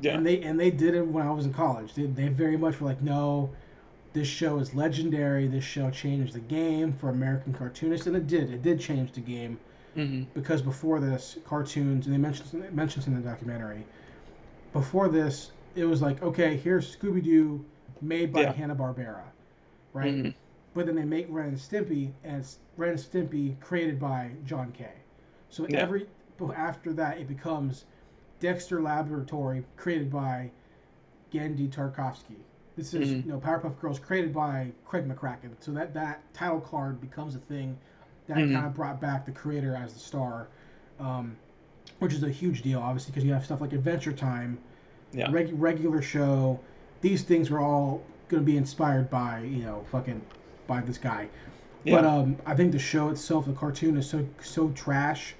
Yeah. 0.00 0.14
and 0.16 0.26
they 0.26 0.40
and 0.42 0.58
they 0.60 0.70
did 0.70 0.94
it 0.94 1.06
when 1.06 1.26
I 1.26 1.32
was 1.32 1.46
in 1.46 1.52
college. 1.52 1.94
They, 1.94 2.04
they 2.06 2.28
very 2.28 2.56
much 2.56 2.80
were 2.80 2.86
like, 2.88 3.02
no, 3.02 3.50
this 4.12 4.28
show 4.28 4.58
is 4.60 4.74
legendary. 4.74 5.48
This 5.48 5.64
show 5.64 5.90
changed 5.90 6.34
the 6.34 6.40
game 6.40 6.92
for 6.92 7.08
American 7.10 7.52
cartoonists, 7.52 8.06
and 8.06 8.14
it 8.16 8.26
did. 8.28 8.50
It 8.50 8.62
did 8.62 8.78
change 8.80 9.12
the 9.12 9.20
game 9.20 9.58
hmm 9.94 10.22
because 10.34 10.62
before 10.62 11.00
this, 11.00 11.38
cartoons 11.44 12.06
and 12.06 12.14
they 12.14 12.18
mentioned 12.18 12.62
they 12.62 12.70
mentioned 12.70 13.06
in 13.06 13.14
the 13.14 13.20
documentary. 13.20 13.86
Before 14.72 15.08
this, 15.08 15.52
it 15.74 15.84
was 15.84 16.02
like, 16.02 16.22
okay, 16.22 16.56
here's 16.56 16.96
Scooby 16.96 17.22
Doo, 17.22 17.64
made 18.00 18.32
by 18.32 18.46
Yeah. 18.46 18.52
Hanna 18.52 18.74
Barbera, 18.76 19.24
right? 19.92 20.20
hmm 20.20 20.34
But 20.74 20.86
then 20.86 20.96
they 20.96 21.04
make 21.04 21.26
Ren 21.30 21.48
and 21.48 21.56
Stimpy, 21.58 22.12
and 22.24 22.38
it's 22.40 22.58
Ren 22.76 22.90
and 22.90 22.98
Stimpy 22.98 23.60
created 23.60 23.98
by 24.00 24.32
John 24.44 24.72
K. 24.72 24.86
So 25.50 25.68
Yeah. 25.68 25.74
every 25.74 26.08
after 26.56 26.92
that, 26.94 27.18
it 27.18 27.28
becomes 27.28 27.86
Dexter 28.40 28.82
Laboratory, 28.82 29.64
created 29.76 30.10
by 30.10 30.52
Genndy 31.32 31.68
Tartakovsky. 31.70 32.44
This 32.76 32.94
is 32.94 33.16
Mhm. 33.16 33.24
you 33.24 33.30
know 33.32 33.38
Powerpuff 33.38 33.78
Girls, 33.80 33.98
created 33.98 34.32
by 34.32 34.72
Craig 34.84 35.08
McCracken. 35.08 35.50
So 35.60 35.72
that 35.72 35.94
that 35.94 36.32
title 36.34 36.60
card 36.60 37.00
becomes 37.00 37.34
a 37.34 37.38
thing 37.38 37.78
that 38.28 38.36
Mhm. 38.36 38.52
kind 38.54 38.66
of 38.66 38.74
brought 38.74 39.00
back 39.00 39.24
the 39.26 39.32
creator 39.32 39.74
as 39.74 39.92
the 39.94 39.98
star, 39.98 40.46
um, 41.00 41.36
which 41.98 42.12
is 42.12 42.22
a 42.22 42.30
huge 42.30 42.62
deal, 42.62 42.78
obviously, 42.80 43.10
because 43.10 43.24
you 43.24 43.32
have 43.32 43.44
stuff 43.44 43.60
like 43.60 43.72
Adventure 43.72 44.12
Time, 44.12 44.58
Yeah. 45.12 45.30
reg- 45.32 45.52
regular 45.60 46.00
show. 46.02 46.60
These 47.00 47.22
things 47.22 47.50
were 47.50 47.60
all 47.60 48.02
going 48.28 48.42
to 48.42 48.46
be 48.46 48.56
inspired 48.58 49.08
by 49.10 49.40
you 49.40 49.62
know 49.62 49.82
fucking 49.90 50.20
by 50.66 50.80
this 50.82 50.98
guy. 50.98 51.28
Yeah. 51.84 51.96
But 51.96 52.04
um, 52.04 52.36
I 52.44 52.54
think 52.54 52.72
the 52.72 52.78
show 52.78 53.08
itself, 53.08 53.46
the 53.46 53.52
cartoon, 53.52 53.96
is 53.96 54.08
so 54.08 54.24
so 54.42 54.68
trash, 54.70 55.34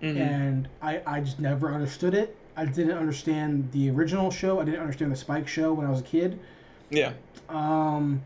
hmm 0.00 0.16
and 0.16 0.68
I 0.82 1.00
I 1.06 1.20
just 1.20 1.38
never 1.40 1.72
understood 1.72 2.14
it. 2.14 2.36
I 2.56 2.64
didn't 2.66 2.96
understand 2.98 3.68
the 3.72 3.90
original 3.90 4.30
show. 4.30 4.60
I 4.60 4.64
didn't 4.64 4.80
understand 4.80 5.10
the 5.12 5.16
Spike 5.16 5.46
show 5.48 5.72
when 5.72 5.86
I 5.86 5.90
was 5.90 6.00
a 6.00 6.04
kid. 6.04 6.38
Yeah. 6.90 7.12
Um, 7.48 8.22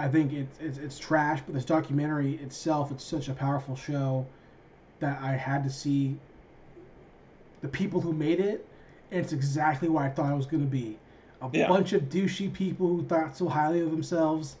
I 0.00 0.08
think 0.08 0.32
it's 0.32 0.58
it's, 0.60 0.78
it's 0.78 0.98
trash. 0.98 1.40
But 1.44 1.54
this 1.54 1.64
documentary 1.64 2.34
itself, 2.36 2.90
it's 2.90 3.04
such 3.04 3.28
a 3.28 3.34
powerful 3.34 3.76
show 3.76 4.26
that 5.00 5.20
I 5.22 5.32
had 5.32 5.62
to 5.64 5.70
see 5.70 6.16
the 7.60 7.68
people 7.68 8.00
who 8.00 8.12
made 8.12 8.40
it, 8.40 8.66
and 9.10 9.20
it's 9.20 9.32
exactly 9.32 9.88
what 9.88 10.02
I 10.04 10.08
thought 10.08 10.32
it 10.32 10.36
was 10.36 10.46
going 10.46 10.62
to 10.62 10.68
be. 10.70 10.98
a 11.42 11.48
Yeah. 11.54 11.68
bunch 11.68 11.94
of 11.94 12.02
douchey 12.10 12.52
people 12.52 12.86
who 12.88 13.02
thought 13.02 13.34
so 13.34 13.48
highly 13.48 13.80
of 13.80 13.90
themselves. 13.90 14.56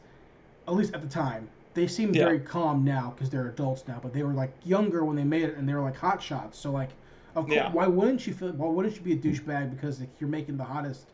At 0.66 0.72
least 0.74 0.94
at 0.94 1.02
the 1.02 1.08
time, 1.08 1.50
they 1.74 1.86
seem 1.86 2.14
Yeah. 2.14 2.24
very 2.24 2.40
calm 2.40 2.84
now 2.84 3.10
because 3.14 3.28
they're 3.28 3.48
adults 3.48 3.86
now. 3.86 3.98
But 4.02 4.14
they 4.14 4.22
were 4.22 4.32
like 4.32 4.54
younger 4.64 5.04
when 5.04 5.14
they 5.16 5.24
made 5.24 5.44
it, 5.44 5.56
and 5.58 5.68
they 5.68 5.74
were 5.74 5.82
like 5.82 5.96
hot 5.96 6.22
shots. 6.22 6.58
So 6.58 6.70
like, 6.72 6.90
of 7.34 7.44
course, 7.46 7.54
Yeah. 7.56 7.70
why 7.72 7.86
wouldn't 7.86 8.26
you 8.26 8.32
feel? 8.32 8.52
Why 8.52 8.68
wouldn't 8.68 8.96
you 8.96 9.02
be 9.02 9.12
a 9.12 9.16
douchebag 9.16 9.70
because 9.70 10.00
like, 10.00 10.08
you're 10.20 10.30
making 10.30 10.56
the 10.56 10.64
hottest 10.64 11.12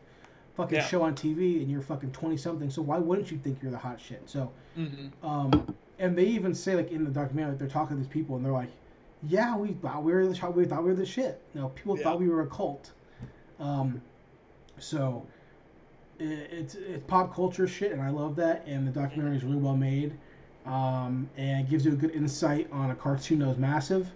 fucking 0.57 0.77
Yeah. 0.79 0.85
show 0.85 1.03
on 1.03 1.13
TV 1.15 1.61
and 1.61 1.71
you're 1.71 1.81
fucking 1.81 2.11
twenty 2.11 2.35
something? 2.35 2.69
So 2.69 2.81
why 2.81 2.97
wouldn't 2.97 3.31
you 3.31 3.37
think 3.37 3.61
you're 3.61 3.71
the 3.71 3.77
hot 3.77 4.01
shit? 4.01 4.23
So 4.25 4.51
Mm-hmm. 4.77 5.25
um, 5.25 5.75
and 5.99 6.15
they 6.17 6.25
even 6.25 6.53
say 6.53 6.75
like 6.75 6.91
in 6.91 7.03
the 7.05 7.09
documentary, 7.11 7.51
like, 7.51 7.59
they're 7.59 7.67
talking 7.67 7.95
to 7.97 8.03
these 8.03 8.11
people, 8.11 8.35
and 8.35 8.45
they're 8.45 8.51
like, 8.51 8.69
"Yeah, 9.23 9.55
we 9.57 9.73
thought 9.73 10.03
we 10.03 10.11
were 10.13 10.27
the 10.27 10.49
we 10.51 10.65
thought 10.65 10.83
we 10.83 10.89
were 10.89 10.95
the 10.95 11.05
shit. 11.05 11.41
You 11.53 11.61
know, 11.61 11.69
people 11.69 11.97
Yeah. 11.97 12.03
thought 12.03 12.19
we 12.19 12.27
were 12.29 12.41
a 12.41 12.47
cult." 12.47 12.91
Um, 13.59 14.01
so 14.77 15.25
it, 16.19 16.25
it's 16.51 16.75
it's 16.75 17.03
pop 17.07 17.33
culture 17.33 17.67
shit, 17.67 17.91
and 17.93 18.01
I 18.01 18.09
love 18.09 18.35
that. 18.35 18.63
And 18.67 18.87
the 18.87 18.91
documentary 18.91 19.37
is 19.37 19.43
really 19.43 19.57
well 19.57 19.75
made, 19.75 20.13
um, 20.67 21.27
and 21.37 21.67
gives 21.67 21.85
you 21.85 21.93
a 21.93 21.95
good 21.95 22.11
insight 22.11 22.67
on 22.71 22.91
a 22.91 22.95
cartoon 22.95 23.39
that 23.39 23.47
was 23.47 23.57
massive. 23.57 24.11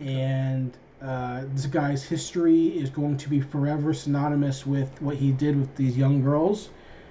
And 0.00 0.76
uh, 1.04 1.42
this 1.54 1.66
guy's 1.66 2.02
history 2.02 2.68
is 2.68 2.88
going 2.90 3.16
to 3.18 3.28
be 3.28 3.40
forever 3.40 3.92
synonymous 3.92 4.64
with 4.66 5.00
what 5.02 5.16
he 5.16 5.32
did 5.32 5.58
with 5.58 5.74
these 5.76 5.96
young 5.96 6.22
girls 6.22 6.70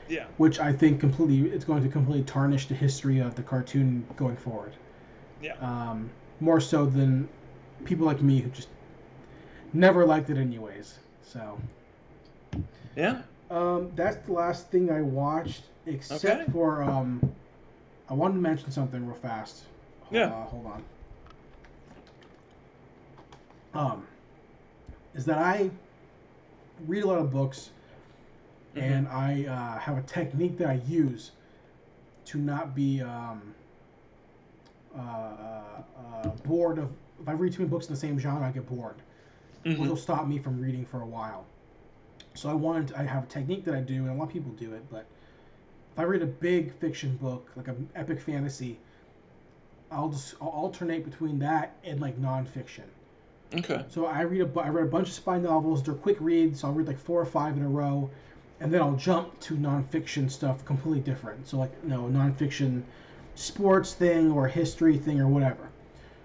Yeah. 0.10 0.26
which 0.38 0.60
I 0.60 0.74
think 0.74 1.00
completely 1.00 1.50
it's 1.52 1.66
going 1.66 1.84
to 1.84 1.90
completely 1.90 2.24
tarnish 2.24 2.68
the 2.68 2.76
history 2.76 3.20
of 3.20 3.36
the 3.36 3.44
cartoon 3.44 4.06
going 4.16 4.36
forward. 4.36 4.74
Yeah. 5.42 5.54
Um, 5.62 6.10
more 6.40 6.60
so 6.60 6.86
than 6.86 7.28
people 7.86 8.06
like 8.06 8.22
me 8.22 8.40
who 8.40 8.50
just 8.50 8.70
never 9.74 10.06
liked 10.06 10.30
it 10.30 10.38
anyways. 10.38 10.98
So 11.22 11.60
Yeah. 12.96 13.22
um, 13.50 13.92
that's 13.96 14.18
the 14.26 14.34
last 14.34 14.70
thing 14.72 14.92
I 14.92 15.02
watched, 15.02 15.62
except 15.86 16.42
Okay. 16.44 16.52
for 16.52 16.84
um, 16.84 17.22
I 18.10 18.14
wanted 18.14 18.36
to 18.36 18.42
mention 18.42 18.72
something 18.72 19.06
real 19.06 19.16
fast. 19.16 19.64
Hold, 20.02 20.22
Yeah. 20.22 20.28
uh, 20.28 20.46
hold 20.46 20.66
on. 20.66 20.84
Um, 23.74 24.06
is 25.16 25.26
that 25.26 25.38
I 25.38 25.72
read 26.86 27.04
a 27.04 27.08
lot 27.08 27.18
of 27.18 27.32
books 27.32 27.72
Mhm. 28.76 28.82
and 28.82 29.08
I 29.08 29.46
uh, 29.46 29.80
have 29.80 29.98
a 29.98 30.02
technique 30.04 30.58
that 30.58 30.68
I 30.70 30.82
use 30.88 31.32
to 32.26 32.38
not 32.38 32.76
be 32.76 33.02
um, 33.02 33.54
uh, 34.96 35.00
uh, 35.00 36.30
bored 36.46 36.78
of. 36.78 36.92
If 37.22 37.30
I 37.30 37.34
read 37.34 37.54
too 37.54 37.60
many 37.60 37.70
books 37.70 37.88
in 37.88 37.94
the 37.94 38.00
same 38.00 38.18
genre, 38.20 38.46
I 38.48 38.52
get 38.52 38.68
bored, 38.68 38.96
which 39.64 39.78
Mhm. 39.78 39.88
will 39.88 39.96
stop 39.96 40.28
me 40.28 40.40
from 40.40 40.60
reading 40.62 40.86
for 40.86 41.02
a 41.02 41.06
while. 41.06 41.46
So 42.34 42.50
I 42.50 42.54
wanted. 42.54 42.94
I 42.94 43.04
have 43.04 43.24
a 43.24 43.28
technique 43.28 43.66
that 43.66 43.76
I 43.76 43.82
do, 43.82 43.96
and 43.96 44.10
a 44.10 44.14
lot 44.14 44.26
of 44.26 44.30
people 44.30 44.52
do 44.54 44.74
it. 44.74 44.84
But 44.90 45.06
if 45.94 46.00
I 46.00 46.04
read 46.04 46.22
a 46.22 46.28
big 46.28 46.72
fiction 46.74 47.18
book, 47.18 47.52
like 47.56 47.68
an 47.68 47.88
epic 47.96 48.20
fantasy, 48.20 48.80
I'll 49.92 50.10
just 50.10 50.36
I'll 50.42 50.50
alternate 50.50 51.06
between 51.06 51.40
that 51.40 51.76
and 51.84 52.00
like 52.02 52.20
nonfiction. 52.20 52.86
Okay. 53.54 53.86
So 53.90 54.06
I 54.06 54.22
read 54.22 54.42
a 54.42 54.60
I 54.60 54.70
read 54.70 54.86
a 54.86 54.90
bunch 54.90 55.08
of 55.08 55.14
spy 55.14 55.38
novels. 55.40 55.84
They're 55.84 55.94
quick 55.94 56.18
reads, 56.20 56.60
so 56.62 56.68
I'll 56.68 56.74
read 56.74 56.88
like 56.88 56.98
four 57.00 57.22
or 57.22 57.26
five 57.26 57.56
in 57.58 57.64
a 57.64 57.70
row, 57.70 58.10
and 58.60 58.74
then 58.74 58.82
I'll 58.82 58.96
jump 58.96 59.40
to 59.42 59.56
nonfiction 59.56 60.30
stuff 60.30 60.66
completely 60.66 61.02
different. 61.02 61.48
So 61.48 61.58
like 61.58 61.72
you 61.84 61.90
know 61.90 62.04
nonfiction, 62.04 62.84
sports 63.36 63.94
thing 63.94 64.32
or 64.32 64.48
history 64.48 64.98
thing 64.98 65.20
or 65.22 65.28
whatever. 65.28 65.70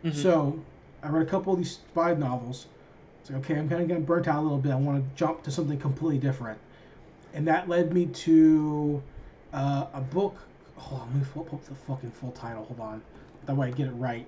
Mhm. 0.05 0.13
So 0.15 0.65
I 1.03 1.09
read 1.09 1.27
a 1.27 1.31
couple 1.31 1.53
of 1.53 1.59
these 1.59 1.73
spy 1.73 2.15
novels. 2.15 2.69
It's 3.21 3.31
like 3.31 3.41
okay, 3.41 3.59
I'm 3.59 3.69
kind 3.69 3.83
of 3.83 3.89
getting 3.89 4.05
burnt 4.05 4.29
out 4.29 4.41
a 4.41 4.43
little 4.43 4.59
bit. 4.59 4.73
I 4.73 4.77
want 4.77 5.05
to 5.05 5.15
jump 5.17 5.43
to 5.45 5.51
something 5.51 5.79
completely 5.79 6.19
different, 6.19 6.59
and 7.35 7.47
that 7.49 7.69
led 7.69 7.93
me 7.95 8.07
to 8.07 9.03
uh, 9.53 9.87
a 9.95 10.01
book. 10.01 10.37
Hold 10.77 11.03
on, 11.03 11.09
let 11.09 11.17
me 11.17 11.27
pull 11.33 11.49
up 11.53 11.65
the 11.65 11.75
fucking 11.75 12.13
full 12.13 12.33
title. 12.33 12.65
Hold 12.67 12.81
on, 12.81 13.03
that 13.47 13.57
way 13.57 13.69
I 13.69 13.71
get 13.73 13.89
it 13.89 13.93
right. 13.93 14.27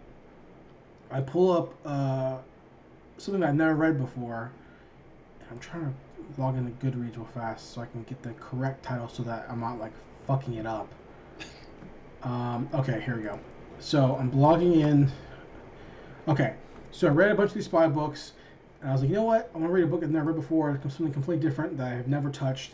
I 1.10 1.20
pull 1.20 1.52
up. 1.52 1.74
Uh, 1.84 2.38
something 3.20 3.42
I've 3.42 3.54
never 3.54 3.74
read 3.74 3.98
before. 3.98 4.50
And 5.40 5.48
I'm 5.50 5.58
trying 5.58 5.84
to 5.84 6.40
log 6.40 6.56
into 6.56 6.70
Goodreads 6.84 7.16
real 7.16 7.26
fast 7.34 7.72
so 7.72 7.80
I 7.82 7.86
can 7.86 8.02
get 8.04 8.22
the 8.22 8.30
correct 8.34 8.82
title 8.82 9.08
so 9.08 9.22
that 9.24 9.46
I'm 9.48 9.60
not 9.60 9.78
like 9.78 9.92
fucking 10.26 10.54
it 10.54 10.66
up. 10.66 10.88
Um, 12.22 12.68
okay, 12.74 13.00
here 13.04 13.16
we 13.16 13.22
go. 13.22 13.38
So 13.78 14.16
I'm 14.18 14.30
logging 14.32 14.80
in. 14.80 15.10
Okay, 16.28 16.54
so 16.90 17.06
I 17.06 17.10
read 17.10 17.30
a 17.30 17.34
bunch 17.34 17.50
of 17.50 17.54
these 17.54 17.64
spy 17.64 17.88
books, 17.88 18.32
and 18.80 18.90
I 18.90 18.92
was 18.92 19.00
like, 19.00 19.10
you 19.10 19.16
know 19.16 19.22
what? 19.24 19.50
I 19.54 19.58
want 19.58 19.68
to 19.70 19.72
read 19.72 19.84
a 19.84 19.86
book 19.86 20.02
I've 20.02 20.10
never 20.10 20.32
read 20.32 20.36
before, 20.36 20.78
something 20.82 21.12
completely 21.12 21.42
different 21.48 21.76
that 21.78 21.86
I 21.92 21.96
have 21.96 22.08
never 22.08 22.30
touched, 22.30 22.72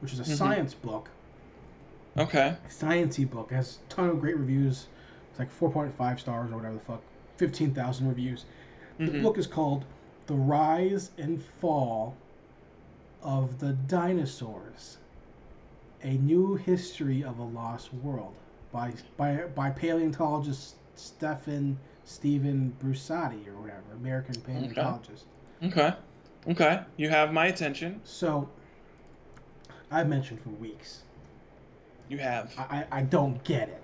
which 0.00 0.12
is 0.12 0.20
a 0.20 0.22
Mhm. 0.22 0.36
science 0.36 0.74
book, 0.74 1.10
Okay. 2.16 2.56
a 2.64 2.68
sciencey 2.70 3.28
book. 3.28 3.52
It 3.52 3.56
has 3.56 3.78
a 3.86 3.92
ton 3.92 4.08
of 4.08 4.20
great 4.20 4.36
reviews. 4.38 4.86
It's 5.30 5.38
like 5.38 5.50
4.5 5.50 6.18
stars 6.18 6.50
or 6.50 6.56
whatever 6.56 6.74
the 6.74 6.80
fuck, 6.80 7.02
15,000 7.36 8.08
reviews. 8.08 8.46
The 8.98 9.04
Mhm. 9.04 9.22
book 9.22 9.36
is 9.38 9.46
called 9.46 9.84
The 10.26 10.34
Rise 10.34 11.10
and 11.18 11.42
Fall 11.42 12.16
of 13.22 13.58
the 13.60 13.72
Dinosaurs 13.72 14.96
A 16.02 16.16
New 16.18 16.54
History 16.54 17.22
of 17.22 17.38
a 17.38 17.42
Lost 17.42 17.92
World 17.92 18.34
by, 18.72 18.92
by, 19.16 19.36
by 19.54 19.70
paleontologist 19.70 20.76
Stephen 20.94 21.78
Stephen 22.04 22.74
Brusatte 22.80 23.46
or 23.48 23.60
whatever, 23.60 23.82
American 24.00 24.40
paleontologist. 24.42 25.24
Okay. 25.62 25.92
Okay. 26.48 26.80
You 26.96 27.08
have 27.08 27.32
my 27.32 27.46
attention. 27.46 28.00
So, 28.04 28.48
I've 29.90 30.08
mentioned 30.08 30.40
for 30.40 30.50
weeks, 30.50 31.02
You 32.08 32.18
have. 32.18 32.54
I, 32.56 32.84
I 32.92 33.02
don't 33.02 33.42
get 33.44 33.68
it. 33.68 33.82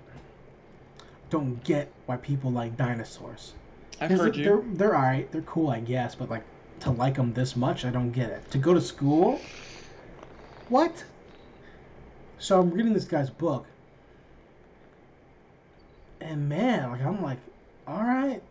Don't 1.29 1.61
get 1.63 1.91
why 2.05 2.15
people 2.17 2.51
like 2.51 2.77
dinosaurs. 2.77 3.53
I've 4.01 4.11
heard 4.11 4.33
they're, 4.33 4.33
you. 4.35 4.43
They're, 4.43 4.63
they're 4.89 4.95
alright. 4.95 5.31
They're 5.31 5.41
cool, 5.43 5.69
I 5.69 5.79
guess. 5.79 6.15
But 6.15 6.29
like 6.29 6.43
to 6.81 6.91
like 6.91 7.15
them 7.15 7.33
this 7.33 7.55
much, 7.55 7.85
I 7.85 7.89
don't 7.91 8.11
get 8.11 8.29
it. 8.29 8.49
To 8.51 8.57
go 8.57 8.73
to 8.73 8.81
school, 8.81 9.39
what? 10.69 11.03
So 12.37 12.59
I'm 12.59 12.71
reading 12.71 12.93
this 12.93 13.05
guy's 13.05 13.29
book, 13.29 13.65
and 16.21 16.47
man, 16.49 16.91
like 16.91 17.01
I'm 17.01 17.21
like, 17.21 17.39
all 17.87 18.03
right, 18.03 18.41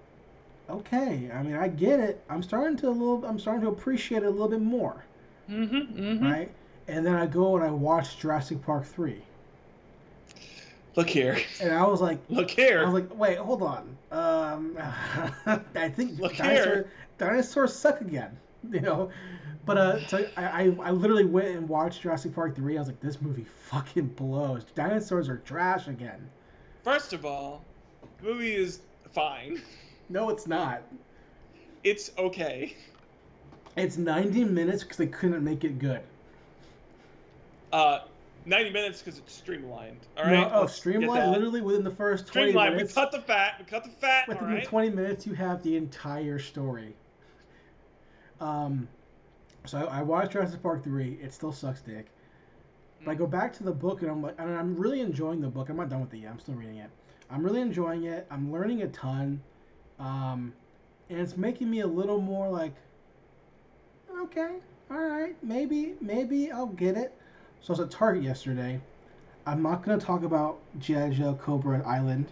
okay. 0.71 1.31
I 1.33 1.43
mean, 1.43 1.57
I 1.57 1.69
get 1.69 2.01
it. 2.01 2.23
I'm 2.29 2.43
starting 2.43 2.77
to 2.79 2.89
a 2.89 2.91
little. 2.91 3.25
I'm 3.25 3.39
starting 3.39 3.63
to 3.63 3.69
appreciate 3.69 4.23
it 4.23 4.27
a 4.27 4.31
little 4.31 4.49
bit 4.49 4.61
more, 4.63 5.05
Mm-hmm. 5.51 5.77
Mm-hmm. 5.77 6.25
right? 6.25 6.51
And 6.89 7.05
then 7.07 7.15
I 7.15 7.27
go 7.27 7.57
and 7.57 7.65
I 7.65 7.71
watch 7.71 8.19
Jurassic 8.19 8.63
Park 8.63 8.85
three, 8.85 9.23
Look 10.97 11.09
here. 11.09 11.39
and 11.61 11.73
I 11.73 11.87
was 11.87 12.01
like, 12.01 12.19
Look 12.29 12.51
here. 12.51 12.81
I 12.81 12.85
was 12.85 12.95
like, 12.95 13.19
wait, 13.19 13.39
hold 13.39 13.63
on. 13.63 13.97
Um, 14.11 14.77
I 15.77 15.89
think 15.89 16.19
Look 16.19 16.37
dinosaur, 16.37 16.65
here. 16.75 16.91
dinosaurs 17.19 17.75
suck 17.75 18.01
again. 18.01 18.37
You 18.71 18.79
know, 18.81 19.11
but 19.67 19.77
uh, 19.77 20.07
so 20.07 20.25
I, 20.37 20.45
I 20.45 20.77
I 20.85 20.91
literally 20.93 21.25
went 21.25 21.49
and 21.49 21.69
watched 21.69 22.03
Jurassic 22.03 22.33
Park 22.33 22.55
three. 22.55 22.77
I 22.77 22.79
was 22.81 22.87
like, 22.87 23.01
this 23.01 23.21
movie 23.21 23.45
fucking 23.67 24.07
blows. 24.09 24.63
Dinosaurs 24.77 25.29
are 25.29 25.39
trash 25.39 25.89
again. 25.89 26.31
First 26.85 27.13
of 27.13 27.25
all, 27.27 27.65
the 28.21 28.29
movie 28.29 28.55
is 28.55 28.83
fine. 29.13 29.61
No, 30.11 30.29
it's 30.31 30.47
not. 30.47 30.83
It's 31.83 32.13
okay. 32.19 32.77
It's 33.77 33.97
90 33.97 34.45
minutes 34.45 34.85
because 34.85 34.99
they 34.99 35.09
couldn't 35.09 35.43
make 35.43 35.65
it 35.65 35.81
good. 35.81 36.03
Uh, 37.73 38.01
90 38.45 38.71
minutes 38.71 39.03
because 39.03 39.19
it's 39.19 39.33
streamlined. 39.33 40.01
All 40.17 40.27
No, 40.27 40.51
oh, 40.53 40.61
Let's 40.61 40.73
get 40.73 40.81
streamline 40.81 41.21
that. 41.21 41.31
literally 41.31 41.61
within 41.61 41.85
the 41.85 41.91
first 41.91 42.27
20 42.27 42.49
Streamlined. 42.51 42.77
We 42.77 42.89
cut 42.89 43.13
the 43.13 43.21
fat. 43.21 43.57
We 43.59 43.65
cut 43.65 43.85
the 43.85 43.91
fat. 43.91 44.29
Within 44.29 44.47
right. 44.47 44.63
the 44.63 44.69
20 44.69 44.91
minutes, 44.91 45.27
you 45.27 45.35
have 45.35 45.63
the 45.63 45.77
entire 45.77 46.39
story. 46.39 46.95
Um, 48.41 48.89
so 49.65 49.79
I, 49.79 49.99
I 49.99 50.03
watched 50.03 50.33
Jurassic 50.33 50.63
Park 50.63 50.83
3. 50.83 51.19
It 51.23 51.33
still 51.33 51.53
sucks 51.53 51.81
dick. 51.81 52.07
But 53.05 53.13
I 53.13 53.15
go 53.15 53.27
back 53.27 53.53
to 53.55 53.65
the 53.65 53.73
book 53.73 54.03
and 54.03 54.11
I'm 54.11 54.23
like, 54.23 54.35
and 54.39 54.51
I'm 54.55 54.77
really 54.77 55.01
enjoying 55.01 55.41
the 55.41 55.49
book. 55.49 55.69
I'm 55.69 55.77
not 55.77 55.89
done 55.89 56.01
with 56.01 56.15
it 56.15 56.19
yet. 56.19 56.31
I'm 56.31 56.39
still 56.39 56.55
reading 56.55 56.77
it. 56.77 56.91
I'm 57.31 57.43
really 57.43 57.61
enjoying 57.61 58.05
it. 58.05 58.27
I'm 58.31 58.53
learning 58.53 58.83
a 58.83 58.89
ton. 58.89 59.41
Um, 59.99 60.53
and 61.09 61.21
it's 61.21 61.37
making 61.37 61.71
me 61.71 61.81
a 61.81 61.87
little 61.87 62.21
more 62.21 62.49
like, 62.49 62.75
okay, 64.23 64.57
all 64.91 64.99
right, 64.99 65.37
maybe, 65.43 65.95
maybe 66.01 66.51
I'll 66.51 66.67
get 66.67 66.97
it. 66.97 67.17
So 67.63 67.73
I 67.73 67.79
was 67.79 67.81
at 67.81 67.91
Target 67.93 68.25
yesterday. 68.25 68.81
I'm 69.47 69.63
not 69.63 69.85
going 69.85 69.97
to 69.97 70.05
talk 70.05 70.25
about 70.25 70.59
G.I. 70.81 71.11
Joe 71.11 71.39
Cobra 71.41 71.81
Island. 71.87 72.27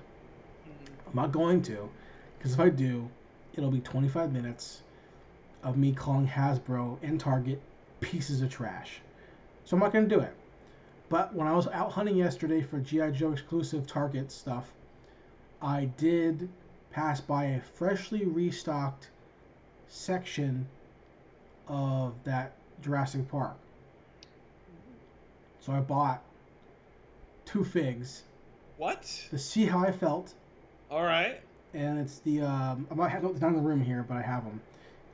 I'm 1.07 1.15
not 1.15 1.31
going 1.31 1.63
to, 1.63 1.89
because 2.37 2.55
if 2.55 2.59
I 2.59 2.69
do, 2.69 3.09
it'll 3.55 3.71
be 3.71 3.79
25 3.79 4.33
minutes 4.33 4.83
of 5.63 5.77
me 5.77 5.93
calling 5.93 6.27
Hasbro 6.27 6.99
and 7.03 7.21
Target 7.21 7.63
pieces 8.01 8.43
of 8.43 8.51
trash. 8.51 9.03
So 9.65 9.77
I'm 9.77 9.81
not 9.81 9.93
going 9.93 10.09
to 10.09 10.13
do 10.13 10.21
it. 10.21 10.35
But 11.09 11.33
when 11.33 11.47
I 11.47 11.53
was 11.53 11.69
out 11.69 11.93
hunting 11.93 12.17
yesterday 12.17 12.61
for 12.61 12.81
G.I. 12.81 13.13
Joe 13.13 13.31
exclusive 13.31 13.87
Target 13.87 14.33
stuff, 14.33 14.73
I 15.63 15.85
did 15.97 16.49
pass 16.91 17.21
by 17.21 17.45
a 17.45 17.61
freshly 17.61 18.25
restocked 18.25 19.11
section 19.87 20.67
of 21.69 22.15
that 22.25 22.57
Jurassic 22.83 23.29
Park. 23.29 23.57
So 25.61 25.73
I 25.73 25.81
bought 25.81 26.25
two 27.45 27.65
figs 27.65 28.25
What? 28.77 29.31
to 29.31 29.39
see 29.39 29.65
how 29.67 29.79
I 29.79 29.93
felt, 29.93 30.35
All 30.91 31.03
right. 31.05 31.41
and 31.73 31.99
it's 31.99 32.19
the 32.21 32.41
um, 32.43 32.87
I 32.91 32.95
might 32.95 33.09
have 33.11 33.25
it's 33.25 33.41
not 33.41 33.49
in 33.49 33.57
the 33.57 33.61
room 33.63 33.81
here, 33.81 34.05
but 34.07 34.17
I 34.17 34.23
have 34.23 34.45
them. 34.45 34.61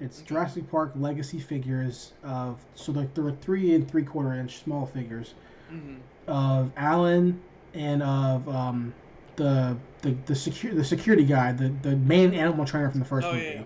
It's 0.00 0.20
Jurassic 0.22 0.68
Park 0.70 0.92
Legacy 0.96 1.38
figures 1.38 2.12
of 2.22 2.64
so 2.74 2.92
like 2.92 3.14
they're 3.14 3.30
three 3.30 3.74
and 3.74 3.88
three 3.90 4.04
quarter 4.04 4.32
inch 4.34 4.58
small 4.62 4.86
figures 4.86 5.34
hmm 5.68 5.98
of 6.28 6.72
Alan 6.76 7.42
and 7.74 8.02
of 8.02 8.48
um, 8.48 8.94
the 9.36 9.78
the 10.02 10.16
the 10.26 10.34
secure 10.34 10.74
the 10.74 10.84
security 10.84 11.24
guy, 11.24 11.52
the 11.52 11.68
the 11.82 11.96
main 11.96 12.34
animal 12.34 12.64
trainer 12.64 12.90
from 12.90 13.00
the 13.00 13.06
first 13.06 13.28
Oh 13.28 13.34
movie, 13.34 13.44
yeah. 13.54 13.62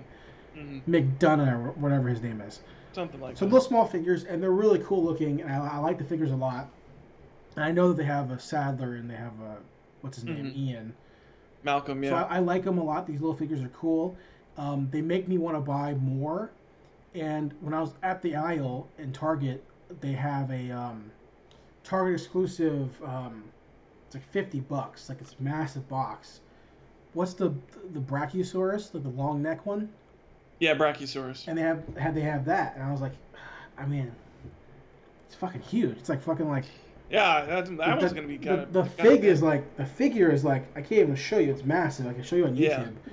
hmm 0.55 0.79
McDonough 0.89 1.53
or 1.53 1.73
whatever 1.73 2.09
his 2.09 2.23
name 2.23 2.41
is. 2.41 2.61
Something 2.93 3.21
like 3.21 3.37
So 3.37 3.45
that. 3.45 3.53
little 3.53 3.67
small 3.67 3.87
figures, 3.87 4.25
and 4.25 4.43
they're 4.43 4.51
really 4.51 4.81
cool 4.81 5.05
looking, 5.05 5.41
and 5.43 5.53
I, 5.53 5.75
I 5.75 5.79
like 5.79 5.99
the 5.99 6.05
figures 6.05 6.31
a 6.33 6.37
lot. 6.37 6.69
And 7.57 7.65
I 7.65 7.71
know 7.73 7.89
that 7.89 7.97
they 7.97 8.05
have 8.05 8.31
a 8.31 8.39
Sadler 8.39 8.95
and 8.95 9.11
they 9.11 9.15
have 9.17 9.41
a 9.41 9.59
what's 10.01 10.17
his 10.17 10.25
name, 10.25 10.47
Mhm. 10.47 10.57
Ian. 10.57 10.95
Malcolm, 11.63 12.03
So 12.05 12.11
yeah. 12.11 12.25
I, 12.25 12.37
I 12.37 12.39
like 12.41 12.65
them 12.65 12.79
a 12.79 12.85
lot. 12.85 13.07
These 13.07 13.21
little 13.21 13.37
figures 13.37 13.63
are 13.63 13.69
cool. 13.69 14.17
Um, 14.57 14.89
they 14.91 15.03
make 15.03 15.29
me 15.29 15.39
want 15.39 15.57
to 15.57 15.61
buy 15.61 15.95
more. 15.95 16.53
And 17.15 17.55
when 17.61 17.75
I 17.75 17.81
was 17.81 17.95
at 18.03 18.23
the 18.23 18.37
aisle 18.37 18.89
in 18.99 19.13
Target, 19.13 19.65
they 20.01 20.13
have 20.13 20.51
a 20.51 20.71
um, 20.71 21.13
Target 21.85 22.15
exclusive. 22.21 23.03
Um, 23.03 23.53
it's 24.07 24.15
like 24.15 24.25
fifty 24.25 24.61
bucks. 24.61 25.09
Like 25.09 25.21
it's 25.21 25.37
a 25.39 25.43
massive 25.43 25.89
box. 25.89 26.41
What's 27.13 27.35
the 27.35 27.51
the 27.93 28.01
Brachiosaurus, 28.01 28.91
the, 28.93 29.01
the 29.01 29.09
long 29.11 29.43
neck 29.43 29.67
one? 29.67 29.93
Yeah, 30.61 30.75
Brachiosaurus. 30.75 31.49
And 31.49 31.59
they 31.59 31.63
have 31.63 31.83
had 31.97 32.15
they 32.15 32.21
have 32.21 32.45
that, 32.45 32.77
and 32.77 32.85
I 32.85 32.93
was 32.93 33.01
like, 33.01 33.13
I 33.77 33.87
mean, 33.87 34.13
it's 35.27 35.35
fucking 35.35 35.63
huge. 35.63 35.97
It's 35.97 36.09
like 36.09 36.23
fucking 36.23 36.49
like 36.49 36.67
Yeah, 37.11 37.45
that, 37.47 37.77
that 37.79 37.99
the, 37.99 38.05
was 38.05 38.13
gonna 38.13 38.29
be 38.29 38.39
kind 38.39 38.67
the, 38.73 38.83
the 38.83 38.89
fig 38.89 39.25
is 39.25 39.43
like 39.43 39.77
the 39.77 39.87
figure 39.87 40.31
is 40.31 40.45
like 40.45 40.65
I 40.77 40.83
can't 40.83 41.01
even 41.01 41.17
show 41.17 41.39
you. 41.39 41.51
It's 41.51 41.65
massive. 41.65 42.07
I 42.07 42.13
can 42.13 42.23
show 42.23 42.37
you 42.37 42.45
on 42.45 42.55
YouTube. 42.55 42.95
Yeah. 42.95 43.13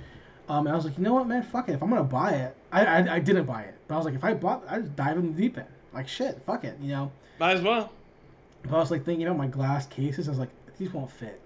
Um, 0.50 0.66
and 0.66 0.74
I 0.74 0.76
was 0.76 0.86
like, 0.86 0.98
you 0.98 1.04
know 1.04 1.14
what, 1.14 1.28
man, 1.28 1.44
fuck 1.44 1.68
it. 1.70 1.74
If 1.74 1.82
I'm 1.82 1.90
gonna 1.90 2.04
buy 2.04 2.32
it, 2.32 2.56
I, 2.72 2.86
I 2.86 3.16
I 3.16 3.20
didn't 3.20 3.46
buy 3.46 3.64
it, 3.64 3.76
but 3.88 3.96
I 3.96 3.98
was 3.98 4.06
like, 4.06 4.16
if 4.16 4.24
I 4.24 4.34
bought, 4.34 4.64
I 4.70 4.80
just 4.80 4.96
dive 4.96 5.18
in 5.18 5.34
the 5.34 5.42
deep 5.42 5.58
end. 5.58 5.68
Like 5.94 6.08
shit, 6.08 6.42
fuck 6.46 6.64
it, 6.64 6.78
you 6.82 6.90
know. 6.90 7.12
Might 7.40 7.54
as 7.54 7.62
well. 7.62 7.92
But 8.64 8.74
I 8.74 8.80
was 8.80 8.92
like 8.92 9.06
thinking 9.06 9.26
about 9.26 9.38
my 9.38 9.48
glass 9.48 9.86
cases. 9.86 10.28
I 10.28 10.32
was 10.32 10.40
like, 10.40 10.50
these 10.78 10.94
won't 10.94 11.12
fit. 11.12 11.40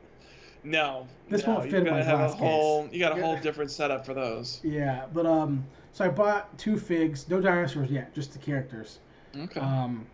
No. 0.63 1.07
This 1.29 1.45
no, 1.45 1.53
won't 1.53 1.65
fit 1.65 1.73
in 1.75 1.85
gotta 1.85 1.97
my 1.97 2.03
have 2.03 2.17
glass 2.19 2.33
a 2.33 2.37
whole. 2.37 2.89
You 2.91 2.99
got 2.99 3.17
a 3.17 3.21
whole 3.21 3.37
different 3.37 3.71
setup 3.71 4.05
for 4.05 4.13
those. 4.13 4.59
Yeah, 4.63 5.05
but 5.13 5.25
um, 5.25 5.65
so 5.93 6.05
I 6.05 6.09
bought 6.09 6.57
two 6.57 6.77
figs, 6.77 7.27
no 7.29 7.41
dinosaurs 7.41 7.89
yet, 7.91 8.13
just 8.13 8.33
the 8.33 8.39
characters. 8.39 8.99
Okay. 9.37 9.59
Um, 9.59 10.05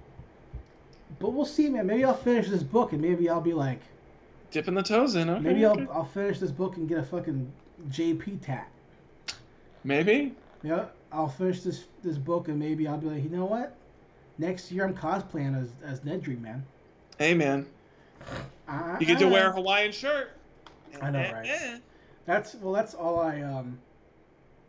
but 1.20 1.30
we'll 1.34 1.46
see, 1.46 1.70
man. 1.70 1.88
Maybe 1.88 2.04
I'll 2.04 2.14
finish 2.14 2.50
this 2.50 2.64
book, 2.64 2.92
and 2.94 3.02
maybe 3.02 3.30
I'll 3.30 3.42
be 3.42 3.54
like, 3.54 3.80
Dipping 4.52 4.76
the 4.76 4.84
toes 4.84 5.16
in. 5.16 5.30
Okay. 5.30 5.42
maybe. 5.42 5.66
I'll 5.66 5.80
I'll 5.92 6.06
finish 6.06 6.40
this 6.40 6.52
book 6.52 6.78
and 6.78 6.88
get 6.88 7.00
a 7.00 7.04
fucking 7.04 7.52
JP 7.90 8.42
tat. 8.42 8.70
Maybe. 9.84 10.34
Yeah, 10.64 10.86
I'll 11.12 11.28
finish 11.28 11.62
this 11.62 11.86
this 12.02 12.18
book 12.18 12.48
and 12.48 12.58
maybe 12.58 12.88
I'll 12.88 12.98
be 12.98 13.08
like, 13.08 13.24
you 13.24 13.30
know 13.30 13.46
what? 13.46 13.76
Next 14.38 14.72
year 14.72 14.86
I'm 14.86 14.94
cosplaying 14.96 15.60
as 15.62 15.70
as 15.84 16.00
Nedry, 16.02 16.40
man. 16.40 16.66
Hey, 17.20 17.34
man. 17.34 17.66
I, 18.68 18.98
You 19.00 19.06
get 19.06 19.20
to 19.20 19.28
wear 19.28 19.50
a 19.50 19.52
Hawaiian 19.52 19.92
shirt. 19.92 20.32
I 21.02 21.10
know, 21.12 21.20
Eh, 21.20 21.32
right? 21.32 21.48
eh. 21.48 21.78
That's 22.26 22.56
well. 22.56 22.74
That's 22.74 22.94
all 22.94 23.20
I 23.20 23.42
um. 23.42 23.78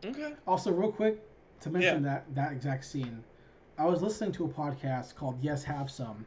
Okay. 0.04 0.34
Also, 0.46 0.72
real 0.72 0.92
quick 0.92 1.20
to 1.60 1.70
mention 1.70 2.02
that 2.04 2.32
that 2.34 2.52
exact 2.52 2.84
scene, 2.84 3.22
I 3.78 3.86
was 3.86 4.02
listening 4.02 4.32
to 4.32 4.44
a 4.44 4.48
podcast 4.48 5.14
called 5.14 5.38
Yes 5.42 5.64
Have 5.64 5.90
Some, 5.90 6.24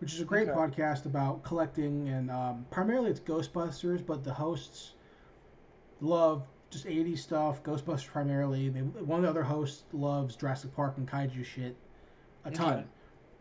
which 0.00 0.12
is 0.12 0.20
a 0.20 0.24
great 0.24 0.48
Okay. 0.48 0.58
podcast 0.58 1.06
about 1.06 1.42
collecting 1.42 2.08
and 2.08 2.30
um, 2.30 2.66
primarily 2.70 3.10
it's 3.10 3.20
Ghostbusters, 3.20 4.04
but 4.04 4.24
the 4.24 4.32
hosts 4.34 4.92
love 6.00 6.42
just 6.70 6.84
80s 6.86 7.18
stuff. 7.18 7.62
Ghostbusters 7.62 8.08
primarily. 8.08 8.68
They, 8.68 8.80
one 8.80 9.20
of 9.20 9.22
the 9.22 9.30
other 9.30 9.44
hosts 9.44 9.84
loves 9.92 10.36
Jurassic 10.36 10.74
Park 10.74 10.96
and 10.96 11.08
kaiju 11.08 11.44
shit 11.44 11.76
a 12.44 12.50
ton. 12.50 12.78
Okay. 12.78 12.84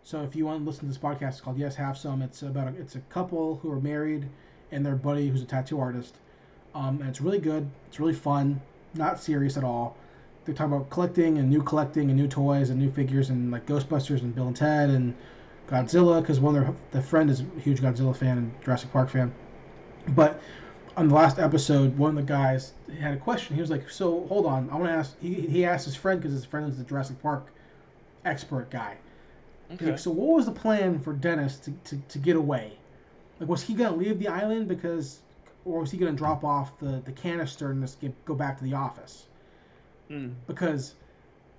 So 0.03 0.21
if 0.21 0.35
you 0.35 0.45
want 0.45 0.61
to 0.61 0.65
listen 0.65 0.81
to 0.81 0.87
this 0.87 0.97
podcast, 0.99 1.29
it's 1.29 1.41
called 1.41 1.57
Yes 1.57 1.75
Have 1.75 1.97
Some. 1.97 2.21
It's 2.21 2.43
about 2.43 2.67
a, 2.67 2.75
it's 2.79 2.95
a 2.95 2.99
couple 3.01 3.55
who 3.55 3.71
are 3.71 3.79
married 3.81 4.29
and 4.71 4.85
their 4.85 4.95
buddy 4.95 5.27
who's 5.29 5.41
a 5.41 5.45
tattoo 5.45 5.79
artist. 5.79 6.15
Um, 6.75 6.99
and 6.99 7.09
it's 7.09 7.21
really 7.21 7.39
good. 7.39 7.67
It's 7.87 7.99
really 7.99 8.13
fun. 8.13 8.61
Not 8.95 9.19
serious 9.19 9.57
at 9.57 9.63
all. 9.63 9.97
They 10.45 10.53
talk 10.53 10.67
about 10.67 10.89
collecting 10.89 11.37
and 11.37 11.49
new 11.49 11.61
collecting 11.63 12.09
and 12.09 12.19
new 12.19 12.27
toys 12.27 12.69
and 12.69 12.79
new 12.79 12.91
figures 12.91 13.29
and 13.29 13.51
like 13.51 13.65
Ghostbusters 13.65 14.21
and 14.21 14.33
Bill 14.35 14.47
and 14.47 14.55
Ted 14.55 14.89
and 14.89 15.15
Godzilla 15.67 16.21
because 16.21 16.39
one 16.39 16.55
of 16.55 16.65
their 16.65 16.75
the 16.91 17.01
friend 17.01 17.29
is 17.29 17.41
a 17.41 17.59
huge 17.59 17.81
Godzilla 17.81 18.15
fan 18.15 18.37
and 18.37 18.53
Jurassic 18.63 18.91
Park 18.91 19.09
fan. 19.09 19.33
But 20.09 20.39
on 20.97 21.09
the 21.09 21.15
last 21.15 21.39
episode, 21.39 21.97
one 21.97 22.11
of 22.11 22.15
the 22.15 22.31
guys 22.31 22.73
had 22.99 23.13
a 23.13 23.17
question. 23.17 23.55
He 23.55 23.61
was 23.61 23.71
like, 23.71 23.89
"So 23.89 24.25
hold 24.27 24.45
on, 24.45 24.69
I 24.69 24.75
want 24.75 24.85
to 24.85 24.91
ask." 24.91 25.19
He, 25.19 25.33
he 25.33 25.65
asked 25.65 25.85
his 25.85 25.95
friend 25.95 26.19
because 26.19 26.33
his 26.33 26.45
friend 26.45 26.69
is 26.69 26.77
the 26.77 26.83
Jurassic 26.83 27.21
Park 27.21 27.47
expert 28.23 28.69
guy. 28.69 28.97
Okay. 29.71 29.87
Like, 29.87 29.99
so 29.99 30.11
what 30.11 30.35
was 30.35 30.45
the 30.45 30.51
plan 30.51 30.99
for 30.99 31.13
Dennis 31.13 31.57
to, 31.59 31.71
to, 31.85 31.97
to 31.97 32.17
get 32.19 32.35
away? 32.35 32.73
Like, 33.39 33.49
was 33.49 33.63
he 33.63 33.73
gonna 33.73 33.95
leave 33.95 34.19
the 34.19 34.27
island 34.27 34.67
because, 34.67 35.19
or 35.65 35.79
was 35.81 35.91
he 35.91 35.97
gonna 35.97 36.13
drop 36.13 36.43
off 36.43 36.77
the, 36.79 37.01
the 37.05 37.11
canister 37.11 37.71
and 37.71 37.81
just 37.81 37.99
get, 37.99 38.25
go 38.25 38.35
back 38.35 38.57
to 38.59 38.63
the 38.63 38.73
office? 38.73 39.25
Hmm. 40.07 40.29
Because 40.47 40.95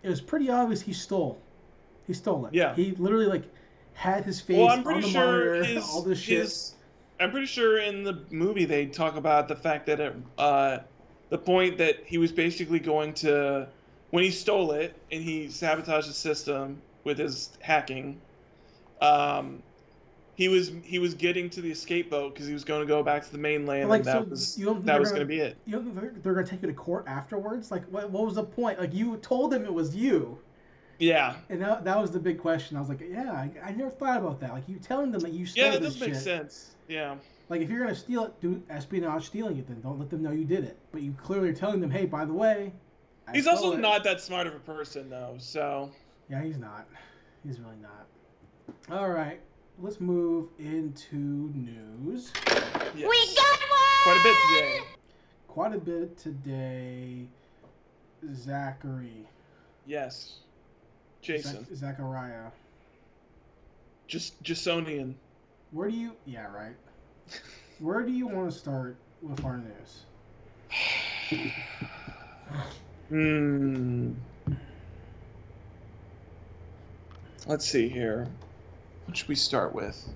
it 0.02 0.08
was 0.08 0.20
pretty 0.20 0.48
obvious 0.48 0.80
he 0.80 0.92
stole. 0.92 1.38
He 2.06 2.14
stole 2.14 2.46
it. 2.46 2.54
Yeah. 2.54 2.74
He 2.74 2.92
literally 2.92 3.26
like 3.26 3.42
had 3.94 4.24
his 4.24 4.40
face 4.40 4.58
Well, 4.58 4.68
I'm 4.68 4.78
on 4.78 4.84
pretty 4.84 5.00
the 5.02 5.08
sure 5.08 5.22
monitor, 5.56 5.64
his, 5.64 5.84
all 5.84 6.02
this 6.02 6.18
shit. 6.20 6.38
his- 6.42 6.72
I'm 7.18 7.30
pretty 7.30 7.46
sure 7.46 7.78
in 7.78 8.04
the 8.04 8.20
movie 8.30 8.66
they 8.66 8.86
talk 8.86 9.16
about 9.16 9.48
the 9.48 9.56
fact 9.56 9.86
that 9.86 10.00
it, 10.00 10.14
uh, 10.36 10.78
the 11.30 11.38
point 11.38 11.78
that 11.78 12.04
he 12.04 12.18
was 12.18 12.30
basically 12.30 12.78
going 12.78 13.14
to, 13.14 13.66
when 14.10 14.22
he 14.22 14.30
stole 14.30 14.72
it 14.72 14.94
and 15.10 15.22
he 15.22 15.48
sabotaged 15.48 16.08
the 16.08 16.12
system 16.12 16.80
with 17.04 17.16
his 17.18 17.56
hacking, 17.60 18.20
um, 19.00 19.62
he 20.36 20.48
was 20.48 20.70
he 20.84 20.98
was 20.98 21.14
getting 21.14 21.50
to 21.50 21.60
the 21.60 21.70
escape 21.70 22.10
boat 22.10 22.32
because 22.34 22.46
he 22.46 22.52
was 22.52 22.64
going 22.64 22.80
to 22.80 22.86
go 22.86 23.02
back 23.02 23.24
to 23.24 23.32
the 23.32 23.38
mainland 23.38 23.88
Like, 23.88 24.00
and 24.00 24.06
that 24.06 24.12
so 24.24 24.30
was 24.30 24.58
you 24.58 24.80
that 24.84 25.00
was 25.00 25.10
gonna- 25.12 25.24
be 25.24 25.40
it. 25.40 25.56
You 25.66 25.72
know, 25.82 25.90
they're, 25.92 26.12
they're 26.22 26.34
gonna 26.34 26.46
take 26.46 26.62
you 26.62 26.68
to 26.68 26.74
court 26.74 27.04
afterwards. 27.08 27.70
Like, 27.70 27.84
what, 27.86 28.10
what 28.10 28.24
was 28.26 28.34
the 28.36 28.44
point? 28.44 28.78
Like, 28.78 28.94
you 28.94 29.16
told 29.18 29.50
them 29.50 29.64
it 29.64 29.72
was 29.74 29.96
you. 29.96 30.38
Yeah, 30.98 31.36
And 31.50 31.60
that, 31.60 31.84
that 31.84 31.98
was 32.00 32.10
the 32.10 32.18
big 32.18 32.38
question. 32.38 32.74
I 32.76 32.80
was 32.80 32.88
like, 32.88 33.02
yeah, 33.06 33.30
I, 33.30 33.50
I 33.62 33.70
never 33.72 33.90
thought 33.90 34.16
about 34.16 34.40
that. 34.40 34.52
Like, 34.54 34.66
you 34.66 34.76
telling 34.78 35.10
them 35.12 35.20
that 35.20 35.32
you 35.34 35.44
stole 35.44 35.64
yeah, 35.66 35.70
that 35.72 35.82
this 35.82 35.92
does 35.92 36.00
make 36.00 36.14
shit. 36.14 36.22
sense. 36.22 36.74
Yeah, 36.88 37.16
Like, 37.50 37.60
if 37.60 37.68
you're 37.68 37.80
gonna 37.80 37.94
steal 37.94 38.24
it, 38.24 38.40
do 38.40 38.62
espionage 38.70 39.26
stealing 39.26 39.58
it. 39.58 39.66
Then 39.68 39.80
don't 39.82 39.98
let 39.98 40.08
them 40.08 40.22
know 40.22 40.30
you 40.30 40.46
did 40.46 40.64
it. 40.64 40.78
But 40.92 41.02
you 41.02 41.12
clearly 41.22 41.50
are 41.50 41.54
telling 41.54 41.80
them, 41.80 41.90
hey, 41.90 42.06
by 42.06 42.24
the 42.24 42.32
way, 42.32 42.72
I 43.28 43.32
he's 43.32 43.46
also 43.46 43.72
it. 43.72 43.80
not 43.80 44.04
that 44.04 44.22
smart 44.22 44.46
of 44.46 44.54
a 44.54 44.58
person 44.60 45.10
though. 45.10 45.34
So 45.38 45.90
Yeah, 46.30 46.42
he's 46.42 46.56
not. 46.58 46.86
He's 47.44 47.60
really 47.60 47.76
not. 47.82 48.06
All 48.98 49.10
right, 49.10 49.38
let's 49.80 50.00
move 50.00 50.48
into 50.58 51.16
news. 51.16 52.32
yes. 52.46 52.94
We 52.94 53.34
got 53.34 53.58
one! 53.60 54.02
quite 54.04 54.16
a 54.16 54.24
bit 54.24 54.36
today. 54.48 54.80
Quite 55.48 55.74
a 55.74 55.78
bit 55.78 56.18
today. 56.18 57.26
Zachary. 58.34 59.26
Yes, 59.86 60.38
Jason, 61.22 61.64
Zach- 61.66 61.96
Zachariah. 61.96 62.50
just 64.08 64.42
Jasonian. 64.42 65.14
Where 65.70 65.88
do 65.88 65.96
you? 65.96 66.12
Yeah, 66.24 66.46
right. 66.52 66.74
Where 67.78 68.02
do 68.02 68.12
you 68.12 68.26
want 68.26 68.50
to 68.50 68.58
start 68.58 68.96
with 69.22 69.44
our 69.44 69.58
news? 69.58 70.04
Hmm. 73.08 74.12
Let's 77.46 77.64
see 77.64 77.88
here. 77.88 78.26
What 79.06 79.16
should 79.16 79.28
we 79.28 79.34
start 79.34 79.74
with? 79.74 80.08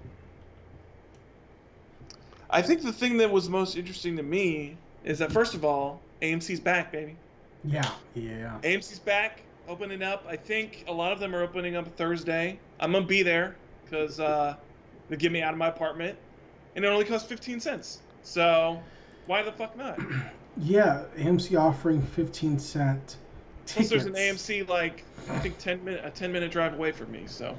I 2.50 2.62
think 2.62 2.82
the 2.82 2.92
thing 2.92 3.16
that 3.18 3.30
was 3.30 3.48
most 3.48 3.76
interesting 3.76 4.16
to 4.16 4.22
me 4.22 4.76
is 5.04 5.18
that 5.20 5.30
first 5.32 5.54
of 5.54 5.64
all, 5.64 6.00
AMC's 6.20 6.60
back, 6.60 6.92
baby. 6.92 7.16
Yeah, 7.64 7.88
yeah. 8.14 8.58
AMC's 8.62 8.98
back, 8.98 9.42
opening 9.68 10.02
up. 10.02 10.24
I 10.28 10.36
think 10.36 10.84
a 10.88 10.92
lot 10.92 11.12
of 11.12 11.20
them 11.20 11.34
are 11.34 11.42
opening 11.42 11.76
up 11.76 11.86
Thursday. 11.96 12.58
I'm 12.80 12.92
gonna 12.92 13.06
be 13.06 13.22
there 13.22 13.56
because 13.84 14.18
uh, 14.18 14.56
they 15.08 15.16
get 15.16 15.30
me 15.30 15.42
out 15.42 15.52
of 15.52 15.58
my 15.58 15.68
apartment, 15.68 16.18
and 16.74 16.84
it 16.84 16.88
only 16.88 17.04
costs 17.04 17.28
15 17.28 17.60
cents. 17.60 18.00
So 18.22 18.82
why 19.26 19.42
the 19.42 19.52
fuck 19.52 19.76
not? 19.76 19.98
Yeah, 20.56 21.04
AMC 21.16 21.58
offering 21.58 22.02
15 22.02 22.58
cent 22.58 23.16
tickets. 23.64 23.88
Plus, 23.88 23.88
there's 23.88 24.04
an 24.04 24.14
AMC 24.14 24.68
like 24.68 25.04
I 25.30 25.38
think 25.38 25.56
10 25.58 25.84
minute 25.84 26.02
a 26.04 26.10
10 26.10 26.32
minute 26.32 26.50
drive 26.50 26.74
away 26.74 26.90
from 26.90 27.12
me. 27.12 27.22
So 27.26 27.56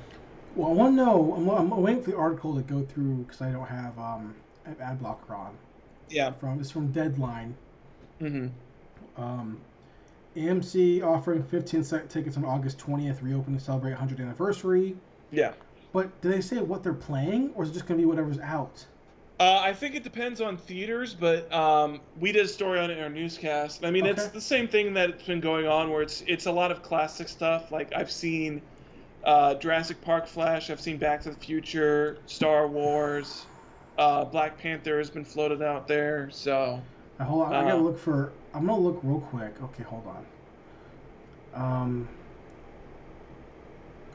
Well, 0.55 0.69
I 0.69 0.73
want 0.73 0.97
to 0.97 1.03
know. 1.05 1.33
I'm, 1.35 1.71
I'm 1.71 1.81
waiting 1.81 2.03
for 2.03 2.11
the 2.11 2.17
article 2.17 2.55
to 2.55 2.61
go 2.61 2.83
through 2.83 3.23
because 3.23 3.41
I 3.41 3.51
don't 3.51 3.67
have 3.67 3.97
um 3.97 4.35
an 4.65 4.75
ad 4.81 4.99
blocker 4.99 5.33
on. 5.33 5.57
yeah. 6.09 6.31
From 6.31 6.59
it's 6.59 6.71
from 6.71 6.91
Deadline. 6.91 7.55
Mm-hmm. 8.21 9.21
Um, 9.21 9.59
AMC 10.35 11.03
offering 11.03 11.43
15 11.43 11.83
cent 11.83 12.09
tickets 12.09 12.37
on 12.37 12.45
August 12.45 12.77
20th, 12.77 13.21
reopening 13.21 13.59
to 13.59 13.63
celebrate 13.63 13.95
100th 13.95 14.19
anniversary. 14.19 14.95
Yeah. 15.31 15.53
But 15.93 16.21
do 16.21 16.29
they 16.29 16.41
say 16.41 16.59
what 16.59 16.83
they're 16.83 16.93
playing, 16.93 17.51
or 17.55 17.63
is 17.63 17.69
it 17.69 17.73
just 17.73 17.85
gonna 17.85 17.97
be 17.97 18.05
whatever's 18.05 18.39
out? 18.39 18.85
Uh, 19.39 19.59
I 19.59 19.73
think 19.73 19.95
it 19.95 20.03
depends 20.03 20.39
on 20.39 20.55
theaters, 20.55 21.15
but 21.15 21.51
um, 21.51 21.99
we 22.19 22.31
did 22.31 22.45
a 22.45 22.47
story 22.47 22.79
on 22.79 22.91
it 22.91 22.97
in 22.97 23.03
our 23.03 23.09
newscast. 23.09 23.83
I 23.83 23.89
mean, 23.89 24.05
it's 24.05 24.27
the 24.27 24.39
same 24.39 24.67
thing 24.67 24.93
that's 24.93 25.23
been 25.23 25.39
going 25.39 25.65
on, 25.67 25.89
where 25.89 26.03
it's 26.03 26.23
it's 26.27 26.45
a 26.45 26.51
lot 26.51 26.71
of 26.71 26.83
classic 26.83 27.27
stuff. 27.27 27.71
Like 27.71 27.91
I've 27.95 28.11
seen 28.11 28.61
uh, 29.23 29.56
Jurassic 29.56 30.02
Park 30.02 30.27
Flash, 30.27 30.69
I've 30.69 30.81
seen 30.81 30.98
Back 30.98 31.22
to 31.23 31.30
the 31.31 31.35
Future, 31.35 32.18
Star 32.26 32.68
Wars, 32.68 33.45
uh, 33.98 34.26
Black 34.26 34.57
Panther 34.57 34.98
has 34.98 35.10
been 35.10 35.26
floated 35.26 35.61
out 35.61 35.88
there. 35.88 36.30
So 36.31 36.81
Uh, 37.19 37.23
hold 37.23 37.43
on, 37.48 37.53
I 37.53 37.61
gotta 37.64 37.76
Uh, 37.76 37.80
look 37.80 37.99
for. 37.99 38.31
I'm 38.53 38.65
gonna 38.65 38.80
look 38.81 38.99
real 39.03 39.19
quick. 39.19 39.53
Okay, 39.64 39.84
hold 39.84 40.03
on. 40.07 40.26
Um, 41.53 42.10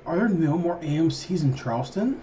are 0.07 0.17
there 0.17 0.29
no 0.29 0.57
more 0.59 0.77
AMC's 0.81 1.43
in 1.45 1.55
Charleston? 1.55 2.21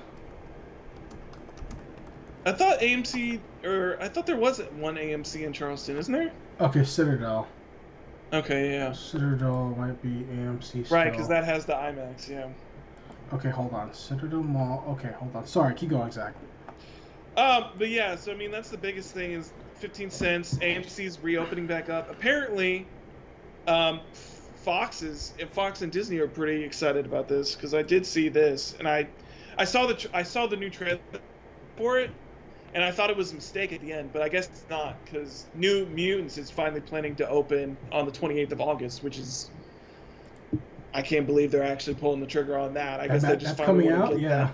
I 2.46 2.52
thought 2.52 2.80
AMC, 2.82 3.40
or 3.64 3.98
I 4.02 4.10
thought 4.10 4.26
there 4.26 4.36
was 4.38 4.60
one 4.80 4.96
AMC 4.98 5.44
in 5.46 5.54
Charleston, 5.54 5.96
isn't 5.98 6.14
there? 6.14 6.32
Okay, 6.60 6.84
Citadel. 6.84 7.48
Okay, 8.34 8.74
yeah, 8.74 8.92
Citadel 8.92 9.74
might 9.78 10.02
be 10.02 10.26
AMC. 10.36 10.86
Still. 10.86 10.98
right, 10.98 11.12
because 11.12 11.28
that 11.30 11.46
has 11.46 11.66
the 11.66 11.74
IMAX. 11.74 12.28
Yeah. 12.28 12.48
Okay, 13.34 13.50
hold 13.50 13.74
on. 13.74 13.94
Citadel 13.94 14.44
Mall. 14.44 14.84
Okay, 14.90 15.12
hold 15.18 15.36
on. 15.36 15.46
Sorry, 15.48 15.74
keep 15.74 15.90
going, 15.90 16.12
Zach. 16.12 16.36
Um, 17.36 17.66
but 17.80 17.90
yeah, 17.90 18.16
so 18.16 18.32
I 18.32 18.36
mean 18.36 18.52
that's 18.52 18.70
the 18.70 18.78
biggest 18.78 19.14
thing 19.14 19.32
is 19.32 19.52
15 19.76 20.12
cents. 20.12 20.54
AMC's 20.56 21.20
reopening 21.20 21.66
back 21.66 21.90
up. 21.90 22.12
Apparently, 22.12 22.86
um, 23.68 24.02
Fox 24.64 25.02
is 25.02 25.34
Fox 25.52 25.82
and 25.82 25.92
Disney 25.92 26.20
are 26.20 26.28
pretty 26.28 26.64
excited 26.64 27.06
about 27.06 27.28
this 27.28 27.56
because 27.56 27.74
I 27.74 27.82
did 27.82 28.06
see 28.06 28.30
this 28.30 28.76
and 28.78 28.88
I, 28.88 29.08
I 29.58 29.66
saw 29.66 29.88
the 29.88 30.10
I 30.14 30.22
saw 30.22 30.46
the 30.46 30.56
new 30.56 30.70
trailer 30.70 31.00
for 31.76 32.00
it, 32.00 32.12
and 32.76 32.84
I 32.84 32.92
thought 32.92 33.10
it 33.10 33.18
was 33.18 33.32
a 33.32 33.36
mistake 33.36 33.74
at 33.74 33.82
the 33.82 33.92
end, 33.92 34.14
but 34.14 34.22
I 34.22 34.30
guess 34.30 34.48
it's 34.48 34.66
not 34.70 34.96
because 35.04 35.48
New 35.56 35.88
Mutants 35.88 36.38
is 36.38 36.52
finally 36.52 36.82
planning 36.82 37.16
to 37.16 37.28
open 37.28 37.78
on 37.92 38.06
the 38.06 38.12
28th 38.12 38.52
of 38.52 38.62
August, 38.62 39.04
which 39.04 39.18
is. 39.18 39.50
I 40.94 41.02
can't 41.02 41.26
believe 41.26 41.52
they're 41.52 41.64
actually 41.64 41.96
pulling 41.96 42.20
the 42.20 42.28
trigger 42.28 42.58
on 42.58 42.74
that. 42.76 43.00
I 43.00 43.08
That- 43.08 43.14
guess 43.14 43.22
that- 43.24 43.28
they 43.30 43.36
just 43.38 43.58
that's 43.58 43.68
finally 43.68 43.88
coming 43.90 44.02
out. 44.14 44.20
Yeah. 44.20 44.30
that- 44.30 44.54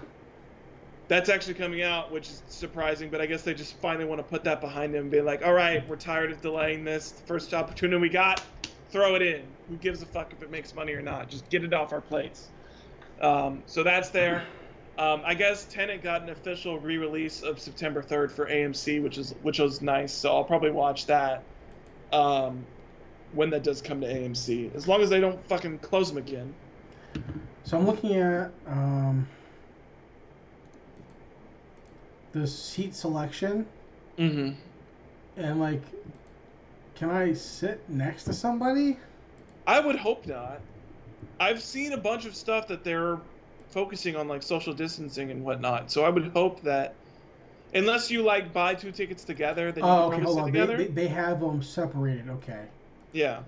that's 1.10 1.28
actually 1.30 1.56
coming 1.56 1.82
out, 1.82 2.12
which 2.12 2.30
is 2.30 2.44
surprising, 2.50 3.10
but 3.10 3.20
I 3.20 3.26
guess 3.26 3.42
they 3.42 3.56
just 3.56 3.76
finally 3.82 4.06
want 4.06 4.20
to 4.20 4.24
put 4.24 4.44
that 4.44 4.62
behind 4.62 4.94
them 4.94 5.02
and 5.04 5.12
be 5.12 5.22
like, 5.22 5.44
all 5.44 5.54
right, 5.54 5.86
we're 5.90 5.96
tired 5.96 6.32
of 6.32 6.40
delaying 6.42 6.84
this. 6.84 7.10
The 7.12 7.24
first 7.24 7.52
opportunity 7.54 8.00
we 8.00 8.10
got, 8.10 8.44
throw 8.92 9.16
it 9.16 9.24
in. 9.24 9.42
Who 9.70 9.76
gives 9.78 10.04
a 10.04 10.06
fuck 10.06 10.32
if 10.34 10.44
it 10.44 10.52
makes 10.52 10.76
money 10.76 10.94
or 10.94 11.02
not? 11.02 11.28
Just 11.28 11.50
get 11.50 11.64
it 11.64 11.74
off 11.74 11.94
our 11.94 12.02
plates. 12.02 12.50
Um, 13.22 13.64
so 13.66 13.82
that's 13.82 14.10
there. 14.10 14.44
Um, 15.00 15.22
I 15.26 15.34
guess 15.34 15.66
Tenet 15.66 16.04
got 16.04 16.22
an 16.22 16.30
official 16.30 16.78
re-release 16.78 17.42
of 17.42 17.60
September 17.60 18.04
3rd 18.04 18.32
for 18.32 18.46
AMC, 18.48 19.02
which 19.02 19.18
is 19.18 19.34
which 19.42 19.58
was 19.60 19.82
nice. 19.82 20.12
So 20.14 20.30
I'll 20.36 20.44
probably 20.44 20.72
watch 20.72 21.06
that 21.08 21.42
um, 22.12 22.66
when 23.34 23.50
that 23.52 23.64
does 23.64 23.82
come 23.82 24.02
to 24.02 24.08
AMC, 24.08 24.74
as 24.76 24.88
long 24.88 25.02
as 25.02 25.10
they 25.10 25.20
don't 25.20 25.46
fucking 25.48 25.80
close 25.80 26.10
them 26.10 26.18
again. 26.18 26.54
So 27.64 27.78
I'm 27.78 27.86
looking 27.86 28.16
at 28.16 28.52
um, 28.66 29.28
the 32.32 32.46
seat 32.48 32.96
selection, 32.96 33.66
Mm-hmm. 34.18 34.52
and 35.42 35.60
like, 35.60 35.82
can 36.96 37.10
I 37.10 37.34
sit 37.34 37.88
next 37.88 38.26
to 38.26 38.34
somebody? 38.34 38.98
I 39.66 39.80
would 39.80 39.96
hope 39.96 40.26
not. 40.26 40.62
I've 41.40 41.62
seen 41.62 41.94
a 41.94 41.98
bunch 41.98 42.26
of 42.26 42.36
stuff 42.36 42.68
that 42.68 42.84
they're 42.84 43.20
focusing 43.72 44.16
on 44.16 44.28
like 44.28 44.44
social 44.44 44.74
distancing 44.74 45.32
and 45.32 45.44
whatnot. 45.44 45.92
So 45.92 46.04
I 46.04 46.10
would 46.10 46.28
hope 46.30 46.62
that 46.64 46.96
unless 47.74 48.12
you 48.12 48.24
like 48.24 48.52
buy 48.52 48.74
two 48.74 48.92
tickets 48.92 49.24
together, 49.24 49.72
then 49.72 49.86
you 49.86 49.90
Oh, 49.92 50.06
can 50.10 50.14
okay, 50.16 50.22
hold 50.24 50.40
on. 50.40 50.52
They, 50.52 50.66
they, 50.66 50.88
they 50.88 51.08
have 51.08 51.40
them 51.40 51.62
separated. 51.62 52.30
Okay. 52.30 52.66
Yeah. 53.14 53.42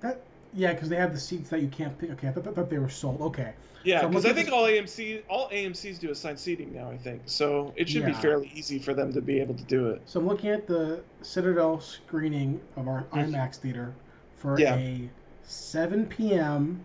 That 0.00 0.20
yeah, 0.54 0.72
because 0.72 0.88
they 0.88 0.96
have 0.96 1.12
the 1.12 1.20
seats 1.20 1.50
that 1.50 1.60
you 1.60 1.68
can't 1.68 1.96
pick. 1.98 2.10
Okay, 2.12 2.28
I 2.28 2.32
thought, 2.32 2.54
thought 2.54 2.70
they 2.70 2.78
were 2.78 2.88
sold. 2.88 3.20
Okay. 3.20 3.52
Yeah, 3.84 4.00
So 4.00 4.08
because 4.08 4.26
I 4.26 4.32
think 4.32 4.48
at 4.48 4.52
all 4.54 4.64
AMC 4.64 5.22
all 5.28 5.48
AMC's 5.50 5.98
do 5.98 6.10
assigned 6.10 6.38
seating 6.38 6.74
now, 6.74 6.90
I 6.90 6.96
think. 6.96 7.22
So 7.26 7.72
it 7.76 7.88
should 7.88 8.04
be 8.04 8.12
fairly 8.12 8.50
easy 8.54 8.78
for 8.78 8.92
them 8.92 9.12
to 9.12 9.20
be 9.20 9.40
able 9.40 9.54
to 9.54 9.64
do 9.64 9.90
it. 9.90 10.02
So 10.06 10.18
I'm 10.20 10.26
looking 10.26 10.50
at 10.50 10.66
the 10.66 11.02
Citadel 11.22 11.80
screening 11.80 12.60
of 12.76 12.88
our. 12.88 13.04
IMAX 13.12 13.56
theater 13.56 13.94
for 14.36 14.58
Yeah. 14.58 14.74
a 14.74 15.08
7 15.44 16.06
p.m. 16.06 16.84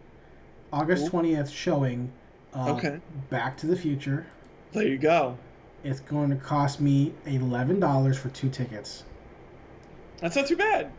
August 0.71 1.07
Ooh. 1.07 1.09
20th 1.09 1.51
showing. 1.51 2.11
Uh, 2.53 2.73
Okay. 2.75 2.99
Back 3.31 3.57
to 3.57 3.67
the 3.67 3.75
Future. 3.75 4.25
There 4.71 4.87
you 4.87 4.97
go. 4.97 5.37
It's 5.83 5.99
going 5.99 6.29
to 6.29 6.35
cost 6.35 6.79
me 6.79 7.13
eleven 7.25 7.79
dollars 7.79 8.17
for 8.17 8.29
two 8.29 8.49
tickets. 8.49 9.03
That's 10.19 10.35
not 10.35 10.47
too 10.47 10.55
bad. 10.55 10.91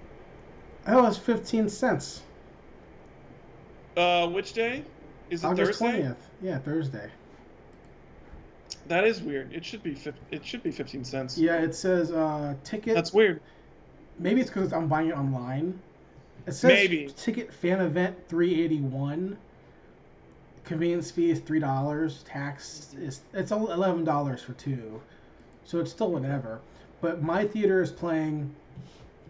Oh, 0.87 1.03
was 1.03 1.19
fifteen 1.19 1.69
cents. 1.69 2.23
Uh, 3.97 4.29
which 4.29 4.53
day? 4.53 4.85
Is 5.31 5.45
it 5.45 5.47
August 5.47 5.79
Thursday? 5.79 5.85
twentieth. 5.85 6.31
Yeah, 6.43 6.59
Thursday. 6.59 7.11
That 8.87 9.05
is 9.05 9.23
weird. 9.23 9.53
It 9.53 9.65
should 9.65 9.83
be 9.83 9.95
fif- 9.95 10.15
it 10.31 10.45
should 10.45 10.63
be 10.63 10.71
15 10.71 11.05
cents. 11.05 11.39
Yeah, 11.39 11.57
it 11.57 11.75
says 11.75 12.13
uh, 12.13 12.55
ticket. 12.65 12.95
That's 12.95 13.15
weird. 13.15 13.41
Maybe 14.19 14.43
it's 14.43 14.51
because 14.51 14.73
I'm 14.73 14.89
buying 14.89 15.09
it 15.09 15.17
online. 15.17 15.81
It 16.47 16.53
says 16.53 16.69
Maybe. 16.69 17.09
ticket 17.17 17.53
fan 17.53 17.81
event 17.81 18.17
three 18.29 18.63
eighty 18.63 18.81
one. 18.81 19.39
Convenience 20.65 21.11
fee 21.11 21.31
is 21.31 21.41
three 21.41 21.61
dollars. 21.61 22.23
Tax 22.25 22.95
is 23.01 23.21
it's 23.33 23.51
eleven 23.51 24.05
dollars 24.05 24.43
for 24.43 24.53
two, 24.53 25.01
so 25.65 25.81
it's 25.81 25.91
still 25.91 26.11
whatever. 26.11 26.61
But 27.01 27.23
my 27.23 27.47
theater 27.47 27.81
is 27.83 27.91
playing. 27.91 28.55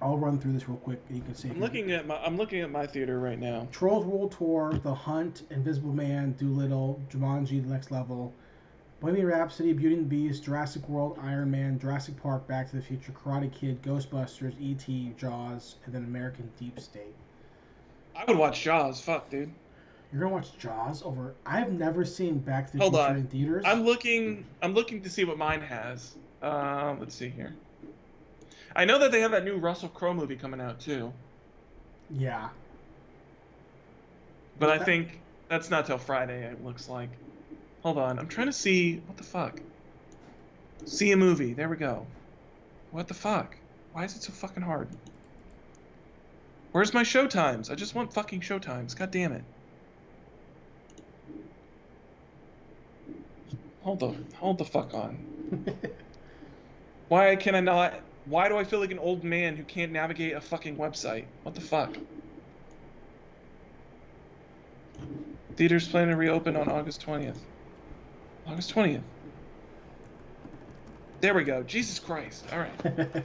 I'll 0.04 0.18
run 0.18 0.38
through 0.38 0.52
this 0.52 0.68
real 0.68 0.76
quick. 0.76 1.00
You 1.08 1.22
can 1.22 1.34
see. 1.34 1.48
I'm 1.48 1.60
looking 1.60 1.90
at 1.90 2.06
my 2.06 2.18
I'm 2.18 2.36
looking 2.36 2.60
at 2.60 2.70
my 2.70 2.86
theater 2.86 3.18
right 3.18 3.38
now. 3.40 3.66
Trolls 3.72 4.04
World 4.04 4.32
Tour, 4.32 4.78
The 4.82 4.94
Hunt, 4.94 5.44
Invisible 5.50 5.94
Man, 5.94 6.32
Doolittle, 6.32 7.00
Jumanji: 7.10 7.62
The 7.64 7.72
Next 7.72 7.90
Level, 7.90 8.30
Bohemian 9.00 9.26
Rhapsody, 9.26 9.72
Beauty 9.72 9.94
and 9.94 10.04
the 10.04 10.08
Beast, 10.10 10.44
Jurassic 10.44 10.86
World, 10.90 11.18
Iron 11.22 11.50
Man, 11.50 11.78
Jurassic 11.78 12.22
Park, 12.22 12.46
Back 12.46 12.68
to 12.70 12.76
the 12.76 12.82
Future, 12.82 13.12
Karate 13.12 13.50
Kid, 13.50 13.80
Ghostbusters, 13.82 14.54
E.T., 14.60 15.14
Jaws, 15.16 15.76
and 15.86 15.94
then 15.94 16.04
American 16.04 16.50
Deep 16.60 16.78
State. 16.78 17.14
I 18.14 18.26
would 18.26 18.36
watch 18.36 18.62
Jaws. 18.62 19.00
Fuck, 19.00 19.30
dude. 19.30 19.50
You're 20.12 20.20
gonna 20.20 20.34
watch 20.34 20.56
Jaws 20.58 21.02
over? 21.02 21.34
I've 21.46 21.72
never 21.72 22.04
seen 22.04 22.40
Back 22.40 22.66
to 22.66 22.72
the 22.76 22.82
Hold 22.82 22.92
Future 22.92 23.08
on. 23.08 23.16
in 23.16 23.26
theaters. 23.28 23.64
I'm 23.66 23.84
looking. 23.84 24.44
I'm 24.60 24.74
looking 24.74 25.00
to 25.00 25.08
see 25.08 25.24
what 25.24 25.38
mine 25.38 25.62
has. 25.62 26.16
Uh, 26.42 26.94
let's 27.00 27.14
see 27.14 27.30
here. 27.30 27.54
I 28.76 28.84
know 28.84 28.98
that 28.98 29.12
they 29.12 29.20
have 29.20 29.30
that 29.32 29.44
new 29.44 29.56
Russell 29.56 29.88
Crowe 29.88 30.14
movie 30.14 30.36
coming 30.36 30.60
out 30.60 30.80
too, 30.80 31.12
Yeah. 32.10 32.48
but 34.58 34.68
I 34.70 34.78
think 34.84 35.20
that's 35.48 35.70
not 35.70 35.86
till 35.86 35.98
Friday. 35.98 36.42
It 36.44 36.64
looks 36.64 36.88
like. 36.88 37.10
Hold 37.82 37.98
on. 37.98 38.18
I'm 38.18 38.28
trying 38.28 38.46
to 38.46 38.52
see 38.52 38.96
what 39.06 39.16
the 39.16 39.22
fuck. 39.24 39.60
See 40.86 41.12
a 41.12 41.16
movie. 41.16 41.52
There 41.52 41.68
we 41.68 41.76
go. 41.76 42.06
What 42.90 43.08
the 43.08 43.14
fuck? 43.14 43.56
Why 43.92 44.04
is 44.04 44.16
it 44.16 44.22
so 44.22 44.32
fucking 44.32 44.62
hard? 44.62 44.88
Where's 46.72 46.92
my 46.94 47.02
show 47.04 47.26
times? 47.28 47.70
I 47.70 47.74
just 47.74 47.94
want 47.94 48.12
fucking 48.12 48.40
show 48.40 48.58
times. 48.58 48.94
God 48.94 49.10
damn 49.10 49.32
it. 49.32 49.44
Hold 53.82 54.00
the 54.00 54.14
hold 54.36 54.58
the 54.58 54.64
fuck 54.64 54.94
on. 54.94 55.18
Why 57.08 57.36
can 57.36 57.54
I 57.54 57.60
not? 57.60 58.00
Why 58.26 58.48
do 58.48 58.56
I 58.56 58.64
feel 58.64 58.80
like 58.80 58.90
an 58.90 58.98
old 58.98 59.22
man 59.22 59.56
who 59.56 59.64
can't 59.64 59.92
navigate 59.92 60.34
a 60.34 60.40
fucking 60.40 60.76
website? 60.76 61.26
What 61.42 61.54
the 61.54 61.60
fuck? 61.60 61.96
Theaters 65.56 65.88
plan 65.88 66.08
to 66.08 66.16
reopen 66.16 66.56
on 66.56 66.68
August 66.68 67.04
20th. 67.04 67.38
August 68.46 68.74
20th. 68.74 69.02
There 71.20 71.34
we 71.34 71.44
go. 71.44 71.62
Jesus 71.62 71.98
Christ. 71.98 72.46
All 72.52 72.58
right. 72.58 73.22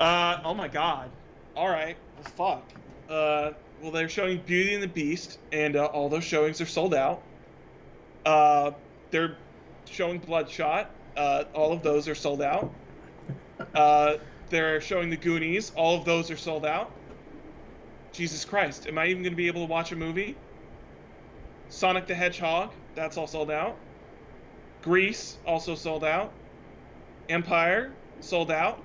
Uh, 0.00 0.40
oh 0.44 0.54
my 0.54 0.68
god. 0.68 1.10
All 1.56 1.68
right. 1.68 1.96
Well, 2.14 2.24
fuck. 2.36 2.72
Uh, 3.08 3.52
well, 3.80 3.90
they're 3.90 4.08
showing 4.08 4.40
Beauty 4.46 4.74
and 4.74 4.82
the 4.82 4.88
Beast, 4.88 5.38
and 5.50 5.76
uh, 5.76 5.86
all 5.86 6.08
those 6.08 6.24
showings 6.24 6.60
are 6.60 6.66
sold 6.66 6.94
out. 6.94 7.22
Uh, 8.24 8.72
they're 9.10 9.36
showing 9.86 10.18
Bloodshot. 10.18 10.94
Uh, 11.16 11.44
all 11.54 11.72
of 11.72 11.82
those 11.82 12.06
are 12.06 12.14
sold 12.14 12.42
out. 12.42 12.72
Uh, 13.74 14.16
they're 14.50 14.80
showing 14.80 15.10
the 15.10 15.16
Goonies. 15.16 15.70
All 15.76 15.96
of 15.98 16.04
those 16.04 16.30
are 16.30 16.36
sold 16.36 16.64
out. 16.64 16.90
Jesus 18.12 18.44
Christ. 18.44 18.86
Am 18.86 18.98
I 18.98 19.06
even 19.06 19.22
going 19.22 19.32
to 19.32 19.36
be 19.36 19.46
able 19.46 19.66
to 19.66 19.70
watch 19.70 19.92
a 19.92 19.96
movie? 19.96 20.36
Sonic 21.68 22.06
the 22.06 22.14
Hedgehog. 22.14 22.72
That's 22.94 23.16
all 23.16 23.26
sold 23.26 23.50
out. 23.50 23.76
Grease. 24.82 25.36
Also 25.46 25.74
sold 25.74 26.04
out. 26.04 26.32
Empire. 27.28 27.92
Sold 28.20 28.50
out. 28.50 28.82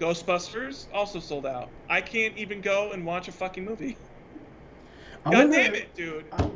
Ghostbusters. 0.00 0.86
Also 0.92 1.20
sold 1.20 1.46
out. 1.46 1.68
I 1.88 2.00
can't 2.00 2.36
even 2.36 2.60
go 2.60 2.90
and 2.92 3.06
watch 3.06 3.28
a 3.28 3.32
fucking 3.32 3.64
movie. 3.64 3.96
I 5.24 5.30
God 5.30 5.38
wonder- 5.38 5.56
damn 5.56 5.74
it, 5.74 5.94
dude. 5.94 6.24
I- 6.32 6.50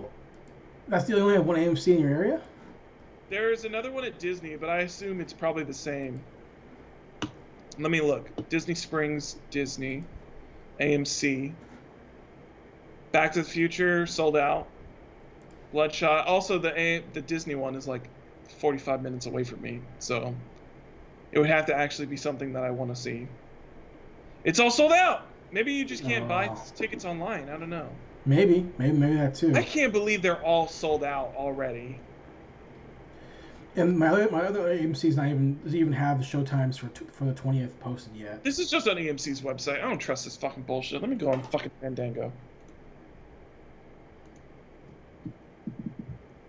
that's 0.88 1.04
the 1.06 1.20
only 1.20 1.38
one 1.38 1.56
AMC 1.56 1.94
in 1.94 2.00
your 2.00 2.10
area. 2.10 2.40
There's 3.30 3.64
another 3.64 3.92
one 3.92 4.04
at 4.04 4.18
Disney, 4.18 4.56
but 4.56 4.70
I 4.70 4.80
assume 4.80 5.20
it's 5.20 5.34
probably 5.34 5.62
the 5.64 5.74
same. 5.74 6.20
Let 7.78 7.90
me 7.90 8.00
look. 8.00 8.48
Disney 8.48 8.74
Springs, 8.74 9.34
Disney, 9.50 10.08
AMC. 10.80 11.54
Back 13.12 13.32
to 13.32 13.42
the 13.42 13.48
Future 13.48 14.06
sold 14.06 14.36
out. 14.36 14.72
Bloodshot. 15.72 16.26
Also, 16.26 16.58
the 16.58 16.78
A- 16.78 17.10
the 17.12 17.22
Disney 17.22 17.54
one 17.54 17.74
is 17.76 17.86
like 17.86 18.10
45 18.60 19.02
minutes 19.02 19.26
away 19.26 19.44
from 19.44 19.60
me, 19.60 19.82
so 19.98 20.36
it 21.32 21.38
would 21.38 21.50
have 21.50 21.66
to 21.66 21.74
actually 21.74 22.06
be 22.06 22.16
something 22.16 22.52
that 22.54 22.64
I 22.64 22.70
want 22.70 22.94
to 22.94 23.00
see. 23.00 23.28
It's 24.44 24.58
all 24.58 24.70
sold 24.70 24.92
out. 24.92 25.20
Maybe 25.50 25.72
you 25.72 25.84
just 25.84 26.04
can't 26.04 26.28
buy 26.28 26.48
tickets 26.76 27.04
online. 27.04 27.48
I 27.48 27.58
don't 27.58 27.70
know. 27.70 27.98
Maybe, 28.24 28.72
maybe, 28.78 28.96
maybe 28.98 29.14
that 29.16 29.34
too. 29.34 29.52
I 29.54 29.62
can't 29.62 29.92
believe 29.92 30.22
they're 30.22 30.42
all 30.42 30.68
sold 30.68 31.04
out 31.04 31.34
already. 31.36 32.07
And 33.78 33.96
my 33.96 34.08
other, 34.08 34.28
my 34.30 34.42
other 34.42 34.64
AMC's 34.76 35.16
not 35.16 35.28
even 35.28 35.60
doesn't 35.60 35.78
even 35.78 35.92
have 35.92 36.18
the 36.18 36.24
show 36.24 36.42
times 36.42 36.76
for 36.76 36.88
t- 36.88 37.06
for 37.12 37.26
the 37.26 37.32
twentieth 37.34 37.78
posted 37.78 38.16
yet. 38.16 38.42
This 38.42 38.58
is 38.58 38.68
just 38.68 38.88
on 38.88 38.96
AMC's 38.96 39.40
website. 39.42 39.76
I 39.78 39.88
don't 39.88 40.00
trust 40.00 40.24
this 40.24 40.36
fucking 40.36 40.64
bullshit. 40.64 41.00
Let 41.00 41.08
me 41.08 41.16
go 41.16 41.30
on 41.30 41.44
fucking 41.44 41.70
Fandango. 41.80 42.32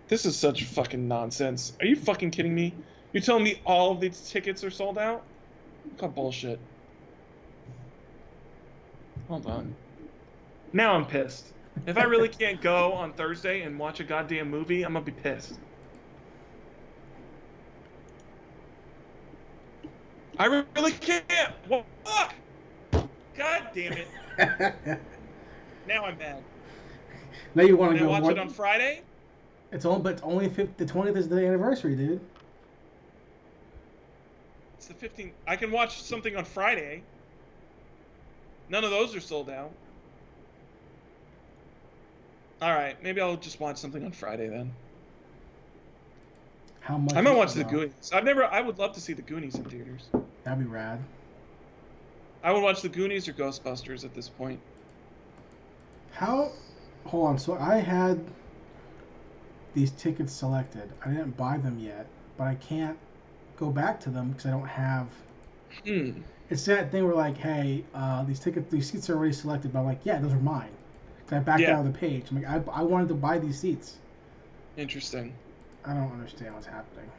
This 0.08 0.26
is 0.26 0.36
such 0.36 0.64
fucking 0.64 1.06
nonsense. 1.06 1.72
Are 1.78 1.86
you 1.86 1.94
fucking 1.94 2.32
kidding 2.32 2.52
me? 2.52 2.82
You're 3.12 3.22
telling 3.22 3.44
me 3.44 3.62
all 3.64 3.92
of 3.92 4.00
these 4.00 4.28
tickets 4.28 4.64
are 4.64 4.70
sold 4.70 4.98
out? 4.98 5.28
What 5.84 5.98
kind 5.98 6.12
bullshit? 6.12 6.60
Hold 9.28 9.46
on. 9.46 9.76
Now 10.72 10.94
I'm 10.94 11.06
pissed. 11.06 11.52
If 11.86 11.96
I 11.96 12.02
really 12.04 12.28
can't 12.28 12.60
go 12.60 12.92
on 12.92 13.14
Thursday 13.14 13.62
and 13.62 13.78
watch 13.78 14.00
a 14.00 14.04
goddamn 14.04 14.50
movie, 14.50 14.82
I'm 14.82 14.94
gonna 14.94 15.04
be 15.04 15.12
pissed. 15.12 15.60
I 20.38 20.46
really 20.46 20.92
can't. 20.92 21.24
What? 21.68 21.84
Fuck! 22.04 22.34
God 23.36 23.68
damn 23.74 23.92
it! 23.92 24.98
Now 25.86 26.04
I'm 26.04 26.16
mad. 26.18 26.42
now 27.54 27.64
you 27.64 27.76
want 27.76 27.94
to 27.94 27.98
go? 27.98 28.10
watch 28.10 28.24
it 28.24 28.38
on 28.38 28.48
Friday? 28.48 29.02
It's 29.72 29.84
only, 29.84 30.02
but 30.02 30.12
it's 30.12 30.22
only 30.22 30.48
50, 30.48 30.74
the 30.76 30.86
twentieth 30.86 31.16
is 31.16 31.28
the 31.28 31.44
anniversary, 31.44 31.96
dude. 31.96 32.20
It's 34.76 34.86
the 34.86 34.94
15th. 34.94 35.32
I 35.48 35.56
can 35.56 35.72
watch 35.72 36.00
something 36.02 36.36
on 36.36 36.44
Friday. 36.44 37.02
None 38.68 38.84
of 38.84 38.90
those 38.90 39.16
are 39.16 39.20
sold 39.20 39.50
out. 39.50 39.72
All 42.62 42.72
right, 42.72 43.02
maybe 43.02 43.20
I'll 43.20 43.36
just 43.36 43.58
watch 43.58 43.78
something 43.78 44.04
on 44.04 44.12
Friday 44.12 44.48
then. 44.48 44.72
How 46.80 46.98
much? 46.98 47.16
I 47.16 47.20
might 47.20 47.36
watch 47.36 47.54
the? 47.54 47.64
Goonies. 47.64 48.12
I've 48.12 48.24
never. 48.24 48.44
I 48.44 48.60
would 48.60 48.78
love 48.78 48.92
to 48.94 49.00
see 49.00 49.12
the 49.12 49.22
Goonies 49.22 49.54
in 49.56 49.64
theaters. 49.64 50.08
That'd 50.44 50.58
be 50.58 50.66
rad. 50.66 51.04
I 52.42 52.52
would 52.52 52.62
watch 52.62 52.82
the 52.82 52.90
Goonies 52.90 53.28
or 53.28 53.32
Ghostbusters 53.32 54.04
at 54.04 54.12
this 54.12 54.28
point. 54.28 54.60
How? 56.10 56.52
Hold 57.06 57.26
on. 57.28 57.38
So 57.38 57.54
I 57.54 57.76
had 57.78 58.20
these 59.74 59.90
tickets 59.90 60.32
selected. 60.32 60.92
I 61.04 61.08
didn't 61.10 61.36
buy 61.36 61.56
them 61.58 61.78
yet, 61.80 62.06
but 62.36 62.46
I 62.46 62.54
can't 62.54 62.98
go 63.56 63.70
back 63.70 64.00
to 64.00 64.10
them 64.10 64.30
because 64.30 64.46
I 64.46 64.50
don't 64.50 64.66
have. 64.68 65.12
Hmm. 65.84 66.22
It's 66.50 66.64
that 66.66 66.90
thing 66.92 67.06
where 67.06 67.14
like, 67.14 67.38
hey, 67.38 67.86
uh, 67.94 68.24
these 68.24 68.40
tickets, 68.40 68.70
these 68.70 68.90
seats 68.90 69.08
are 69.08 69.16
already 69.16 69.32
selected. 69.32 69.72
But 69.72 69.80
I'm 69.80 69.86
like, 69.86 70.04
yeah, 70.04 70.18
those 70.20 70.32
are 70.34 70.40
mine. 70.40 70.76
'Cause 71.26 71.38
I 71.38 71.40
backed 71.40 71.68
Yeah. 71.68 71.70
out 71.70 71.86
of 71.86 71.92
the 71.92 71.98
page. 71.98 72.30
I'm 72.30 72.42
like, 72.42 72.46
I, 72.46 72.62
I 72.72 72.82
wanted 72.82 73.08
to 73.08 73.14
buy 73.14 73.38
these 73.38 73.58
seats. 73.60 74.00
Interesting. 74.76 75.38
I 75.84 75.92
don't 75.94 76.12
understand 76.12 76.54
what's 76.54 76.66
happening. 76.66 77.10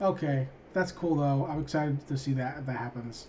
Okay, 0.00 0.48
that's 0.72 0.92
cool 0.92 1.16
though. 1.16 1.46
I'm 1.50 1.60
excited 1.60 2.06
to 2.08 2.16
see 2.16 2.32
that 2.34 2.58
if 2.58 2.66
that 2.66 2.76
happens. 2.76 3.26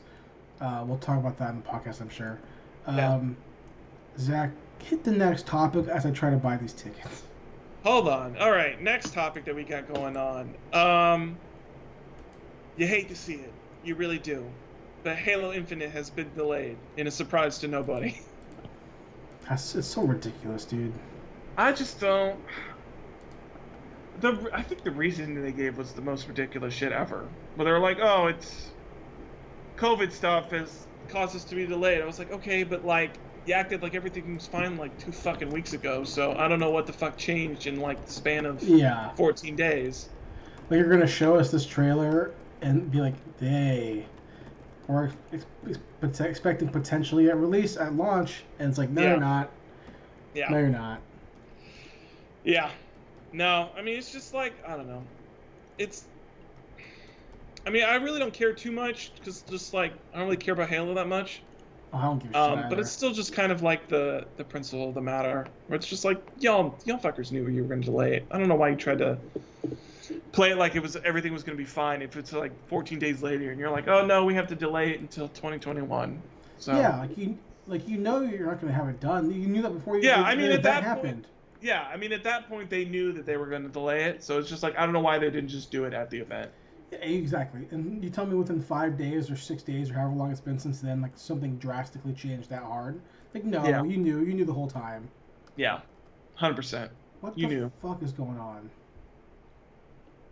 Uh, 0.61 0.83
we'll 0.85 0.97
talk 0.97 1.17
about 1.19 1.37
that 1.39 1.51
in 1.51 1.61
the 1.61 1.67
podcast, 1.67 2.01
I'm 2.01 2.09
sure. 2.09 2.37
Um, 2.85 2.97
Yeah. 2.97 3.19
Zach, 4.17 4.51
hit 4.83 5.03
the 5.03 5.11
next 5.11 5.45
topic 5.47 5.87
as 5.87 6.05
I 6.05 6.11
try 6.11 6.29
to 6.29 6.37
buy 6.37 6.57
these 6.57 6.73
tickets. 6.73 7.23
Hold 7.83 8.09
on. 8.09 8.35
All 8.37 8.51
right, 8.51 8.81
next 8.81 9.13
topic 9.13 9.45
that 9.45 9.55
we 9.55 9.63
got 9.63 9.91
going 9.93 10.17
on. 10.17 10.53
Um, 10.73 11.37
you 12.75 12.85
hate 12.87 13.07
to 13.09 13.15
see 13.15 13.35
it, 13.35 13.53
you 13.83 13.95
really 13.95 14.19
do, 14.19 14.45
but 15.03 15.15
Halo 15.15 15.53
Infinite 15.53 15.91
has 15.91 16.09
been 16.09 16.29
delayed 16.35 16.77
in 16.97 17.07
a 17.07 17.11
surprise 17.11 17.57
to 17.59 17.67
nobody. 17.67 18.19
That's, 19.47 19.75
it's 19.75 19.87
so 19.87 20.03
ridiculous, 20.03 20.65
dude. 20.65 20.93
I 21.57 21.71
just 21.71 21.99
don't. 21.99 22.39
The 24.19 24.49
I 24.53 24.61
think 24.61 24.83
the 24.83 24.91
reason 24.91 25.41
they 25.41 25.51
gave 25.51 25.77
was 25.77 25.93
the 25.93 26.01
most 26.01 26.27
ridiculous 26.27 26.73
shit 26.73 26.91
ever. 26.91 27.29
Where 27.55 27.65
they 27.65 27.71
were 27.71 27.79
like, 27.79 27.97
"Oh, 28.01 28.27
it's 28.27 28.69
COVID 29.77 30.11
stuff 30.11 30.51
has 30.51 30.87
caused 31.07 31.35
us 31.35 31.43
to 31.45 31.55
be 31.55 31.65
delayed." 31.65 32.01
I 32.01 32.05
was 32.05 32.19
like, 32.19 32.31
"Okay, 32.31 32.63
but 32.63 32.85
like." 32.85 33.19
You 33.45 33.53
acted 33.55 33.81
like 33.81 33.95
everything 33.95 34.35
was 34.35 34.45
fine 34.45 34.77
like 34.77 34.95
two 34.99 35.11
fucking 35.13 35.49
weeks 35.49 35.71
ago, 35.73 36.03
so 36.03 36.35
I 36.37 36.47
don't 36.49 36.59
know 36.59 36.69
what 36.69 36.85
the 36.85 36.93
fuck 36.93 37.17
changed 37.17 37.65
in 37.65 37.79
like 37.79 38.05
the 38.05 38.11
span 38.11 38.45
of 38.45 38.61
Yeah, 38.61 39.11
14 39.15 39.55
days. 39.55 40.09
like 40.69 40.77
you're 40.77 40.89
gonna 40.89 41.07
show 41.07 41.35
us 41.37 41.49
this 41.49 41.65
trailer 41.65 42.35
and 42.61 42.91
be 42.91 42.99
like, 42.99 43.15
"They," 43.37 44.05
or 44.87 45.11
ex- 45.33 45.45
ex- 46.03 46.19
expecting 46.19 46.67
potentially 46.67 47.29
at 47.29 47.37
release 47.37 47.75
at 47.77 47.93
launch, 47.95 48.43
and 48.59 48.69
it's 48.69 48.77
like, 48.77 48.89
"No, 48.89 49.01
Yeah. 49.01 49.09
you're 49.11 49.19
not. 49.19 49.51
Yeah. 50.35 50.49
No, 50.49 50.57
you're 50.59 50.67
not." 50.67 51.01
Yeah. 52.43 52.69
No, 53.33 53.69
I 53.77 53.81
mean 53.81 53.97
it's 53.97 54.11
just 54.11 54.33
like 54.33 54.53
I 54.67 54.75
don't 54.75 54.87
know. 54.87 55.03
It's. 55.77 56.05
I 57.65 57.69
mean 57.69 57.83
I 57.83 57.95
really 57.95 58.19
don't 58.19 58.33
care 58.33 58.53
too 58.53 58.71
much 58.71 59.13
because 59.15 59.41
just 59.41 59.73
like 59.73 59.93
I 60.13 60.17
don't 60.17 60.25
really 60.25 60.37
care 60.37 60.53
about 60.53 60.69
Halo 60.69 60.93
that 60.95 61.07
much. 61.07 61.41
Oh, 61.91 61.97
I 61.97 62.01
don't 62.03 62.19
give 62.19 62.31
a 62.31 62.33
shit. 62.33 62.63
Um, 62.63 62.69
but 62.69 62.79
it's 62.79 62.91
still 62.91 63.11
just 63.13 63.33
kind 63.33 63.51
of 63.51 63.61
like 63.63 63.87
the 63.87 64.25
the 64.37 64.43
principle 64.43 64.89
of 64.89 64.95
the 64.95 65.01
matter, 65.01 65.47
where 65.67 65.75
it's 65.75 65.87
just 65.87 66.05
like 66.05 66.21
y'all 66.39 66.79
y'all 66.85 66.99
fuckers 66.99 67.31
knew 67.31 67.47
you 67.47 67.63
were 67.63 67.67
going 67.67 67.81
to 67.81 67.85
delay 67.85 68.15
it. 68.15 68.27
I 68.31 68.37
don't 68.37 68.47
know 68.47 68.55
why 68.55 68.69
you 68.69 68.75
tried 68.75 68.99
to 68.99 69.17
play 70.31 70.51
it 70.51 70.57
like 70.57 70.75
it 70.75 70.81
was 70.81 70.95
everything 70.97 71.33
was 71.33 71.43
going 71.43 71.57
to 71.57 71.61
be 71.63 71.67
fine 71.69 72.01
if 72.01 72.15
it's 72.15 72.31
like 72.31 72.51
14 72.67 72.99
days 72.99 73.21
later 73.21 73.51
and 73.51 73.59
you're 73.59 73.69
like, 73.69 73.87
oh 73.87 74.05
no, 74.05 74.25
we 74.25 74.33
have 74.35 74.47
to 74.47 74.55
delay 74.55 74.91
it 74.91 74.99
until 75.01 75.27
2021. 75.29 76.21
So 76.57 76.75
Yeah, 76.75 76.99
like 76.99 77.17
you, 77.17 77.37
like 77.67 77.87
you 77.87 77.97
know, 77.97 78.21
you're 78.21 78.47
not 78.47 78.61
going 78.61 78.71
to 78.71 78.77
have 78.77 78.89
it 78.89 78.99
done. 78.99 79.31
You 79.31 79.47
knew 79.47 79.61
that 79.61 79.73
before 79.73 79.97
you. 79.97 80.03
Yeah, 80.03 80.21
I 80.21 80.35
mean, 80.35 80.51
at 80.51 80.63
that 80.63 80.83
event 80.83 81.01
point- 81.01 81.05
happened. 81.05 81.27
Yeah, 81.61 81.87
I 81.91 81.97
mean 81.97 82.11
at 82.13 82.23
that 82.23 82.47
point 82.49 82.69
they 82.69 82.85
knew 82.85 83.11
that 83.13 83.25
they 83.25 83.37
were 83.37 83.47
going 83.47 83.63
to 83.63 83.69
delay 83.69 84.05
it, 84.05 84.23
so 84.23 84.37
it's 84.39 84.49
just 84.49 84.63
like 84.63 84.77
I 84.77 84.83
don't 84.85 84.93
know 84.93 84.99
why 84.99 85.17
they 85.19 85.29
didn't 85.29 85.49
just 85.49 85.71
do 85.71 85.85
it 85.85 85.93
at 85.93 86.09
the 86.09 86.19
event. 86.19 86.51
Yeah, 86.91 86.99
exactly. 86.99 87.67
And 87.71 88.03
you 88.03 88.09
tell 88.09 88.25
me 88.25 88.35
within 88.35 88.61
five 88.61 88.97
days 88.97 89.29
or 89.29 89.35
six 89.35 89.61
days 89.61 89.91
or 89.91 89.93
however 89.93 90.15
long 90.15 90.31
it's 90.31 90.41
been 90.41 90.57
since 90.57 90.81
then, 90.81 91.01
like 91.01 91.11
something 91.15 91.57
drastically 91.57 92.13
changed 92.13 92.49
that 92.49 92.63
hard. 92.63 92.99
Like 93.33 93.45
no, 93.45 93.63
Yeah. 93.67 93.83
you 93.83 93.97
knew, 93.97 94.19
you 94.21 94.33
knew 94.33 94.45
the 94.45 94.53
whole 94.53 94.67
time. 94.69 95.07
Yeah, 95.55 95.81
hundred 96.35 96.55
percent. 96.55 96.91
What 97.21 97.37
You 97.37 97.47
the 97.47 97.53
knew. 97.55 97.71
fuck 97.81 98.01
is 98.01 98.11
going 98.11 98.37
on? 98.39 98.69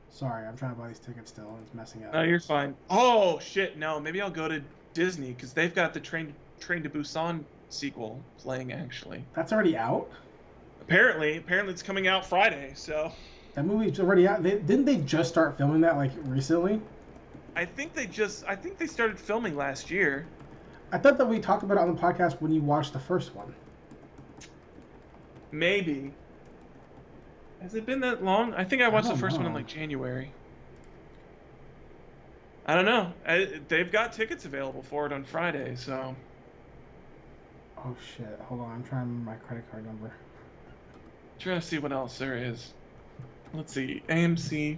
Sorry, 0.10 0.48
I'm 0.48 0.58
trying 0.58 0.74
to 0.74 0.80
buy 0.82 0.88
these 0.88 0.99
tickets 0.99 1.30
still, 1.30 1.49
and 1.49 1.60
it's 1.66 1.74
messing 1.76 2.04
up. 2.06 2.14
No, 2.14 2.22
you're 2.24 2.40
fine. 2.40 2.76
Oh 2.90 3.38
shit, 3.40 3.78
no, 3.78 3.99
maybe 3.99 4.20
I'll 4.22 4.32
go 4.32 4.48
to 4.48 4.64
Disney 4.94 5.34
because 5.34 5.54
they've 5.54 5.74
got 5.76 5.94
the 5.94 5.99
Train 5.99 6.34
Train 6.60 6.82
to 6.84 6.90
Busan 6.90 7.44
sequel 7.70 8.20
playing 8.40 8.72
actually. 8.72 9.24
That's 9.36 9.54
already 9.54 9.78
out. 9.78 10.10
Apparently, 10.82 11.38
apparently 11.38 11.74
it's 11.74 11.84
coming 11.84 12.08
out 12.08 12.26
Friday. 12.26 12.72
So 12.76 13.12
That 13.56 13.66
movie's 13.66 13.99
already 13.99 14.28
out. 14.28 14.44
They, 14.44 14.52
didn't 14.52 14.86
they 14.86 14.98
just 14.98 15.30
start 15.30 15.58
filming 15.58 15.82
that 15.82 15.98
like 15.98 16.12
recently? 16.24 16.82
I 17.56 17.66
think 17.66 17.94
they 17.94 18.06
just 18.06 18.45
I 18.48 18.56
think 18.56 18.78
they 18.78 18.88
started 18.88 19.20
filming 19.20 19.56
last 19.56 19.90
year. 19.90 20.28
I 20.91 20.98
thought 20.98 21.18
that 21.18 21.26
we 21.28 21.40
talked 21.40 21.64
about 21.64 21.78
it 21.78 21.82
on 21.82 21.95
the 21.95 22.02
podcast 22.02 22.40
when 22.41 22.52
you 22.52 22.62
watched 22.62 22.94
the 22.94 22.99
first 22.99 23.36
one. 23.36 23.54
Maybe. 25.52 26.14
Has 27.62 27.74
it 27.74 27.86
been 27.86 27.99
that 28.02 28.24
long? 28.24 28.54
I 28.54 28.64
think 28.64 28.82
I 28.82 28.88
watched 28.88 29.08
the 29.08 29.14
don't 29.14 29.20
first 29.20 29.38
one 29.38 29.48
in 29.48 29.54
like 29.54 29.68
January. 29.68 30.32
I 32.66 32.76
don't 32.76 32.86
know. 32.86 33.14
I, 33.26 33.62
they've 33.68 33.91
got 33.91 34.14
tickets 34.14 34.45
available 34.45 34.84
for 34.84 35.06
it 35.06 35.14
on 35.14 35.24
Friday, 35.24 35.76
so 35.76 36.16
Oh 37.78 37.95
shit! 38.16 38.40
Hold 38.48 38.62
on, 38.62 38.72
I'm 38.72 38.84
trying 38.84 39.04
to 39.04 39.08
remember 39.08 39.32
my 39.32 39.36
credit 39.38 39.70
card 39.72 39.86
number. 39.86 40.12
Trying 41.40 41.60
to 41.60 41.66
see 41.66 41.78
what 41.80 41.92
else 41.92 42.18
there 42.18 42.36
is. 42.38 42.74
Let's 43.54 43.74
see. 43.74 44.02
AMC. 44.10 44.78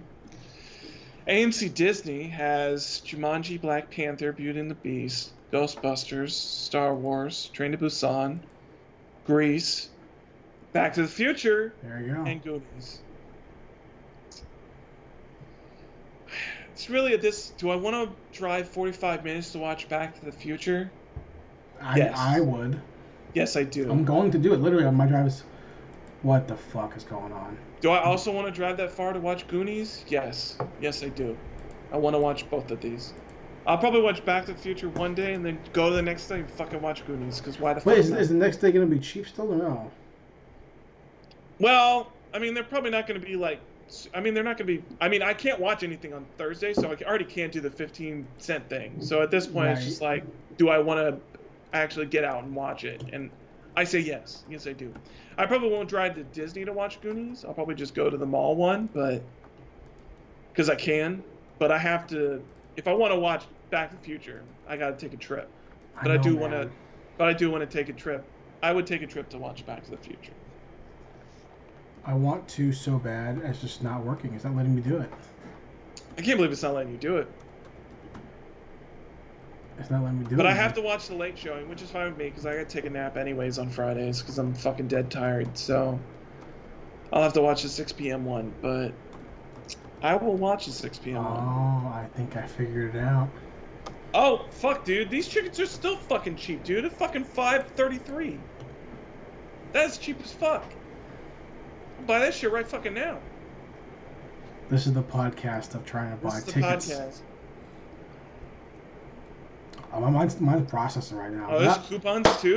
AMC 1.28 1.74
Disney 1.74 2.24
has 2.28 3.02
Jumanji, 3.04 3.60
Black 3.60 3.90
Panther, 3.90 4.32
Beauty 4.32 4.58
and 4.58 4.70
the 4.70 4.74
Beast, 4.76 5.32
Ghostbusters, 5.52 6.30
Star 6.30 6.94
Wars, 6.94 7.50
Train 7.52 7.72
to 7.72 7.78
Busan, 7.78 8.40
Grease, 9.26 9.90
Back 10.72 10.94
to 10.94 11.02
the 11.02 11.08
Future, 11.08 11.72
There 11.82 12.00
you 12.00 12.14
go. 12.14 12.22
and 12.24 12.42
Goonies. 12.42 13.00
It's 16.72 16.88
really 16.88 17.12
at 17.12 17.20
this. 17.20 17.50
Do 17.58 17.70
I 17.70 17.76
want 17.76 17.94
to 17.94 18.38
drive 18.38 18.68
45 18.68 19.22
minutes 19.24 19.52
to 19.52 19.58
watch 19.58 19.88
Back 19.88 20.18
to 20.18 20.24
the 20.24 20.32
Future? 20.32 20.90
I, 21.80 21.98
yes. 21.98 22.16
I 22.18 22.40
would. 22.40 22.80
Yes, 23.34 23.56
I 23.56 23.64
do. 23.64 23.90
I'm 23.90 24.04
going 24.04 24.30
to 24.30 24.38
do 24.38 24.54
it. 24.54 24.60
Literally 24.60 24.86
on 24.86 24.94
my 24.94 25.06
drive 25.06 25.26
is. 25.26 25.44
What 26.22 26.48
the 26.48 26.56
fuck 26.56 26.96
is 26.96 27.04
going 27.04 27.32
on? 27.32 27.58
Do 27.80 27.90
I 27.90 28.02
also 28.02 28.30
want 28.30 28.46
to 28.46 28.52
drive 28.52 28.76
that 28.76 28.92
far 28.92 29.12
to 29.12 29.20
watch 29.20 29.48
Goonies? 29.48 30.04
Yes. 30.08 30.58
Yes, 30.80 31.02
I 31.02 31.08
do. 31.08 31.36
I 31.92 31.96
want 31.96 32.14
to 32.14 32.20
watch 32.20 32.48
both 32.50 32.70
of 32.70 32.80
these. 32.80 33.12
I'll 33.66 33.78
probably 33.78 34.02
watch 34.02 34.24
Back 34.24 34.46
to 34.46 34.52
the 34.52 34.58
Future 34.58 34.88
one 34.90 35.14
day 35.14 35.34
and 35.34 35.44
then 35.44 35.58
go 35.72 35.88
to 35.88 35.96
the 35.96 36.02
next 36.02 36.26
day 36.26 36.40
and 36.40 36.50
fucking 36.50 36.80
watch 36.80 37.06
Goonies. 37.06 37.38
Because 37.38 37.58
why 37.58 37.72
the 37.72 37.80
fuck 37.80 37.86
Wait, 37.86 37.98
is, 37.98 38.10
is 38.10 38.28
the 38.28 38.34
next 38.34 38.58
day 38.58 38.72
gonna 38.72 38.86
be 38.86 38.98
cheap 38.98 39.26
still 39.26 39.52
or 39.52 39.56
no? 39.56 39.90
Well, 41.58 42.12
I 42.32 42.38
mean, 42.38 42.54
they're 42.54 42.64
probably 42.64 42.90
not 42.90 43.06
going 43.06 43.20
to 43.20 43.26
be 43.26 43.36
like. 43.36 43.60
I 44.14 44.20
mean, 44.20 44.34
they're 44.34 44.44
not 44.44 44.56
going 44.56 44.68
to 44.68 44.78
be. 44.78 44.84
I 45.00 45.08
mean, 45.08 45.20
I 45.20 45.34
can't 45.34 45.58
watch 45.58 45.82
anything 45.82 46.14
on 46.14 46.24
Thursday, 46.38 46.72
so 46.72 46.90
I 46.90 47.04
already 47.04 47.24
can't 47.24 47.52
do 47.52 47.60
the 47.60 47.70
15 47.70 48.26
cent 48.38 48.68
thing. 48.70 49.02
So 49.02 49.20
at 49.20 49.32
this 49.32 49.48
point, 49.48 49.70
it's 49.70 49.84
just 49.84 50.00
like, 50.00 50.24
do 50.56 50.68
I 50.68 50.78
want 50.78 51.00
to 51.00 51.20
actually 51.76 52.06
get 52.06 52.24
out 52.24 52.44
and 52.44 52.54
watch 52.54 52.84
it? 52.84 53.02
And 53.12 53.30
I 53.76 53.84
say 53.84 54.00
yes. 54.00 54.44
Yes, 54.48 54.66
I 54.66 54.72
do. 54.72 54.92
I 55.38 55.46
probably 55.46 55.70
won't 55.70 55.88
drive 55.88 56.14
to 56.16 56.24
Disney 56.24 56.64
to 56.64 56.72
watch 56.72 57.00
Goonies. 57.00 57.44
I'll 57.44 57.54
probably 57.54 57.74
just 57.74 57.94
go 57.94 58.10
to 58.10 58.16
the 58.16 58.26
mall 58.26 58.56
one, 58.56 58.88
but. 58.92 59.22
Because 60.52 60.68
I 60.68 60.74
can. 60.74 61.22
But 61.58 61.70
I 61.70 61.78
have 61.78 62.06
to. 62.08 62.42
If 62.76 62.88
I 62.88 62.92
want 62.92 63.12
to 63.12 63.18
watch 63.18 63.44
Back 63.70 63.90
to 63.90 63.96
the 63.96 64.02
Future, 64.02 64.42
I 64.68 64.76
got 64.76 64.98
to 64.98 65.04
take 65.04 65.14
a 65.14 65.20
trip. 65.20 65.48
But 66.02 66.10
I, 66.10 66.16
know, 66.16 66.22
do 66.22 66.36
want 66.36 66.52
to. 66.52 66.70
But 67.18 67.28
I 67.28 67.32
do 67.32 67.50
want 67.50 67.68
to 67.68 67.78
take 67.78 67.88
a 67.88 67.92
trip. 67.92 68.24
I 68.62 68.72
would 68.72 68.86
take 68.86 69.02
a 69.02 69.06
trip 69.06 69.28
to 69.30 69.38
watch 69.38 69.64
Back 69.66 69.84
to 69.84 69.90
the 69.90 69.96
Future. 69.96 70.32
I 72.04 72.14
want 72.14 72.48
to 72.48 72.72
so 72.72 72.98
bad. 72.98 73.40
It's 73.44 73.60
just 73.60 73.82
not 73.82 74.04
working. 74.04 74.34
It's 74.34 74.44
not 74.44 74.56
letting 74.56 74.74
me 74.74 74.82
do 74.82 74.96
it. 74.98 75.10
I 76.18 76.22
can't 76.22 76.36
believe 76.36 76.52
it's 76.52 76.62
not 76.62 76.74
letting 76.74 76.92
you 76.92 76.98
do 76.98 77.18
it. 77.18 77.28
It's 79.80 79.90
not 79.90 80.02
letting 80.02 80.18
me 80.18 80.26
do 80.26 80.34
it. 80.34 80.36
But 80.36 80.46
I 80.46 80.52
have 80.52 80.74
to 80.74 80.82
watch 80.82 81.08
the 81.08 81.14
late 81.14 81.38
showing, 81.38 81.68
which 81.68 81.80
is 81.80 81.90
fine 81.90 82.10
with 82.10 82.18
me 82.18 82.26
because 82.28 82.44
I 82.44 82.54
got 82.56 82.68
to 82.68 82.74
take 82.74 82.84
a 82.84 82.90
nap 82.90 83.16
anyways 83.16 83.58
on 83.58 83.70
Fridays 83.70 84.20
because 84.20 84.36
I'm 84.38 84.54
fucking 84.54 84.88
dead 84.88 85.10
tired. 85.10 85.56
So 85.56 85.98
I'll 87.12 87.22
have 87.22 87.32
to 87.32 87.40
watch 87.40 87.62
the 87.62 87.68
6 87.70 87.92
p.m. 87.92 88.24
one, 88.24 88.54
but 88.60 88.92
I 90.02 90.16
will 90.16 90.36
watch 90.36 90.66
the 90.66 90.72
6 90.72 90.98
p.m. 90.98 91.24
one. 91.24 91.38
Oh, 91.42 91.88
I 91.88 92.06
think 92.14 92.36
I 92.36 92.46
figured 92.46 92.94
it 92.94 93.00
out. 93.00 93.30
Oh 94.12 94.46
fuck, 94.52 94.84
dude, 94.84 95.10
these 95.10 95.28
chickens 95.28 95.58
are 95.58 95.66
still 95.66 95.96
fucking 95.96 96.36
cheap, 96.36 96.62
dude. 96.64 96.84
At 96.84 96.92
fucking 96.92 97.24
5.33. 97.24 98.38
That's 99.72 99.98
cheap 99.98 100.20
as 100.22 100.32
fuck. 100.32 100.64
I'll 101.98 102.04
buy 102.04 102.18
that 102.18 102.34
shit 102.34 102.52
right 102.52 102.66
fucking 102.66 102.92
now. 102.94 103.18
This 104.68 104.86
is 104.86 104.92
the 104.92 105.02
podcast 105.02 105.74
of 105.74 105.84
trying 105.86 106.16
to 106.16 106.22
This 106.22 106.32
buy 106.32 106.38
is 106.38 106.44
the 106.44 106.52
tickets. 106.52 106.90
podcast. 106.90 107.29
Oh, 109.92 110.00
my 110.00 110.10
mine's, 110.10 110.40
mine's 110.40 110.68
processing 110.70 111.16
right 111.16 111.32
now. 111.32 111.48
Oh, 111.50 111.58
there's 111.58 111.76
Not- 111.76 111.86
coupons 111.86 112.40
too. 112.40 112.54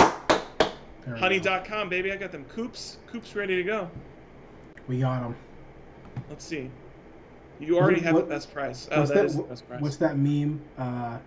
we. 1.07 1.17
Honey.com, 1.17 1.89
baby. 1.89 2.11
I 2.11 2.15
got 2.15 2.31
them 2.31 2.45
coops. 2.45 2.97
Coops 3.07 3.35
ready 3.35 3.55
to 3.55 3.63
go. 3.63 3.89
We 4.87 4.99
got 4.99 5.21
them. 5.21 5.35
Let's 6.29 6.45
see. 6.45 6.69
You 7.59 7.77
already 7.77 8.01
have 8.01 8.13
What- 8.13 8.27
the 8.27 8.35
best 8.35 8.53
price. 8.53 8.87
Oh, 8.91 8.99
What's 8.99 9.11
that 9.11 9.15
that? 9.17 9.25
is 9.25 9.35
the 9.37 9.43
best 9.43 9.67
price. 9.67 9.81
What's 9.81 9.97
that 9.97 10.17
meme? 10.17 10.61
Uh, 10.77 11.17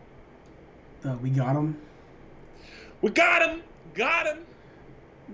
the 1.02 1.16
we 1.18 1.30
got 1.30 1.54
them. 1.54 1.76
We 3.02 3.10
got 3.10 3.42
him! 3.42 3.62
Got 3.94 4.26
him! 4.26 4.38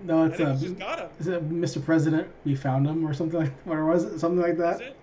No, 0.03 0.25
it's 0.25 0.39
uh, 0.39 0.47
it's 0.51 0.61
just 0.61 0.77
got 0.79 0.99
him. 0.99 1.09
is 1.19 1.27
it 1.27 1.49
Mr. 1.49 1.83
President? 1.83 2.27
We 2.45 2.55
found 2.55 2.85
him 2.85 3.07
or 3.07 3.13
something 3.13 3.39
like 3.39 3.51
what 3.65 3.77
was 3.79 4.03
it? 4.05 4.19
Something 4.19 4.41
like 4.41 4.57
that. 4.57 4.95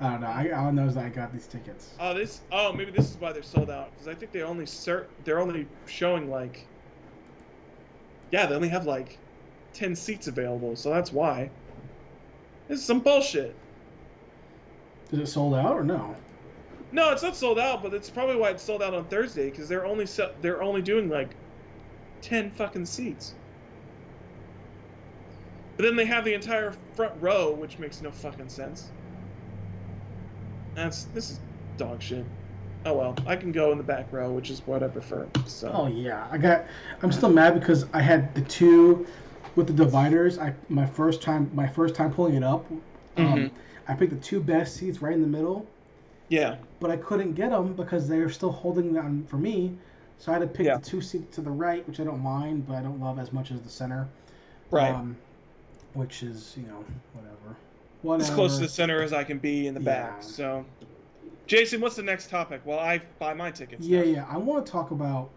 I 0.00 0.10
don't 0.10 0.20
know. 0.20 0.26
I 0.28 0.50
all 0.50 0.68
I 0.68 0.70
know 0.70 0.86
is 0.86 0.94
that 0.94 1.06
I 1.06 1.08
got 1.08 1.32
these 1.32 1.48
tickets. 1.48 1.94
Oh, 1.98 2.14
this. 2.14 2.42
Oh, 2.52 2.72
maybe 2.72 2.92
this 2.92 3.10
is 3.10 3.16
why 3.18 3.32
they're 3.32 3.42
sold 3.42 3.70
out. 3.70 3.92
Because 3.92 4.06
I 4.06 4.14
think 4.14 4.32
they 4.32 4.42
only 4.42 4.64
cert. 4.64 5.08
They're 5.24 5.40
only 5.40 5.66
showing 5.86 6.30
like. 6.30 6.68
Yeah, 8.30 8.46
they 8.46 8.54
only 8.54 8.68
have 8.68 8.86
like, 8.86 9.18
ten 9.72 9.96
seats 9.96 10.26
available. 10.26 10.76
So 10.76 10.90
that's 10.90 11.10
why. 11.12 11.50
This 12.68 12.80
is 12.80 12.86
some 12.86 13.00
bullshit. 13.00 13.56
Is 15.10 15.18
it 15.18 15.26
sold 15.26 15.54
out 15.54 15.74
or 15.74 15.82
no? 15.84 16.16
No, 16.92 17.10
it's 17.12 17.22
not 17.22 17.36
sold 17.36 17.58
out, 17.58 17.82
but 17.82 17.94
it's 17.94 18.10
probably 18.10 18.36
why 18.36 18.50
it's 18.50 18.62
sold 18.62 18.82
out 18.82 18.94
on 18.94 19.08
Thursday. 19.08 19.50
Because 19.50 19.68
they're 19.68 19.86
only 19.86 20.06
se- 20.06 20.34
they're 20.40 20.62
only 20.62 20.82
doing 20.82 21.08
like, 21.08 21.34
ten 22.20 22.50
fucking 22.52 22.86
seats. 22.86 23.34
But 25.76 25.84
then 25.84 25.96
they 25.96 26.04
have 26.06 26.24
the 26.24 26.34
entire 26.34 26.74
front 26.94 27.14
row, 27.20 27.54
which 27.54 27.78
makes 27.78 28.00
no 28.02 28.12
fucking 28.12 28.48
sense. 28.48 28.92
That's 30.78 31.04
this 31.06 31.30
is 31.30 31.40
dog 31.76 32.00
shit. 32.00 32.24
Oh 32.86 32.96
well, 32.96 33.16
I 33.26 33.34
can 33.34 33.50
go 33.50 33.72
in 33.72 33.78
the 33.78 33.84
back 33.84 34.12
row, 34.12 34.30
which 34.30 34.48
is 34.48 34.64
what 34.64 34.84
I 34.84 34.86
prefer. 34.88 35.26
So 35.46 35.72
Oh 35.74 35.86
yeah, 35.88 36.28
I 36.30 36.38
got. 36.38 36.66
I'm 37.02 37.10
still 37.10 37.30
mad 37.30 37.58
because 37.58 37.86
I 37.92 38.00
had 38.00 38.32
the 38.36 38.42
two 38.42 39.04
with 39.56 39.66
the 39.66 39.72
dividers. 39.72 40.38
I 40.38 40.54
my 40.68 40.86
first 40.86 41.20
time 41.20 41.50
my 41.52 41.66
first 41.66 41.96
time 41.96 42.12
pulling 42.12 42.34
it 42.36 42.44
up. 42.44 42.64
Um, 42.70 42.80
Mhm. 43.16 43.50
I 43.88 43.94
picked 43.94 44.12
the 44.12 44.20
two 44.20 44.38
best 44.40 44.76
seats 44.76 45.02
right 45.02 45.14
in 45.14 45.20
the 45.20 45.26
middle, 45.26 45.66
yeah, 46.28 46.58
but 46.78 46.92
I 46.92 46.96
couldn't 46.96 47.32
get 47.32 47.50
them 47.50 47.74
because 47.74 48.06
they 48.06 48.20
were 48.20 48.28
still 48.30 48.52
holding 48.52 48.92
them 48.92 49.24
for 49.26 49.36
me. 49.36 49.76
So 50.18 50.30
I 50.30 50.34
had 50.38 50.42
to 50.42 50.46
pick 50.46 50.66
Yeah. 50.66 50.76
the 50.76 50.84
two 50.84 51.00
seats 51.00 51.34
to 51.34 51.40
the 51.40 51.50
right, 51.50 51.86
which 51.88 51.98
I 51.98 52.04
don't 52.04 52.22
mind, 52.22 52.68
but 52.68 52.76
I 52.76 52.82
don't 52.82 53.00
love 53.00 53.18
as 53.18 53.32
much 53.32 53.50
as 53.50 53.60
the 53.62 53.68
center. 53.70 54.06
right. 54.70 54.94
Um, 54.94 55.16
which 55.94 56.22
is 56.22 56.54
you 56.56 56.68
know 56.68 56.84
whatever. 57.14 57.56
Whatever. 58.02 58.28
as 58.30 58.34
close 58.34 58.54
to 58.56 58.62
the 58.62 58.68
center 58.68 59.02
as 59.02 59.12
I 59.12 59.24
can 59.24 59.38
be 59.38 59.66
in 59.66 59.74
the 59.74 59.80
Yeah. 59.80 60.10
back. 60.10 60.22
So, 60.22 60.64
Jason, 61.46 61.80
what's 61.80 61.96
the 61.96 62.02
next 62.02 62.30
topic? 62.30 62.60
Well, 62.64 62.78
I 62.78 63.02
buy 63.18 63.34
my 63.34 63.50
tickets. 63.50 63.86
Yeah, 63.86 64.00
now. 64.00 64.04
yeah. 64.06 64.26
I 64.30 64.36
want 64.36 64.64
to 64.66 64.70
talk 64.72 64.90
about 64.90 65.30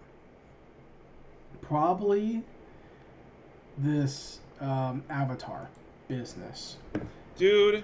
probably 1.61 2.43
this 3.77 4.39
um, 4.59 5.03
Avatar 5.09 5.69
business. 6.07 6.77
dude, 7.37 7.83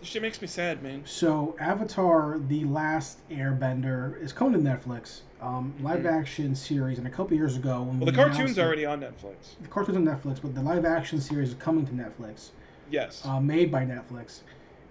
this 0.00 0.08
shit 0.08 0.22
makes 0.22 0.40
me 0.40 0.48
sad, 0.48 0.82
man. 0.82 1.02
So, 1.04 1.56
Avatar: 1.60 2.40
The 2.48 2.64
Last 2.64 3.18
Airbender 3.30 4.20
is 4.22 4.32
coming 4.32 4.52
to 4.54 4.58
Netflix, 4.70 5.20
um, 5.40 5.74
live 5.80 6.06
action 6.06 6.54
series. 6.54 6.98
And 6.98 7.06
a 7.06 7.10
couple 7.10 7.36
years 7.36 7.56
ago, 7.56 7.82
when 7.82 7.96
Mm-hmm. 7.96 8.04
The 8.06 8.12
cartoon's 8.12 8.58
already 8.58 8.84
on 8.86 9.00
Netflix. 9.00 9.56
the 9.60 9.68
cartoon's 9.68 9.96
on 9.98 10.04
Netflix, 10.04 10.40
but 10.42 10.54
the 10.54 10.62
live 10.62 10.84
action 10.84 11.20
series 11.20 11.50
is 11.50 11.54
coming 11.54 11.86
to 11.86 11.92
Netflix, 11.92 12.50
Yes. 12.90 13.24
uh, 13.24 13.40
made 13.40 13.70
by 13.70 13.84
Netflix. 13.84 14.40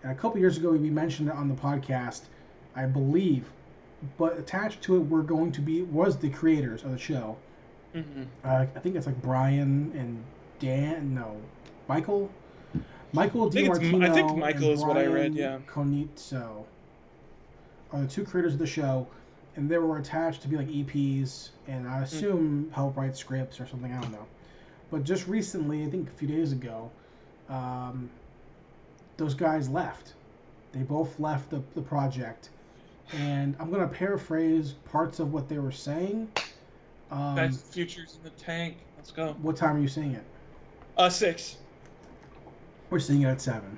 And 0.04 0.12
a 0.12 0.16
couple 0.16 0.40
years 0.40 0.58
ago, 0.58 0.72
we 0.72 0.90
mentioned 0.90 1.30
it 1.30 1.36
on 1.36 1.48
the 1.48 1.56
podcast, 1.56 2.22
I 2.76 2.86
believe. 2.86 3.50
But 4.18 4.38
attached 4.38 4.84
to 4.84 4.96
it, 4.98 5.00
we're 5.00 5.24
going 5.24 5.52
to 5.54 5.62
be 5.62 5.82
was 5.82 6.18
the 6.18 6.30
creators 6.30 6.84
of 6.84 6.92
the 6.92 6.98
show. 6.98 7.38
hmm 7.94 8.24
Uh, 8.44 8.66
I 8.76 8.80
think 8.80 8.96
it's 8.96 9.08
like 9.08 9.22
Brian 9.22 9.92
and 9.96 10.24
Dan. 10.60 11.16
No, 11.16 11.38
Michael. 11.88 12.30
Michael 13.14 13.48
I 13.48 13.52
think 13.52 13.70
DiMartino. 13.74 14.10
I 14.10 14.14
think 14.14 14.38
Michael 14.38 14.64
and 14.64 14.74
is 14.74 14.80
what 14.82 14.98
I 14.98 15.06
read, 15.06 15.34
Brian 15.34 15.34
yeah. 15.34 15.60
Konietzko 15.68 16.66
are 17.92 18.02
the 18.02 18.08
two 18.08 18.24
creators 18.24 18.54
of 18.54 18.60
the 18.60 18.68
show, 18.68 19.08
and 19.56 19.70
they 19.70 19.78
were 19.78 19.98
attached 19.98 20.42
to 20.44 20.48
be 20.48 20.58
like 20.58 20.68
EPs, 20.68 21.50
and. 21.68 21.88
I 21.88 22.02
assume 22.02 22.70
help 22.72 22.98
write 22.98 23.16
scripts 23.18 23.60
or 23.60 23.68
something. 23.68 23.92
I 23.92 24.02
don't 24.02 24.12
know. 24.12 24.26
But 24.92 25.04
just 25.04 25.28
recently, 25.28 25.84
I 25.84 25.90
think 25.90 26.08
a 26.10 26.12
few 26.12 26.28
days 26.28 26.52
ago, 26.52 26.92
um, 27.50 28.10
those 29.18 29.34
guys 29.34 29.70
left. 29.70 30.14
They 30.74 30.82
both 30.82 31.20
left 31.20 31.50
the, 31.50 31.62
the 31.76 31.82
project, 31.82 32.50
and 33.14 33.56
I'm 33.60 33.72
gonna 33.72 33.88
paraphrase 33.88 34.74
parts 34.92 35.20
of 35.20 35.34
what 35.34 35.48
they 35.50 35.60
were 35.60 35.72
saying. 35.72 36.30
Um, 37.10 37.36
Back 37.36 37.52
to 37.52 37.58
the 37.58 37.64
Future's 37.64 38.18
in 38.18 38.24
the 38.24 38.30
tank. 38.32 38.78
Let's 38.98 39.12
go. 39.12 39.36
what 39.42 39.56
time 39.56 39.78
are 39.78 39.80
you 39.80 39.88
seeing 39.88 40.12
it? 40.14 40.24
Uh, 40.98 41.10
six. 41.10 41.58
We're 42.90 43.00
seeing 43.00 43.22
it 43.24 43.28
at 43.28 43.42
seven. 43.42 43.78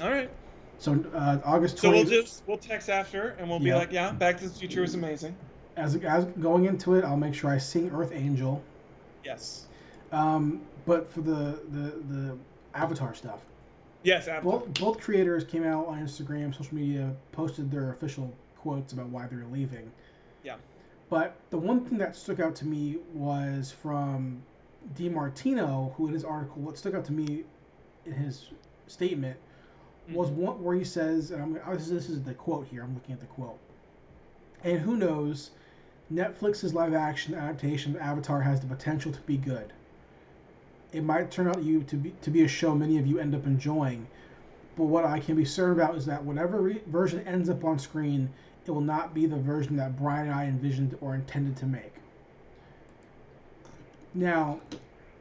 All 0.00 0.10
right. 0.10 0.30
So 0.78 1.04
uh, 1.14 1.38
August 1.44 1.78
So 1.78 1.90
we'll 1.90 2.04
just 2.04 2.42
we'll 2.46 2.56
text 2.58 2.88
after, 2.88 3.30
and 3.38 3.48
we'll 3.48 3.58
be 3.58 3.66
Yeah. 3.66 3.76
like, 3.76 3.92
yeah, 3.92 4.12
Back 4.12 4.38
to 4.38 4.48
the 4.48 4.54
Future 4.54 4.80
was 4.82 4.94
amazing. 4.94 5.36
as, 5.76 5.96
as 5.96 6.24
going 6.40 6.66
into 6.66 6.94
it, 6.94 7.04
I'll 7.04 7.16
make 7.16 7.34
sure 7.34 7.50
I 7.50 7.58
sing 7.58 7.90
Earth 7.92 8.12
Angel. 8.14 8.62
Yes. 9.24 9.66
Um, 10.12 10.62
but 10.86 11.10
for 11.12 11.20
the, 11.20 11.60
the 11.70 12.02
the 12.08 12.38
Avatar 12.78 13.14
stuff, 13.14 13.40
Yes, 14.04 14.28
Avatar. 14.28 14.60
both 14.60 14.78
both 14.78 15.00
creators 15.00 15.44
came 15.44 15.64
out 15.64 15.86
on 15.86 15.98
Instagram, 16.00 16.54
social 16.56 16.74
media, 16.76 17.12
posted 17.32 17.70
their 17.70 17.90
official 17.92 18.32
quotes 18.56 18.92
about 18.92 19.08
why 19.08 19.26
they 19.26 19.36
were 19.36 19.44
leaving. 19.52 19.90
Yeah. 20.44 20.56
But 21.10 21.36
the 21.50 21.58
one 21.58 21.84
thing 21.84 21.98
that 21.98 22.14
stuck 22.16 22.38
out 22.40 22.54
to 22.56 22.66
me 22.66 22.98
was 23.12 23.72
from 23.72 24.42
DiMartino, 24.94 25.94
who 25.94 26.06
in 26.08 26.12
his 26.14 26.24
article, 26.24 26.62
what 26.62 26.78
stuck 26.78 26.94
out 26.94 27.04
to 27.06 27.12
me 27.12 27.44
in 28.06 28.12
his 28.12 28.50
statement 28.86 29.36
was 30.12 30.30
Mm-hmm. 30.30 30.40
one 30.40 30.62
where 30.64 30.74
he 30.76 30.84
says, 30.84 31.30
and 31.32 31.42
I'm, 31.42 31.52
this, 31.74 31.82
is, 31.84 31.90
this 31.90 32.08
is 32.08 32.22
the 32.22 32.32
quote 32.34 32.66
here. 32.66 32.82
I'm 32.82 32.94
looking 32.94 33.12
at 33.12 33.20
the 33.20 33.26
quote. 33.26 33.58
And 34.64 34.78
who 34.78 34.96
knows, 34.96 35.50
Netflix's 36.12 36.72
live 36.72 36.94
action 36.94 37.34
adaptation 37.34 37.94
of 37.94 38.00
Avatar 38.00 38.40
has 38.40 38.60
the 38.60 38.66
potential 38.66 39.12
to 39.12 39.20
be 39.22 39.36
good. 39.36 39.72
It 40.92 41.02
might 41.02 41.30
turn 41.30 41.48
out 41.48 41.62
you 41.62 41.82
to 41.84 41.96
be 41.96 42.10
to 42.20 42.30
be 42.30 42.42
a 42.44 42.48
show 42.48 42.74
many 42.74 42.98
of 42.98 43.06
you 43.06 43.18
end 43.18 43.34
up 43.34 43.46
enjoying, 43.46 44.08
but 44.76 44.84
what 44.84 45.04
I 45.04 45.20
can 45.20 45.36
be 45.36 45.44
certain 45.44 45.74
about 45.80 45.96
is 45.96 46.06
that 46.06 46.24
whatever 46.24 46.60
re- 46.60 46.82
version 46.86 47.26
ends 47.26 47.48
up 47.48 47.64
on 47.64 47.78
screen, 47.78 48.34
it 48.66 48.70
will 48.70 48.80
not 48.82 49.14
be 49.14 49.26
the 49.26 49.38
version 49.38 49.76
that 49.76 49.96
Brian 49.96 50.26
and 50.28 50.34
I 50.34 50.46
envisioned 50.46 50.96
or 51.00 51.14
intended 51.14 51.56
to 51.58 51.66
make. 51.66 51.94
Now, 54.14 54.60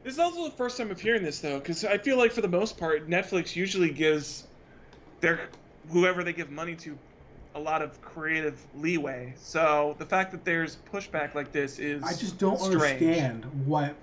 This 0.04 0.14
is 0.14 0.20
also 0.20 0.46
the 0.46 0.56
first 0.56 0.78
time 0.78 0.92
of 0.92 1.00
hearing 1.02 1.24
this 1.24 1.42
though, 1.42 1.60
because 1.60 1.84
I 1.86 1.98
feel 1.98 2.18
like 2.18 2.32
for 2.32 2.42
the 2.42 2.48
most 2.48 2.78
part, 2.78 3.10
Netflix 3.10 3.56
usually 3.56 3.92
gives 3.92 4.48
their 5.22 5.52
whoever 5.92 6.24
they 6.24 6.34
give 6.34 6.50
money 6.52 6.76
to 6.78 6.98
a 7.56 7.60
lot 7.60 7.82
of 7.82 8.02
creative 8.02 8.68
leeway. 8.74 9.34
So 9.38 9.96
the 10.00 10.06
fact 10.06 10.32
that 10.32 10.46
there's 10.46 10.78
pushback 10.78 11.36
like 11.36 11.52
this 11.52 11.80
is 11.80 12.04
I 12.04 12.14
just 12.14 12.38
don't 12.40 12.58
strange. 12.60 12.74
understand 12.74 13.46
what 13.66 13.96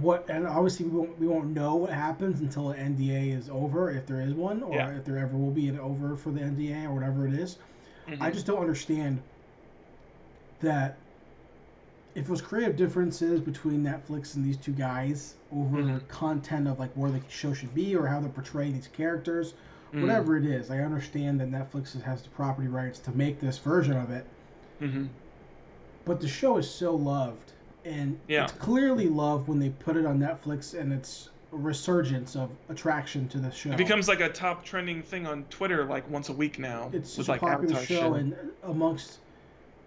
what 0.00 0.28
and 0.28 0.46
obviously 0.46 0.86
we 0.86 0.98
won't 0.98 1.18
we 1.20 1.26
won't 1.26 1.50
know 1.50 1.76
what 1.76 1.90
happens 1.90 2.40
until 2.40 2.68
the 2.68 2.74
NDA 2.74 3.36
is 3.36 3.48
over 3.48 3.90
if 3.90 4.06
there 4.06 4.20
is 4.20 4.34
one 4.34 4.62
or 4.62 4.74
Yeah. 4.74 4.90
if 4.90 5.04
there 5.04 5.18
ever 5.18 5.36
will 5.36 5.50
be 5.52 5.68
an 5.68 5.78
over 5.78 6.16
for 6.16 6.30
the 6.30 6.40
NDA 6.40 6.84
or 6.86 6.94
whatever 6.94 7.26
it 7.26 7.34
is. 7.34 7.58
Mhm. 8.08 8.20
I 8.20 8.30
just 8.30 8.46
don't 8.46 8.60
understand 8.60 9.22
that 10.60 10.96
if 12.14 12.24
it 12.26 12.30
was 12.30 12.40
creative 12.42 12.76
differences 12.76 13.40
between 13.40 13.82
Netflix 13.84 14.36
and 14.36 14.44
these 14.44 14.56
two 14.56 14.72
guys 14.72 15.34
over 15.52 15.78
Mhm. 15.78 16.08
content 16.08 16.68
of 16.68 16.78
like 16.78 16.92
where 16.94 17.10
the 17.10 17.20
show 17.28 17.52
should 17.52 17.74
be 17.74 17.94
or 17.94 18.06
how 18.06 18.20
they're 18.20 18.28
portraying 18.30 18.72
these 18.72 18.88
characters, 18.88 19.54
Mhm. 19.92 20.02
whatever 20.02 20.36
it 20.36 20.44
is, 20.44 20.70
I 20.70 20.78
understand 20.80 21.40
that 21.40 21.50
Netflix 21.50 22.00
has 22.02 22.22
the 22.22 22.28
property 22.30 22.68
rights 22.68 22.98
to 23.00 23.12
make 23.12 23.40
this 23.40 23.58
version 23.58 23.96
of 23.96 24.10
it, 24.10 24.26
Mhm. 24.80 25.08
but 26.04 26.20
the 26.20 26.28
show 26.28 26.56
is 26.56 26.68
so 26.70 26.94
loved 26.94 27.52
and 27.84 28.18
Yeah. 28.28 28.44
it's 28.44 28.52
clearly 28.54 29.08
loved 29.08 29.48
when 29.48 29.58
they 29.58 29.70
put 29.70 29.96
it 29.96 30.06
on 30.06 30.18
Netflix 30.18 30.78
and 30.78 30.92
it's 30.92 31.30
a 31.52 31.56
resurgence 31.56 32.34
of 32.36 32.50
attraction 32.68 33.28
to 33.28 33.38
the 33.38 33.50
show. 33.50 33.70
It 33.70 33.76
becomes 33.76 34.08
like 34.08 34.20
a 34.20 34.28
top 34.28 34.64
trending 34.64 35.02
thing 35.02 35.26
on 35.26 35.44
Twitter 35.50 35.84
like 35.84 36.08
once 36.10 36.28
a 36.28 36.32
week 36.32 36.58
now. 36.58 36.90
it's 36.92 37.12
such 37.12 37.28
a 37.28 37.32
like 37.32 37.40
popular 37.40 37.76
Avatar 37.76 37.84
show 37.84 38.12
shit. 38.14 38.22
and 38.22 38.34
amongst 38.64 39.18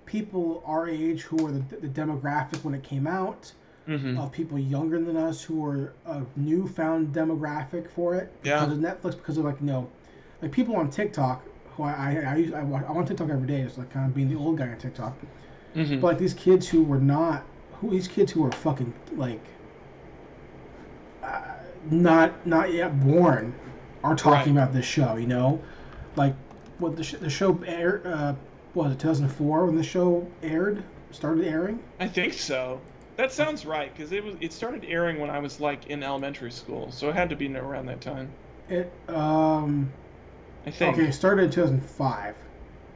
people 0.06 0.64
our 0.66 0.88
age 0.88 1.24
who 1.24 1.36
were 1.38 1.52
the, 1.52 1.60
the 1.78 1.88
demographic 1.88 2.64
when 2.64 2.74
it 2.74 2.84
came 2.84 3.08
out 3.08 3.52
Mhm. 3.88 4.18
of 4.20 4.32
people 4.34 4.60
younger 4.60 5.02
than 5.02 5.16
us 5.16 5.42
who 5.42 5.62
were 5.62 5.94
a 6.06 6.22
newfound 6.36 7.14
demographic 7.14 7.90
for 7.90 8.16
it 8.16 8.32
Yeah. 8.44 8.60
because 8.66 8.78
of 8.78 8.84
Netflix 8.84 9.12
because 9.18 9.38
of 9.38 9.46
like 9.46 9.60
you 9.62 9.68
know 9.68 9.88
like 10.42 10.52
people 10.52 10.76
on 10.76 10.90
TikTok 10.90 11.44
who 11.76 11.84
I 11.84 11.92
I, 11.92 12.32
I, 12.32 12.36
use, 12.36 12.54
I, 12.54 12.64
watch, 12.64 12.84
I'm 12.88 12.98
on 12.98 13.06
TikTok 13.06 13.30
every 13.30 13.48
day 13.48 13.64
just 13.64 13.78
like 13.78 13.90
kind 13.92 14.06
of 14.06 14.14
being 14.16 14.30
the 14.30 14.36
old 14.36 14.58
guy 14.58 14.70
on 14.70 14.78
TikTok 14.78 15.14
Mhm. 15.76 16.00
but 16.02 16.08
like 16.08 16.18
these 16.18 16.34
kids 16.34 16.68
who 16.68 16.84
were 16.84 17.00
not 17.00 17.44
who 17.80 17.92
these 17.92 18.08
kids 18.08 18.32
who 18.32 18.44
are 18.46 18.52
fucking 18.52 18.94
like 19.16 19.42
uh, 21.24 21.42
not 21.90 22.46
not 22.46 22.74
yet 22.74 23.00
born 23.00 23.56
are 24.04 24.16
talking 24.16 24.52
Right. 24.52 24.52
about 24.52 24.74
this 24.74 24.86
show 24.86 25.16
you 25.16 25.28
know 25.28 25.64
like 26.16 26.36
what 26.80 26.96
the, 26.96 27.04
sh- 27.04 27.16
the 27.20 27.30
show 27.30 27.62
aired 27.66 28.06
uh 28.06 28.36
what 28.74 28.86
was 28.86 28.94
it 28.94 29.00
2004 29.00 29.66
when 29.66 29.76
the 29.76 29.84
show 29.84 30.28
aired 30.44 30.84
started 31.12 31.46
airing 31.46 31.82
I 32.00 32.08
think 32.08 32.34
so. 32.34 32.88
That 33.18 33.32
sounds 33.32 33.64
right 33.64 33.94
because 33.94 34.12
it 34.12 34.24
was 34.24 34.38
it 34.42 34.52
started 34.52 34.84
airing 34.84 35.20
when 35.20 35.30
I 35.30 35.38
was 35.38 35.60
like 35.60 35.86
in 35.86 36.02
elementary 36.02 36.52
school, 36.52 36.92
so 36.92 37.10
it 37.10 37.14
had 37.16 37.30
to 37.30 37.36
be 37.36 37.56
around 37.56 37.86
that 37.86 38.02
time. 38.02 38.36
it 38.70 38.94
um 39.08 39.92
I 40.66 40.72
think. 40.72 41.00
okay 41.00 41.08
it 41.08 41.14
started 41.14 41.44
in 41.46 41.52
2005 41.52 42.36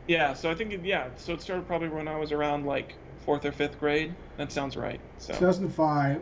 Yeah, 0.07 0.33
so 0.33 0.51
I 0.51 0.55
think 0.55 0.73
it, 0.73 0.83
yeah, 0.85 1.15
so 1.15 1.33
it 1.33 1.41
started 1.41 1.65
probably 1.67 1.89
when 1.89 2.07
I 2.07 2.17
was 2.17 2.31
around 2.31 2.65
like 2.65 2.97
fourth 3.25 3.45
or 3.45 3.51
fifth 3.51 3.79
grade. 3.79 4.15
That 4.37 4.51
sounds 4.51 4.75
right. 4.77 4.99
So 5.17 5.33
2005 5.33 6.21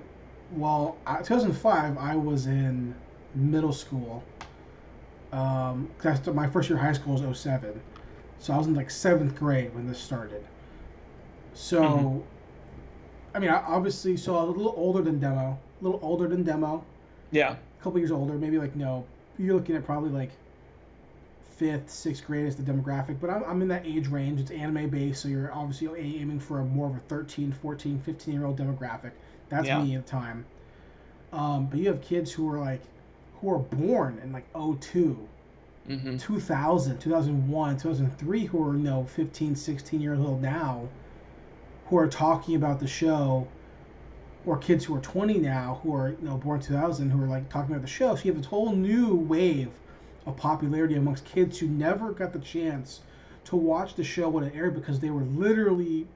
well 0.52 0.98
uh, 1.06 1.18
2005 1.18 1.98
i 1.98 2.16
was 2.16 2.48
in 2.48 2.96
middle 3.36 3.72
school 3.74 4.24
um 5.32 5.90
'cause 6.00 6.28
I 6.28 6.32
my 6.32 6.48
first 6.48 6.70
year 6.70 6.78
of 6.78 6.84
high 6.84 6.94
school 6.94 7.14
was 7.14 7.22
07 7.40 7.82
so 8.40 8.54
i 8.54 8.58
was 8.58 8.68
in 8.68 8.74
like 8.74 8.90
seventh 8.90 9.36
grade 9.38 9.74
when 9.76 9.88
this 9.88 10.00
started 10.00 10.44
so 11.54 11.82
Mhm. 11.84 12.24
i 13.36 13.40
mean 13.40 13.50
i 13.50 13.58
obviously 13.68 14.18
saw 14.18 14.44
a 14.44 14.48
little 14.48 14.74
older 14.76 15.02
than 15.02 15.20
demo 15.20 15.58
a 15.82 15.84
little 15.84 16.00
older 16.04 16.28
than 16.28 16.44
demo 16.44 16.84
yeah, 17.32 17.52
a 17.52 17.84
couple 17.84 18.00
years 18.00 18.12
older 18.12 18.34
maybe 18.34 18.58
like 18.58 18.76
no 18.76 19.06
you're 19.38 19.54
looking 19.56 19.76
at 19.76 19.86
probably 19.86 20.10
like 20.10 20.32
fifth 21.60 21.90
sixth 21.90 22.26
grade 22.26 22.46
as 22.48 22.56
the 22.56 22.64
demographic 22.64 23.20
but 23.20 23.30
i'm, 23.30 23.44
I'm 23.46 23.62
in 23.62 23.68
that 23.70 23.86
age 23.86 24.08
range. 24.08 24.40
It's 24.42 24.52
anime 24.52 24.90
based 24.90 25.22
so 25.22 25.28
you're 25.30 25.54
obviously 25.54 25.88
aiming 26.22 26.40
for 26.40 26.60
a 26.60 26.66
more 26.66 26.88
of 26.90 26.96
a 26.96 27.00
13 27.00 27.52
14 27.52 28.00
15 28.00 28.34
year 28.34 28.46
old 28.46 28.58
demographic. 28.60 29.12
That's 29.50 29.72
Yeah. 29.72 29.74
me 29.74 29.96
at 29.96 30.06
the 30.06 30.12
time. 30.12 30.46
Um, 31.34 31.68
but 31.68 31.80
you 31.80 31.88
have 31.90 32.02
kids 32.02 32.32
who 32.34 32.48
are 32.50 32.60
like 32.60 32.84
who 33.36 33.52
are 33.52 33.60
born 33.60 34.20
in 34.24 34.32
like 34.32 34.48
02 34.54 35.30
hmm 35.88 36.18
2000 36.18 37.00
2001 37.00 37.78
2003 37.78 38.46
who 38.46 38.64
are 38.64 38.76
you 38.76 38.84
know 38.84 39.06
15 39.06 39.56
16 39.56 40.02
years 40.02 40.20
old 40.20 40.42
now 40.42 40.90
who 41.86 41.98
are 41.98 42.08
talking 42.08 42.56
about 42.56 42.80
the 42.80 42.88
show 42.88 43.48
or 44.46 44.58
kids 44.58 44.86
who 44.86 44.96
are 44.96 45.00
20 45.02 45.38
now 45.40 45.80
who 45.84 45.94
are 45.96 46.10
you 46.12 46.18
know 46.22 46.38
born 46.38 46.60
2000 46.60 47.10
who 47.12 47.22
are 47.22 47.28
like 47.28 47.50
talking 47.50 47.72
about 47.72 47.82
the 47.82 47.88
show. 47.88 48.16
So 48.16 48.24
you 48.26 48.32
have 48.32 48.38
this 48.42 48.48
whole 48.50 48.74
new 48.76 49.16
wave 49.16 49.72
of 50.30 50.38
popularity 50.38 50.96
amongst 50.96 51.26
kids 51.26 51.60
who 51.60 51.68
never 51.68 52.12
got 52.12 52.34
the 52.34 52.40
chance 52.40 53.02
to 53.46 53.56
watch 53.56 53.96
the 53.96 54.04
show 54.04 54.30
when 54.30 54.44
it 54.44 54.56
aired 54.56 54.76
because 54.76 55.00
they 55.00 55.10
were 55.10 55.24
literally 55.24 56.08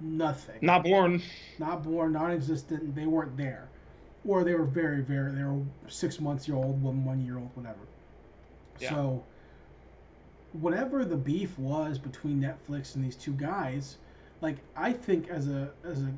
nothing 0.00 0.58
not 0.60 0.84
born. 0.84 1.22
not 1.58 1.82
born, 1.82 2.12
non-existent. 2.12 2.94
They 2.94 3.06
weren't 3.06 3.36
there, 3.36 3.68
or 4.26 4.44
they 4.44 4.54
were 4.54 4.64
very, 4.64 5.00
very. 5.00 5.32
They 5.32 5.44
were 5.44 5.62
six 5.88 6.20
months 6.20 6.48
year 6.48 6.56
old, 6.56 6.82
one 6.82 7.04
one 7.04 7.24
year 7.24 7.38
old, 7.38 7.50
whatever. 7.54 7.78
Yeah. 8.78 8.90
So, 8.90 9.24
whatever 10.52 11.04
the 11.04 11.16
beef 11.16 11.58
was 11.58 11.98
between 11.98 12.40
Netflix 12.40 12.94
and 12.94 13.04
these 13.04 13.16
two 13.16 13.32
guys, 13.32 13.98
like 14.40 14.56
I 14.76 14.92
think 14.92 15.28
as 15.28 15.48
a 15.48 15.70
as 15.84 16.02
a, 16.02 16.12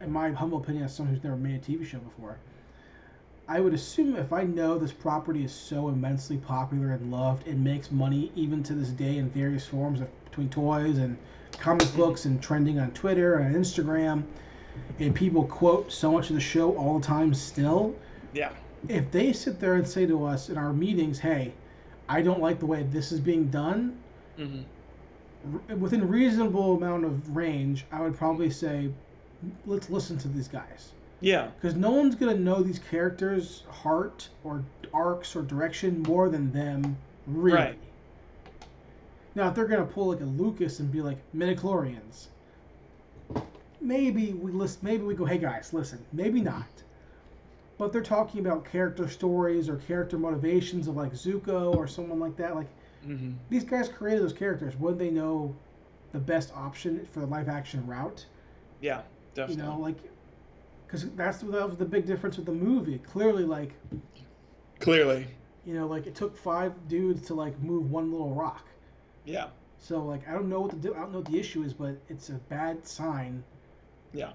in 0.00 0.10
my 0.10 0.30
humble 0.30 0.58
opinion, 0.58 0.84
as 0.84 0.94
someone 0.94 1.14
who's 1.14 1.24
never 1.24 1.36
made 1.36 1.56
a 1.56 1.58
TV 1.58 1.84
show 1.84 1.98
before, 1.98 2.38
I 3.50 3.60
would 3.60 3.72
assume 3.72 4.14
if 4.16 4.30
I 4.30 4.44
know 4.44 4.78
this 4.78 4.92
property 4.92 5.42
is 5.42 5.52
so 5.52 5.88
immensely 5.88 6.36
popular 6.36 6.90
and 6.92 7.10
loved, 7.10 7.46
and 7.48 7.64
makes 7.64 7.90
money 7.90 8.30
even 8.34 8.62
to 8.64 8.74
this 8.74 8.90
day 8.90 9.16
in 9.16 9.30
various 9.30 9.66
forms 9.66 10.02
of 10.02 10.08
between 10.26 10.50
toys 10.50 10.98
and 10.98 11.16
comic 11.58 11.94
books 11.96 12.26
and 12.26 12.42
trending 12.42 12.78
on 12.78 12.90
Twitter 12.90 13.36
and 13.36 13.56
Instagram, 13.56 14.24
and 14.98 15.14
people 15.14 15.44
quote 15.44 15.90
so 15.90 16.12
much 16.12 16.28
of 16.28 16.34
the 16.34 16.40
show 16.40 16.76
all 16.76 16.98
the 16.98 17.06
time 17.06 17.32
still. 17.32 17.94
Yeah. 18.34 18.52
If 18.86 19.10
they 19.10 19.32
sit 19.32 19.58
there 19.60 19.74
and 19.74 19.88
say 19.88 20.04
to 20.06 20.24
us 20.24 20.50
in 20.50 20.58
our 20.58 20.74
meetings, 20.74 21.18
"Hey, 21.18 21.54
I 22.06 22.20
don't 22.20 22.40
like 22.40 22.60
the 22.60 22.66
way 22.66 22.82
this 22.82 23.12
is 23.12 23.20
being 23.20 23.48
done," 23.48 23.96
hmm 24.36 24.60
r- 25.70 25.76
within 25.76 26.06
reasonable 26.06 26.76
amount 26.76 27.04
of 27.06 27.34
range, 27.34 27.86
I 27.90 28.02
would 28.02 28.14
probably 28.14 28.50
say, 28.50 28.90
"Let's 29.66 29.88
listen 29.88 30.18
to 30.18 30.28
these 30.28 30.48
guys." 30.48 30.92
Yeah. 31.20 31.48
because 31.60 31.76
no 31.76 31.90
one's 31.90 32.14
gonna 32.14 32.38
know 32.38 32.62
these 32.62 32.78
characters' 32.78 33.64
heart 33.68 34.28
or 34.44 34.62
arcs 34.94 35.34
or 35.34 35.42
direction 35.42 36.02
more 36.02 36.28
than 36.28 36.52
them, 36.52 36.96
really. 37.26 37.56
Right. 37.58 37.78
Now, 39.34 39.48
if 39.48 39.54
they're 39.54 39.66
gonna 39.66 39.84
pull 39.84 40.08
like 40.08 40.20
a 40.20 40.24
Lucas 40.24 40.80
and 40.80 40.90
be 40.90 41.00
like 41.00 41.18
midichlorians, 41.34 42.26
maybe 43.80 44.32
we 44.32 44.52
list. 44.52 44.82
Maybe 44.82 45.02
we 45.04 45.14
go, 45.14 45.24
hey 45.24 45.38
guys, 45.38 45.72
listen. 45.72 46.04
Maybe 46.12 46.40
not. 46.40 46.66
But 47.78 47.92
they're 47.92 48.02
talking 48.02 48.40
about 48.40 48.64
character 48.64 49.08
stories 49.08 49.68
or 49.68 49.76
character 49.76 50.18
motivations 50.18 50.88
of 50.88 50.96
like 50.96 51.12
Zuko 51.12 51.74
or 51.76 51.86
someone 51.86 52.18
like 52.20 52.36
that. 52.36 52.54
Like 52.54 52.68
hmm 53.04 53.32
these 53.48 53.64
guys 53.64 53.88
created 53.88 54.22
those 54.22 54.32
characters. 54.32 54.76
Wouldn't 54.76 54.98
they 54.98 55.10
know 55.10 55.54
the 56.12 56.18
best 56.18 56.52
option 56.56 57.06
for 57.12 57.20
the 57.20 57.26
live 57.26 57.48
action 57.48 57.86
route? 57.86 58.26
Yeah. 58.80 59.02
definitely. 59.34 59.62
you 59.64 59.70
know 59.70 59.78
like 59.78 59.96
because 60.88 61.08
that's 61.10 61.38
the, 61.38 61.46
that 61.52 61.68
was 61.68 61.76
the 61.76 61.84
big 61.84 62.06
difference 62.06 62.36
with 62.38 62.46
the 62.46 62.52
movie 62.52 62.98
clearly 62.98 63.44
like 63.44 63.72
Clearly. 64.80 65.26
you 65.66 65.74
know 65.74 65.86
like 65.86 66.06
it 66.06 66.14
took 66.14 66.36
five 66.36 66.72
dudes 66.88 67.26
to 67.26 67.34
like 67.34 67.58
move 67.60 67.90
one 67.90 68.10
little 68.10 68.34
rock 68.34 68.66
Yeah. 69.24 69.48
so 69.78 70.02
like 70.02 70.26
i 70.28 70.32
don't 70.32 70.48
know 70.48 70.60
what 70.62 70.80
the 70.82 70.90
i 70.94 70.98
don't 71.00 71.12
know 71.12 71.18
what 71.18 71.30
the 71.30 71.38
issue 71.38 71.62
is 71.62 71.74
but 71.74 71.96
it's 72.08 72.30
a 72.30 72.34
bad 72.48 72.86
sign 72.86 73.44
Yeah. 74.12 74.32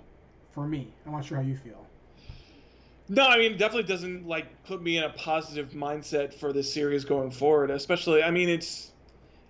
for 0.52 0.68
me 0.68 0.94
i'm 1.06 1.12
not 1.14 1.26
sure 1.26 1.38
how 1.38 1.44
you 1.44 1.58
feel 1.58 1.88
No, 3.10 3.26
I 3.28 3.38
mean, 3.38 3.52
it 3.54 3.58
definitely 3.58 3.88
doesn't 3.88 4.26
like 4.28 4.48
put 4.64 4.82
me 4.82 4.98
in 4.98 5.04
a 5.04 5.10
positive 5.10 5.72
mindset 5.72 6.34
for 6.34 6.54
this 6.54 6.74
series 6.74 7.04
going 7.04 7.32
forward. 7.32 7.70
Especially, 7.70 8.24
I 8.24 8.32
mean, 8.32 8.48
it's. 8.48 8.94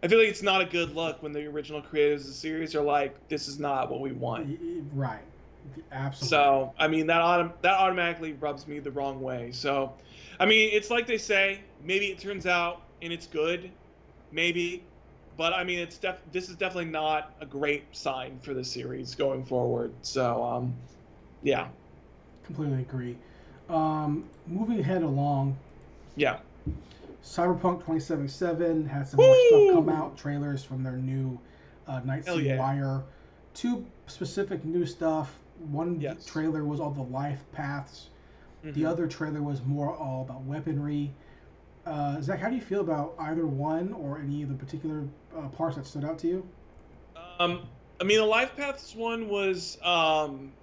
I 0.02 0.08
feel 0.08 0.18
like 0.18 0.28
it's 0.28 0.42
not 0.42 0.60
a 0.62 0.66
good 0.66 0.96
look 0.96 1.22
when 1.22 1.32
the 1.34 1.46
original 1.46 1.80
creators 1.80 2.22
of 2.22 2.28
the 2.30 2.34
series 2.34 2.74
are 2.76 2.82
like, 2.82 3.16
"This 3.30 3.48
is 3.48 3.60
not 3.60 3.92
what 3.92 4.02
we 4.02 4.12
want." 4.12 4.58
Right 4.92 5.22
absolutely. 5.91 6.30
So, 6.30 6.73
I 6.77 6.88
mean, 6.88 7.07
that 7.07 7.22
autom- 7.22 7.61
that 7.61 7.73
automatically 7.73 8.34
rubs 8.34 8.68
me 8.68 8.80
the 8.80 8.91
wrong 8.91 9.22
way. 9.22 9.52
So, 9.52 9.98
I 10.40 10.45
mean, 10.45 10.69
it's 10.73 10.90
like 10.90 11.07
they 11.07 11.18
say, 11.18 11.61
maybe 11.81 12.07
it 12.07 12.19
turns 12.19 12.45
out 12.45 12.84
and 13.02 13.14
it's 13.14 13.27
good, 13.27 13.72
maybe, 14.31 14.84
but 15.38 15.53
I 15.53 15.64
mean, 15.64 15.80
it's 15.80 15.98
def- 15.98 16.23
this 16.31 16.49
is 16.49 16.56
definitely 16.56 16.91
not 16.91 17.35
a 17.41 17.45
great 17.45 17.95
sign 17.95 18.40
for 18.40 18.53
the 18.53 18.64
series 18.64 19.15
going 19.15 19.45
forward. 19.45 19.94
So, 20.02 20.44
um, 20.44 20.76
yeah, 21.41 21.68
completely 22.44 22.81
agree. 22.81 23.18
Um 23.69 24.30
moving 24.45 24.80
ahead 24.80 25.03
along. 25.03 25.57
Yeah, 26.15 26.40
cyberpunk 27.23 27.80
2077 27.80 28.85
had 28.85 29.07
some 29.07 29.18
more 29.18 29.35
stuff 29.48 29.76
come 29.76 29.90
out 29.90 30.18
trailers 30.18 30.64
from 30.64 30.84
their 30.84 30.98
new 30.98 31.40
uh, 31.88 31.99
night 32.02 32.26
City 32.26 32.44
yeah. 32.44 32.57
wire. 32.57 33.03
Two 33.53 33.85
specific 34.07 34.65
new 34.65 34.85
stuff 34.85 35.43
One 35.72 35.99
Yes. 35.99 36.26
trailer 36.26 36.64
was 36.65 36.80
all 36.80 36.91
the 36.91 37.02
life 37.03 37.44
paths. 37.52 38.10
The 38.61 38.72
Mhm. 38.72 38.85
other 38.85 39.07
trailer 39.07 39.41
was 39.41 39.61
more 39.64 39.94
all 39.95 40.23
about 40.23 40.41
weaponry. 40.44 41.11
Uh, 41.85 42.22
Zach, 42.22 42.40
how 42.40 42.49
do 42.49 42.56
you 42.56 42.61
feel 42.61 42.81
about 42.81 43.15
either 43.19 43.45
one 43.45 43.94
or 43.94 44.19
any 44.19 44.41
of 44.44 44.49
the 44.49 44.56
particular 44.56 45.03
uh, 45.35 45.49
parts 45.49 45.76
that 45.76 45.85
stood 45.85 46.06
out 46.06 46.18
to 46.19 46.27
you? 46.27 46.48
Um, 47.40 47.61
I 47.99 48.03
mean, 48.03 48.18
the 48.19 48.26
Life 48.26 48.56
Paths 48.56 48.95
one 48.95 49.27
was 49.30 49.77
um, 49.84 50.53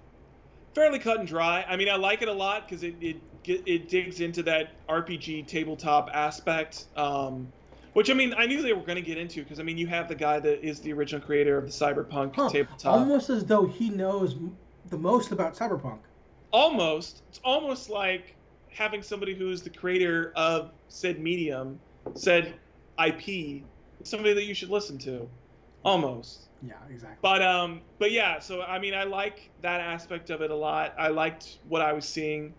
fairly 0.73 0.99
cut 0.99 1.19
and 1.19 1.27
dry. 1.27 1.65
I 1.67 1.75
mean, 1.77 1.89
I 1.89 1.95
like 1.95 2.21
it 2.21 2.27
a 2.27 2.33
lot 2.33 2.67
because 2.67 2.83
it 2.83 2.95
it 3.01 3.21
it 3.45 3.89
digs 3.89 4.21
into 4.21 4.43
that 4.43 4.79
RPG 4.87 5.43
tabletop 5.43 6.09
aspect. 6.13 6.85
Um, 6.95 7.51
which 7.93 8.09
I 8.09 8.13
mean, 8.13 8.33
I 8.37 8.45
knew 8.45 8.61
they 8.61 8.73
were 8.73 8.81
going 8.83 8.95
to 8.95 9.01
get 9.01 9.17
into 9.17 9.43
because 9.43 9.59
I 9.59 9.63
mean, 9.63 9.77
you 9.77 9.87
have 9.87 10.07
the 10.07 10.15
guy 10.15 10.39
that 10.39 10.65
is 10.65 10.81
the 10.81 10.93
original 10.93 11.21
creator 11.21 11.57
of 11.57 11.65
the 11.65 11.71
Cyberpunk 11.71 12.35
Huh, 12.35 12.49
tabletop. 12.49 12.85
Almost 12.99 13.29
as 13.29 13.45
though 13.45 13.65
he 13.65 13.89
knows 13.89 14.35
the 14.89 14.97
most 14.97 15.31
about 15.31 15.55
cyberpunk. 15.55 15.99
almost. 16.51 17.23
It's 17.29 17.39
almost 17.43 17.89
like 17.89 18.35
having 18.69 19.01
somebody 19.03 19.35
who's 19.35 19.61
the 19.61 19.69
creator 19.69 20.31
of 20.35 20.71
said 20.87 21.19
medium 21.19 21.79
said 22.15 22.53
ip 23.05 23.65
somebody 24.03 24.33
that 24.33 24.45
you 24.45 24.53
should 24.53 24.69
listen 24.69 24.97
to. 24.99 25.29
Almost. 25.83 26.49
Yeah, 26.61 26.73
exactly. 26.89 27.17
but 27.21 27.41
um 27.41 27.81
but 27.99 28.11
yeah 28.11 28.37
so 28.39 28.61
i 28.61 28.77
mean 28.77 28.93
i 28.93 29.03
like 29.03 29.51
that 29.61 29.81
aspect 29.81 30.29
of 30.29 30.41
it 30.41 30.51
a 30.51 30.55
lot. 30.55 30.93
I 30.97 31.07
liked 31.09 31.59
what 31.67 31.81
i 31.81 31.91
was 31.93 32.07
seeing. 32.07 32.53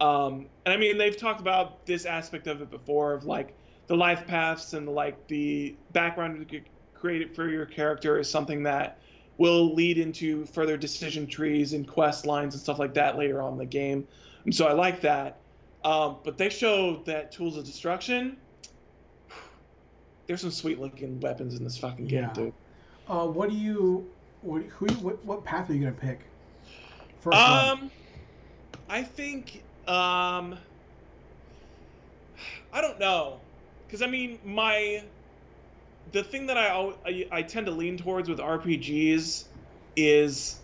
Um 0.00 0.48
and 0.64 0.72
i 0.74 0.76
mean 0.76 0.98
they've 0.98 1.16
talked 1.16 1.40
about 1.40 1.86
this 1.86 2.06
aspect 2.06 2.46
of 2.48 2.60
it 2.60 2.70
before 2.70 3.14
of 3.14 3.24
like 3.24 3.56
the 3.86 3.96
life 3.96 4.26
paths 4.26 4.72
and 4.72 4.88
like 4.88 5.26
the 5.28 5.76
background 5.92 6.38
you 6.38 6.44
could 6.46 6.68
create 6.92 7.34
for 7.36 7.48
your 7.48 7.66
character 7.66 8.18
is 8.18 8.28
something 8.28 8.62
that 8.64 8.98
will 9.38 9.74
lead 9.74 9.98
into 9.98 10.46
further 10.46 10.76
decision 10.76 11.26
trees 11.26 11.72
and 11.72 11.86
quest 11.86 12.26
lines 12.26 12.54
and 12.54 12.62
stuff 12.62 12.78
like 12.78 12.94
that 12.94 13.16
later 13.18 13.42
on 13.42 13.52
in 13.52 13.58
the 13.58 13.66
game 13.66 14.06
and 14.44 14.54
so 14.54 14.66
i 14.66 14.72
like 14.72 15.00
that 15.00 15.42
um, 15.84 16.18
but 16.24 16.36
they 16.36 16.48
showed 16.48 17.04
that 17.06 17.30
tools 17.30 17.56
of 17.56 17.64
destruction 17.64 18.38
there's 20.26 20.40
some 20.40 20.50
sweet 20.50 20.80
looking 20.80 21.20
weapons 21.20 21.54
in 21.54 21.62
this 21.64 21.78
fucking 21.78 22.06
game 22.06 22.24
Yeah. 22.24 22.32
dude 22.32 22.52
Uh, 23.08 23.26
what 23.26 23.50
do 23.50 23.56
you, 23.56 24.10
what, 24.40 24.62
who, 24.62 24.86
what, 24.96 25.24
what 25.24 25.44
path 25.44 25.70
are 25.70 25.74
you 25.74 25.80
gonna 25.80 25.92
pick? 25.92 26.20
First 27.20 27.36
one. 27.48 27.68
Um, 27.82 27.90
I 28.88 29.02
think 29.02 29.62
um, 29.86 30.58
I 32.72 32.80
don't 32.80 32.98
know, 32.98 33.40
because 33.86 34.02
I 34.02 34.06
mean 34.08 34.40
my 34.44 35.04
the 36.12 36.22
thing 36.24 36.46
that 36.46 36.56
I, 36.58 36.92
I 37.04 37.24
I 37.32 37.42
tend 37.42 37.66
to 37.66 37.72
lean 37.72 37.96
towards 37.98 38.28
with 38.28 38.40
RPGs 38.40 39.48
is 39.96 40.62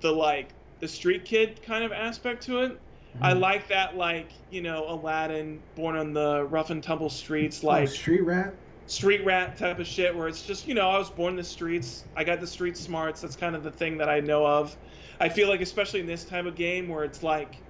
the 0.00 0.12
like 0.12 0.54
the 0.80 0.88
street 0.88 1.24
kid 1.24 1.62
kind 1.62 1.84
of 1.84 1.92
aspect 1.92 2.44
to 2.44 2.60
it. 2.62 2.82
I 3.22 3.32
Mhm. 3.32 3.40
like 3.40 3.68
that 3.68 3.96
like 3.96 4.32
you 4.50 4.62
know 4.62 4.86
Aladdin, 4.88 5.64
born 5.74 5.96
on 5.96 6.12
the 6.12 6.44
rough 6.46 6.70
and 6.70 6.82
tumble 6.82 7.10
streets, 7.10 7.62
Oh, 7.68 7.68
like 7.68 7.88
street 7.88 8.22
rat. 8.22 8.54
street 8.86 9.24
rat 9.24 9.56
type 9.56 9.78
of 9.78 9.86
shit 9.86 10.14
where 10.14 10.28
it's 10.28 10.42
just 10.42 10.66
you 10.66 10.74
know 10.74 10.90
i 10.90 10.98
was 10.98 11.10
born 11.10 11.32
in 11.32 11.36
the 11.36 11.44
streets 11.44 12.06
i 12.16 12.22
got 12.24 12.38
the 12.40 12.46
street 12.46 12.76
smarts 12.76 13.20
that's 13.22 13.36
kind 13.36 13.56
of 13.56 13.62
the 13.62 13.70
thing 13.72 13.96
that 13.98 14.08
i 14.10 14.20
know 14.20 14.46
of 14.46 14.76
i 15.20 15.28
feel 15.28 15.48
like 15.48 15.62
especially 15.62 16.00
in 16.00 16.06
this 16.06 16.26
type 16.26 16.44
of 16.44 16.54
game 16.54 16.88
where 16.88 17.02
it's 17.04 17.22
like 17.22 17.62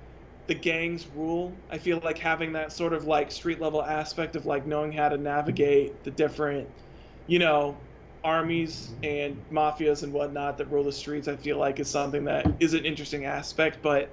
the 0.48 0.54
gangs 0.54 1.08
rule 1.08 1.64
i 1.70 1.78
feel 1.78 2.00
like 2.04 2.18
having 2.18 2.52
that 2.52 2.72
sort 2.72 2.92
of 2.92 3.04
like 3.04 3.30
street 3.30 3.60
level 3.60 3.82
aspect 3.84 4.36
of 4.36 4.46
like 4.46 4.66
knowing 4.66 4.92
how 4.92 5.08
to 5.08 5.18
navigate 5.18 6.02
the 6.04 6.10
different 6.10 6.83
you 7.26 7.38
know 7.38 7.76
armies 8.22 8.90
and 9.02 9.36
mafias 9.52 10.02
and 10.02 10.12
whatnot 10.12 10.56
that 10.56 10.70
rule 10.70 10.82
the 10.84 10.92
streets 10.92 11.28
i 11.28 11.36
feel 11.36 11.58
like 11.58 11.78
is 11.78 11.88
something 11.88 12.24
that 12.24 12.46
is 12.58 12.72
an 12.72 12.84
interesting 12.86 13.26
aspect 13.26 13.78
but 13.82 14.08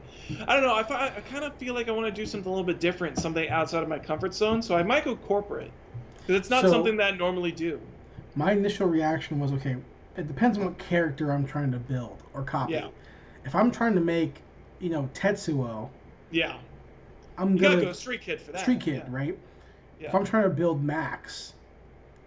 i 0.48 0.54
don't 0.54 0.64
know 0.64 0.76
i, 0.76 0.84
fi- 0.84 1.08
I 1.16 1.22
kind 1.32 1.46
of 1.46 1.54
feel 1.56 1.74
like 1.74 1.88
i 1.88 1.92
want 1.92 2.08
to 2.08 2.12
do 2.22 2.26
something 2.26 2.48
a 2.48 2.54
little 2.54 2.66
bit 2.66 2.82
different 2.82 3.18
something 3.18 3.48
outside 3.50 3.84
of 3.84 3.88
my 3.90 4.00
comfort 4.00 4.34
zone 4.34 4.62
so 4.62 4.76
i 4.76 4.84
might 4.84 5.06
go 5.06 5.16
corporate 5.16 5.72
because 6.18 6.36
it's 6.36 6.50
not 6.50 6.64
So- 6.64 6.72
something 6.72 6.98
that 6.98 7.14
I 7.14 7.18
normally 7.18 7.52
do. 7.52 7.80
My 8.36 8.52
initial 8.54 8.88
reaction 8.88 9.40
was, 9.40 9.52
okay, 9.54 9.76
it 10.16 10.28
depends 10.28 10.58
on 10.58 10.64
what 10.66 10.78
character 10.78 11.32
I'm 11.32 11.46
trying 11.46 11.72
to 11.72 11.80
build 11.80 12.22
or 12.34 12.44
copy. 12.44 12.74
Yeah. 12.74 12.88
If 13.44 13.56
I'm 13.56 13.72
trying 13.72 13.96
to 13.96 14.00
make, 14.02 14.36
you 14.80 14.90
know, 14.92 15.10
Tetsuo, 15.16 15.90
Yeah, 16.30 16.58
I'm 17.40 17.56
you 17.56 17.62
gonna 17.62 17.76
gotta 17.76 17.88
go 17.88 17.92
street 17.94 18.22
kid 18.22 18.40
for 18.40 18.52
that. 18.52 18.62
street 18.62 18.80
kid, 18.82 19.04
yeah. 19.06 19.10
right? 19.10 19.38
Yeah. 20.00 20.08
If 20.10 20.16
I'm 20.16 20.24
trying 20.24 20.44
to 20.44 20.50
build 20.50 20.82
Max, 20.84 21.54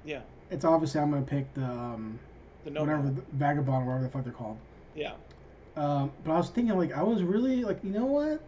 Yeah, 0.05 0.21
it's 0.55 0.65
obviously 0.65 1.01
I'm 1.01 1.11
gonna 1.11 1.23
pick 1.23 1.53
the 1.55 1.65
um, 1.65 2.19
the 2.65 2.71
no. 2.71 2.81
whatever 2.81 3.03
the 3.03 3.21
vagabond, 3.33 3.83
or 3.83 3.87
whatever 3.87 4.05
the 4.05 4.11
fuck 4.11 4.25
they're 4.25 4.33
called. 4.33 4.57
Yeah, 4.95 5.13
Um, 5.77 6.13
but 6.25 6.33
I 6.33 6.37
was 6.37 6.51
thinking, 6.51 6.77
like, 6.79 6.93
I 6.93 7.03
was 7.03 7.23
really 7.25 7.65
like, 7.65 7.83
you 7.83 7.91
know 7.91 8.07
what? 8.07 8.41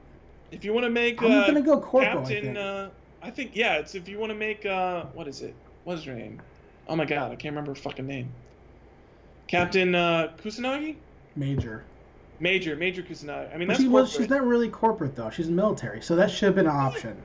if 0.53 0.65
you 0.65 0.73
want 0.73 0.85
to 0.85 0.91
make 0.91 1.21
I'm 1.23 1.31
uh, 1.33 1.47
gonna 1.47 1.61
go 1.61 1.81
Corpo. 1.81 2.09
I 2.09 2.15
Captain, 2.15 2.45
think. 2.45 2.57
uh, 2.57 2.89
I 3.21 3.31
think 3.31 3.51
yeah, 3.55 3.75
it's 3.79 3.95
if 3.97 4.09
you 4.09 4.19
want 4.19 4.31
to 4.31 4.39
make 4.39 4.65
uh, 4.65 5.07
what 5.13 5.27
is 5.27 5.43
it? 5.43 5.55
What 5.85 5.99
is 5.99 6.05
her 6.05 6.15
name? 6.15 6.41
Oh 6.89 6.95
my 6.97 7.05
god, 7.05 7.33
I 7.33 7.35
can't 7.35 7.53
remember 7.53 7.73
her 7.73 7.75
fucking 7.75 8.07
name. 8.07 8.29
Captain 9.49 9.95
uh, 9.95 10.33
Kusanagi, 10.43 10.97
Major. 11.35 11.85
Major, 12.39 12.77
Major 12.77 13.03
Kusanagi. 13.03 13.53
I 13.53 13.59
mean 13.59 13.67
But 13.67 13.75
that's 13.75 13.81
she 13.81 13.89
was, 13.89 14.13
she's 14.13 14.29
not 14.29 14.45
really 14.45 14.69
corporate 14.69 15.17
though. 15.17 15.31
She's 15.31 15.49
military, 15.49 16.01
so 16.03 16.15
that 16.17 16.31
should 16.31 16.47
have 16.47 16.55
been 16.55 16.67
an 16.67 16.77
option. 16.77 17.17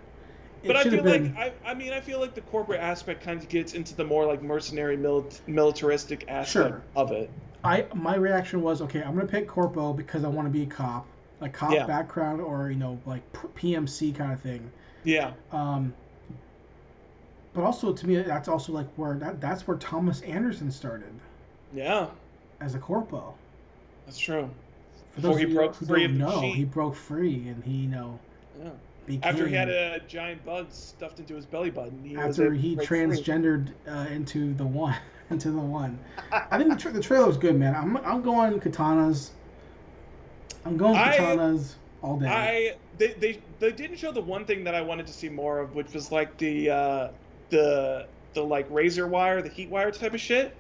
But 0.63 0.75
I 0.75 0.83
feel 0.85 1.03
been. 1.03 1.33
like 1.33 1.38
I, 1.38 1.53
I 1.63 1.73
mean 1.73 1.93
I 1.93 2.01
feel 2.01 2.19
like 2.19 2.35
the 2.35 2.41
corporate 2.41 2.79
aspect 2.81 3.23
kind 3.23 3.41
of 3.41 3.49
gets 3.49 3.73
into 3.73 3.95
the 3.95 4.03
more 4.05 4.25
like 4.25 4.41
mercenary 4.41 4.97
mili- 4.97 5.39
militaristic 5.47 6.25
aspect 6.27 6.51
Sure. 6.51 6.83
of 6.95 7.11
it. 7.11 7.29
I 7.63 7.88
my 7.93 8.15
reaction 8.15 8.61
was 8.61 8.81
okay. 8.81 9.01
I'm 9.03 9.13
gonna 9.15 9.27
pick 9.27 9.47
Corpo 9.47 9.93
because 9.93 10.23
I 10.23 10.27
want 10.27 10.47
to 10.47 10.51
be 10.51 10.63
a 10.63 10.67
cop, 10.67 11.07
like 11.39 11.53
cop 11.53 11.71
Yeah. 11.71 11.85
background 11.85 12.41
or 12.41 12.69
you 12.69 12.77
know 12.77 13.01
like 13.05 13.31
PMC 13.55 14.11
kind 14.13 14.31
of 14.33 14.41
thing. 14.41 14.71
Yeah, 15.03 15.33
Um, 15.51 15.95
but 17.53 17.63
also 17.63 17.93
to 17.93 18.07
me, 18.07 18.21
that's 18.21 18.47
also 18.49 18.73
like 18.73 18.89
where 18.97 19.17
that 19.17 19.39
that's 19.39 19.65
where 19.67 19.77
Thomas 19.77 20.21
Anderson 20.21 20.69
started 20.71 21.21
yeah, 21.73 22.07
as 22.61 22.75
a 22.75 22.79
corpo. 22.79 23.35
that's 24.05 24.17
true. 24.19 24.49
For 25.11 25.21
Before 25.21 25.21
those 25.21 25.39
he 25.39 25.45
of 25.45 25.49
you 25.49 25.55
broke 25.55 25.75
who 25.75 25.85
free 25.85 26.03
don't 26.03 26.05
of 26.05 26.13
the 26.13 26.19
know, 26.19 26.35
machine. 26.35 26.55
he 26.55 26.65
broke 26.65 26.95
free 26.95 27.47
and 27.47 27.63
he 27.63 27.71
you 27.71 27.88
know 27.88 28.19
Yeah. 28.63 28.69
Became 29.06 29.23
After 29.23 29.48
he 29.48 29.56
had 29.56 29.69
a 29.69 29.99
giant 30.07 30.45
bug 30.45 30.72
stuffed 30.72 31.19
into 31.19 31.36
his 31.36 31.45
belly 31.45 31.69
button, 31.69 32.03
he 32.03 32.15
after 32.15 32.53
he 32.53 32.76
transgendered 32.76 33.73
uh, 33.88 34.07
into 34.11 34.53
the 34.53 34.65
one 34.65 34.95
into 35.30 35.52
the 35.52 35.60
one. 35.60 35.99
I 36.32 36.57
think 36.57 36.69
the, 36.69 36.76
tra- 36.76 36.91
the 36.91 37.02
trailer 37.02 37.28
was 37.28 37.38
good, 37.38 37.56
man. 37.56 37.76
I'm 37.76 37.98
I'm 37.98 38.22
going 38.22 38.60
katanas. 38.60 39.32
I'm 40.65 40.78
going 40.78 40.95
I- 40.95 41.18
katanas 41.18 41.76
all 42.02 42.19
day. 42.19 42.28
I 42.28 42.72
they, 42.98 43.14
they 43.14 43.44
they 43.60 43.72
didn't 43.72 43.98
show 43.98 44.11
the 44.11 44.22
one 44.22 44.45
thing 44.45 44.64
that 44.65 44.76
I 44.76 44.82
wanted 44.82 45.07
to 45.07 45.14
see 45.14 45.30
more 45.30 45.60
of, 45.60 45.76
which 45.76 45.94
was 45.94 46.11
like 46.11 46.38
the 46.38 46.69
uh, 46.69 47.07
the 47.49 48.07
the 48.34 48.44
like 48.44 48.69
razor 48.69 49.07
wire, 49.07 49.41
the 49.41 49.49
heat 49.49 49.69
wire 49.69 49.91
type 49.91 50.14
of 50.14 50.22
shit. 50.22 50.56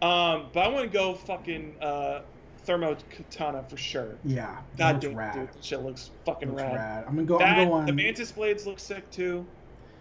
Um, 0.00 0.50
but 0.52 0.60
I 0.64 0.68
want 0.68 0.90
to 0.90 0.90
go 0.92 1.14
fucking 1.14 1.76
uh, 1.80 2.22
thermo 2.64 2.96
katana 3.10 3.62
for 3.68 3.76
sure. 3.76 4.16
yeah, 4.24 4.58
that 4.76 4.78
God 4.78 4.94
looks 4.94 5.06
damn, 5.06 5.16
rad. 5.16 5.34
dude, 5.34 5.48
that 5.48 5.64
shit 5.64 5.82
looks 5.82 6.10
fucking 6.24 6.50
Looks 6.50 6.62
rad. 6.62 6.74
rad. 6.74 7.04
I'm 7.08 7.14
gonna 7.14 7.26
go. 7.26 7.38
That 7.38 7.58
I'm 7.58 7.68
going. 7.68 7.86
the 7.86 7.92
mantis 7.92 8.32
blades 8.32 8.66
look 8.66 8.78
sick 8.78 9.10
too. 9.10 9.44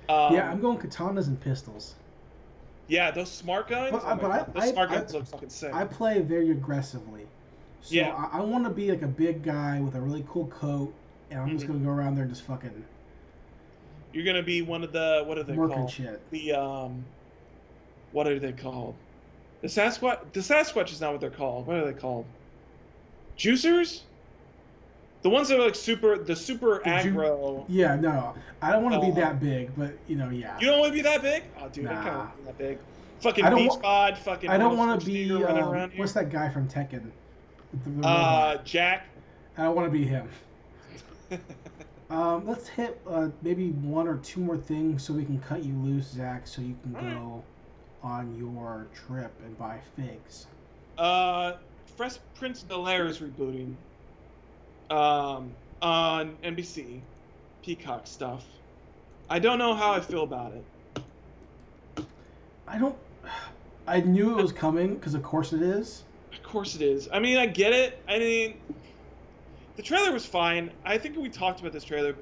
Um, 0.09 0.33
yeah, 0.33 0.49
I'm 0.51 0.59
going 0.61 0.77
katanas 0.77 1.27
and 1.27 1.39
pistols. 1.39 1.95
yeah, 2.87 3.09
those 3.11 3.31
smart 3.31 3.67
guns. 3.69 3.91
But- 3.91 4.03
oh 4.03 4.07
my 4.09 4.15
but 4.15 4.31
I- 4.31 4.43
those 4.51 4.63
I- 4.63 4.71
smart 4.73 4.89
I- 4.91 4.95
guns 4.95 5.13
look 5.13 5.27
fucking 5.27 5.49
sick. 5.49 5.73
I 5.73 5.85
play 5.85 6.19
very 6.21 6.51
aggressively. 6.51 7.25
So 7.81 7.95
Yeah. 7.95 8.13
I, 8.31 8.39
I 8.39 8.41
want 8.41 8.63
to 8.65 8.69
be 8.69 8.91
like 8.91 9.01
a 9.01 9.07
big 9.07 9.41
guy 9.43 9.79
with 9.81 9.95
a 9.95 10.01
really 10.01 10.23
cool 10.29 10.47
coat, 10.47 10.93
and 11.31 11.39
I'm 11.39 11.49
just 11.51 11.65
Mhm. 11.65 11.69
gonna 11.69 11.79
go 11.85 11.89
around 11.91 12.15
there 12.15 12.23
and 12.25 12.31
just 12.33 12.45
fucking 12.45 12.83
You're 14.13 14.25
gonna 14.25 14.43
be 14.43 14.61
one 14.61 14.83
of 14.83 14.91
the 14.91 15.23
what 15.25 15.37
are 15.37 15.43
they 15.43 15.53
working 15.53 15.77
called? 15.77 15.91
shit. 15.91 16.21
the 16.31 16.51
um 16.53 17.05
what 18.11 18.27
are 18.27 18.37
they 18.39 18.51
called 18.51 18.93
the 19.61 19.67
sasquatch 19.69 20.19
the 20.33 20.41
sasquatch 20.41 20.91
is 20.91 20.99
not 20.99 21.13
what 21.13 21.21
they're 21.21 21.29
called 21.29 21.65
what 21.65 21.77
are 21.77 21.85
they 21.85 21.97
called 21.97 22.25
juicers 23.41 24.01
the 25.23 25.29
ones 25.29 25.49
that 25.49 25.59
are 25.59 25.65
like 25.65 25.75
super 25.75 26.17
the 26.17 26.35
super 26.35 26.81
The 26.83 26.99
ju- 27.03 27.11
aggro 27.11 27.65
Yeah, 27.67 27.95
no, 27.95 28.33
I 28.61 28.71
don't 28.71 28.83
want 28.83 28.95
to 28.95 28.99
Uh, 29.01 29.05
be 29.05 29.11
that 29.21 29.39
big, 29.39 29.69
but 29.77 29.91
you 30.07 30.15
know, 30.15 30.29
yeah. 30.29 30.57
you 30.59 30.67
don't 30.67 30.79
want 30.79 30.91
to 30.91 30.95
be 30.95 31.01
that 31.03 31.21
big 31.21 31.43
oh 31.59 31.67
dude 31.69 31.87
i 31.87 31.93
kind 31.93 32.05
Nah. 32.05 32.21
of 32.23 32.37
be 32.37 32.43
that 32.45 32.57
big 32.57 32.77
fucking 33.19 33.45
beach 33.55 33.69
wa- 33.69 33.77
bod 33.79 34.17
fucking 34.17 34.49
I 34.49 34.57
don't 34.57 34.77
want 34.77 34.99
to 34.99 35.05
be. 35.05 35.31
Um, 35.31 35.91
what's 35.97 36.13
that 36.13 36.29
guy 36.31 36.49
from 36.49 36.67
Tekken? 36.67 37.03
The- 37.83 37.89
the 38.01 38.07
uh 38.07 38.57
jack 38.63 39.07
I 39.57 39.63
don't 39.63 39.75
want 39.75 39.87
to 39.87 39.91
be 39.91 40.05
him. 40.05 40.27
Um, 42.09 42.45
let's 42.45 42.67
hit 42.67 42.99
uh, 43.07 43.29
maybe 43.41 43.69
one 43.69 44.05
or 44.05 44.17
two 44.17 44.41
more 44.41 44.57
things 44.57 45.01
so 45.01 45.13
we 45.13 45.23
can 45.23 45.39
cut 45.39 45.63
you 45.63 45.73
loose, 45.75 46.11
Zach, 46.11 46.45
so 46.45 46.61
you 46.61 46.75
can 46.83 46.93
Alright. 46.93 47.15
go 47.15 47.41
on 48.03 48.35
your 48.37 48.87
trip 48.93 49.31
and 49.45 49.57
buy 49.57 49.79
figs. 49.95 50.47
uh 50.97 51.53
fresh 52.01 52.17
prince 52.33 52.63
bel 52.63 52.87
air 52.87 53.05
is 53.05 53.19
rebooting 53.19 53.75
um 54.89 55.53
on 55.83 56.35
nbc 56.43 56.99
peacock 57.61 58.07
stuff 58.07 58.43
i 59.29 59.37
don't 59.37 59.59
know 59.59 59.75
how 59.75 59.91
i 59.91 59.99
feel 59.99 60.23
about 60.23 60.51
it 60.51 60.65
I 62.71 62.77
don't. 62.77 62.95
I 63.85 63.99
knew 63.99 64.39
it 64.39 64.41
was 64.41 64.53
coming 64.53 64.95
because, 64.95 65.13
of 65.13 65.23
course, 65.23 65.51
it 65.51 65.61
is. 65.61 66.03
Of 66.31 66.41
course 66.41 66.73
it 66.73 66.81
is. 66.81 67.09
I 67.11 67.19
mean, 67.19 67.37
I 67.37 67.45
get 67.45 67.73
it. 67.73 68.01
I 68.07 68.17
mean, 68.17 68.61
the 69.75 69.83
trailer 69.83 70.13
was 70.13 70.25
fine. 70.25 70.71
I 70.85 70.97
think 70.97 71.17
we 71.17 71.27
talked 71.27 71.59
about 71.59 71.73
this 71.73 71.83
trailer 71.83 72.15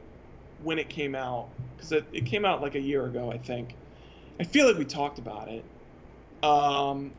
when 0.63 0.79
it 0.79 0.89
came 0.89 1.13
out 1.13 1.49
because 1.75 1.91
it, 1.91 2.05
it 2.11 2.25
came 2.25 2.45
out 2.45 2.63
like 2.63 2.73
a 2.73 2.79
year 2.79 3.05
ago, 3.05 3.31
I 3.31 3.37
think. 3.37 3.75
I 4.39 4.43
feel 4.43 4.67
like 4.67 4.77
we 4.77 4.85
talked 4.85 5.19
about 5.19 5.49
it. 5.49 5.63
Um, 6.41 7.13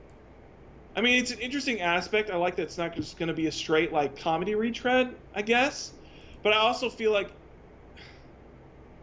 I 0.96 1.00
mean, 1.00 1.18
it's 1.20 1.30
an 1.30 1.38
interesting 1.38 1.80
aspect. 1.80 2.30
I 2.30 2.36
like 2.36 2.56
that 2.56 2.62
it's 2.62 2.78
not 2.78 2.94
just 2.94 3.16
going 3.18 3.28
to 3.28 3.34
be 3.34 3.46
a 3.46 3.52
straight 3.52 3.92
like 3.92 4.16
comedy 4.16 4.54
retread, 4.54 5.14
I 5.34 5.42
guess. 5.42 5.92
But 6.42 6.52
I 6.52 6.56
also 6.58 6.90
feel 6.90 7.12
like 7.12 7.30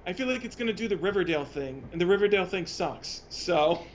I 0.05 0.13
feel 0.13 0.27
like 0.27 0.43
it's 0.45 0.55
going 0.55 0.67
to 0.67 0.73
do 0.73 0.87
the 0.87 0.97
Riverdale 0.97 1.45
thing, 1.45 1.87
and 1.91 1.99
the 2.01 2.07
Riverdale 2.07 2.45
thing 2.45 2.65
sucks. 2.65 3.23
So 3.29 3.89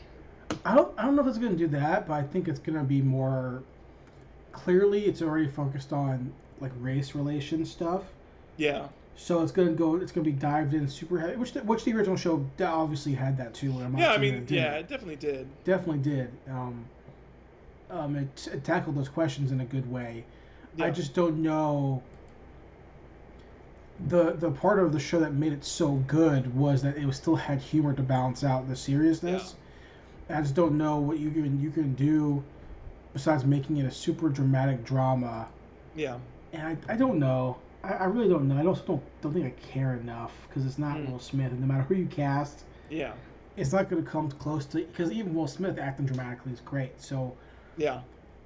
I 0.65 0.75
don't 0.75 0.95
I 0.99 1.03
don't 1.05 1.17
know 1.17 1.23
if 1.23 1.29
it's 1.29 1.39
going 1.39 1.53
to 1.53 1.59
do 1.59 1.69
that, 1.69 2.07
but 2.07 2.15
I 2.15 2.23
think 2.23 2.49
it's 2.49 2.61
going 2.61 2.79
to 2.79 2.85
be 2.85 3.03
more 3.03 3.65
clearly 4.53 5.07
it's 5.07 5.23
already 5.23 5.49
focused 5.49 5.93
on 5.93 6.35
like 6.61 6.73
race 6.77 7.15
relation 7.15 7.65
stuff. 7.65 8.15
yeah, 8.57 8.89
So 9.15 9.43
it's 9.43 9.53
gonna 9.53 9.73
go. 9.73 9.97
It's 9.97 10.13
gonna 10.13 10.25
be 10.25 10.33
dived 10.33 10.75
in 10.75 10.89
super 10.89 11.19
heavy, 11.19 11.37
which 11.37 11.53
the, 11.53 11.61
which 11.65 11.85
the 11.85 11.93
original 11.95 12.17
show 12.17 12.51
obviously 12.61 13.15
had 13.15 13.37
that 13.39 13.55
too. 13.55 13.81
I'm 13.81 13.97
yeah. 13.97 14.13
I 14.13 14.19
mean, 14.19 14.35
it 14.35 14.51
yeah, 14.51 14.75
it 14.75 14.89
definitely 14.89 15.17
did. 15.17 15.49
definitely 15.65 16.03
did. 16.03 16.31
Um, 16.49 16.91
um, 17.93 18.17
it, 18.17 18.49
it 18.53 18.65
tackled 18.65 18.97
those 18.97 19.09
questions 19.09 19.53
in 19.53 19.61
a 19.61 19.65
good 19.65 19.91
way. 19.91 20.25
I 20.81 20.91
just 20.91 21.15
don't 21.15 21.43
know. 21.43 22.03
The 24.09 24.33
the 24.33 24.51
part 24.51 24.79
of 24.81 24.93
the 24.93 24.99
show 25.01 25.21
that 25.21 25.35
made 25.35 25.53
it 25.53 25.65
so 25.65 25.93
good 25.97 26.55
was 26.57 26.83
that 26.83 26.97
it 26.97 27.07
was 27.07 27.17
still 27.17 27.37
had 27.37 27.61
humor 27.61 27.95
to 27.95 28.03
balance 28.03 28.43
out 28.43 28.69
the 28.69 28.75
seriousness. 28.77 29.55
I 30.31 30.41
just 30.43 30.55
don't 30.55 30.77
know 30.79 30.99
what 30.99 31.19
you 31.19 31.31
can 31.31 31.61
you 31.61 31.71
can 31.71 31.95
do 31.95 32.43
besides 33.13 33.45
making 33.45 33.77
it 33.79 33.87
a 33.87 33.91
super 33.91 34.29
dramatic 34.29 34.85
drama. 34.85 35.49
Yeah, 35.95 36.19
And 36.53 36.67
I, 36.89 36.95
I 36.95 36.97
don't 36.97 37.19
know. 37.19 37.59
I, 37.85 37.93
I 37.93 38.05
really 38.07 38.29
don't 38.29 38.49
know. 38.49 38.57
I 38.57 38.67
also 38.67 38.83
don't 38.85 39.03
don't 39.21 39.33
think 39.35 39.47
I 39.47 39.51
care 39.73 39.95
enough 39.95 40.47
because 40.49 40.65
it's 40.67 40.79
not 40.79 40.97
Mm. 40.97 41.11
Will 41.11 41.19
Smith, 41.19 41.53
and 41.53 41.61
no 41.61 41.67
matter 41.67 41.83
who 41.83 41.95
you 41.95 42.07
cast, 42.07 42.65
yeah, 42.91 43.13
it's 43.57 43.73
not 43.73 43.89
going 43.91 44.03
to 44.05 44.11
come 44.11 44.31
close 44.31 44.67
to 44.67 44.79
because 44.79 45.13
even 45.13 45.35
Will 45.35 45.47
Smith 45.47 45.79
acting 45.79 46.07
dramatically 46.07 46.53
is 46.53 46.61
great. 46.61 47.01
So 47.01 47.37
yeah, 47.77 48.01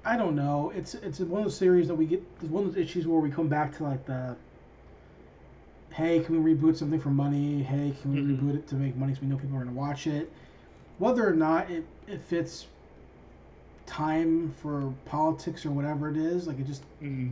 I 0.05 0.17
don't 0.17 0.35
know. 0.35 0.71
It's 0.75 0.95
it's 0.95 1.19
one 1.19 1.41
of 1.41 1.45
those 1.45 1.57
series 1.57 1.87
that 1.87 1.95
we 1.95 2.05
get. 2.05 2.23
It's 2.41 2.49
one 2.49 2.65
of 2.65 2.73
those 2.73 2.81
issues 2.83 3.07
where 3.07 3.19
we 3.19 3.29
come 3.29 3.47
back 3.47 3.75
to 3.77 3.83
like 3.83 4.05
the. 4.05 4.35
Hey, 5.91 6.19
can 6.19 6.43
we 6.43 6.53
reboot 6.53 6.75
something 6.77 6.99
for 6.99 7.09
money? 7.09 7.63
Hey, 7.63 7.93
can 8.01 8.13
we 8.13 8.21
Mhm. 8.21 8.39
reboot 8.39 8.55
it 8.55 8.67
to 8.67 8.75
make 8.75 8.95
money 8.95 9.15
so 9.15 9.21
we 9.21 9.27
know 9.27 9.37
people 9.37 9.55
are 9.57 9.63
going 9.63 9.73
to 9.73 9.79
watch 9.79 10.05
it? 10.05 10.31
Whether 10.99 11.27
or 11.27 11.33
not 11.33 11.71
it, 11.71 11.85
it 12.07 12.21
fits 12.21 12.67
time 13.85 14.51
for 14.61 14.93
politics 15.05 15.65
or 15.65 15.71
whatever 15.71 16.09
it 16.09 16.17
is, 16.17 16.45
like 16.47 16.59
it 16.59 16.67
just 16.67 16.83
mm, 17.01 17.31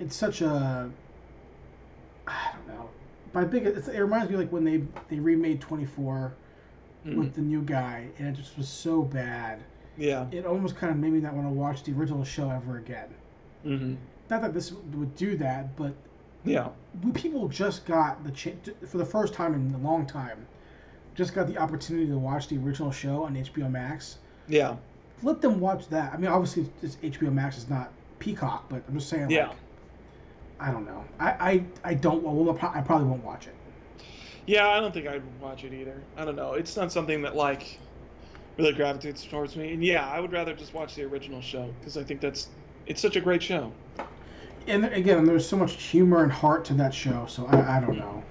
it's 0.00 0.16
such 0.16 0.40
a 0.40 0.90
I 2.26 2.52
don't 2.54 2.68
know. 2.76 2.88
My 3.34 3.44
big 3.44 3.66
it's, 3.66 3.88
it 3.88 3.98
reminds 4.00 4.30
me 4.30 4.36
like 4.36 4.50
when 4.50 4.64
they 4.64 4.82
they 5.08 5.20
remade 5.20 5.60
24 5.60 6.32
mm, 7.06 7.14
with 7.16 7.34
the 7.34 7.40
new 7.42 7.62
guy 7.62 8.08
and 8.18 8.28
it 8.28 8.32
just 8.40 8.56
was 8.56 8.68
so 8.68 9.02
bad. 9.02 9.60
Yeah, 10.00 10.26
It 10.32 10.46
almost 10.46 10.76
kind 10.76 10.90
of 10.90 10.98
made 10.98 11.12
me 11.12 11.20
not 11.20 11.34
want 11.34 11.46
to 11.46 11.52
watch 11.52 11.82
the 11.84 11.92
original 11.92 12.24
show 12.24 12.50
ever 12.50 12.78
again. 12.78 13.08
hmm 13.62 13.94
Not 14.30 14.42
that 14.42 14.54
this 14.54 14.72
would 14.72 15.14
do 15.16 15.36
that, 15.36 15.76
but 15.76 15.92
yeah, 16.44 16.68
people 17.14 17.46
just 17.48 17.84
got 17.86 18.24
the 18.24 18.30
cha- 18.30 18.58
for 18.88 18.98
the 18.98 19.04
first 19.04 19.34
time 19.34 19.54
in 19.54 19.74
a 19.74 19.78
long 19.78 20.06
time, 20.06 20.46
just 21.14 21.34
got 21.34 21.46
the 21.46 21.58
opportunity 21.58 22.06
to 22.06 22.16
watch 22.18 22.48
the 22.48 22.56
original 22.58 22.90
show 22.90 23.24
on 23.24 23.34
HBO 23.36 23.70
Max. 23.70 24.16
yeah, 24.48 24.76
Let 25.22 25.42
them 25.42 25.60
watch 25.60 25.88
that. 25.88 26.14
I 26.14 26.16
mean, 26.16 26.30
obviously, 26.30 26.66
it's 26.82 26.96
HBO 26.96 27.30
Max 27.32 27.58
is 27.58 27.68
not 27.68 27.92
Peacock, 28.20 28.68
but 28.70 28.82
I'm 28.88 28.94
just 28.94 29.08
saying. 29.10 29.28
Yeah. 29.30 29.48
Like, 29.48 29.56
I 30.60 30.70
don't 30.70 30.86
know. 30.86 31.04
I 31.18 31.30
I, 31.50 31.64
I 31.90 31.94
don't. 31.94 32.22
Well, 32.22 32.58
I 32.62 32.80
probably 32.82 33.06
won't 33.08 33.24
watch 33.24 33.46
it. 33.46 33.54
yeah. 34.46 34.68
I 34.68 34.80
don't 34.80 34.92
think 34.92 35.06
I'd 35.06 35.22
watch 35.40 35.64
it 35.64 35.72
either. 35.72 36.02
I 36.16 36.24
don't 36.24 36.36
know. 36.36 36.54
It's 36.54 36.76
not 36.76 36.92
something 36.92 37.22
that 37.22 37.34
like 37.36 37.78
really 38.60 38.74
gravitates 38.74 39.26
towards 39.26 39.56
me. 39.56 39.72
And 39.72 39.82
yeah, 39.84 40.06
I 40.08 40.20
would 40.20 40.32
rather 40.32 40.54
just 40.54 40.74
watch 40.74 40.94
the 40.94 41.04
original 41.04 41.40
show 41.42 41.72
because 41.80 41.96
I 41.96 42.04
think 42.04 42.20
that's 42.20 42.56
it's 42.86 43.02
such 43.02 43.16
a 43.16 43.20
great 43.20 43.42
show. 43.42 43.76
And 44.66 44.84
again, 44.86 45.24
there's 45.24 45.48
so 45.48 45.56
much 45.56 45.82
humor 45.82 46.22
and 46.22 46.30
heart 46.30 46.64
to 46.66 46.74
that 46.74 46.94
show, 46.94 47.26
so 47.26 47.46
I, 47.46 47.78
I 47.78 47.80
don't 47.80 47.96
know. 47.98 48.26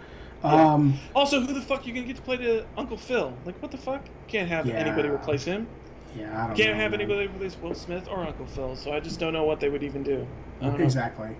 Yeah. 0.47 0.69
Um, 0.73 0.99
Also, 1.15 1.41
who 1.41 1.53
the 1.53 1.61
fuck 1.61 1.85
you 1.85 1.93
gonna 1.93 2.05
get 2.07 2.17
to 2.17 2.21
play 2.21 2.37
to 2.37 2.67
Uncle 2.77 2.97
Phil? 2.97 3.41
Like, 3.45 3.61
what 3.61 3.71
the 3.71 3.77
fuck? 3.77 4.09
Can't 4.27 4.49
have 4.49 4.69
Yeah. 4.69 4.75
anybody 4.75 5.09
replace 5.09 5.43
him. 5.45 5.75
yeah, 6.13 6.43
I 6.43 6.47
don't 6.47 6.57
Can't 6.57 6.71
know, 6.71 6.77
have 6.77 6.93
man. 6.93 6.93
anybody 6.93 7.27
replace 7.27 7.61
Will 7.61 7.75
Smith 7.75 8.07
or 8.09 8.25
Uncle 8.25 8.47
Phil. 8.47 8.75
So 8.77 8.91
I 8.93 8.99
just 9.01 9.19
don't 9.19 9.33
know 9.33 9.45
what 9.45 9.59
they 9.61 9.69
would 9.69 9.83
even 9.83 10.03
do. 10.03 10.31
I 10.61 10.69
don't 10.69 10.81
know. 10.81 10.85
Exactly. 10.85 11.37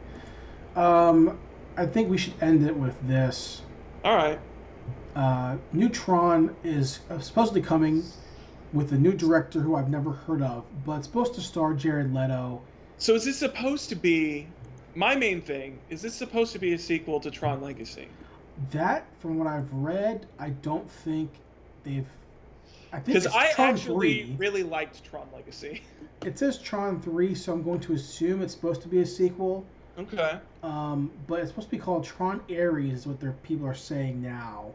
Um, 0.75 1.41
I 1.77 1.85
think 1.87 2.09
we 2.09 2.17
should 2.17 2.41
end 2.41 2.63
it 2.65 2.77
with 2.77 2.99
this. 3.01 3.63
All 4.03 4.15
right. 4.15 4.41
Uh, 5.15 5.57
Neutron 5.71 6.57
is 6.63 7.01
supposedly 7.19 7.61
coming 7.61 8.13
with 8.73 8.91
a 8.91 8.97
new 8.97 9.13
director 9.13 9.59
who 9.59 9.75
I've 9.75 9.89
never 9.89 10.11
heard 10.11 10.41
of, 10.41 10.63
but 10.85 10.97
it's 10.97 11.07
supposed 11.07 11.33
to 11.35 11.41
star 11.41 11.73
Jared 11.73 12.13
Leto. 12.13 12.61
So 12.97 13.15
is 13.15 13.25
this 13.25 13.37
supposed 13.37 13.89
to 13.89 13.95
be? 13.95 14.47
My 14.95 15.15
main 15.15 15.41
thing 15.41 15.79
is 15.89 16.01
this 16.01 16.13
supposed 16.15 16.51
to 16.53 16.59
be 16.59 16.73
a 16.73 16.79
sequel 16.79 17.19
to 17.21 17.31
Tron 17.31 17.61
Legacy? 17.61 18.07
That, 18.71 19.05
from 19.19 19.37
what 19.37 19.47
I've 19.47 19.71
read, 19.73 20.25
I 20.37 20.49
don't 20.49 20.89
think 20.89 21.31
they've. 21.83 22.07
I 22.91 22.97
think 22.99 23.05
Because 23.05 23.27
I 23.27 23.51
Tron 23.53 23.69
actually 23.69 24.23
3. 24.23 24.35
really 24.37 24.63
liked 24.63 25.03
Tron 25.03 25.27
Legacy. 25.33 25.81
It 26.25 26.37
says 26.37 26.57
Tron 26.57 26.99
3, 27.01 27.33
so 27.33 27.53
I'm 27.53 27.63
going 27.63 27.79
to 27.79 27.93
assume 27.93 28.41
it's 28.41 28.53
supposed 28.53 28.81
to 28.81 28.89
be 28.89 28.99
a 28.99 29.05
sequel. 29.05 29.65
Okay. 29.97 30.37
Um, 30.63 31.09
but 31.27 31.39
it's 31.39 31.47
supposed 31.51 31.69
to 31.69 31.71
be 31.71 31.81
called 31.81 32.03
Tron 32.03 32.41
Ares, 32.49 32.91
is 32.93 33.07
what 33.07 33.21
their 33.21 33.31
people 33.43 33.65
are 33.65 33.73
saying 33.73 34.21
now. 34.21 34.65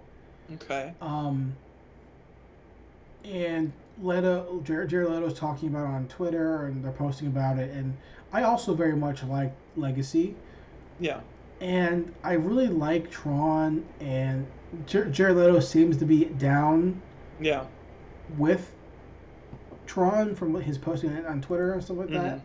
Okay. 0.55 0.95
Um, 1.03 1.55
and 3.27 3.73
Leto, 4.01 4.61
Jared, 4.65 4.91
Jared 4.91 5.09
Leto 5.11 5.27
is 5.27 5.35
talking 5.35 5.69
about 5.69 5.87
on 5.87 6.09
Twitter, 6.09 6.67
and 6.67 6.85
they're 6.85 6.93
posting 6.93 7.29
about 7.29 7.59
it. 7.59 7.71
And 7.71 7.97
I 8.33 8.43
also 8.43 8.75
very 8.75 8.97
much 8.97 9.23
like 9.23 9.53
Legacy, 9.77 10.35
Yeah. 10.99 11.21
and 11.61 12.13
I 12.23 12.33
really 12.35 12.67
like 12.69 13.11
Tron. 13.11 13.85
And 14.01 14.47
Jer- 14.87 15.07
Jared 15.11 15.37
Leto 15.37 15.61
seems 15.61 15.97
to 15.99 16.05
be 16.05 16.25
down 16.25 17.01
Yeah. 17.41 17.65
with 18.37 18.75
Tron 19.87 20.35
from 20.35 20.55
his 20.61 20.79
posting 20.79 21.25
on 21.27 21.41
Twitter 21.41 21.73
and 21.73 21.83
stuff 21.85 21.99
like 21.99 22.11
that. 22.11 22.39
Mhm. 22.39 22.43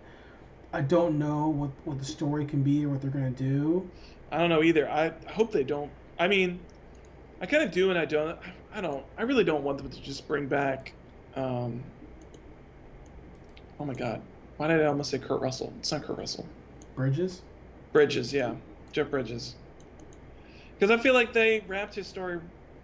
I 0.72 0.82
don't 0.82 1.18
know 1.18 1.48
what, 1.50 1.72
what 1.86 1.98
the 1.98 2.06
story 2.06 2.46
can 2.46 2.62
be 2.62 2.86
or 2.86 2.90
what 2.90 3.02
they're 3.02 3.10
gonna 3.10 3.32
do. 3.32 3.90
I 4.32 4.38
don't 4.38 4.50
know 4.50 4.62
either. 4.62 4.88
I 4.88 5.06
I 5.28 5.32
hope 5.32 5.52
they 5.52 5.64
don't. 5.64 5.90
I 6.20 6.28
mean, 6.28 6.60
I 7.42 7.48
kind 7.48 7.64
of 7.64 7.72
do 7.72 7.90
and 7.90 7.98
I 7.98 8.06
don't. 8.06 8.38
I 8.72 8.82
don't. 8.82 9.04
I 9.18 9.24
really 9.24 9.44
don't 9.44 9.64
want 9.64 9.80
them 9.80 9.90
to 9.90 10.02
just 10.02 10.28
bring 10.28 10.46
back. 10.48 10.94
Um, 11.40 11.84
oh 13.80 13.86
my 13.86 13.94
God. 13.94 14.22
Why 14.58 14.68
did 14.68 14.82
I 14.82 14.86
almost 14.86 15.12
say 15.12 15.20
Kurt 15.20 15.42
Russell? 15.42 15.74
It's 15.80 15.92
not 15.92 16.04
Kurt 16.04 16.18
Russell. 16.18 16.46
Bridges. 16.96 17.42
Bridges, 17.94 18.34
yeah, 18.34 18.56
Jeff 18.92 19.10
Bridges. 19.10 19.56
Because 20.78 20.92
I 20.92 21.02
feel 21.02 21.14
like 21.14 21.32
they 21.32 21.64
wrapped 21.68 21.96
his 21.96 22.08
story 22.08 22.40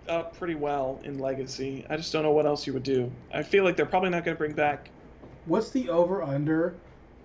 up 0.08 0.38
pretty 0.38 0.56
well 0.56 1.02
in 1.04 1.20
Legacy. 1.20 1.86
I 1.90 1.98
just 1.98 2.14
don't 2.14 2.24
know 2.24 2.32
what 2.32 2.46
else 2.46 2.66
you 2.66 2.74
would 2.74 2.84
do. 2.84 3.12
I 3.34 3.44
feel 3.44 3.64
like 3.64 3.76
they're 3.76 3.86
probably 3.86 4.10
not 4.10 4.24
going 4.24 4.36
to 4.36 4.40
bring 4.40 4.54
back. 4.54 4.90
What's 5.46 5.72
the 5.72 5.90
over 5.90 6.24
under 6.24 6.76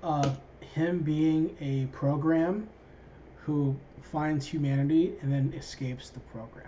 of 0.02 0.38
him 0.74 1.00
being 1.00 1.56
a 1.60 1.86
program 1.96 2.68
who 3.44 3.76
finds 4.02 4.46
humanity 4.46 5.14
and 5.22 5.32
then 5.32 5.52
escapes 5.56 6.10
the 6.10 6.20
program? 6.20 6.66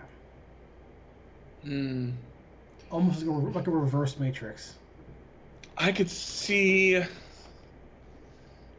Hmm. 1.63 2.09
Almost 2.93 3.25
like 3.25 3.65
a, 3.65 3.71
reverse 3.71 4.19
Matrix. 4.19 4.75
I 5.75 5.91
could 5.91 6.11
see. 6.11 6.97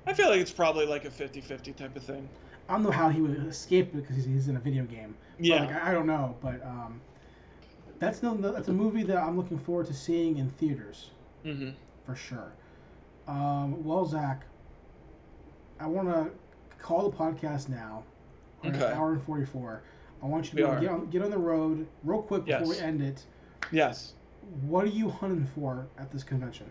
I 0.07 0.13
feel 0.13 0.29
like 0.29 0.41
it's 0.41 0.53
probably 0.53 0.87
like 0.87 1.05
a 1.05 1.11
50-50 1.11 1.75
type 1.75 1.97
of 1.97 2.05
thing. 2.05 2.29
I 2.69 2.75
don't 2.75 2.85
know 2.85 2.93
how 2.93 3.09
he 3.09 3.21
would 3.21 3.45
escape 3.49 3.89
it 3.89 4.07
because 4.07 4.25
he's, 4.25 4.47
in 4.47 4.57
a 4.57 4.61
video 4.61 4.85
game. 4.85 5.17
Yeah. 5.41 5.65
like, 5.65 5.75
I, 5.83 5.93
don't 5.93 6.07
know, 6.07 6.37
but 6.41 6.65
um, 6.65 7.01
that's 7.99 8.23
no, 8.23 8.37
that's 8.37 8.69
a 8.69 8.73
movie 8.73 9.03
that 9.03 9.17
I'm 9.17 9.37
looking 9.37 9.59
forward 9.59 9.87
to 9.89 9.95
seeing 9.95 10.39
in 10.39 10.49
theaters 10.51 11.11
hmm 11.43 11.71
for 12.07 12.15
sure. 12.15 12.53
Um, 13.27 13.83
well, 13.85 14.05
Zach, 14.05 14.43
I 15.81 15.87
want 15.87 16.09
to 16.09 16.31
call 16.79 17.09
the 17.09 17.17
podcast 17.17 17.69
now. 17.69 18.05
We're 18.63 18.71
Okay. 18.71 18.85
An 18.85 18.93
hour 18.93 19.13
and 19.13 19.23
44. 19.23 19.83
I 20.23 20.27
want 20.27 20.53
you 20.53 20.61
to 20.61 20.81
get 20.81 20.91
on, 20.91 21.11
get 21.11 21.23
on 21.23 21.31
the 21.31 21.39
road 21.39 21.87
real 22.03 22.23
quick 22.23 22.45
before 22.45 22.69
we 22.69 22.79
end 22.79 23.03
it. 23.03 23.25
Yes. 23.73 24.13
What 24.63 24.85
are 24.85 24.89
you 24.89 25.09
hunting 25.09 25.47
for 25.55 25.87
at 25.99 26.13
this 26.13 26.23
convention? 26.23 26.71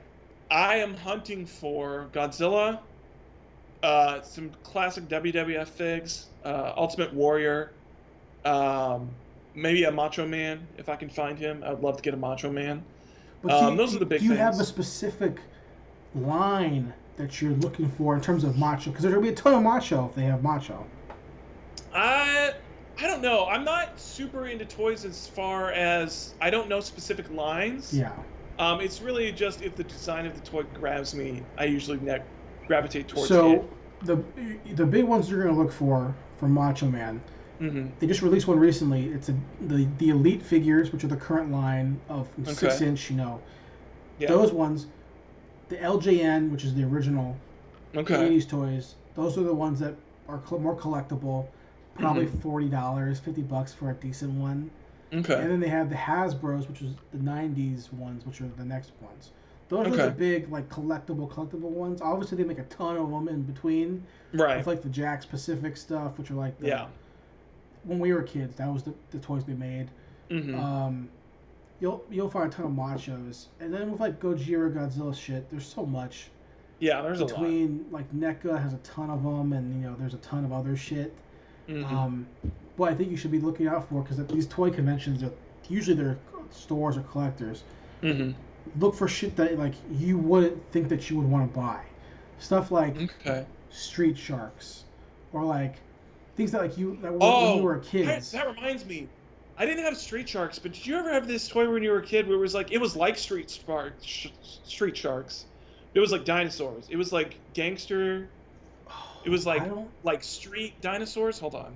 I 0.51 0.75
am 0.75 0.93
hunting 0.93 1.45
for 1.45 2.09
Godzilla, 2.13 2.79
uh, 3.81 4.21
some 4.21 4.51
classic 4.63 5.07
WWF 5.07 5.67
figs, 5.67 6.27
uh, 6.45 6.73
Ultimate 6.77 7.13
Warrior, 7.13 7.71
um, 8.45 9.09
maybe 9.55 9.83
a 9.85 9.91
Macho 9.91 10.27
Man 10.27 10.67
if 10.77 10.89
I 10.89 10.95
can 10.95 11.09
find 11.09 11.37
him. 11.37 11.63
I 11.65 11.71
would 11.73 11.83
love 11.83 11.97
to 11.97 12.03
get 12.03 12.13
a 12.13 12.17
Macho 12.17 12.51
Man. 12.51 12.83
But 13.41 13.51
Um, 13.51 13.77
those 13.77 13.95
are 13.95 13.99
the 13.99 14.05
big 14.05 14.19
things. 14.19 14.29
Do 14.29 14.35
you 14.35 14.39
have 14.39 14.59
a 14.59 14.63
specific 14.63 15.37
line 16.15 16.93
that 17.17 17.41
you're 17.41 17.51
looking 17.53 17.89
for 17.89 18.15
in 18.15 18.21
terms 18.21 18.43
of 18.43 18.57
macho? 18.57 18.89
Because 18.89 19.03
there's 19.03 19.13
gonna 19.13 19.25
be 19.25 19.33
a 19.33 19.35
ton 19.35 19.53
of 19.53 19.61
macho 19.63 20.07
if 20.07 20.15
they 20.15 20.23
have 20.23 20.43
macho. 20.43 20.85
Know. 23.23 23.47
I'm 23.47 23.63
not 23.63 23.99
super 23.99 24.47
into 24.47 24.65
toys 24.65 25.05
as 25.05 25.27
far 25.27 25.71
as 25.71 26.35
I 26.41 26.49
don't 26.51 26.69
know 26.69 26.79
specific 26.79 27.29
lines. 27.29 27.91
Yeah. 27.93 28.13
Um, 28.59 28.81
it's 28.81 29.01
really 29.01 29.31
just 29.31 29.61
if 29.61 29.75
the 29.75 29.83
design 29.83 30.25
of 30.27 30.35
the 30.35 30.41
toy 30.41 30.63
grabs 30.63 31.15
me, 31.15 31.47
I 31.57 31.65
usually 31.65 31.99
ne- 31.99 32.19
gravitate 32.67 33.07
towards 33.09 33.31
So 33.31 33.51
it. 33.51 33.61
the 34.05 34.17
the 34.75 34.85
big 34.85 35.05
ones 35.05 35.29
you're 35.29 35.43
gonna 35.43 35.57
look 35.57 35.71
for 35.71 36.15
for 36.37 36.47
Macho 36.47 36.87
Man. 36.87 37.23
hmm 37.59 37.87
They 37.99 38.07
just 38.07 38.21
released 38.21 38.47
one 38.47 38.59
recently. 38.59 39.07
It's 39.07 39.29
a, 39.29 39.35
the 39.61 39.85
the 39.97 40.09
elite 40.09 40.43
figures, 40.43 40.91
which 40.91 41.03
are 41.03 41.07
the 41.07 41.17
current 41.17 41.51
line 41.51 42.01
of 42.09 42.29
six 42.45 42.81
inch. 42.81 43.09
You 43.09 43.17
know, 43.17 43.43
Yeah. 44.17 44.27
those 44.29 44.51
ones. 44.51 44.87
The 45.69 45.77
LJN, 45.81 46.49
which 46.51 46.63
is 46.65 46.75
the 46.75 46.83
original 46.83 47.39
okay. 47.95 48.15
80s 48.15 48.45
toys. 48.45 48.95
Those 49.15 49.37
are 49.37 49.43
the 49.43 49.53
ones 49.55 49.79
that 49.79 49.95
are 50.27 50.41
cl- 50.47 50.61
more 50.61 50.75
collectible. 50.75 51.47
Probably 51.97 52.25
Mm-hmm. 52.25 52.39
forty 52.39 52.69
dollars, 52.69 53.19
fifty 53.19 53.41
bucks 53.41 53.73
for 53.73 53.91
a 53.91 53.93
decent 53.93 54.31
one. 54.33 54.69
Okay. 55.13 55.35
And 55.35 55.51
then 55.51 55.59
they 55.59 55.67
have 55.69 55.89
the 55.89 55.95
Hasbro's, 55.95 56.67
which 56.67 56.81
is 56.81 56.93
the 57.11 57.19
'90s 57.19 57.93
ones, 57.93 58.25
which 58.25 58.41
are 58.41 58.47
the 58.57 58.65
next 58.65 58.91
ones. 59.01 59.29
Those 59.69 59.87
are 59.87 60.05
the 60.05 60.11
big, 60.11 60.51
like 60.51 60.67
collectible, 60.69 61.29
collectible 61.31 61.69
ones. 61.69 62.01
Obviously, 62.01 62.37
they 62.37 62.43
make 62.43 62.59
a 62.59 62.63
ton 62.63 62.97
of 62.97 63.09
them 63.11 63.27
in 63.27 63.43
between. 63.43 64.03
Right. 64.33 64.57
With 64.57 64.67
like 64.67 64.81
the 64.81 64.89
Jakks 64.89 65.27
Pacific 65.27 65.77
stuff, 65.77 66.17
which 66.17 66.29
are 66.31 66.35
like 66.35 66.57
the, 66.59 66.67
Yeah. 66.67 66.87
when 67.83 67.99
we 67.99 68.11
were 68.13 68.23
kids, 68.23 68.55
that 68.57 68.71
was 68.71 68.83
the, 68.83 68.93
the 69.11 69.19
toys 69.19 69.45
they 69.45 69.53
made. 69.53 69.89
hmm 70.29 70.55
Um, 70.55 71.09
you'll 71.79 72.03
you'll 72.09 72.29
find 72.29 72.51
a 72.51 72.55
ton 72.55 72.65
of 72.65 72.71
machos, 72.71 73.47
and 73.59 73.73
then 73.73 73.91
with 73.91 73.99
like 74.01 74.19
Gojira, 74.19 74.73
Godzilla 74.73 75.13
shit, 75.15 75.49
there's 75.51 75.65
so 75.65 75.85
much 75.85 76.29
yeah. 76.79 77.01
There's 77.01 77.19
a 77.19 77.25
lot. 77.25 77.29
between 77.39 77.85
like 77.91 78.11
NECA 78.13 78.59
has 78.61 78.73
a 78.73 78.77
ton 78.77 79.09
of 79.11 79.23
them, 79.23 79.53
and 79.53 79.73
you 79.81 79.87
know 79.89 79.95
there's 79.99 80.15
a 80.15 80.17
ton 80.17 80.43
of 80.43 80.51
other 80.51 80.75
shit. 80.75 81.13
Mhm. 81.67 81.83
Um, 81.91 82.27
what 82.75 82.91
I 82.91 82.95
think 82.95 83.11
you 83.11 83.17
should 83.17 83.31
be 83.31 83.39
looking 83.39 83.67
out 83.67 83.87
for 83.89 84.01
because 84.01 84.19
at 84.19 84.27
these 84.27 84.47
toy 84.47 84.69
conventions, 84.71 85.23
are 85.23 85.31
usually 85.69 85.95
they're 85.95 86.17
stores 86.51 86.97
or 86.97 87.01
collectors. 87.01 87.63
hmm 88.01 88.31
Look 88.79 88.95
for 88.95 89.07
shit 89.07 89.35
that 89.35 89.57
like 89.59 89.73
you 89.91 90.17
wouldn't 90.17 90.71
think 90.71 90.89
that 90.89 91.09
you 91.09 91.17
would 91.17 91.29
want 91.29 91.51
to 91.51 91.59
buy. 91.59 91.81
Stuff 92.39 92.71
like 92.71 92.95
Okay. 92.97 93.45
Street 93.69 94.17
Sharks, 94.17 94.83
or 95.31 95.43
like 95.43 95.75
things 96.35 96.51
that 96.51 96.61
like 96.61 96.77
you 96.77 96.97
that 97.01 97.11
when, 97.11 97.21
Oh, 97.21 97.45
when 97.47 97.57
you 97.57 97.63
were 97.63 97.75
a 97.75 97.81
kid. 97.81 98.07
that 98.07 98.47
reminds 98.47 98.85
me. 98.85 99.07
I 99.57 99.65
didn't 99.65 99.83
have 99.83 99.95
Street 99.97 100.27
Sharks, 100.27 100.57
but 100.57 100.71
did 100.73 100.85
you 100.85 100.97
ever 100.97 101.11
have 101.13 101.27
this 101.27 101.47
toy 101.47 101.69
when 101.71 101.83
you 101.83 101.91
were 101.91 101.99
a 101.99 102.05
kid 102.05 102.27
where 102.27 102.37
it 102.37 102.39
was 102.39 102.53
like 102.55 102.71
it 102.71 102.79
was 102.79 102.95
like 102.95 103.17
Street 103.17 103.49
Sparks, 103.51 104.27
Street 104.63 104.97
Sharks. 104.97 105.45
It 105.93 105.99
was 105.99 106.11
like 106.11 106.25
dinosaurs. 106.25 106.87
It 106.89 106.95
was 106.95 107.13
like 107.13 107.39
gangster, 107.53 108.29
it 109.23 109.29
was 109.29 109.45
like- 109.45 109.63
like 110.03 110.23
street 110.23 110.79
dinosaurs. 110.81 111.39
Hold 111.39 111.55
on. 111.55 111.73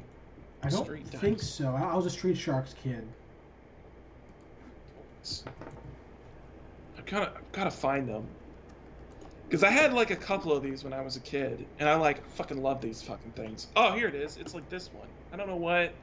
I 0.63 0.69
don't 0.69 0.83
Street 0.85 1.07
think 1.07 1.21
Dinosaurs. 1.21 1.49
so. 1.49 1.69
I, 1.75 1.95
was 1.95 2.05
a 2.05 2.09
Street 2.09 2.37
Sharks 2.37 2.73
kid. 2.83 3.07
I 6.97 7.01
gotta 7.05 7.31
I 7.31 7.39
gotta 7.51 7.71
find 7.71 8.07
them. 8.07 8.25
Cause 9.49 9.63
I 9.63 9.69
had 9.69 9.93
like 9.93 10.11
a 10.11 10.15
couple 10.15 10.51
of 10.51 10.61
these 10.61 10.83
when 10.83 10.91
I 10.93 11.01
was 11.01 11.15
a 11.15 11.21
kid, 11.21 11.65
and 11.79 11.87
I 11.87 11.95
like 11.95 12.25
fucking 12.31 12.61
love 12.61 12.81
these 12.81 13.01
fucking 13.01 13.31
things. 13.31 13.67
Oh, 13.77 13.93
here 13.93 14.07
it 14.09 14.15
is. 14.15 14.37
It's 14.37 14.53
like 14.53 14.67
this 14.69 14.89
one. 14.93 15.07
I 15.31 15.37
don't 15.37 15.47
know 15.47 15.55
what. 15.55 15.93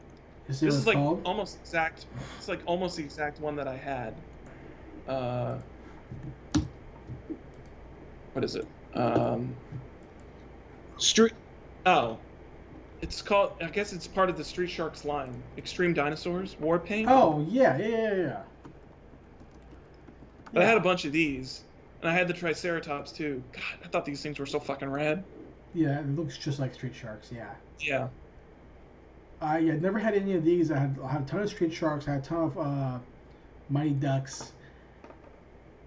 Is 0.48 0.60
This 0.60 0.74
is 0.74 0.86
like 0.86 0.96
called? 0.96 1.20
almost 1.26 1.58
exact. 1.60 2.06
It's 2.38 2.48
like 2.48 2.60
almost 2.66 2.96
the 2.96 3.02
exact 3.02 3.40
one 3.40 3.54
that 3.56 3.68
I 3.68 3.76
had. 3.76 4.14
Uh, 5.06 5.58
what 8.32 8.44
is 8.44 8.56
it? 8.56 8.66
Um, 8.94 9.54
street. 10.98 11.32
Oh, 11.86 12.18
it's 13.02 13.20
called. 13.22 13.52
I 13.60 13.66
guess 13.66 13.92
it's 13.92 14.06
part 14.06 14.30
of 14.30 14.36
the 14.36 14.44
Street 14.44 14.70
Sharks 14.70 15.04
line. 15.04 15.42
Extreme 15.58 15.94
Dinosaurs 15.94 16.56
War 16.58 16.78
Paint. 16.78 17.08
Oh 17.10 17.46
yeah, 17.48 17.76
yeah, 17.76 17.88
yeah, 17.88 18.14
yeah. 18.14 18.42
But 20.52 20.62
I 20.62 20.66
had 20.66 20.76
a 20.76 20.80
bunch 20.80 21.04
of 21.04 21.12
these, 21.12 21.64
and 22.00 22.10
I 22.10 22.14
had 22.14 22.28
the 22.28 22.34
Triceratops 22.34 23.12
too. 23.12 23.42
God, 23.52 23.62
I 23.84 23.88
thought 23.88 24.04
these 24.04 24.22
things 24.22 24.38
were 24.38 24.46
so 24.46 24.60
fucking 24.60 24.88
rad. 24.88 25.24
Yeah, 25.74 25.98
it 25.98 26.08
looks 26.16 26.38
just 26.38 26.60
like 26.60 26.74
Street 26.74 26.94
Sharks. 26.94 27.30
Yeah. 27.34 27.50
Yeah. 27.80 28.08
I 29.40 29.60
had 29.60 29.82
never 29.82 29.98
had 29.98 30.14
any 30.14 30.34
of 30.34 30.44
these. 30.44 30.70
I 30.70 30.78
had, 30.78 30.96
I 31.04 31.12
had 31.12 31.22
a 31.22 31.24
ton 31.24 31.40
of 31.40 31.50
Street 31.50 31.74
Sharks. 31.74 32.06
I 32.06 32.12
had 32.12 32.20
a 32.20 32.24
ton 32.24 32.42
of 32.44 32.58
uh, 32.58 32.98
Mighty 33.68 33.90
Ducks. 33.90 34.52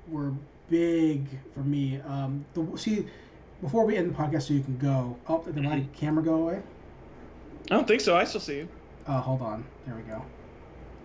Were 0.10 0.34
big 0.70 1.28
for 1.54 1.62
me. 1.62 2.02
Um, 2.02 2.46
the 2.54 2.78
see, 2.78 3.08
before 3.62 3.86
we 3.86 3.96
end 3.98 4.10
the 4.14 4.16
podcast, 4.18 4.44
so 4.44 4.54
you 4.54 4.62
can 4.64 4.78
go. 4.78 5.18
Oh, 5.28 5.44
did 5.44 5.56
my 5.58 5.80
Mhm. 5.80 5.94
camera 5.94 6.24
go 6.24 6.36
away? 6.36 6.62
I 7.70 7.76
don't 7.76 7.88
think 7.88 8.02
so. 8.02 8.16
I 8.16 8.24
still 8.24 8.42
see 8.42 8.58
you. 8.58 8.68
Uh, 9.06 9.20
hold 9.22 9.42
on. 9.42 9.64
There 9.86 9.96
we 9.96 10.02
go. 10.04 10.22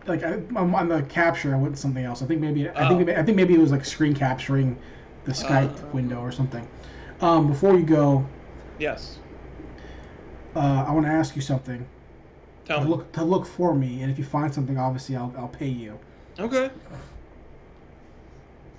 Like 0.06 0.22
I, 0.24 0.34
I'm 0.56 0.74
on 0.74 0.88
the 0.88 1.02
capture, 1.02 1.54
I 1.54 1.58
went 1.58 1.78
something 1.78 2.04
else. 2.04 2.22
I 2.22 2.26
think 2.26 2.40
maybe 2.40 2.68
I 2.68 2.84
Oh. 2.84 2.88
think 2.88 2.98
maybe, 3.06 3.16
I 3.18 3.22
think 3.22 3.36
maybe 3.36 3.54
it 3.54 3.60
was 3.60 3.70
like 3.70 3.84
screen 3.84 4.14
capturing 4.14 4.76
the 5.24 5.32
Skype 5.32 5.82
Uh. 5.84 5.86
window 5.92 6.20
or 6.20 6.32
something. 6.32 6.66
Um, 7.20 7.46
before 7.46 7.76
you 7.76 7.84
go, 7.84 8.24
Yes. 8.78 9.18
uh, 10.56 10.84
I 10.88 10.92
want 10.92 11.06
to 11.06 11.12
ask 11.12 11.36
you 11.36 11.42
something. 11.42 11.86
Tell 12.64 12.78
to 12.80 12.84
me. 12.84 12.90
look 12.90 13.12
to 13.12 13.24
look 13.24 13.46
for 13.46 13.74
me, 13.74 14.02
and 14.02 14.10
if 14.10 14.18
you 14.18 14.24
find 14.24 14.52
something, 14.52 14.76
obviously 14.78 15.16
I'll 15.16 15.32
I'll 15.38 15.48
pay 15.48 15.68
you. 15.68 15.98
Okay. 16.38 16.70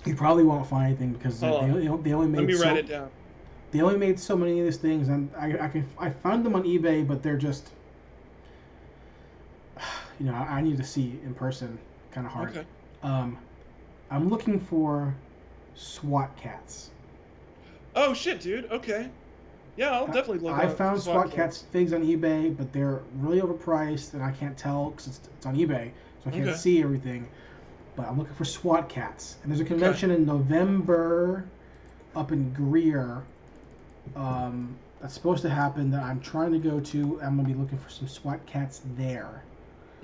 You 0.06 0.16
probably 0.16 0.44
won't 0.44 0.68
find 0.68 0.88
anything 0.88 1.14
because 1.14 1.40
they, 1.40 1.48
they, 1.48 1.54
only- 1.90 2.02
they 2.02 2.14
only 2.14 2.28
made 2.28 2.40
Let 2.40 2.48
me 2.48 2.54
so, 2.56 2.66
write 2.66 2.78
it 2.78 2.88
down. 2.90 3.10
They 3.74 3.82
only 3.82 3.98
made 3.98 4.20
so 4.20 4.38
many 4.38 4.60
of 4.60 4.66
these 4.66 4.78
things, 4.78 5.10
and 5.10 5.32
I, 5.36 5.66
I 5.66 5.68
can 5.68 5.90
I 5.98 6.12
found 6.12 6.46
them 6.46 6.56
on 6.56 6.64
eBay, 6.64 7.06
but 7.08 7.24
they're 7.24 7.38
just 7.38 7.72
you 10.20 10.26
know 10.28 10.34
I, 10.36 10.58
I 10.58 10.62
need 10.62 10.78
to 10.78 10.84
see 10.84 11.20
in 11.26 11.34
person, 11.34 11.80
kind 12.12 12.28
of 12.28 12.34
hard. 12.34 12.50
Okay. 12.50 12.66
Um, 13.02 13.40
I'm 14.12 14.30
looking 14.30 14.60
for 14.60 15.16
SWAT 15.74 16.38
Kats. 16.38 16.92
Oh 17.96 18.14
shit, 18.14 18.42
dude. 18.42 18.72
Okay. 18.72 19.10
Yeah, 19.76 19.90
I'll 19.92 20.06
definitely 20.06 20.40
look. 20.40 20.56
I 20.56 20.68
found 20.68 21.02
SWAT 21.02 21.16
SWAT 21.16 21.32
Kats 21.36 21.62
figs 21.64 21.94
on 21.94 22.04
eBay, 22.06 22.56
but 22.56 22.72
they're 22.72 23.02
really 23.16 23.42
overpriced, 23.42 24.14
and 24.14 24.24
I 24.24 24.32
can't 24.32 24.56
tell 24.58 24.92
because 24.92 25.08
it's, 25.08 25.28
it's 25.36 25.46
on 25.48 25.56
eBay, 25.56 25.92
so 26.24 26.30
I 26.30 26.32
can't 26.32 26.44
Okay. 26.46 26.54
see 26.58 26.84
everything. 26.84 27.28
But 27.96 28.08
I'm 28.08 28.18
looking 28.20 28.36
for 28.36 28.46
SWAT 28.46 28.88
Kats, 28.90 29.38
and 29.42 29.52
there's 29.52 29.60
a 29.62 29.66
convention 29.66 30.12
in 30.12 30.26
November 30.26 31.46
up 32.16 32.32
in 32.32 32.54
Greer 32.54 33.24
um, 34.16 34.76
that's 35.02 35.14
supposed 35.14 35.42
to 35.44 35.50
happen 35.50 35.92
that 35.92 36.04
I'm 36.04 36.20
trying 36.20 36.52
to 36.54 36.60
go 36.60 36.80
to. 36.80 37.20
I'm 37.22 37.36
gonna 37.38 37.48
be 37.48 37.54
looking 37.54 37.78
for 37.78 37.90
some 37.90 38.08
SWAT 38.08 38.46
Kats 38.46 38.82
there. 38.98 39.44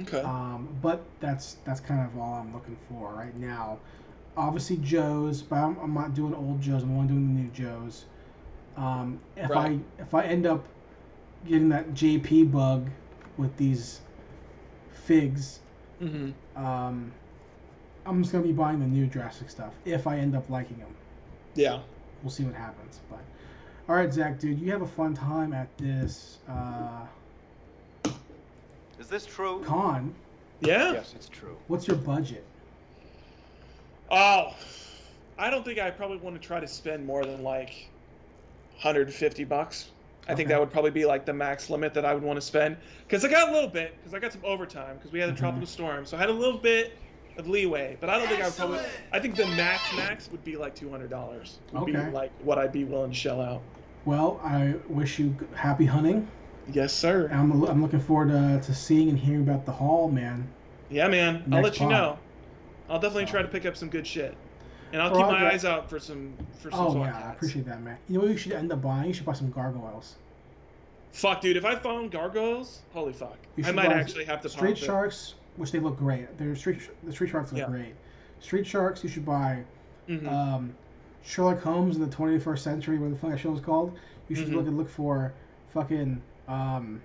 Okay. 0.01 0.21
Um, 0.21 0.77
but 0.81 1.01
that's 1.19 1.55
that's 1.65 1.79
kind 1.79 2.05
of 2.05 2.17
all 2.17 2.33
I'm 2.35 2.53
looking 2.53 2.77
for 2.87 3.13
right 3.13 3.35
now. 3.35 3.79
Obviously 4.37 4.77
Joe's, 4.77 5.41
but 5.41 5.57
I'm, 5.57 5.77
I'm 5.79 5.93
not 5.93 6.13
doing 6.13 6.33
old 6.33 6.61
Joe's. 6.61 6.83
I'm 6.83 6.95
only 6.95 7.07
doing 7.07 7.35
the 7.35 7.41
new 7.41 7.49
Joe's. 7.49 8.05
Um, 8.77 9.19
if 9.35 9.49
Right. 9.49 9.79
I 9.99 10.01
if 10.01 10.13
I 10.13 10.23
end 10.23 10.45
up 10.45 10.65
getting 11.45 11.69
that 11.69 11.89
JP 11.93 12.51
bug 12.51 12.89
with 13.37 13.55
these 13.57 14.01
figs, 14.91 15.59
hmm 15.99 16.31
um, 16.55 17.11
I'm 18.05 18.21
just 18.21 18.31
gonna 18.31 18.43
be 18.45 18.51
buying 18.53 18.79
the 18.79 18.87
new 18.87 19.07
Jurassic 19.07 19.49
stuff 19.49 19.73
if 19.85 20.07
I 20.07 20.17
end 20.17 20.35
up 20.35 20.49
liking 20.49 20.77
them. 20.79 20.95
Yeah. 21.55 21.79
We'll 22.23 22.31
see 22.31 22.43
what 22.43 22.55
happens. 22.55 22.99
But 23.09 23.19
all 23.89 23.95
right, 23.95 24.13
Zach, 24.13 24.39
dude, 24.39 24.59
you 24.59 24.71
have 24.71 24.83
a 24.83 24.87
fun 24.87 25.15
time 25.15 25.51
at 25.51 25.75
this 25.79 26.37
uh, 26.47 27.07
Is 28.99 29.07
this 29.09 29.25
true? 29.25 29.63
con. 29.65 30.13
Yeah. 30.61 30.91
Yes, 30.93 31.13
it's 31.15 31.27
true. 31.27 31.57
What's 31.67 31.87
your 31.87 31.97
budget? 31.97 32.45
Oh, 34.11 34.53
I 35.39 35.49
don't 35.49 35.65
think 35.65 35.79
I 35.79 35.89
probably 35.89 36.17
want 36.17 36.39
to 36.39 36.45
try 36.45 36.59
to 36.59 36.67
spend 36.67 37.03
more 37.03 37.25
than 37.25 37.41
like 37.43 37.89
150 38.83 39.43
bucks. 39.45 39.89
I 40.27 40.35
think 40.35 40.41
Okay. 40.47 40.53
that 40.53 40.59
would 40.59 40.69
probably 40.71 40.91
be 40.91 41.05
like 41.05 41.25
the 41.25 41.33
max 41.33 41.71
limit 41.71 41.95
that 41.95 42.05
I 42.05 42.13
would 42.13 42.21
want 42.21 42.37
to 42.37 42.41
spend 42.41 42.77
because 43.07 43.25
I 43.25 43.29
got 43.29 43.49
a 43.49 43.51
little 43.51 43.69
bit 43.69 43.95
because 43.97 44.13
I 44.13 44.19
got 44.19 44.31
some 44.33 44.45
overtime 44.45 44.97
because 44.97 45.11
we 45.11 45.19
had 45.19 45.29
a 45.29 45.33
Mhm. 45.33 45.37
tropical 45.37 45.65
storm, 45.65 46.05
so 46.05 46.15
I 46.15 46.19
had 46.19 46.29
a 46.29 46.33
little 46.33 46.59
bit 46.59 46.99
of 47.37 47.47
leeway. 47.47 47.97
But 47.99 48.11
I 48.11 48.19
don't 48.19 48.27
think 48.27 48.41
I 48.41 48.45
would 48.45 48.55
probably. 48.55 48.77
Excellent. 48.79 49.03
I 49.13 49.19
think 49.19 49.35
the 49.35 49.47
max 49.47 49.95
max 49.95 50.29
would 50.29 50.43
be 50.43 50.55
like 50.57 50.75
two 50.75 50.89
hundred 50.91 51.09
dollars. 51.09 51.57
Would 51.71 51.85
be 51.87 51.95
Okay. 51.97 52.11
like 52.11 52.31
what 52.43 52.59
I'd 52.59 52.71
be 52.71 52.83
willing 52.83 53.09
to 53.11 53.17
shell 53.17 53.41
out. 53.41 53.63
Well, 54.05 54.39
I 54.43 54.75
wish 54.87 55.19
you 55.19 55.35
happy 55.55 55.85
hunting. 55.85 56.27
Yes, 56.71 56.93
sir. 56.93 57.29
I'm, 57.31 57.63
I'm 57.65 57.81
looking 57.81 57.99
forward 57.99 58.29
to, 58.29 58.61
to 58.65 58.73
seeing 58.73 59.09
and 59.09 59.17
hearing 59.17 59.41
about 59.41 59.65
the 59.65 59.71
haul, 59.71 60.09
man. 60.09 60.47
Yeah, 60.89 61.07
man. 61.07 61.43
I'll 61.45 61.61
Next 61.61 61.63
let 61.63 61.79
you 61.79 61.87
know. 61.87 62.17
I'll 62.89 62.99
definitely 62.99 63.25
try 63.25 63.41
to 63.41 63.47
pick 63.47 63.65
up 63.65 63.77
some 63.77 63.89
good 63.89 64.05
shit, 64.07 64.35
and 64.91 65.01
I'll 65.01 65.11
keep 65.15 65.25
my 65.27 65.51
eyes 65.51 65.63
out 65.63 65.89
for 65.89 65.99
some 65.99 66.33
for 66.59 66.71
some 66.71 66.79
Oh 66.79 67.03
yeah, 67.03 67.21
I 67.27 67.31
appreciate 67.33 67.65
that, 67.65 67.81
man. 67.83 67.97
You 68.07 68.15
know 68.15 68.21
what 68.21 68.31
you 68.31 68.37
should 68.37 68.53
end 68.53 68.71
up 68.71 68.81
buying? 68.81 69.07
You 69.07 69.13
should 69.13 69.25
buy 69.25 69.33
some 69.33 69.51
gargoyles. 69.51 70.15
Fuck, 71.11 71.41
dude. 71.41 71.55
If 71.57 71.65
I 71.65 71.75
found 71.75 72.11
gargoyles, 72.11 72.79
holy 72.91 73.13
fuck, 73.13 73.37
I 73.63 73.71
might 73.71 73.91
actually 73.91 74.25
have 74.25 74.41
to 74.41 74.49
Street 74.49 74.75
pop 74.75 74.83
it. 74.83 74.85
sharks, 74.85 75.35
which 75.57 75.71
they 75.71 75.79
look 75.79 75.97
great. 75.97 76.35
They're 76.39 76.55
street 76.55 76.79
the 77.03 77.11
street 77.11 77.29
sharks 77.29 77.51
look 77.51 77.59
Yeah. 77.61 77.67
great. 77.67 77.93
Street 78.39 78.65
sharks, 78.65 79.03
you 79.03 79.09
should 79.09 79.25
buy. 79.25 79.63
Mhm. 80.07 80.27
Um, 80.27 80.73
Sherlock 81.21 81.61
Holmes 81.61 81.95
in 81.95 82.01
the 82.01 82.09
21st 82.09 82.63
century, 82.63 82.97
what 82.99 83.11
the 83.11 83.17
fuck 83.17 83.31
that 83.31 83.39
show 83.39 83.51
was 83.51 83.61
called. 83.61 83.97
You 84.27 84.35
should 84.35 84.49
Mhm. 84.49 84.53
look 84.53 84.67
and 84.67 84.77
look 84.77 84.89
for 84.89 85.33
fucking 85.69 86.21
um, 86.47 87.01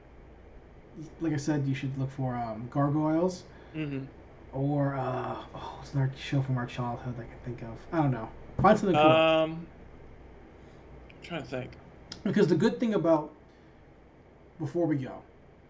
like 1.20 1.32
I 1.32 1.36
said, 1.36 1.66
you 1.66 1.74
should 1.74 1.96
look 1.98 2.10
for 2.10 2.34
um, 2.36 2.68
Gargoyles 2.70 3.44
hmm 3.74 4.04
or 4.52 4.94
uh, 4.94 5.36
oh, 5.54 5.74
what's 5.78 5.92
another 5.94 6.12
show 6.16 6.40
from 6.42 6.56
our 6.58 6.66
childhood 6.66 7.14
I 7.18 7.24
can 7.24 7.38
think 7.44 7.62
of? 7.62 7.86
I 7.92 7.98
don't 7.98 8.10
know. 8.12 8.28
Find 8.62 8.78
something 8.78 8.96
cool. 8.98 9.10
Um, 9.10 9.66
I'm 11.10 11.22
trying 11.22 11.42
to 11.42 11.48
think. 11.48 11.72
because 12.24 12.48
the 12.48 12.54
good 12.56 12.80
thing 12.80 12.94
about 12.94 13.34
before 14.58 14.86
we 14.86 14.96
go, 14.96 15.22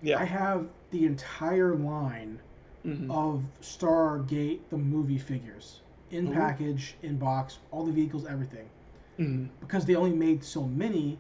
Yeah. 0.03 0.19
I 0.19 0.25
have 0.25 0.69
the 0.91 1.07
entire 1.07 1.75
line 1.77 2.43
hmm 2.85 3.11
of 3.11 3.45
Stargate 3.63 4.69
the 4.71 4.79
movie 4.79 5.19
figures 5.19 5.83
in 6.15 6.29
Ooh. 6.29 6.33
package, 6.33 6.95
in 7.03 7.17
box, 7.17 7.59
all 7.73 7.85
the 7.85 7.93
vehicles, 7.93 8.25
everything. 8.27 8.69
hmm 9.17 9.47
Because 9.61 9.85
they 9.85 9.97
only 9.97 10.13
made 10.13 10.45
so 10.45 10.63
many, 10.63 11.19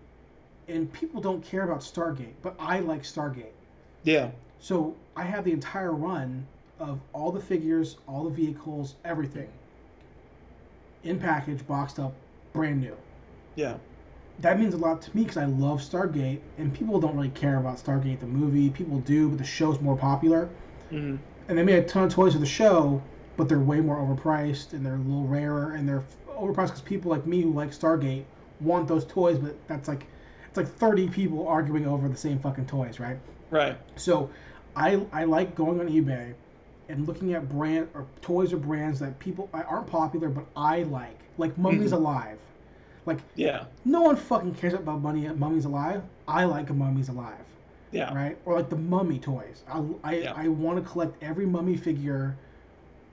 and 0.69 0.91
people 0.93 1.21
don't 1.21 1.43
care 1.45 1.65
about 1.65 1.81
Stargate, 1.81 2.35
but 2.43 2.55
I 2.59 2.81
like 2.81 3.03
Stargate. 3.03 3.57
Yeah. 4.05 4.31
So 4.61 4.95
I 5.17 5.25
have 5.25 5.45
the 5.45 5.53
entire 5.53 5.93
run 5.93 6.47
of 6.79 7.01
all 7.13 7.33
the 7.33 7.41
figures, 7.41 7.97
all 8.07 8.25
the 8.25 8.31
vehicles, 8.31 8.95
everything 9.05 9.49
in 11.03 11.19
package, 11.19 11.67
boxed 11.67 11.99
up, 11.99 12.15
brand 12.53 12.81
new. 12.81 12.97
Yeah. 13.57 13.75
That 14.41 14.59
means 14.59 14.75
a 14.75 14.79
lot 14.79 15.03
to 15.03 15.17
me 15.17 15.23
because 15.23 15.37
I 15.37 15.45
love 15.45 15.81
Stargate, 15.81 16.41
and 16.59 16.73
people 16.75 16.99
don't 16.99 17.15
really 17.15 17.29
care 17.31 17.59
about 17.59 17.77
Stargate 17.77 18.21
the 18.21 18.27
movie. 18.27 18.71
People 18.71 18.99
do, 19.01 19.29
but 19.29 19.39
the 19.39 19.45
show's 19.45 19.81
more 19.81 19.97
popular. 19.97 20.49
hmm 20.91 21.17
And 21.49 21.59
they 21.59 21.63
made 21.63 21.79
a 21.79 21.87
ton 21.87 22.05
of 22.05 22.13
toys 22.13 22.33
for 22.33 22.39
the 22.39 22.47
show, 22.47 23.03
but 23.37 23.49
they're 23.49 23.59
way 23.59 23.81
more 23.81 23.97
overpriced 23.97 24.73
and 24.73 24.85
they're 24.85 24.95
a 24.95 24.99
little 24.99 25.25
rarer 25.27 25.73
and 25.73 25.89
they're 25.89 26.05
overpriced 26.29 26.67
because 26.69 26.81
people 26.83 27.11
like 27.11 27.27
me 27.27 27.43
who 27.43 27.53
like 27.53 27.71
Stargate 27.71 28.25
want 28.61 28.89
those 28.89 29.05
toys, 29.05 29.39
but 29.39 29.55
that's 29.69 29.89
like 29.89 30.07
it's 30.49 30.57
like 30.57 30.69
30 30.69 31.09
people 31.09 31.47
arguing 31.49 31.87
over 31.87 32.09
the 32.09 32.17
same 32.17 32.39
fucking 32.39 32.67
toys, 32.67 33.01
right? 33.01 33.19
Right. 33.51 33.77
So 33.97 34.31
I 34.77 35.05
I 35.13 35.25
like 35.25 35.55
going 35.55 35.81
on 35.81 35.89
eBay 35.89 36.35
and 36.89 37.07
looking 37.07 37.33
at 37.35 37.49
brand 37.49 37.89
or 37.95 38.07
toys 38.21 38.53
or 38.53 38.59
brands 38.59 39.01
that 39.01 39.19
people 39.19 39.49
aren't 39.53 39.87
popular 39.87 40.29
but 40.29 40.47
I 40.57 40.83
like. 40.85 41.19
Like 41.39 41.57
Mummies 41.59 41.91
Mhm. 41.91 41.97
Alive. 41.97 42.39
Like 43.07 43.19
Yeah. 43.35 43.65
no 43.85 44.03
one 44.03 44.17
fucking 44.17 44.55
cares 44.55 44.75
about 44.75 45.03
money 45.03 45.29
Mummies 45.29 45.65
Alive. 45.65 46.03
I 46.29 46.45
like 46.45 46.71
a 46.71 46.75
Mummies 46.75 47.09
Alive, 47.09 47.45
Yeah. 47.91 48.15
right? 48.15 48.39
Or 48.45 48.55
like 48.55 48.71
the 48.71 48.77
Mummy 48.77 49.19
toys. 49.19 49.63
I 49.69 49.83
I, 50.05 50.15
Yeah. 50.19 50.33
I 50.37 50.49
want 50.49 50.83
to 50.83 50.89
collect 50.89 51.21
every 51.23 51.47
Mummy 51.47 51.77
figure 51.77 52.37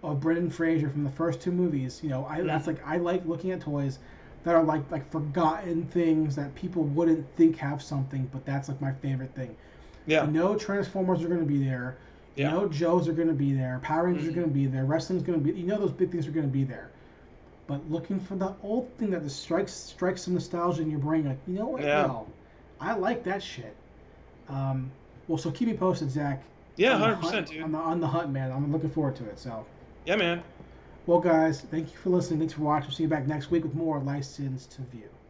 of 0.04 0.20
Brendan 0.20 0.50
Fraser 0.50 0.90
from 0.90 1.04
the 1.04 1.10
first 1.12 1.42
two 1.42 1.52
movies. 1.52 2.00
You 2.04 2.10
know, 2.10 2.26
I 2.26 2.42
that's 2.42 2.64
Mhm. 2.66 2.68
like 2.68 2.88
I 2.88 2.98
like 2.98 3.26
looking 3.26 3.52
at 3.52 3.62
toys 3.62 4.00
that 4.44 4.56
are 4.56 4.64
like 4.64 4.90
like 4.92 5.10
forgotten 5.12 5.86
things 5.86 6.36
that 6.36 6.54
people 6.56 6.84
wouldn't 6.84 7.26
think 7.36 7.58
have 7.58 7.82
something, 7.82 8.28
but 8.32 8.46
that's 8.46 8.68
like 8.70 8.82
my 8.82 8.92
favorite 8.94 9.34
thing. 9.36 9.56
Yeah. 10.08 10.26
You 10.26 10.32
know 10.32 10.56
Transformers 10.56 11.24
are 11.24 11.28
going 11.28 11.40
to 11.42 11.46
be 11.46 11.64
there. 11.64 11.98
You 12.36 12.46
Yeah. 12.46 12.52
know 12.52 12.68
Joes 12.68 13.08
are 13.08 13.14
going 13.14 13.28
to 13.28 13.34
be 13.34 13.54
there. 13.54 13.80
Power 13.84 14.06
Rangers 14.06 14.28
are 14.28 14.32
Mhm. 14.32 14.36
going 14.36 14.48
to 14.48 14.54
be 14.54 14.66
there. 14.66 14.86
Wrestling's 14.86 15.22
going 15.24 15.38
to 15.40 15.44
be. 15.46 15.60
You 15.60 15.68
know 15.68 15.78
those 15.78 15.92
big 15.92 16.10
things 16.12 16.28
are 16.28 16.32
going 16.32 16.48
to 16.48 16.52
be 16.52 16.64
there. 16.64 16.90
But 17.68 17.90
looking 17.92 18.20
for 18.20 18.36
the 18.36 18.54
old 18.64 18.90
thing 18.98 19.12
that 19.12 19.22
just 19.24 19.40
strikes 19.42 19.72
strikes 19.72 20.24
some 20.24 20.34
nostalgia 20.34 20.82
in 20.82 20.90
your 20.90 21.00
brain, 21.00 21.26
like 21.26 21.38
you 21.46 21.54
know 21.54 21.68
what? 21.68 21.84
Yeah. 21.84 22.08
No, 22.08 22.28
I 22.80 22.96
like 22.96 23.24
that 23.26 23.44
shit. 23.44 23.76
Um, 24.50 24.90
well, 25.28 25.38
so 25.38 25.52
keep 25.52 25.68
me 25.68 25.76
posted, 25.78 26.10
Zach. 26.10 26.42
Yeah. 26.76 26.98
Hundred 26.98 27.18
percent, 27.18 27.48
dude. 27.48 27.62
On 27.62 27.72
the 27.72 27.78
on 27.78 28.00
the 28.02 28.08
hunt, 28.08 28.32
man. 28.32 28.52
I'm 28.52 28.72
looking 28.72 28.90
forward 28.90 29.16
to 29.18 29.26
it. 29.26 29.38
So, 29.40 29.66
Yeah, 30.06 30.16
man. 30.16 30.44
well, 31.06 31.20
guys, 31.20 31.62
thank 31.62 31.92
you 31.92 31.98
for 31.98 32.10
listening. 32.10 32.40
Thanks 32.40 32.54
for 32.54 32.62
watching. 32.62 32.92
See 32.92 33.04
you 33.04 33.10
back 33.10 33.28
next 33.28 33.52
week 33.52 33.64
with 33.64 33.74
more 33.76 34.00
License 34.00 34.68
to 34.68 34.82
View. 34.84 35.21